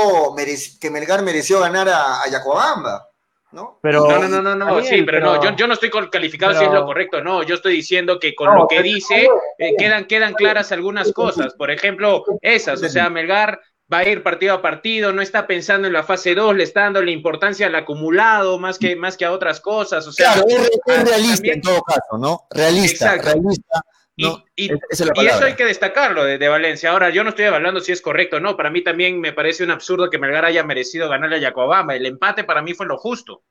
que 0.80 0.89
Melgar 0.89 1.23
mereció 1.23 1.60
ganar 1.60 1.89
a, 1.89 2.22
a 2.22 2.30
Yacobamba. 2.30 3.10
¿No? 3.52 3.80
Pero, 3.81 4.06
no, 4.06 4.27
no, 4.27 4.41
no, 4.41 4.53
no, 4.53 4.81
sí, 4.81 5.03
pero, 5.03 5.22
no, 5.22 5.41
yo, 5.41 5.56
yo, 5.56 5.65
no 5.65 5.76
estoy 5.76 5.89
calificado 6.11 6.60
si 6.60 6.65
es 6.65 6.72
lo 6.72 6.85
correcto, 6.85 7.23
no, 7.23 7.41
yo 7.41 7.56
estoy 7.56 7.77
diciendo 7.77 8.19
que 8.19 8.35
con 8.35 8.53
lo 8.53 8.68
que 8.68 8.81
dice 8.81 9.30
eh, 9.57 9.76
quedan, 9.77 10.07
quedan 10.07 10.34
claras 10.34 10.73
algunas 10.73 11.14
cosas, 11.14 11.53
por 11.53 11.72
ejemplo, 11.72 12.26
esas, 12.41 12.84
o 12.84 12.89
sea, 12.89 13.10
Melgar 13.10 13.61
va 13.91 13.99
a 13.99 14.10
ir 14.10 14.23
partido 14.23 14.56
a 14.56 14.61
partido, 14.61 15.14
no 15.14 15.22
está 15.22 15.47
pensando 15.47 15.88
en 15.88 15.93
la 15.93 16.03
fase 16.03 16.35
2, 16.35 16.53
le 16.53 16.64
está 16.64 16.81
dando 16.81 17.02
la 17.02 17.11
importancia 17.11 17.68
al 17.68 17.76
acumulado 17.76 18.60
más 18.60 18.77
que, 18.77 18.97
más 18.97 19.15
que 19.15 19.23
a 19.23 19.31
otras 19.31 19.61
cosas, 19.61 20.06
o 20.06 20.11
sea. 20.11 20.34
Claro, 20.34 20.47
es, 20.49 21.10
realista 21.10 21.52
en 21.53 21.61
todo 21.61 21.81
caso, 21.81 22.18
¿no? 22.18 22.47
Realista, 22.49 23.15
realista 23.15 23.84
y, 24.16 24.72
eso 24.90 25.12
hay 25.44 25.56
que 25.56 25.66
destacarlo 25.66 26.24
de, 26.24 26.48
Valencia. 26.48 26.92
Ahora, 26.92 27.10
yo 27.10 27.24
no 27.24 27.32
estoy 27.32 27.46
evaluando 27.46 27.82
si 27.82 27.92
es 27.92 28.02
correcto 28.02 28.38
o 28.38 28.40
no. 28.40 28.56
Para 28.56 28.70
mí 28.70 28.82
también 28.82 29.20
me 29.20 29.34
parece 29.34 29.64
un 29.64 29.72
absurdo 29.72 30.10
que 30.10 30.18
Melgar 30.18 30.46
haya 30.46 30.64
merecido 30.64 31.10
ganarle 31.10 31.38
a 31.38 31.40
Yacobamba. 31.40 31.96
El 31.96 32.06
empate 32.06 32.44
para 32.44 32.62
mí 32.62 32.74
fue 32.74 32.86
lo 32.86 32.98
justo. 32.98 33.44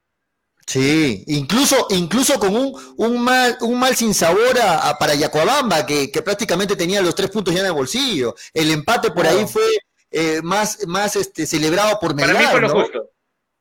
Sí, 0.67 1.25
incluso, 1.27 1.87
incluso 1.91 2.39
con 2.39 2.57
un, 2.57 2.73
un, 2.97 3.23
mal, 3.23 3.59
un 3.61 3.79
mal 3.79 3.95
sin 3.95 4.15
sabor 4.15 4.59
a, 4.63 4.97
para 4.99 5.15
Yacobamba, 5.15 5.85
que, 5.85 6.09
prácticamente 6.25 6.75
tenía 6.75 7.03
los 7.03 7.15
tres 7.15 7.31
puntos 7.31 7.53
ya 7.53 7.61
en 7.61 7.67
el 7.67 7.73
bolsillo. 7.73 8.35
El 8.55 8.71
empate 8.71 9.11
por 9.11 9.27
ahí 9.27 9.47
fue 9.47 9.67
eh, 10.11 10.41
más, 10.43 10.87
más 10.87 11.17
este, 11.17 11.47
celebrado 11.47 11.99
por 12.01 12.15
Melgar. 12.15 12.37
Para 12.37 12.47
mí 12.47 12.51
fue 12.53 12.61
lo 12.63 12.71
justo. 12.71 13.11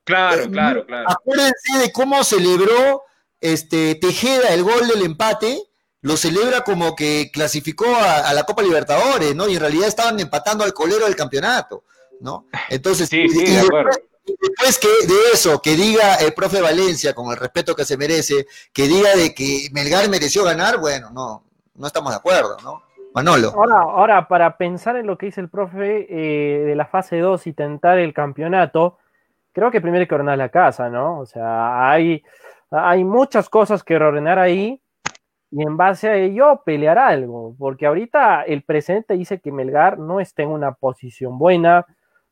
Claro, 0.05 0.43
eh, 0.43 0.49
claro, 0.49 0.85
claro. 0.85 1.09
Acuérdense 1.09 1.77
de 1.81 1.91
cómo 1.91 2.23
celebró 2.23 3.03
este, 3.41 3.95
Tejeda 3.95 4.53
el 4.53 4.63
gol 4.63 4.87
del 4.87 5.01
empate 5.03 5.61
lo 6.03 6.17
celebra 6.17 6.61
como 6.61 6.95
que 6.95 7.31
clasificó 7.31 7.85
a, 7.87 8.33
la 8.33 8.43
Copa 8.43 8.61
Libertadores, 8.61 9.33
¿no? 9.35 9.47
Y 9.47 9.55
en 9.55 9.61
realidad 9.61 9.87
estaban 9.87 10.19
empatando 10.19 10.65
al 10.65 10.73
colero 10.73 11.05
del 11.05 11.15
campeonato, 11.15 11.85
¿no? 12.19 12.45
Entonces, 12.69 13.07
sí, 13.07 13.27
sí, 13.29 13.45
de 13.45 13.51
después, 13.51 13.85
después, 14.25 14.79
que 14.79 15.07
de 15.07 15.15
eso, 15.33 15.61
que 15.61 15.77
diga 15.77 16.15
el 16.15 16.33
profe 16.33 16.61
Valencia, 16.61 17.15
con 17.15 17.31
el 17.31 17.37
respeto 17.37 17.73
que 17.73 17.85
se 17.85 17.95
merece, 17.95 18.47
que 18.73 18.83
diga 18.83 19.15
de 19.15 19.33
que 19.33 19.69
Melgar 19.71 20.09
mereció 20.09 20.43
ganar, 20.43 20.77
bueno, 20.77 21.09
no, 21.11 21.45
no 21.75 21.87
estamos 21.87 22.11
de 22.11 22.17
acuerdo, 22.17 22.57
¿no? 22.61 22.83
Manolo. 23.15 23.53
Ahora, 23.55 23.75
ahora 23.77 24.27
para 24.27 24.57
pensar 24.57 24.97
en 24.97 25.07
lo 25.07 25.17
que 25.17 25.27
dice 25.27 25.39
el 25.39 25.47
profe 25.47 26.07
eh, 26.09 26.65
de 26.65 26.75
la 26.75 26.85
fase 26.85 27.19
2 27.19 27.47
y 27.47 27.53
tentar 27.53 27.97
el 27.97 28.13
campeonato, 28.13 28.97
creo 29.53 29.71
que 29.71 29.79
primero 29.79 30.01
hay 30.01 30.07
que 30.07 30.15
ordenar 30.15 30.37
la 30.37 30.49
casa, 30.49 30.89
¿no? 30.89 31.19
O 31.19 31.25
sea, 31.25 31.89
hay, 31.89 32.23
hay 32.71 33.05
muchas 33.05 33.49
cosas 33.49 33.85
que 33.85 33.95
ordenar 33.95 34.37
ahí 34.37 34.82
y 35.55 35.61
en 35.61 35.77
base 35.77 36.09
a 36.09 36.15
ello 36.15 36.63
pelear 36.65 36.97
algo, 36.97 37.55
porque 37.59 37.85
ahorita 37.85 38.41
el 38.41 38.63
presente 38.63 39.13
dice 39.13 39.39
que 39.39 39.51
Melgar 39.51 39.99
no 39.99 40.19
está 40.19 40.41
en 40.41 40.49
una 40.49 40.73
posición 40.73 41.37
buena, 41.37 41.85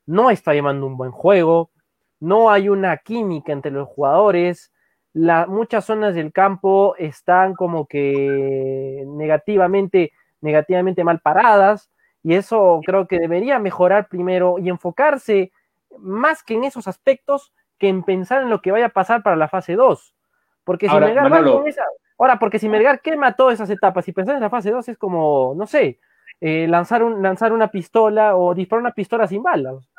no 0.08 0.32
está 0.32 0.54
llevando 0.54 0.88
un 0.88 0.98
buen 0.98 1.12
juego, 1.12 1.70
no 2.20 2.50
hay 2.50 2.68
una 2.68 2.98
química 2.98 3.54
entre 3.54 3.72
los 3.72 3.88
jugadores, 3.88 4.74
muchas 5.14 5.86
zonas 5.86 6.16
del 6.16 6.34
campo 6.34 6.96
están 6.98 7.54
como 7.54 7.86
que 7.86 9.04
negativamente, 9.06 10.14
negativamente 10.42 11.04
mal 11.04 11.20
paradas, 11.20 11.92
y 12.24 12.34
eso 12.34 12.82
creo 12.84 13.08
que 13.08 13.20
debería 13.20 13.60
mejorar 13.60 14.08
primero 14.08 14.58
y 14.58 14.70
enfocarse 14.70 15.52
más 16.00 16.42
que 16.42 16.56
en 16.56 16.64
esos 16.64 16.88
aspectos 16.88 17.54
que 17.78 17.88
en 17.88 18.02
pensar 18.02 18.42
en 18.42 18.50
lo 18.50 18.64
que 18.64 18.72
vaya 18.72 18.88
a 18.88 18.90
pasar 18.90 19.22
para 19.22 19.36
la 19.36 19.48
fase 19.48 19.76
2. 19.76 20.16
Porque 20.64 20.88
si 20.88 20.96
Melgar 20.96 21.32
va 21.32 21.44
con 21.44 21.68
esa, 21.68 21.84
Ahora, 22.22 22.38
porque 22.38 22.60
si 22.60 22.70
Melgar 22.70 23.02
quema 23.02 23.36
todas 23.36 23.56
esas 23.56 23.70
etapas 23.72 24.08
y 24.08 24.12
pensar 24.12 24.36
en 24.36 24.42
la 24.42 24.50
fase 24.52 24.70
2 24.70 24.90
es 24.90 24.98
como, 25.00 25.56
no 25.58 25.66
sé, 25.66 26.00
eh, 26.40 26.68
lanzar, 26.68 27.04
un, 27.04 27.24
lanzar 27.24 27.52
una 27.52 27.72
pistola 27.72 28.36
o 28.36 28.54
disparar 28.54 28.82
una 28.82 28.94
pistola 28.94 29.28
sin 29.28 29.42
balas. 29.42 29.90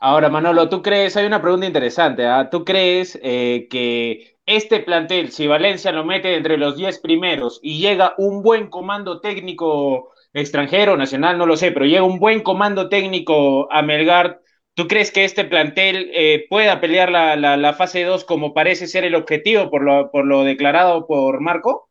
Ahora, 0.00 0.28
Manolo, 0.28 0.68
¿tú 0.68 0.82
crees, 0.82 1.16
hay 1.16 1.24
una 1.24 1.40
pregunta 1.40 1.66
interesante, 1.66 2.26
¿ah? 2.26 2.50
¿tú 2.50 2.62
crees 2.62 3.18
eh, 3.22 3.68
que 3.70 4.36
este 4.44 4.80
plantel, 4.80 5.32
si 5.32 5.46
Valencia 5.46 5.92
lo 5.92 6.04
mete 6.04 6.36
entre 6.36 6.58
los 6.58 6.76
10 6.76 6.98
primeros 7.00 7.58
y 7.62 7.80
llega 7.80 8.14
un 8.18 8.42
buen 8.42 8.68
comando 8.68 9.20
técnico 9.20 10.12
extranjero, 10.34 10.96
nacional, 10.96 11.38
no 11.38 11.46
lo 11.46 11.56
sé, 11.56 11.72
pero 11.72 11.86
llega 11.86 12.02
un 12.02 12.18
buen 12.18 12.42
comando 12.42 12.88
técnico 12.88 13.72
a 13.72 13.80
Melgar, 13.80 14.42
¿Tú 14.78 14.86
crees 14.86 15.10
que 15.10 15.24
este 15.24 15.44
plantel 15.44 16.08
eh, 16.14 16.46
pueda 16.48 16.80
pelear 16.80 17.10
la, 17.10 17.34
la, 17.34 17.72
fase 17.72 18.04
2 18.04 18.24
como 18.24 18.54
parece 18.54 18.86
ser 18.86 19.02
el 19.02 19.16
objetivo 19.16 19.70
por 19.70 19.82
lo, 19.82 20.08
por 20.12 20.24
lo 20.24 20.44
declarado 20.44 21.08
por 21.08 21.40
Marco? 21.40 21.88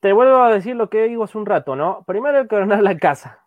Te 0.00 0.12
vuelvo 0.12 0.38
a 0.38 0.52
decir 0.52 0.74
lo 0.74 0.90
que 0.90 1.04
digo 1.04 1.22
hace 1.22 1.38
un 1.38 1.46
rato, 1.46 1.76
¿no? 1.76 2.02
Primero 2.04 2.40
hay 2.40 2.48
que 2.48 2.56
ordenar 2.56 2.82
la 2.82 2.98
casa, 2.98 3.44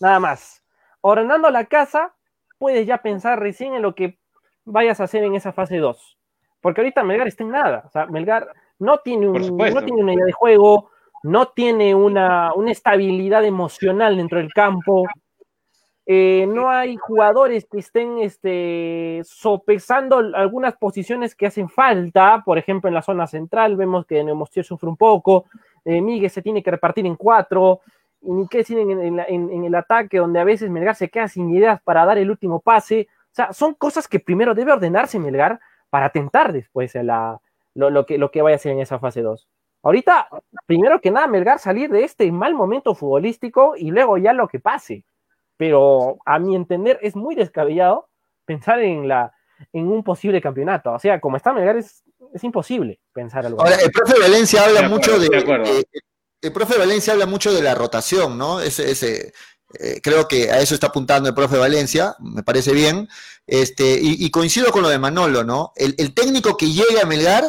nada 0.00 0.18
más. 0.18 0.64
Ordenando 1.02 1.52
la 1.52 1.66
casa, 1.66 2.16
puedes 2.58 2.84
ya 2.84 2.98
pensar 2.98 3.38
recién 3.38 3.74
en 3.74 3.82
lo 3.82 3.94
que 3.94 4.18
vayas 4.64 4.98
a 4.98 5.04
hacer 5.04 5.22
en 5.22 5.36
esa 5.36 5.52
fase 5.52 5.76
2. 5.76 6.18
Porque 6.60 6.80
ahorita 6.80 7.04
Melgar 7.04 7.28
está 7.28 7.44
en 7.44 7.50
nada. 7.50 7.84
O 7.86 7.90
sea, 7.90 8.06
Melgar 8.06 8.48
no 8.80 8.98
tiene, 8.98 9.28
un, 9.28 9.56
no 9.56 9.84
tiene 9.84 10.02
una 10.02 10.14
idea 10.14 10.26
de 10.26 10.32
juego, 10.32 10.90
no 11.22 11.46
tiene 11.46 11.94
una, 11.94 12.52
una 12.54 12.72
estabilidad 12.72 13.44
emocional 13.44 14.16
dentro 14.16 14.38
del 14.38 14.52
campo. 14.52 15.04
Eh, 16.06 16.46
no 16.48 16.68
hay 16.68 16.96
jugadores 16.96 17.64
que 17.64 17.78
estén 17.78 18.18
este, 18.18 19.22
sopesando 19.24 20.18
algunas 20.18 20.76
posiciones 20.76 21.34
que 21.34 21.46
hacen 21.46 21.70
falta, 21.70 22.42
por 22.44 22.58
ejemplo 22.58 22.88
en 22.88 22.94
la 22.94 23.00
zona 23.00 23.26
central 23.26 23.76
vemos 23.76 24.04
que 24.04 24.22
Nemostier 24.22 24.66
sufre 24.66 24.90
un 24.90 24.98
poco, 24.98 25.46
eh, 25.82 26.02
Miguel 26.02 26.28
se 26.28 26.42
tiene 26.42 26.62
que 26.62 26.70
repartir 26.70 27.06
en 27.06 27.16
cuatro, 27.16 27.80
y 28.20 28.32
ni 28.32 28.46
qué 28.48 28.58
decir 28.58 28.78
en, 28.78 29.64
el 29.64 29.74
ataque 29.74 30.18
donde 30.18 30.40
a 30.40 30.44
veces 30.44 30.68
Melgar 30.68 30.94
se 30.94 31.08
queda 31.08 31.26
sin 31.26 31.48
ideas 31.48 31.80
para 31.82 32.04
dar 32.04 32.18
el 32.18 32.30
último 32.30 32.60
pase, 32.60 33.08
o 33.10 33.34
sea, 33.34 33.52
son 33.54 33.72
cosas 33.72 34.06
que 34.06 34.20
primero 34.20 34.54
debe 34.54 34.72
ordenarse 34.72 35.18
Melgar 35.18 35.58
para 35.88 36.10
tentar 36.10 36.52
después 36.52 36.94
a 36.96 37.02
la, 37.02 37.40
lo, 37.74 37.88
lo, 37.88 38.04
que, 38.04 38.18
lo 38.18 38.30
que 38.30 38.42
vaya 38.42 38.54
a 38.54 38.56
hacer 38.56 38.72
en 38.72 38.80
esa 38.80 38.98
fase 38.98 39.22
2. 39.22 39.48
Ahorita, 39.82 40.28
primero 40.66 41.00
que 41.00 41.10
nada, 41.10 41.26
Melgar 41.26 41.58
salir 41.58 41.90
de 41.90 42.04
este 42.04 42.30
mal 42.30 42.54
momento 42.54 42.94
futbolístico 42.94 43.74
y 43.76 43.90
luego 43.90 44.18
ya 44.18 44.32
lo 44.32 44.48
que 44.48 44.60
pase. 44.60 45.04
Pero 45.56 46.18
a 46.24 46.38
mi 46.38 46.56
entender 46.56 46.98
es 47.02 47.14
muy 47.14 47.34
descabellado 47.34 48.08
pensar 48.44 48.80
en, 48.80 49.08
la, 49.08 49.32
en 49.72 49.88
un 49.88 50.02
posible 50.02 50.40
campeonato. 50.40 50.92
O 50.92 50.98
sea, 50.98 51.20
como 51.20 51.36
está 51.36 51.52
Melgar 51.52 51.76
es, 51.76 52.02
es 52.32 52.44
imposible 52.44 53.00
pensar 53.12 53.46
algo. 53.46 53.60
Ahora, 53.60 53.76
el 53.76 53.90
profe 53.90 54.18
Valencia 54.20 54.64
habla 54.64 54.88
mucho 54.88 55.18
de, 55.18 55.28
de 55.28 55.86
el 56.44 56.52
profe 56.52 56.78
Valencia 56.78 57.14
habla 57.14 57.26
mucho 57.26 57.54
de 57.54 57.62
la 57.62 57.74
rotación, 57.74 58.36
¿no? 58.36 58.60
Ese, 58.60 58.90
ese, 58.90 59.32
eh, 59.80 60.00
creo 60.02 60.28
que 60.28 60.50
a 60.50 60.60
eso 60.60 60.74
está 60.74 60.88
apuntando 60.88 61.28
el 61.28 61.34
profe 61.34 61.56
Valencia, 61.56 62.14
me 62.20 62.42
parece 62.42 62.72
bien. 62.72 63.08
Este, 63.46 63.98
y, 64.00 64.24
y 64.24 64.30
coincido 64.30 64.70
con 64.70 64.82
lo 64.82 64.88
de 64.88 64.98
Manolo, 64.98 65.42
¿no? 65.42 65.72
El, 65.76 65.94
el, 65.98 66.14
técnico 66.14 66.56
que 66.56 66.70
llegue 66.70 67.00
a 67.00 67.06
Melgar 67.06 67.44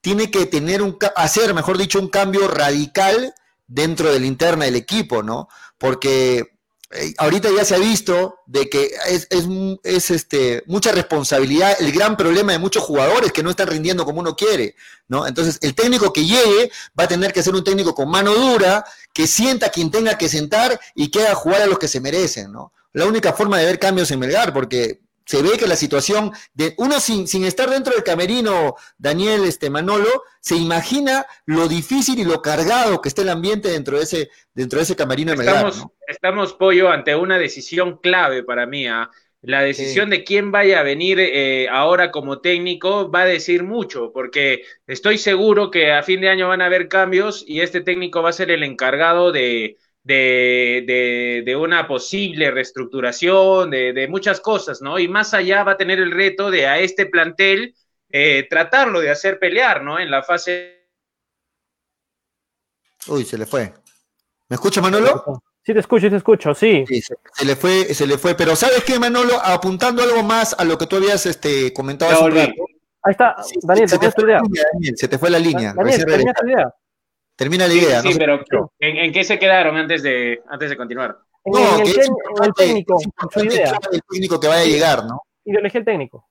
tiene 0.00 0.30
que 0.30 0.46
tener 0.46 0.82
un, 0.82 0.96
hacer, 1.16 1.52
mejor 1.52 1.78
dicho, 1.78 1.98
un 1.98 2.08
cambio 2.08 2.46
radical 2.48 3.34
dentro 3.66 4.12
de 4.12 4.20
la 4.20 4.26
interna 4.26 4.64
del 4.64 4.76
equipo, 4.76 5.22
¿no? 5.22 5.48
Porque 5.76 6.57
eh, 6.90 7.12
ahorita 7.18 7.50
ya 7.54 7.66
se 7.66 7.74
ha 7.74 7.78
visto 7.78 8.40
de 8.46 8.70
que 8.70 8.92
es, 9.08 9.26
es, 9.28 9.46
es, 9.82 10.10
este, 10.10 10.62
mucha 10.66 10.90
responsabilidad, 10.90 11.76
el 11.80 11.92
gran 11.92 12.16
problema 12.16 12.52
de 12.52 12.58
muchos 12.58 12.82
jugadores 12.82 13.30
que 13.30 13.42
no 13.42 13.50
están 13.50 13.68
rindiendo 13.68 14.06
como 14.06 14.20
uno 14.20 14.34
quiere, 14.34 14.74
¿no? 15.06 15.26
Entonces, 15.26 15.58
el 15.60 15.74
técnico 15.74 16.12
que 16.14 16.24
llegue 16.24 16.70
va 16.98 17.04
a 17.04 17.08
tener 17.08 17.34
que 17.34 17.42
ser 17.42 17.54
un 17.54 17.62
técnico 17.62 17.94
con 17.94 18.08
mano 18.08 18.34
dura, 18.34 18.84
que 19.12 19.26
sienta 19.26 19.68
quien 19.68 19.90
tenga 19.90 20.16
que 20.16 20.30
sentar 20.30 20.80
y 20.94 21.10
que 21.10 21.20
haga 21.20 21.34
jugar 21.34 21.60
a 21.60 21.66
los 21.66 21.78
que 21.78 21.88
se 21.88 22.00
merecen, 22.00 22.52
¿no? 22.52 22.72
La 22.94 23.04
única 23.04 23.34
forma 23.34 23.58
de 23.58 23.66
ver 23.66 23.78
cambios 23.78 24.10
en 24.10 24.20
Melgar, 24.20 24.54
porque 24.54 25.02
se 25.28 25.42
ve 25.42 25.58
que 25.58 25.66
la 25.66 25.76
situación 25.76 26.32
de 26.54 26.72
uno 26.78 26.98
sin, 27.00 27.28
sin 27.28 27.44
estar 27.44 27.68
dentro 27.68 27.92
del 27.92 28.02
camerino, 28.02 28.76
Daniel 28.96 29.44
este, 29.44 29.68
Manolo, 29.68 30.22
se 30.40 30.56
imagina 30.56 31.26
lo 31.44 31.68
difícil 31.68 32.18
y 32.18 32.24
lo 32.24 32.40
cargado 32.40 33.02
que 33.02 33.10
está 33.10 33.20
el 33.20 33.28
ambiente 33.28 33.68
dentro 33.68 33.98
de 33.98 34.04
ese, 34.04 34.30
dentro 34.54 34.78
de 34.78 34.84
ese 34.84 34.96
camerino 34.96 35.32
estamos, 35.32 35.54
Melgar, 35.54 35.76
¿no? 35.76 35.92
estamos, 36.06 36.54
Pollo, 36.54 36.88
ante 36.88 37.14
una 37.14 37.36
decisión 37.36 37.98
clave 37.98 38.42
para 38.42 38.64
mí. 38.64 38.86
¿eh? 38.86 39.04
La 39.42 39.60
decisión 39.60 40.06
sí. 40.06 40.12
de 40.12 40.24
quién 40.24 40.50
vaya 40.50 40.80
a 40.80 40.82
venir 40.82 41.20
eh, 41.20 41.68
ahora 41.68 42.10
como 42.10 42.40
técnico 42.40 43.10
va 43.10 43.20
a 43.22 43.26
decir 43.26 43.64
mucho, 43.64 44.12
porque 44.14 44.62
estoy 44.86 45.18
seguro 45.18 45.70
que 45.70 45.92
a 45.92 46.02
fin 46.02 46.22
de 46.22 46.30
año 46.30 46.48
van 46.48 46.62
a 46.62 46.66
haber 46.66 46.88
cambios 46.88 47.44
y 47.46 47.60
este 47.60 47.82
técnico 47.82 48.22
va 48.22 48.30
a 48.30 48.32
ser 48.32 48.50
el 48.50 48.62
encargado 48.62 49.30
de, 49.30 49.76
de, 50.08 50.84
de, 50.86 51.42
de, 51.44 51.56
una 51.56 51.86
posible 51.86 52.50
reestructuración, 52.50 53.70
de, 53.70 53.92
de, 53.92 54.08
muchas 54.08 54.40
cosas, 54.40 54.80
¿no? 54.80 54.98
Y 54.98 55.06
más 55.06 55.34
allá 55.34 55.64
va 55.64 55.72
a 55.72 55.76
tener 55.76 55.98
el 55.98 56.12
reto 56.12 56.50
de 56.50 56.66
a 56.66 56.78
este 56.78 57.04
plantel 57.04 57.74
eh, 58.08 58.46
tratarlo 58.48 59.00
de 59.00 59.10
hacer 59.10 59.38
pelear, 59.38 59.82
¿no? 59.82 60.00
En 60.00 60.10
la 60.10 60.22
fase. 60.22 60.88
Uy, 63.06 63.26
se 63.26 63.36
le 63.36 63.44
fue. 63.44 63.74
¿Me 64.48 64.54
escucha, 64.54 64.80
Manolo? 64.80 65.42
Sí, 65.62 65.74
te 65.74 65.80
escucho, 65.80 66.08
te 66.08 66.16
escucho, 66.16 66.54
sí. 66.54 66.86
sí 66.88 67.02
se, 67.02 67.14
se, 67.34 67.44
le 67.44 67.54
fue, 67.54 67.92
se 67.92 68.06
le 68.06 68.16
fue. 68.16 68.34
Pero 68.34 68.56
¿sabes 68.56 68.82
qué, 68.84 68.98
Manolo? 68.98 69.38
Apuntando 69.44 70.02
algo 70.02 70.22
más 70.22 70.56
a 70.58 70.64
lo 70.64 70.78
que 70.78 70.86
tú 70.86 70.96
habías 70.96 71.26
este, 71.26 71.70
comentado 71.74 72.12
hace 72.12 72.24
un 72.24 72.34
rato. 72.34 72.64
Ahí 73.02 73.12
está, 73.12 73.36
Daniel, 73.62 73.88
se, 73.90 73.98
te 73.98 74.10
tu 74.10 74.24
idea. 74.24 74.40
Daniel, 74.72 74.96
se 74.96 75.06
te 75.06 75.18
fue 75.18 75.28
la 75.28 75.38
línea. 75.38 75.74
Daniel, 75.74 76.06
termina 77.38 77.68
la 77.68 77.74
idea. 77.74 78.02
Sí, 78.02 78.12
sí 78.12 78.18
pero 78.18 78.42
¿en, 78.80 78.96
¿en, 78.96 79.12
qué 79.12 79.22
se 79.22 79.38
quedaron 79.38 79.76
antes 79.76 80.02
de, 80.02 80.42
antes 80.48 80.70
de 80.70 80.76
continuar? 80.76 81.18
No, 81.44 81.58
en 81.76 81.86
el, 81.86 81.94
que 81.94 82.00
es 82.00 82.10
el 82.42 82.52
técnico, 82.54 82.98
su 83.32 83.44
idea. 83.44 83.78
El 83.92 84.02
técnico 84.10 84.40
que 84.40 84.48
vaya 84.48 84.62
a 84.62 84.66
llegar, 84.66 85.04
¿no? 85.04 85.22
Ideología 85.44 85.78
el 85.78 85.84
técnico. 85.84 86.28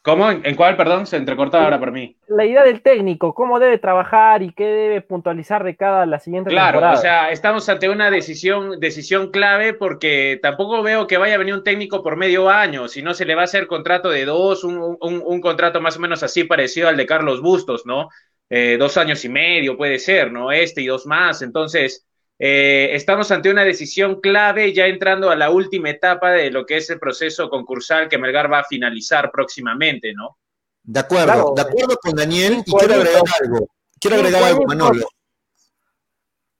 ¿Cómo? 0.00 0.30
¿En 0.30 0.54
cuál, 0.54 0.76
perdón? 0.76 1.06
Se 1.06 1.16
entrecorta 1.16 1.64
ahora 1.64 1.78
por 1.80 1.90
mí. 1.90 2.14
La 2.28 2.44
idea 2.44 2.62
del 2.62 2.82
técnico, 2.82 3.34
cómo 3.34 3.58
debe 3.58 3.78
trabajar 3.78 4.42
y 4.42 4.52
qué 4.52 4.64
debe 4.64 5.00
puntualizar 5.00 5.64
de 5.64 5.76
cada 5.76 6.04
la 6.04 6.20
siguiente 6.20 6.50
claro, 6.50 6.72
temporada. 6.72 7.00
Claro, 7.00 7.16
o 7.16 7.22
sea, 7.22 7.32
estamos 7.32 7.66
ante 7.70 7.88
una 7.88 8.10
decisión, 8.10 8.78
decisión 8.78 9.30
clave 9.30 9.72
porque 9.72 10.38
tampoco 10.42 10.82
veo 10.82 11.06
que 11.06 11.16
vaya 11.16 11.36
a 11.36 11.38
venir 11.38 11.54
un 11.54 11.64
técnico 11.64 12.02
por 12.02 12.16
medio 12.16 12.50
año, 12.50 12.86
si 12.86 13.00
no 13.00 13.14
se 13.14 13.24
le 13.24 13.34
va 13.34 13.40
a 13.40 13.44
hacer 13.44 13.66
contrato 13.66 14.10
de 14.10 14.26
dos, 14.26 14.62
un, 14.62 14.76
un, 14.78 15.22
un 15.24 15.40
contrato 15.40 15.80
más 15.80 15.96
o 15.96 16.00
menos 16.00 16.22
así 16.22 16.44
parecido 16.44 16.88
al 16.88 16.98
de 16.98 17.06
Carlos 17.06 17.40
Bustos, 17.40 17.86
¿no? 17.86 18.10
Eh, 18.50 18.76
dos 18.78 18.96
años 18.96 19.24
y 19.24 19.28
medio 19.28 19.76
puede 19.76 19.98
ser, 19.98 20.30
¿no? 20.30 20.52
Este 20.52 20.82
y 20.82 20.86
dos 20.86 21.06
más. 21.06 21.42
Entonces, 21.42 22.06
eh, 22.38 22.90
estamos 22.92 23.30
ante 23.30 23.50
una 23.50 23.64
decisión 23.64 24.20
clave 24.20 24.72
ya 24.72 24.86
entrando 24.86 25.30
a 25.30 25.36
la 25.36 25.50
última 25.50 25.90
etapa 25.90 26.32
de 26.32 26.50
lo 26.50 26.66
que 26.66 26.78
es 26.78 26.90
el 26.90 26.98
proceso 26.98 27.48
concursal 27.48 28.08
que 28.08 28.18
Melgar 28.18 28.52
va 28.52 28.60
a 28.60 28.64
finalizar 28.64 29.30
próximamente, 29.30 30.12
¿no? 30.14 30.38
De 30.82 31.00
acuerdo, 31.00 31.24
claro, 31.24 31.52
de 31.56 31.62
acuerdo 31.62 31.96
con 31.96 32.14
Daniel 32.14 32.62
y 32.66 32.72
quiero 32.72 32.94
agregar 32.94 33.22
algo. 33.40 33.68
Quiero 33.98 34.16
agregar 34.16 34.42
algo, 34.42 34.64
Manolo. 34.66 35.08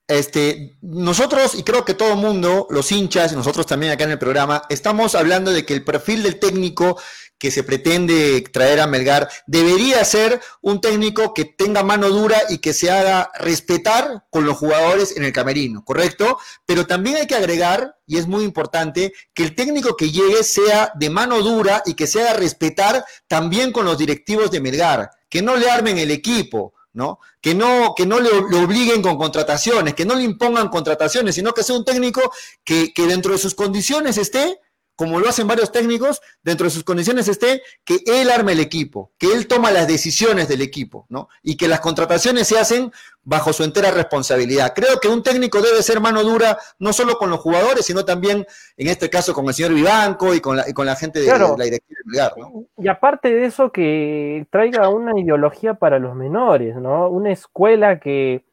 Este, 0.06 0.76
nosotros, 0.82 1.54
y 1.54 1.62
creo 1.62 1.84
que 1.84 1.94
todo 1.94 2.10
el 2.10 2.18
mundo, 2.18 2.66
los 2.68 2.92
hinchas, 2.92 3.32
y 3.32 3.36
nosotros 3.36 3.64
también 3.64 3.92
acá 3.92 4.04
en 4.04 4.10
el 4.10 4.18
programa, 4.18 4.62
estamos 4.68 5.14
hablando 5.14 5.50
de 5.50 5.64
que 5.64 5.72
el 5.72 5.82
perfil 5.82 6.22
del 6.22 6.38
técnico 6.38 7.00
que 7.38 7.50
se 7.50 7.62
pretende 7.62 8.42
traer 8.52 8.80
a 8.80 8.86
Melgar 8.86 9.28
debería 9.46 10.04
ser 10.04 10.40
un 10.60 10.80
técnico 10.80 11.32
que 11.34 11.46
tenga 11.46 11.82
mano 11.82 12.10
dura 12.10 12.38
y 12.48 12.58
que 12.58 12.74
se 12.74 12.90
haga 12.90 13.30
respetar 13.38 14.24
con 14.30 14.44
los 14.44 14.58
jugadores 14.58 15.16
en 15.16 15.24
el 15.24 15.32
camerino, 15.32 15.84
¿correcto? 15.84 16.38
Pero 16.66 16.86
también 16.86 17.16
hay 17.16 17.26
que 17.26 17.34
agregar, 17.34 17.96
y 18.06 18.18
es 18.18 18.26
muy 18.26 18.44
importante, 18.44 19.14
que 19.32 19.42
el 19.42 19.54
técnico 19.54 19.96
que 19.96 20.10
llegue 20.10 20.44
sea 20.44 20.92
de 20.94 21.10
mano 21.10 21.40
dura 21.40 21.82
y 21.86 21.94
que 21.94 22.06
se 22.06 22.20
haga 22.20 22.34
respetar 22.34 23.04
también 23.26 23.72
con 23.72 23.86
los 23.86 23.98
directivos 23.98 24.50
de 24.50 24.60
Melgar, 24.60 25.10
que 25.30 25.42
no 25.42 25.56
le 25.56 25.70
armen 25.70 25.98
el 25.98 26.10
equipo, 26.10 26.74
¿no? 26.94 27.18
Que 27.42 27.54
no, 27.54 27.94
que 27.94 28.06
no 28.06 28.20
le, 28.20 28.30
obliguen 28.30 29.02
con 29.02 29.18
contrataciones, 29.18 29.94
que 29.94 30.06
no 30.06 30.14
le 30.14 30.22
impongan 30.22 30.68
contrataciones, 30.68 31.34
sino 31.34 31.52
que 31.52 31.62
sea 31.62 31.76
un 31.76 31.84
técnico 31.84 32.32
que, 32.64 32.94
que 32.94 33.06
dentro 33.06 33.32
de 33.32 33.38
sus 33.38 33.54
condiciones 33.54 34.16
esté 34.16 34.58
como 34.96 35.18
lo 35.18 35.28
hacen 35.28 35.46
varios 35.46 35.72
técnicos, 35.72 36.20
dentro 36.42 36.64
de 36.64 36.70
sus 36.70 36.84
condiciones 36.84 37.28
esté 37.28 37.62
que 37.84 38.00
él 38.06 38.30
arme 38.30 38.52
el 38.52 38.60
equipo, 38.60 39.12
que 39.18 39.32
él 39.32 39.46
toma 39.46 39.70
las 39.70 39.88
decisiones 39.88 40.48
del 40.48 40.62
equipo, 40.62 41.06
¿no? 41.08 41.28
Y 41.42 41.56
que 41.56 41.68
las 41.68 41.80
contrataciones 41.80 42.46
se 42.46 42.58
hacen 42.58 42.92
bajo 43.22 43.52
su 43.52 43.64
entera 43.64 43.90
responsabilidad. 43.90 44.72
Creo 44.74 45.00
que 45.00 45.08
un 45.08 45.22
técnico 45.22 45.60
debe 45.60 45.82
ser 45.82 46.00
mano 46.00 46.22
dura, 46.22 46.58
no 46.78 46.92
solo 46.92 47.16
con 47.16 47.30
los 47.30 47.40
jugadores, 47.40 47.86
sino 47.86 48.04
también, 48.04 48.46
en 48.76 48.88
este 48.88 49.10
caso, 49.10 49.34
con 49.34 49.46
el 49.46 49.54
señor 49.54 49.74
Vivanco 49.74 50.34
y 50.34 50.40
con 50.40 50.56
la, 50.56 50.68
y 50.68 50.72
con 50.72 50.86
la 50.86 50.94
gente 50.94 51.20
de, 51.20 51.26
claro. 51.26 51.52
de 51.52 51.58
la 51.58 51.64
directiva 51.64 51.98
del 52.04 52.12
lugar, 52.12 52.32
¿no? 52.36 52.64
Y 52.78 52.88
aparte 52.88 53.32
de 53.32 53.46
eso, 53.46 53.72
que 53.72 54.46
traiga 54.50 54.88
una 54.88 55.18
ideología 55.18 55.74
para 55.74 55.98
los 55.98 56.14
menores, 56.14 56.76
¿no? 56.76 57.08
Una 57.08 57.32
escuela 57.32 57.98
que 57.98 58.44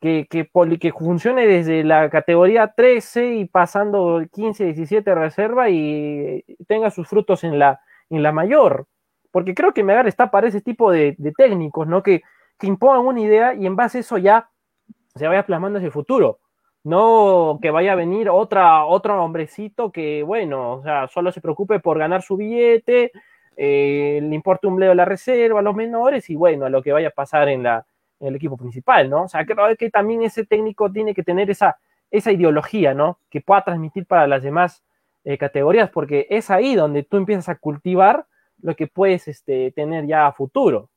que, 0.00 0.26
que, 0.30 0.48
que, 0.78 0.92
funcione 0.92 1.46
desde 1.46 1.82
la 1.84 2.08
categoría 2.10 2.72
13 2.74 3.34
y 3.34 3.44
pasando 3.46 4.22
15, 4.32 4.64
17 4.66 5.14
reserva 5.14 5.70
y 5.70 6.44
tenga 6.66 6.90
sus 6.90 7.08
frutos 7.08 7.44
en 7.44 7.58
la, 7.58 7.80
en 8.10 8.22
la 8.22 8.32
mayor. 8.32 8.86
Porque 9.30 9.54
creo 9.54 9.74
que 9.74 9.84
Megar 9.84 10.06
está 10.06 10.30
para 10.30 10.48
ese 10.48 10.60
tipo 10.60 10.90
de, 10.92 11.16
técnicos, 11.36 11.86
¿no? 11.86 12.02
Que, 12.02 12.22
que, 12.58 12.66
impongan 12.66 13.06
una 13.06 13.20
idea 13.20 13.54
y 13.54 13.66
en 13.66 13.76
base 13.76 13.98
a 13.98 14.00
eso 14.02 14.18
ya 14.18 14.50
se 15.14 15.26
vaya 15.26 15.44
plasmando 15.46 15.78
hacia 15.78 15.86
el 15.86 15.92
futuro. 15.92 16.38
No 16.84 17.58
que 17.60 17.70
vaya 17.70 17.92
a 17.92 17.96
venir 17.96 18.30
otro 18.30 19.22
hombrecito 19.22 19.90
que, 19.90 20.22
bueno, 20.22 20.74
o 20.74 20.82
sea, 20.82 21.08
solo 21.08 21.32
se 21.32 21.40
preocupe 21.40 21.80
por 21.80 21.98
ganar 21.98 22.22
su 22.22 22.36
billete, 22.36 23.10
eh, 23.56 24.20
le 24.22 24.34
importa 24.34 24.68
un 24.68 24.76
bleo 24.76 24.94
la 24.94 25.04
reserva 25.04 25.58
a 25.58 25.62
los 25.62 25.74
menores 25.74 26.30
y 26.30 26.36
bueno, 26.36 26.66
a 26.66 26.70
lo 26.70 26.80
que 26.82 26.92
vaya 26.92 27.08
a 27.08 27.10
pasar 27.10 27.48
en 27.48 27.64
la, 27.64 27.84
el 28.20 28.36
equipo 28.36 28.56
principal, 28.56 29.08
¿no? 29.10 29.24
O 29.24 29.28
sea, 29.28 29.44
creo 29.44 29.76
que 29.76 29.90
también 29.90 30.22
ese 30.22 30.44
técnico 30.44 30.90
tiene 30.90 31.14
que 31.14 31.22
tener 31.22 31.50
esa, 31.50 31.78
esa 32.10 32.32
ideología, 32.32 32.94
¿no? 32.94 33.20
Que 33.30 33.40
pueda 33.40 33.64
transmitir 33.64 34.06
para 34.06 34.26
las 34.26 34.42
demás 34.42 34.82
eh, 35.24 35.38
categorías, 35.38 35.90
porque 35.90 36.26
es 36.30 36.50
ahí 36.50 36.74
donde 36.74 37.02
tú 37.02 37.16
empiezas 37.16 37.48
a 37.48 37.56
cultivar 37.56 38.26
lo 38.60 38.74
que 38.76 38.86
puedes 38.86 39.28
este, 39.28 39.72
tener 39.72 40.06
ya 40.06 40.26
a 40.26 40.32
futuro. 40.32 40.90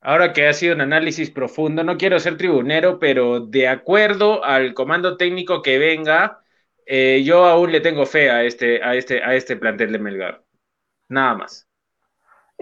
Ahora 0.00 0.32
que 0.32 0.48
ha 0.48 0.52
sido 0.52 0.74
un 0.74 0.80
análisis 0.80 1.30
profundo, 1.30 1.84
no 1.84 1.96
quiero 1.96 2.18
ser 2.18 2.36
tribunero, 2.36 2.98
pero 2.98 3.40
de 3.40 3.68
acuerdo 3.68 4.44
al 4.44 4.74
comando 4.74 5.16
técnico 5.16 5.62
que 5.62 5.78
venga, 5.78 6.40
eh, 6.86 7.22
yo 7.24 7.44
aún 7.46 7.70
le 7.70 7.80
tengo 7.80 8.04
fe 8.06 8.30
a 8.30 8.42
este, 8.42 8.82
a 8.82 8.96
este, 8.96 9.22
a 9.22 9.34
este 9.36 9.56
plantel 9.56 9.92
de 9.92 9.98
Melgar. 10.00 10.44
Nada 11.08 11.34
más. 11.36 11.68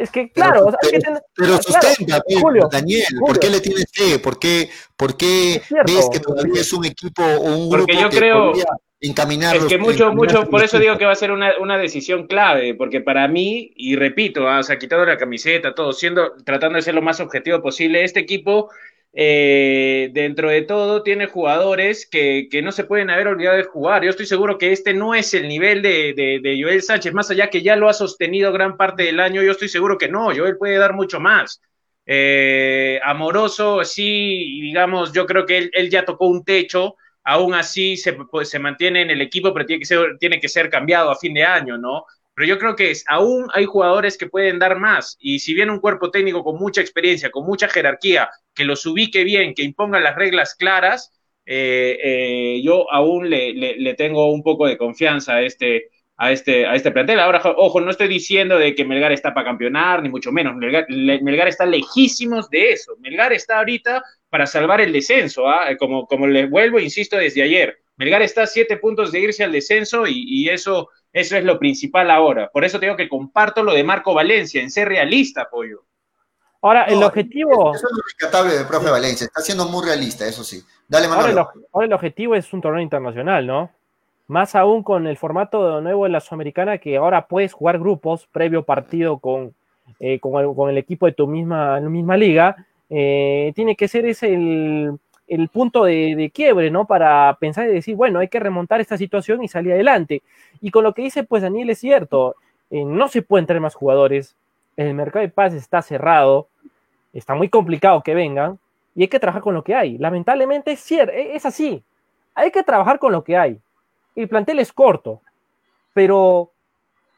Es 0.01 0.11
que, 0.11 0.31
claro, 0.31 0.53
pero, 0.53 0.67
o 0.67 0.71
sea, 0.71 0.79
pero, 0.81 0.99
tener, 0.99 1.23
pero 1.37 1.63
sustenta, 1.63 2.23
claro, 2.23 2.41
Julio, 2.41 2.69
Daniel, 2.73 3.05
Julio. 3.11 3.27
¿por 3.27 3.39
qué 3.39 3.51
le 3.51 3.61
tienes 3.61 3.85
fe? 3.93 4.19
¿Por 4.19 4.39
qué, 4.39 4.71
por 4.97 5.15
qué 5.15 5.61
ves 5.87 6.09
que 6.11 6.21
todavía 6.21 6.63
es 6.63 6.73
un 6.73 6.87
equipo 6.87 7.23
o 7.23 7.55
un 7.55 7.69
grupo 7.69 7.87
porque 7.87 8.01
yo 8.01 8.09
que 8.09 8.17
creo, 8.17 8.53
encaminar 8.99 9.57
es 9.57 9.65
que 9.67 9.77
mucho, 9.77 10.11
mucho, 10.15 10.49
por 10.49 10.65
eso 10.65 10.79
digo 10.79 10.97
que 10.97 11.05
va 11.05 11.13
a 11.13 11.17
ser 11.17 11.33
una, 11.33 11.53
una 11.61 11.77
decisión 11.77 12.27
clave, 12.27 12.75
porque 12.75 13.03
para 13.03 13.29
mí, 13.29 13.73
y 13.77 13.95
repito, 13.95 14.49
¿ah? 14.49 14.61
o 14.61 14.63
sea, 14.63 14.79
quitando 14.79 15.05
la 15.05 15.19
camiseta, 15.19 15.75
todo, 15.75 15.93
siendo, 15.93 16.33
tratando 16.47 16.77
de 16.77 16.83
ser 16.83 16.95
lo 16.95 17.03
más 17.03 17.21
objetivo 17.21 17.61
posible, 17.61 18.03
este 18.03 18.21
equipo 18.21 18.71
eh, 19.13 20.11
dentro 20.13 20.51
de 20.51 20.63
todo, 20.63 21.03
tiene 21.03 21.27
jugadores 21.27 22.09
que, 22.09 22.49
no 22.63 22.71
se 22.73 22.85
pueden 22.85 23.11
haber 23.11 23.29
olvidado 23.29 23.57
de 23.57 23.65
jugar. 23.65 24.05
Yo 24.05 24.11
estoy 24.11 24.27
seguro 24.27 24.59
que 24.59 24.73
este 24.73 24.95
no 24.95 25.15
es 25.15 25.35
el 25.35 25.49
nivel 25.49 25.83
de, 25.83 26.15
de, 26.43 26.63
Joel 26.63 26.83
Sánchez, 26.83 27.13
más 27.13 27.31
allá 27.31 27.51
que 27.51 27.63
ya 27.63 27.77
lo 27.77 27.89
ha 27.89 27.93
sostenido 27.93 28.53
gran 28.53 28.77
parte 28.77 29.05
del 29.05 29.21
año, 29.21 29.43
yo 29.43 29.53
estoy 29.53 29.69
seguro 29.69 29.99
que 29.99 30.09
no, 30.09 30.27
Joel 30.35 30.57
puede 30.57 30.79
dar 30.79 30.95
mucho 30.95 31.21
más. 31.21 31.61
Eh, 32.07 33.01
amoroso, 33.05 33.85
sí, 33.85 34.61
digamos, 34.63 35.13
yo 35.13 35.27
creo 35.27 35.47
que 35.47 35.59
él, 35.59 35.71
él, 35.75 35.91
ya 35.91 36.05
tocó 36.05 36.27
un 36.27 36.45
techo, 36.45 36.97
aún 37.25 37.55
así 37.55 37.97
se, 37.97 38.15
pues, 38.15 38.49
se 38.49 38.59
mantiene 38.59 39.03
en 39.03 39.11
el 39.11 39.21
equipo, 39.21 39.53
pero 39.53 39.67
tiene 39.67 39.81
que, 39.81 39.87
ser, 39.87 40.19
tiene 40.19 40.41
que 40.41 40.49
ser 40.49 40.71
cambiado 40.71 41.11
a 41.11 41.19
fin 41.19 41.35
de 41.35 41.45
año, 41.45 41.79
¿no? 41.79 42.05
Pero 42.41 42.55
yo 42.55 42.59
creo 42.59 42.75
que 42.75 42.91
es, 42.91 43.05
aún 43.07 43.49
hay 43.53 43.67
jugadores 43.67 44.17
que 44.17 44.27
pueden 44.27 44.59
dar 44.59 44.79
más. 44.79 45.19
Y 45.21 45.41
si 45.41 45.53
viene 45.53 45.73
un 45.73 45.79
cuerpo 45.79 46.11
técnico 46.11 46.43
con 46.43 46.57
mucha 46.57 46.81
experiencia, 46.81 47.31
con 47.31 47.45
mucha 47.45 47.69
jerarquía, 47.69 48.31
que 48.55 48.65
los 48.65 48.87
ubique 48.87 49.25
bien, 49.25 49.53
que 49.53 49.63
imponga 49.63 50.01
las 50.01 50.17
reglas 50.17 50.55
claras, 50.55 51.13
eh, 51.45 51.99
eh, 52.03 52.63
yo 52.65 52.91
aún 52.91 53.29
le, 53.29 53.53
le, 53.53 53.93
tengo 53.93 54.33
un 54.33 54.43
poco 54.43 54.67
de 54.67 54.79
confianza 54.79 55.35
a 55.35 55.43
este, 55.43 55.91
a 56.17 56.33
este, 56.33 56.65
a 56.65 56.77
este 56.77 56.91
plantel. 56.91 57.21
Ahora, 57.21 57.43
ojo, 57.59 57.79
no 57.83 57.91
estoy 57.91 58.09
diciendo 58.09 58.59
de 58.59 58.75
que 58.75 58.87
Melgar 58.87 59.13
está 59.13 59.35
para 59.35 59.45
campeonar, 59.45 60.03
ni 60.03 60.09
mucho 60.09 60.33
menos. 60.33 60.57
Melgar, 60.57 60.87
Melgar 60.89 61.49
está 61.49 61.67
lejísimos 61.67 62.49
de 62.49 62.73
eso. 62.73 62.97
Melgar 63.01 63.35
está 63.35 63.59
ahorita 63.59 64.03
para 64.31 64.47
salvar 64.47 64.81
el 64.81 64.95
descenso, 64.95 65.47
¿ah? 65.47 65.77
como, 65.79 66.07
como 66.07 66.27
le 66.27 66.47
vuelvo, 66.47 66.81
insisto, 66.81 67.19
desde 67.19 67.43
ayer. 67.43 67.77
Melgar 67.99 68.23
está 68.23 68.45
a 68.45 68.47
siete 68.47 68.79
puntos 68.79 69.13
de 69.13 69.21
irse 69.21 69.45
al 69.45 69.53
descenso 69.53 70.07
y 70.07 70.49
eso 70.49 70.89
eso 71.13 71.37
es 71.37 71.45
lo 71.45 71.59
principal 71.59 72.11
ahora. 72.11 72.51
Por 72.53 72.65
eso 72.65 72.79
tengo 72.79 72.97
que 72.97 73.09
comparto 73.09 73.63
lo 73.63 73.73
de 73.73 73.85
Marco 73.85 74.15
Valencia, 74.15 74.63
en 74.63 74.71
ser 74.71 74.89
realista, 74.89 75.49
Pollo. 75.51 75.85
Ahora, 76.63 76.85
el 76.85 77.03
objetivo. 77.03 77.75
Eso 77.75 77.87
es 77.87 77.97
lo 77.97 78.03
rescatable 78.03 78.55
del 78.55 78.67
profe 78.67 78.91
Valencia. 78.91 79.25
Está 79.25 79.41
siendo 79.41 79.67
muy 79.67 79.85
realista, 79.85 80.27
eso 80.27 80.45
sí. 80.45 80.63
Dale, 80.87 81.07
Ahora 81.07 81.49
ahora 81.73 81.87
el, 81.87 81.93
objetivo 81.93 82.35
es 82.35 82.53
un 82.53 82.61
torneo 82.61 82.83
internacional, 82.83 83.47
¿no? 83.47 83.71
Más 84.27 84.55
aún 84.55 84.83
con 84.83 85.07
el 85.07 85.17
formato 85.17 85.81
nuevo 85.81 86.05
de 86.05 86.11
la 86.11 86.21
Sudamericana, 86.21 86.79
que 86.79 86.97
ahora 86.97 87.27
puedes 87.27 87.53
jugar 87.53 87.79
grupos 87.79 88.29
previo 88.31 88.65
partido 88.65 89.19
con, 89.19 89.55
eh, 89.99 90.21
con, 90.21 90.71
el, 90.71 90.79
equipo 90.79 91.07
de 91.07 91.13
tu 91.13 91.27
misma, 91.27 91.81
misma 91.81 92.17
liga. 92.17 92.67
Eh, 92.91 93.53
tiene 93.57 93.75
que 93.75 93.89
ser 93.89 94.05
ese 94.05 94.35
el, 94.35 94.99
el 95.31 95.49
punto 95.49 95.85
de, 95.85 96.31
quiebre, 96.35 96.73
¿no? 96.73 96.87
Para 96.87 97.37
pensar 97.39 97.69
y 97.69 97.73
decir, 97.73 97.95
bueno, 97.95 98.19
hay 98.19 98.27
que 98.27 98.41
remontar 98.41 98.81
esta 98.81 98.99
situación 98.99 99.45
y 99.45 99.49
salir 99.49 99.73
adelante. 99.73 100.23
Y 100.61 100.73
con 100.73 100.83
lo 100.83 100.93
que 100.93 101.03
dice, 101.03 101.23
pues 101.23 101.43
Daniel 101.43 101.71
es 101.71 101.79
cierto, 101.79 102.35
eh, 102.69 102.85
no 102.85 103.07
se 103.07 103.23
pueden 103.23 103.47
traer 103.47 103.61
más 103.61 103.77
jugadores, 103.77 104.35
el 104.77 104.93
mercado 104.93 105.25
de 105.25 105.29
paz 105.29 105.55
está 105.55 105.83
cerrado, 105.83 106.49
está 107.13 107.37
muy 107.37 107.49
complicado 107.49 108.03
que 108.03 108.13
vengan, 108.13 108.59
y 108.97 109.03
hay 109.03 109.09
que 109.09 109.21
trabajar 109.21 109.41
con 109.41 109.55
lo 109.55 109.63
que 109.63 109.77
hay. 109.77 109.99
Lamentablemente 109.99 110.73
es, 110.73 110.81
cierto, 110.81 111.13
e, 111.13 111.37
es 111.37 111.47
así, 111.47 111.85
hay 112.35 112.51
que 112.51 112.65
trabajar 112.65 112.99
con 112.99 113.13
lo 113.13 113.23
que 113.23 113.37
hay. 113.37 113.61
El 114.17 114.29
plantel 114.29 114.59
es 114.59 114.73
corto, 114.73 115.21
pero 115.95 116.51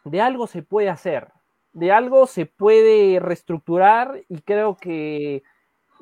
de 0.04 0.20
algo 0.20 0.46
se 0.46 0.62
puede 0.62 0.90
hacer, 0.90 1.28
de 1.72 1.92
algo 1.92 2.26
se 2.26 2.44
puede 2.44 3.20
reestructurar 3.20 4.20
y 4.28 4.42
creo 4.42 4.76
que 4.76 5.42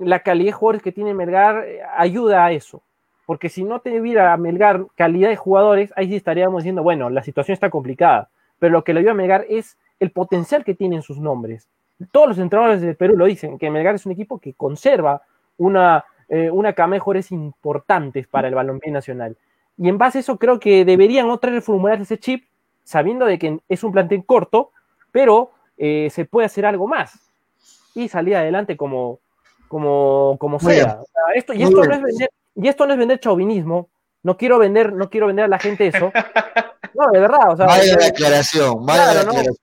la 0.01 0.21
calidad 0.21 0.49
de 0.49 0.53
jugadores 0.53 0.83
que 0.83 0.93
tiene 0.93 1.15
Melgar 1.15 1.65
eh, 1.65 1.81
ayuda 1.97 2.45
a 2.45 2.53
eso. 2.53 2.83
Porque 3.27 3.49
si 3.49 3.63
no 3.63 3.81
tuviera 3.81 4.37
Melgar 4.37 4.87
calidad 4.97 5.29
de 5.29 5.37
jugadores, 5.37 5.93
ahí 5.97 6.09
sí 6.09 6.17
estaríamos 6.17 6.63
diciendo, 6.63 6.83
bueno, 6.83 7.11
la 7.11 7.23
situación 7.23 7.53
está 7.53 7.71
complicada. 7.71 8.29
Pero 8.59 8.73
lo 8.73 8.85
que 8.85 8.93
le 8.93 9.01
ayuda 9.01 9.13
a 9.13 9.15
Melgar 9.15 9.47
es 9.49 9.79
el 10.01 10.11
potencial 10.11 10.65
que 10.65 10.75
tienen 10.75 11.03
sus 11.03 11.19
nombres. 11.19 11.69
Todos 12.11 12.29
los 12.29 12.39
entrenadores 12.39 12.81
del 12.81 12.97
Perú 12.97 13.17
lo 13.17 13.27
dicen, 13.27 13.59
que 13.59 13.71
Melgar 13.71 13.95
es 13.95 14.07
un 14.07 14.13
equipo 14.13 14.39
que 14.39 14.55
conserva 14.55 15.23
una, 15.59 16.05
eh, 16.29 16.51
una 16.51 16.73
jugadores 16.73 17.31
importantes 17.31 18.27
para 18.27 18.49
el 18.49 18.55
balompié 18.55 18.91
nacional. 18.91 19.37
Y 19.77 19.89
en 19.89 19.99
base 19.99 20.19
a 20.19 20.21
eso 20.23 20.39
creo 20.39 20.59
que 20.59 20.85
deberían 20.85 21.31
otra 21.31 21.51
vez 21.51 21.65
ese 22.01 22.19
chip, 22.19 22.45
sabiendo 22.85 23.27
de 23.27 23.39
que 23.39 23.61
es 23.69 23.85
un 23.85 23.93
plantel 23.93 24.25
corto, 24.25 24.73
pero 25.13 25.53
eh, 25.79 26.09
se 26.11 26.25
puede 26.25 26.47
hacer 26.47 26.67
algo 26.67 26.87
más 26.87 27.31
y 27.95 28.09
salir 28.09 28.37
adelante 28.37 28.77
como, 28.77 29.21
como, 29.71 30.37
como 30.41 30.59
sea. 30.59 30.99
esto, 31.37 31.53
y, 31.53 31.63
esto 31.63 31.85
no 31.85 31.95
es 31.95 32.03
vender, 32.03 32.31
y 32.57 32.67
esto 32.67 32.87
no 32.87 32.93
es 32.93 32.99
vender 32.99 33.21
chauvinismo. 33.21 33.89
No 34.25 34.37
quiero 34.37 34.59
vender, 34.59 34.93
no 34.93 35.09
quiero 35.09 35.29
vender 35.29 35.45
a 35.45 35.49
la 35.49 35.61
gente 35.61 35.87
eso. 35.87 36.13
No, 36.93 37.07
de 37.13 37.21
verdad. 37.21 37.53
O 37.53 37.57
sea, 37.57 37.67
vaya 37.67 37.97
declaración, 37.97 38.85
vaya 38.85 39.15
declaración. 39.15 39.55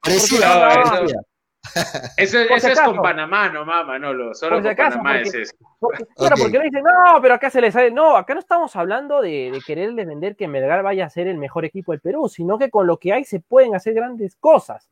Eso, 2.16 2.40
eso 2.56 2.68
es 2.70 2.80
con 2.80 3.02
Panamá 3.02 3.50
nomás, 3.50 3.86
Manolo. 3.86 4.34
Solo 4.34 4.64
con 4.64 4.76
Panamá 4.76 5.20
es 5.20 5.34
eso. 5.36 5.54
Porque, 5.78 6.06
porque 6.16 6.58
no 6.58 6.64
dicen, 6.64 6.84
no, 6.84 7.22
pero 7.22 7.34
acá 7.34 7.50
se 7.50 7.60
les 7.60 7.74
sale. 7.74 7.92
No, 7.92 8.16
acá 8.16 8.34
no 8.34 8.40
estamos 8.40 8.76
hablando 8.78 9.22
de, 9.22 9.52
de 9.52 9.62
quererles 9.62 10.08
vender 10.08 10.38
que 10.38 10.48
Melgar 10.48 10.82
vaya 10.82 11.06
a 11.06 11.10
ser 11.10 11.28
el 11.28 11.38
mejor 11.38 11.66
equipo 11.66 11.92
del 11.92 12.00
Perú, 12.00 12.30
sino 12.30 12.58
que 12.58 12.72
con 12.72 12.88
lo 12.88 12.98
que 12.98 13.12
hay 13.12 13.26
se 13.26 13.42
pueden 13.42 13.76
hacer 13.76 13.94
grandes 13.94 14.38
cosas. 14.38 14.90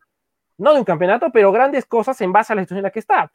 No 0.58 0.74
de 0.74 0.80
un 0.80 0.86
campeonato, 0.86 1.32
pero 1.32 1.54
grandes 1.54 1.86
cosas 1.86 2.20
en 2.20 2.34
base 2.34 2.52
a 2.52 2.58
la 2.58 2.64
situación 2.64 2.80
en 2.80 2.84
la 2.84 2.92
que 2.92 3.00
está. 3.00 3.32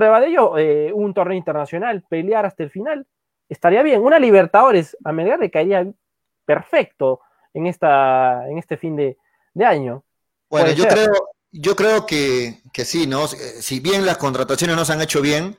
Prueba 0.00 0.18
de 0.18 0.28
ello, 0.28 0.56
eh, 0.56 0.90
un 0.94 1.12
torneo 1.12 1.36
internacional, 1.36 2.02
pelear 2.08 2.46
hasta 2.46 2.62
el 2.62 2.70
final, 2.70 3.06
estaría 3.50 3.82
bien. 3.82 4.00
Una 4.00 4.18
Libertadores 4.18 4.96
a 5.04 5.12
Melgar 5.12 5.38
le 5.38 5.50
caería 5.50 5.86
perfecto 6.46 7.20
en, 7.52 7.66
esta, 7.66 8.48
en 8.48 8.56
este 8.56 8.78
fin 8.78 8.96
de, 8.96 9.18
año. 9.62 10.02
Bueno, 10.48 10.70
yo 10.70 10.88
creo, 10.88 11.12
yo 11.52 11.76
creo 11.76 12.06
que, 12.06 12.62
sí, 12.82 13.06
¿no? 13.06 13.28
Si 13.28 13.80
bien 13.80 14.06
las 14.06 14.16
contrataciones 14.16 14.74
no 14.74 14.86
se 14.86 14.94
han 14.94 15.02
hecho 15.02 15.20
bien, 15.20 15.58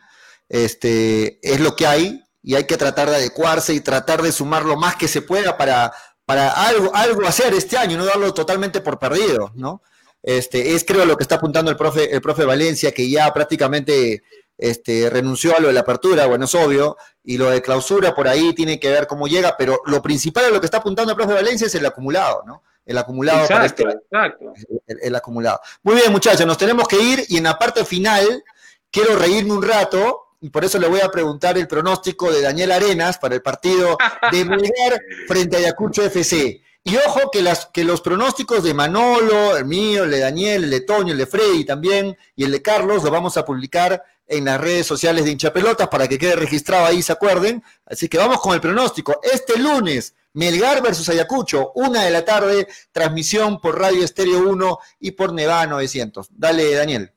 este, 0.49 1.37
es 1.47 1.59
lo 1.59 1.75
que 1.75 1.85
hay 1.85 2.23
y 2.41 2.55
hay 2.55 2.63
que 2.63 2.77
tratar 2.77 3.11
de 3.11 3.17
adecuarse 3.17 3.75
y 3.75 3.81
tratar 3.81 4.23
de 4.23 4.31
sumar 4.31 4.65
lo 4.65 4.75
más 4.75 4.95
que 4.95 5.07
se 5.07 5.21
pueda 5.21 5.55
para, 5.55 5.93
para 6.25 6.49
algo, 6.49 6.95
algo 6.95 7.27
hacer 7.27 7.53
este 7.53 7.77
año, 7.77 7.95
no 7.95 8.05
darlo 8.05 8.33
totalmente 8.33 8.81
por 8.81 8.97
perdido, 8.97 9.51
¿no? 9.53 9.83
Este, 10.23 10.75
es 10.75 10.83
creo 10.85 11.05
lo 11.05 11.17
que 11.17 11.23
está 11.23 11.35
apuntando 11.35 11.71
el 11.71 11.77
profe, 11.77 12.13
el 12.13 12.21
profe 12.21 12.45
Valencia, 12.45 12.91
que 12.91 13.09
ya 13.09 13.33
prácticamente 13.33 14.23
este, 14.57 15.09
renunció 15.09 15.57
a 15.57 15.59
lo 15.59 15.67
de 15.67 15.73
la 15.73 15.79
apertura, 15.79 16.27
bueno, 16.27 16.45
es 16.45 16.55
obvio, 16.55 16.95
y 17.23 17.37
lo 17.37 17.49
de 17.49 17.61
clausura 17.61 18.13
por 18.13 18.27
ahí 18.27 18.53
tiene 18.53 18.79
que 18.79 18.91
ver 18.91 19.07
cómo 19.07 19.27
llega, 19.27 19.55
pero 19.57 19.81
lo 19.85 20.01
principal 20.01 20.45
a 20.45 20.49
lo 20.49 20.59
que 20.59 20.65
está 20.65 20.77
apuntando 20.77 21.11
el 21.11 21.17
profe 21.17 21.33
Valencia 21.33 21.67
es 21.67 21.75
el 21.75 21.85
acumulado, 21.85 22.43
¿no? 22.45 22.63
El 22.85 22.97
acumulado 22.97 23.41
exacto, 23.41 23.65
este, 23.65 23.97
exacto. 24.11 24.53
El, 24.87 25.15
acumulado. 25.15 25.59
Muy 25.83 25.95
bien, 25.95 26.11
muchachos, 26.11 26.45
nos 26.45 26.57
tenemos 26.57 26.87
que 26.87 26.99
ir 26.99 27.23
y 27.29 27.37
en 27.37 27.43
la 27.43 27.57
parte 27.57 27.85
final 27.85 28.43
quiero 28.89 29.15
reírme 29.15 29.53
un 29.53 29.63
rato 29.63 30.35
y 30.41 30.49
por 30.49 30.65
eso 30.65 30.79
le 30.79 30.87
voy 30.87 30.99
a 31.01 31.09
preguntar 31.09 31.57
el 31.57 31.67
pronóstico 31.67 32.31
de 32.31 32.41
Daniel 32.41 32.71
Arenas 32.71 33.19
para 33.19 33.35
el 33.35 33.41
partido 33.41 33.97
de 34.31 34.45
Melgar 34.45 34.99
frente 35.27 35.57
a 35.57 35.59
Ayacucho 35.59 36.03
FC. 36.03 36.61
Y 36.83 36.95
ojo 36.97 37.29
que, 37.31 37.43
las, 37.43 37.67
que 37.67 37.83
los 37.83 38.01
pronósticos 38.01 38.63
de 38.63 38.73
Manolo, 38.73 39.55
el 39.55 39.65
mío, 39.65 40.03
el 40.03 40.11
de 40.11 40.19
Daniel, 40.19 40.63
el 40.63 40.71
de 40.71 40.81
Toño, 40.81 41.11
el 41.11 41.17
de 41.19 41.27
Freddy 41.27 41.63
también, 41.63 42.17
y 42.35 42.43
el 42.43 42.51
de 42.51 42.61
Carlos, 42.61 43.03
lo 43.03 43.11
vamos 43.11 43.37
a 43.37 43.45
publicar 43.45 44.03
en 44.25 44.45
las 44.45 44.59
redes 44.59 44.87
sociales 44.87 45.25
de 45.25 45.31
hinchapelotas 45.31 45.89
para 45.89 46.07
que 46.07 46.17
quede 46.17 46.35
registrado 46.35 46.85
ahí, 46.85 47.03
se 47.03 47.11
acuerden. 47.11 47.63
Así 47.85 48.07
que 48.07 48.17
vamos 48.17 48.41
con 48.41 48.55
el 48.55 48.61
pronóstico. 48.61 49.19
Este 49.21 49.59
lunes, 49.59 50.15
Melgar 50.33 50.81
versus 50.81 51.07
Ayacucho, 51.09 51.71
una 51.75 52.03
de 52.03 52.11
la 52.11 52.25
tarde, 52.25 52.67
transmisión 52.91 53.61
por 53.61 53.79
Radio 53.79 54.03
Estéreo 54.03 54.39
1 54.49 54.79
y 55.01 55.11
por 55.11 55.33
Nevada 55.33 55.67
900. 55.67 56.29
Dale, 56.31 56.73
Daniel. 56.73 57.13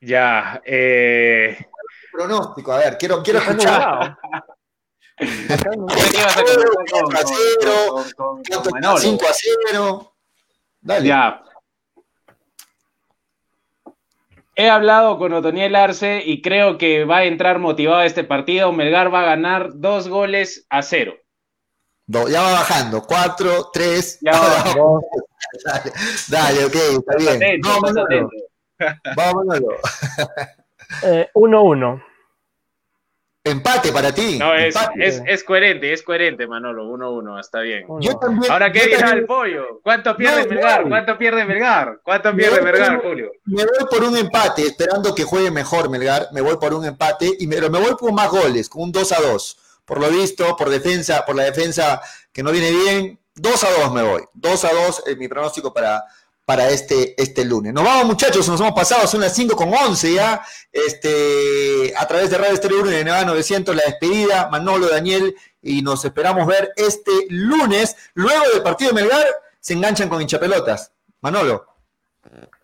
Ya, 0.00 0.62
eh... 0.64 1.58
Pronóstico, 2.12 2.72
a 2.72 2.78
ver, 2.78 2.98
quiero, 2.98 3.22
quiero 3.22 3.40
escuchar. 3.40 4.16
5 8.98 9.26
a 9.26 9.32
0. 9.72 10.12
Dale. 10.80 11.08
Ya. 11.08 11.42
He 14.54 14.68
hablado 14.68 15.18
con 15.18 15.32
Otoniel 15.32 15.76
Arce 15.76 16.22
y 16.24 16.42
creo 16.42 16.78
que 16.78 17.04
va 17.04 17.18
a 17.18 17.24
entrar 17.24 17.58
motivado 17.60 17.98
a 18.00 18.06
este 18.06 18.24
partido. 18.24 18.72
Melgar 18.72 19.12
va 19.12 19.20
a 19.20 19.26
ganar 19.26 19.70
dos 19.74 20.08
goles 20.08 20.66
a 20.68 20.82
cero. 20.82 21.14
ya 22.06 22.42
va 22.42 22.52
bajando. 22.52 23.02
Cuatro, 23.02 23.70
tres. 23.72 24.18
Ya 24.20 24.32
va 24.32 24.40
bajando. 24.40 25.00
dale, 25.64 25.92
dale, 26.28 26.64
ok, 26.64 26.74
está 26.74 27.16
bien. 27.16 27.60
Vámonos. 27.60 28.08
Vámonos. 29.14 29.62
1-1. 31.34 32.07
Empate 33.48 33.92
para 33.92 34.12
ti. 34.12 34.38
No, 34.38 34.54
es, 34.54 34.76
es, 35.26 35.44
coherente, 35.44 35.92
es 35.92 36.02
coherente, 36.02 36.46
Manolo. 36.46 36.84
1-1, 36.84 37.40
está 37.40 37.60
bien. 37.60 37.86
Ahora, 38.48 38.70
¿qué 38.70 38.86
dirá 38.86 39.10
el 39.10 39.26
pollo? 39.26 39.80
¿Cuánto 39.82 40.16
pierde 40.16 40.46
Melgar? 40.46 40.88
¿Cuánto 40.88 41.18
pierde 41.18 41.44
Melgar? 41.44 42.00
¿Cuánto 42.02 42.34
pierde 42.34 42.62
Melgar, 42.62 43.02
Julio? 43.02 43.32
Me 43.44 43.64
voy 43.64 43.88
por 43.90 44.04
un 44.04 44.16
empate, 44.16 44.62
esperando 44.62 45.14
que 45.14 45.24
juegue 45.24 45.50
mejor 45.50 45.90
Melgar. 45.90 46.28
Me 46.32 46.40
voy 46.40 46.56
por 46.56 46.74
un 46.74 46.84
empate, 46.84 47.30
y 47.38 47.46
me, 47.46 47.60
me 47.60 47.78
voy 47.78 47.94
por 47.98 48.12
más 48.12 48.30
goles, 48.30 48.68
con 48.68 48.82
un 48.82 48.92
2 48.92 49.12
a 49.12 49.20
2. 49.20 49.58
Por 49.84 50.00
lo 50.00 50.10
visto, 50.10 50.56
por 50.56 50.68
defensa, 50.68 51.24
por 51.24 51.34
la 51.34 51.44
defensa 51.44 52.00
que 52.32 52.42
no 52.42 52.52
viene 52.52 52.70
bien, 52.70 53.18
2 53.36 53.64
a 53.64 53.70
2 53.82 53.92
me 53.92 54.02
voy. 54.02 54.22
2 54.34 54.64
a 54.64 54.72
2 54.72 55.02
es 55.06 55.16
mi 55.16 55.28
pronóstico 55.28 55.72
para, 55.72 56.04
para 56.48 56.70
este, 56.70 57.14
este 57.20 57.44
lunes. 57.44 57.74
Nos 57.74 57.84
vamos, 57.84 58.06
muchachos, 58.06 58.48
nos 58.48 58.58
hemos 58.58 58.72
pasado, 58.72 59.06
son 59.06 59.20
las 59.20 59.34
5 59.34 59.54
con 59.54 59.68
11 59.68 60.14
ya, 60.14 60.40
este, 60.72 61.92
a 61.94 62.06
través 62.06 62.30
de 62.30 62.38
Radio 62.38 62.54
Estéreo 62.54 62.80
1 62.80 62.90
y 62.90 62.94
de 62.94 63.04
Nevada 63.04 63.26
900, 63.26 63.76
la 63.76 63.82
despedida, 63.82 64.48
Manolo, 64.50 64.88
Daniel, 64.88 65.34
y 65.60 65.82
nos 65.82 66.06
esperamos 66.06 66.46
ver 66.46 66.70
este 66.74 67.12
lunes, 67.28 68.10
luego 68.14 68.44
del 68.50 68.62
partido 68.62 68.92
de 68.92 69.02
Melgar, 69.02 69.26
se 69.60 69.74
enganchan 69.74 70.08
con 70.08 70.22
hinchapelotas. 70.22 70.94
Manolo. 71.20 71.66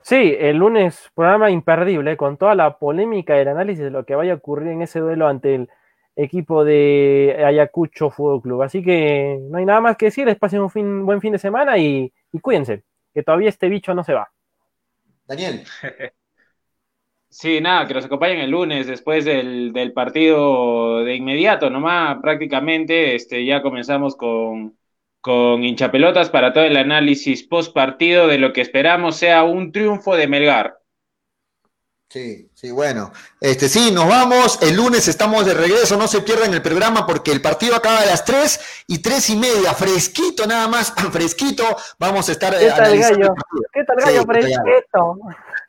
Sí, 0.01 0.35
el 0.39 0.56
lunes 0.56 1.11
programa 1.15 1.51
imperdible 1.51 2.16
con 2.16 2.39
toda 2.39 2.55
la 2.55 2.78
polémica 2.78 3.36
y 3.36 3.40
el 3.40 3.48
análisis 3.48 3.85
de 3.85 3.90
lo 3.90 4.06
que 4.06 4.15
vaya 4.15 4.32
a 4.32 4.36
ocurrir 4.36 4.69
en 4.69 4.81
ese 4.81 5.01
duelo 5.01 5.28
ante 5.28 5.56
el 5.56 5.69
equipo 6.16 6.65
de 6.65 7.44
Ayacucho 7.47 8.09
Fútbol 8.09 8.40
Club. 8.40 8.62
Así 8.62 8.82
que 8.82 9.39
no 9.43 9.59
hay 9.59 9.66
nada 9.66 9.82
más 9.82 9.98
que 9.98 10.06
decir, 10.06 10.24
les 10.24 10.39
pasen 10.39 10.62
un 10.62 10.70
fin, 10.70 11.05
buen 11.05 11.20
fin 11.20 11.32
de 11.32 11.39
semana 11.39 11.77
y, 11.77 12.11
y 12.32 12.39
cuídense, 12.39 12.82
que 13.15 13.23
todavía 13.23 13.49
este 13.49 13.69
bicho 13.69 13.95
no 13.95 14.05
se 14.05 14.12
va. 14.12 14.31
Daniel. 15.27 15.65
Sí, 17.36 17.61
nada, 17.61 17.89
que 17.89 17.95
nos 17.95 18.05
acompañen 18.05 18.39
el 18.39 18.51
lunes 18.51 18.86
después 18.86 19.24
del, 19.24 19.73
del, 19.73 19.93
partido 19.93 21.03
de 21.03 21.16
inmediato, 21.16 21.69
nomás 21.69 22.19
prácticamente, 22.23 23.16
este, 23.16 23.45
ya 23.45 23.61
comenzamos 23.61 24.15
con, 24.15 24.78
con 25.20 25.65
hinchapelotas 25.65 26.31
para 26.31 26.53
todo 26.53 26.62
el 26.62 26.77
análisis 26.77 27.43
post 27.43 27.74
partido 27.74 28.28
de 28.28 28.39
lo 28.39 28.53
que 28.53 28.61
esperamos 28.61 29.16
sea 29.16 29.43
un 29.43 29.73
triunfo 29.73 30.15
de 30.15 30.28
Melgar. 30.28 30.78
Sí, 32.09 32.48
sí, 32.55 32.70
bueno. 32.70 33.12
Este, 33.40 33.68
sí, 33.68 33.90
nos 33.90 34.06
vamos. 34.09 34.59
El 34.62 34.76
lunes 34.76 35.09
estamos 35.09 35.47
de 35.47 35.55
regreso. 35.55 35.97
No 35.97 36.06
se 36.06 36.20
pierdan 36.20 36.55
el 36.55 36.62
programa 36.62 37.06
porque 37.06 37.32
el 37.32 37.43
partido 37.43 37.74
acaba 37.74 38.01
a 38.01 38.06
las 38.06 38.24
3 38.24 38.60
y 38.86 38.98
3 38.98 39.31
y 39.31 39.36
media. 39.36 39.74
Fresquito, 39.74 40.47
nada 40.47 40.68
más. 40.68 40.93
Fresquito. 41.12 41.64
Vamos 41.98 42.28
a 42.28 42.32
estar. 42.32 42.56
¿Qué 42.56 42.68
tal, 42.68 42.98
gallo? 42.98 43.35
¿Qué 43.72 43.85
tal, 43.85 43.97
gallo? 43.97 44.20
Sí, 44.20 44.26
fresquito. 44.26 45.18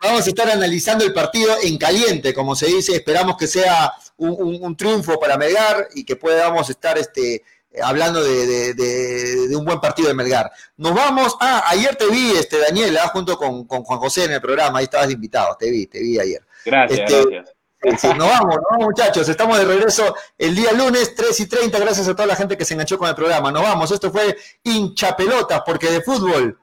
Vamos 0.02 0.26
a 0.26 0.30
estar 0.30 0.50
analizando 0.52 1.04
el 1.04 1.14
partido 1.14 1.56
en 1.64 1.78
caliente, 1.78 2.34
como 2.34 2.56
se 2.56 2.68
dice. 2.68 2.96
Esperamos 2.96 3.38
que 3.38 3.48
sea 3.48 3.92
un, 4.18 4.36
un, 4.38 4.64
un 4.64 4.78
triunfo 4.78 5.20
para 5.20 5.38
Melgar 5.38 5.88
y 5.96 6.04
que 6.04 6.16
podamos 6.16 6.70
estar 6.70 6.98
este, 6.98 7.44
hablando 7.84 8.24
de, 8.24 8.48
de, 8.48 8.74
de, 8.74 9.48
de, 9.48 9.56
un 9.56 9.66
buen 9.66 9.80
partido 9.80 10.08
de 10.08 10.14
Melgar. 10.14 10.52
Nos 10.78 10.94
vamos. 10.94 11.36
Ah, 11.40 11.64
ayer 11.68 11.96
te 11.96 12.08
vi, 12.08 12.32
este, 12.32 12.60
Daniela, 12.60 13.08
junto 13.10 13.38
con, 13.38 13.66
con, 13.66 13.84
Juan 13.84 14.00
José 14.00 14.26
en 14.26 14.34
el 14.34 14.42
programa. 14.42 14.80
Ahí 14.80 14.86
estabas 14.86 15.12
invitado. 15.12 15.56
Te 15.58 15.70
vi, 15.70 15.88
te 15.88 16.00
vi 16.00 16.20
ayer. 16.20 16.42
Gracias, 16.66 17.00
este, 17.00 17.30
gracias. 17.30 17.56
Sí, 17.98 18.08
nos 18.08 18.28
vamos, 18.28 18.56
nos 18.56 18.66
vamos, 18.72 18.86
muchachos. 18.86 19.30
Estamos 19.30 19.60
de 19.60 19.66
regreso 19.66 20.16
el 20.38 20.56
día 20.56 20.72
lunes, 20.72 21.14
3 21.16 21.40
y 21.40 21.48
30. 21.48 21.80
Gracias 21.80 22.08
a 22.08 22.16
toda 22.16 22.26
la 22.26 22.36
gente 22.36 22.58
que 22.58 22.66
se 22.66 22.74
enganchó 22.74 22.98
con 22.98 23.08
el 23.08 23.16
programa. 23.16 23.52
Nos 23.52 23.62
vamos. 23.62 23.92
Esto 23.92 24.12
fue 24.12 24.36
hincha 24.64 25.16
pelotas, 25.16 25.62
porque 25.66 25.92
de 25.92 26.02
fútbol. 26.02 26.58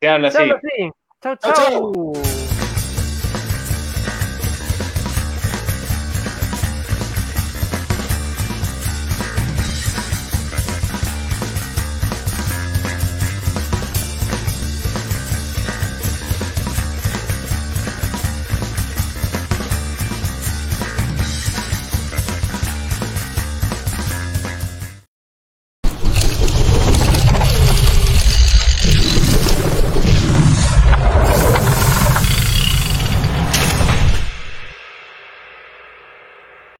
Se 0.00 0.08
habla 0.08 0.28
así. 0.28 0.50
Chau, 1.22 1.36
chau. 1.36 1.52
chau. 1.52 2.12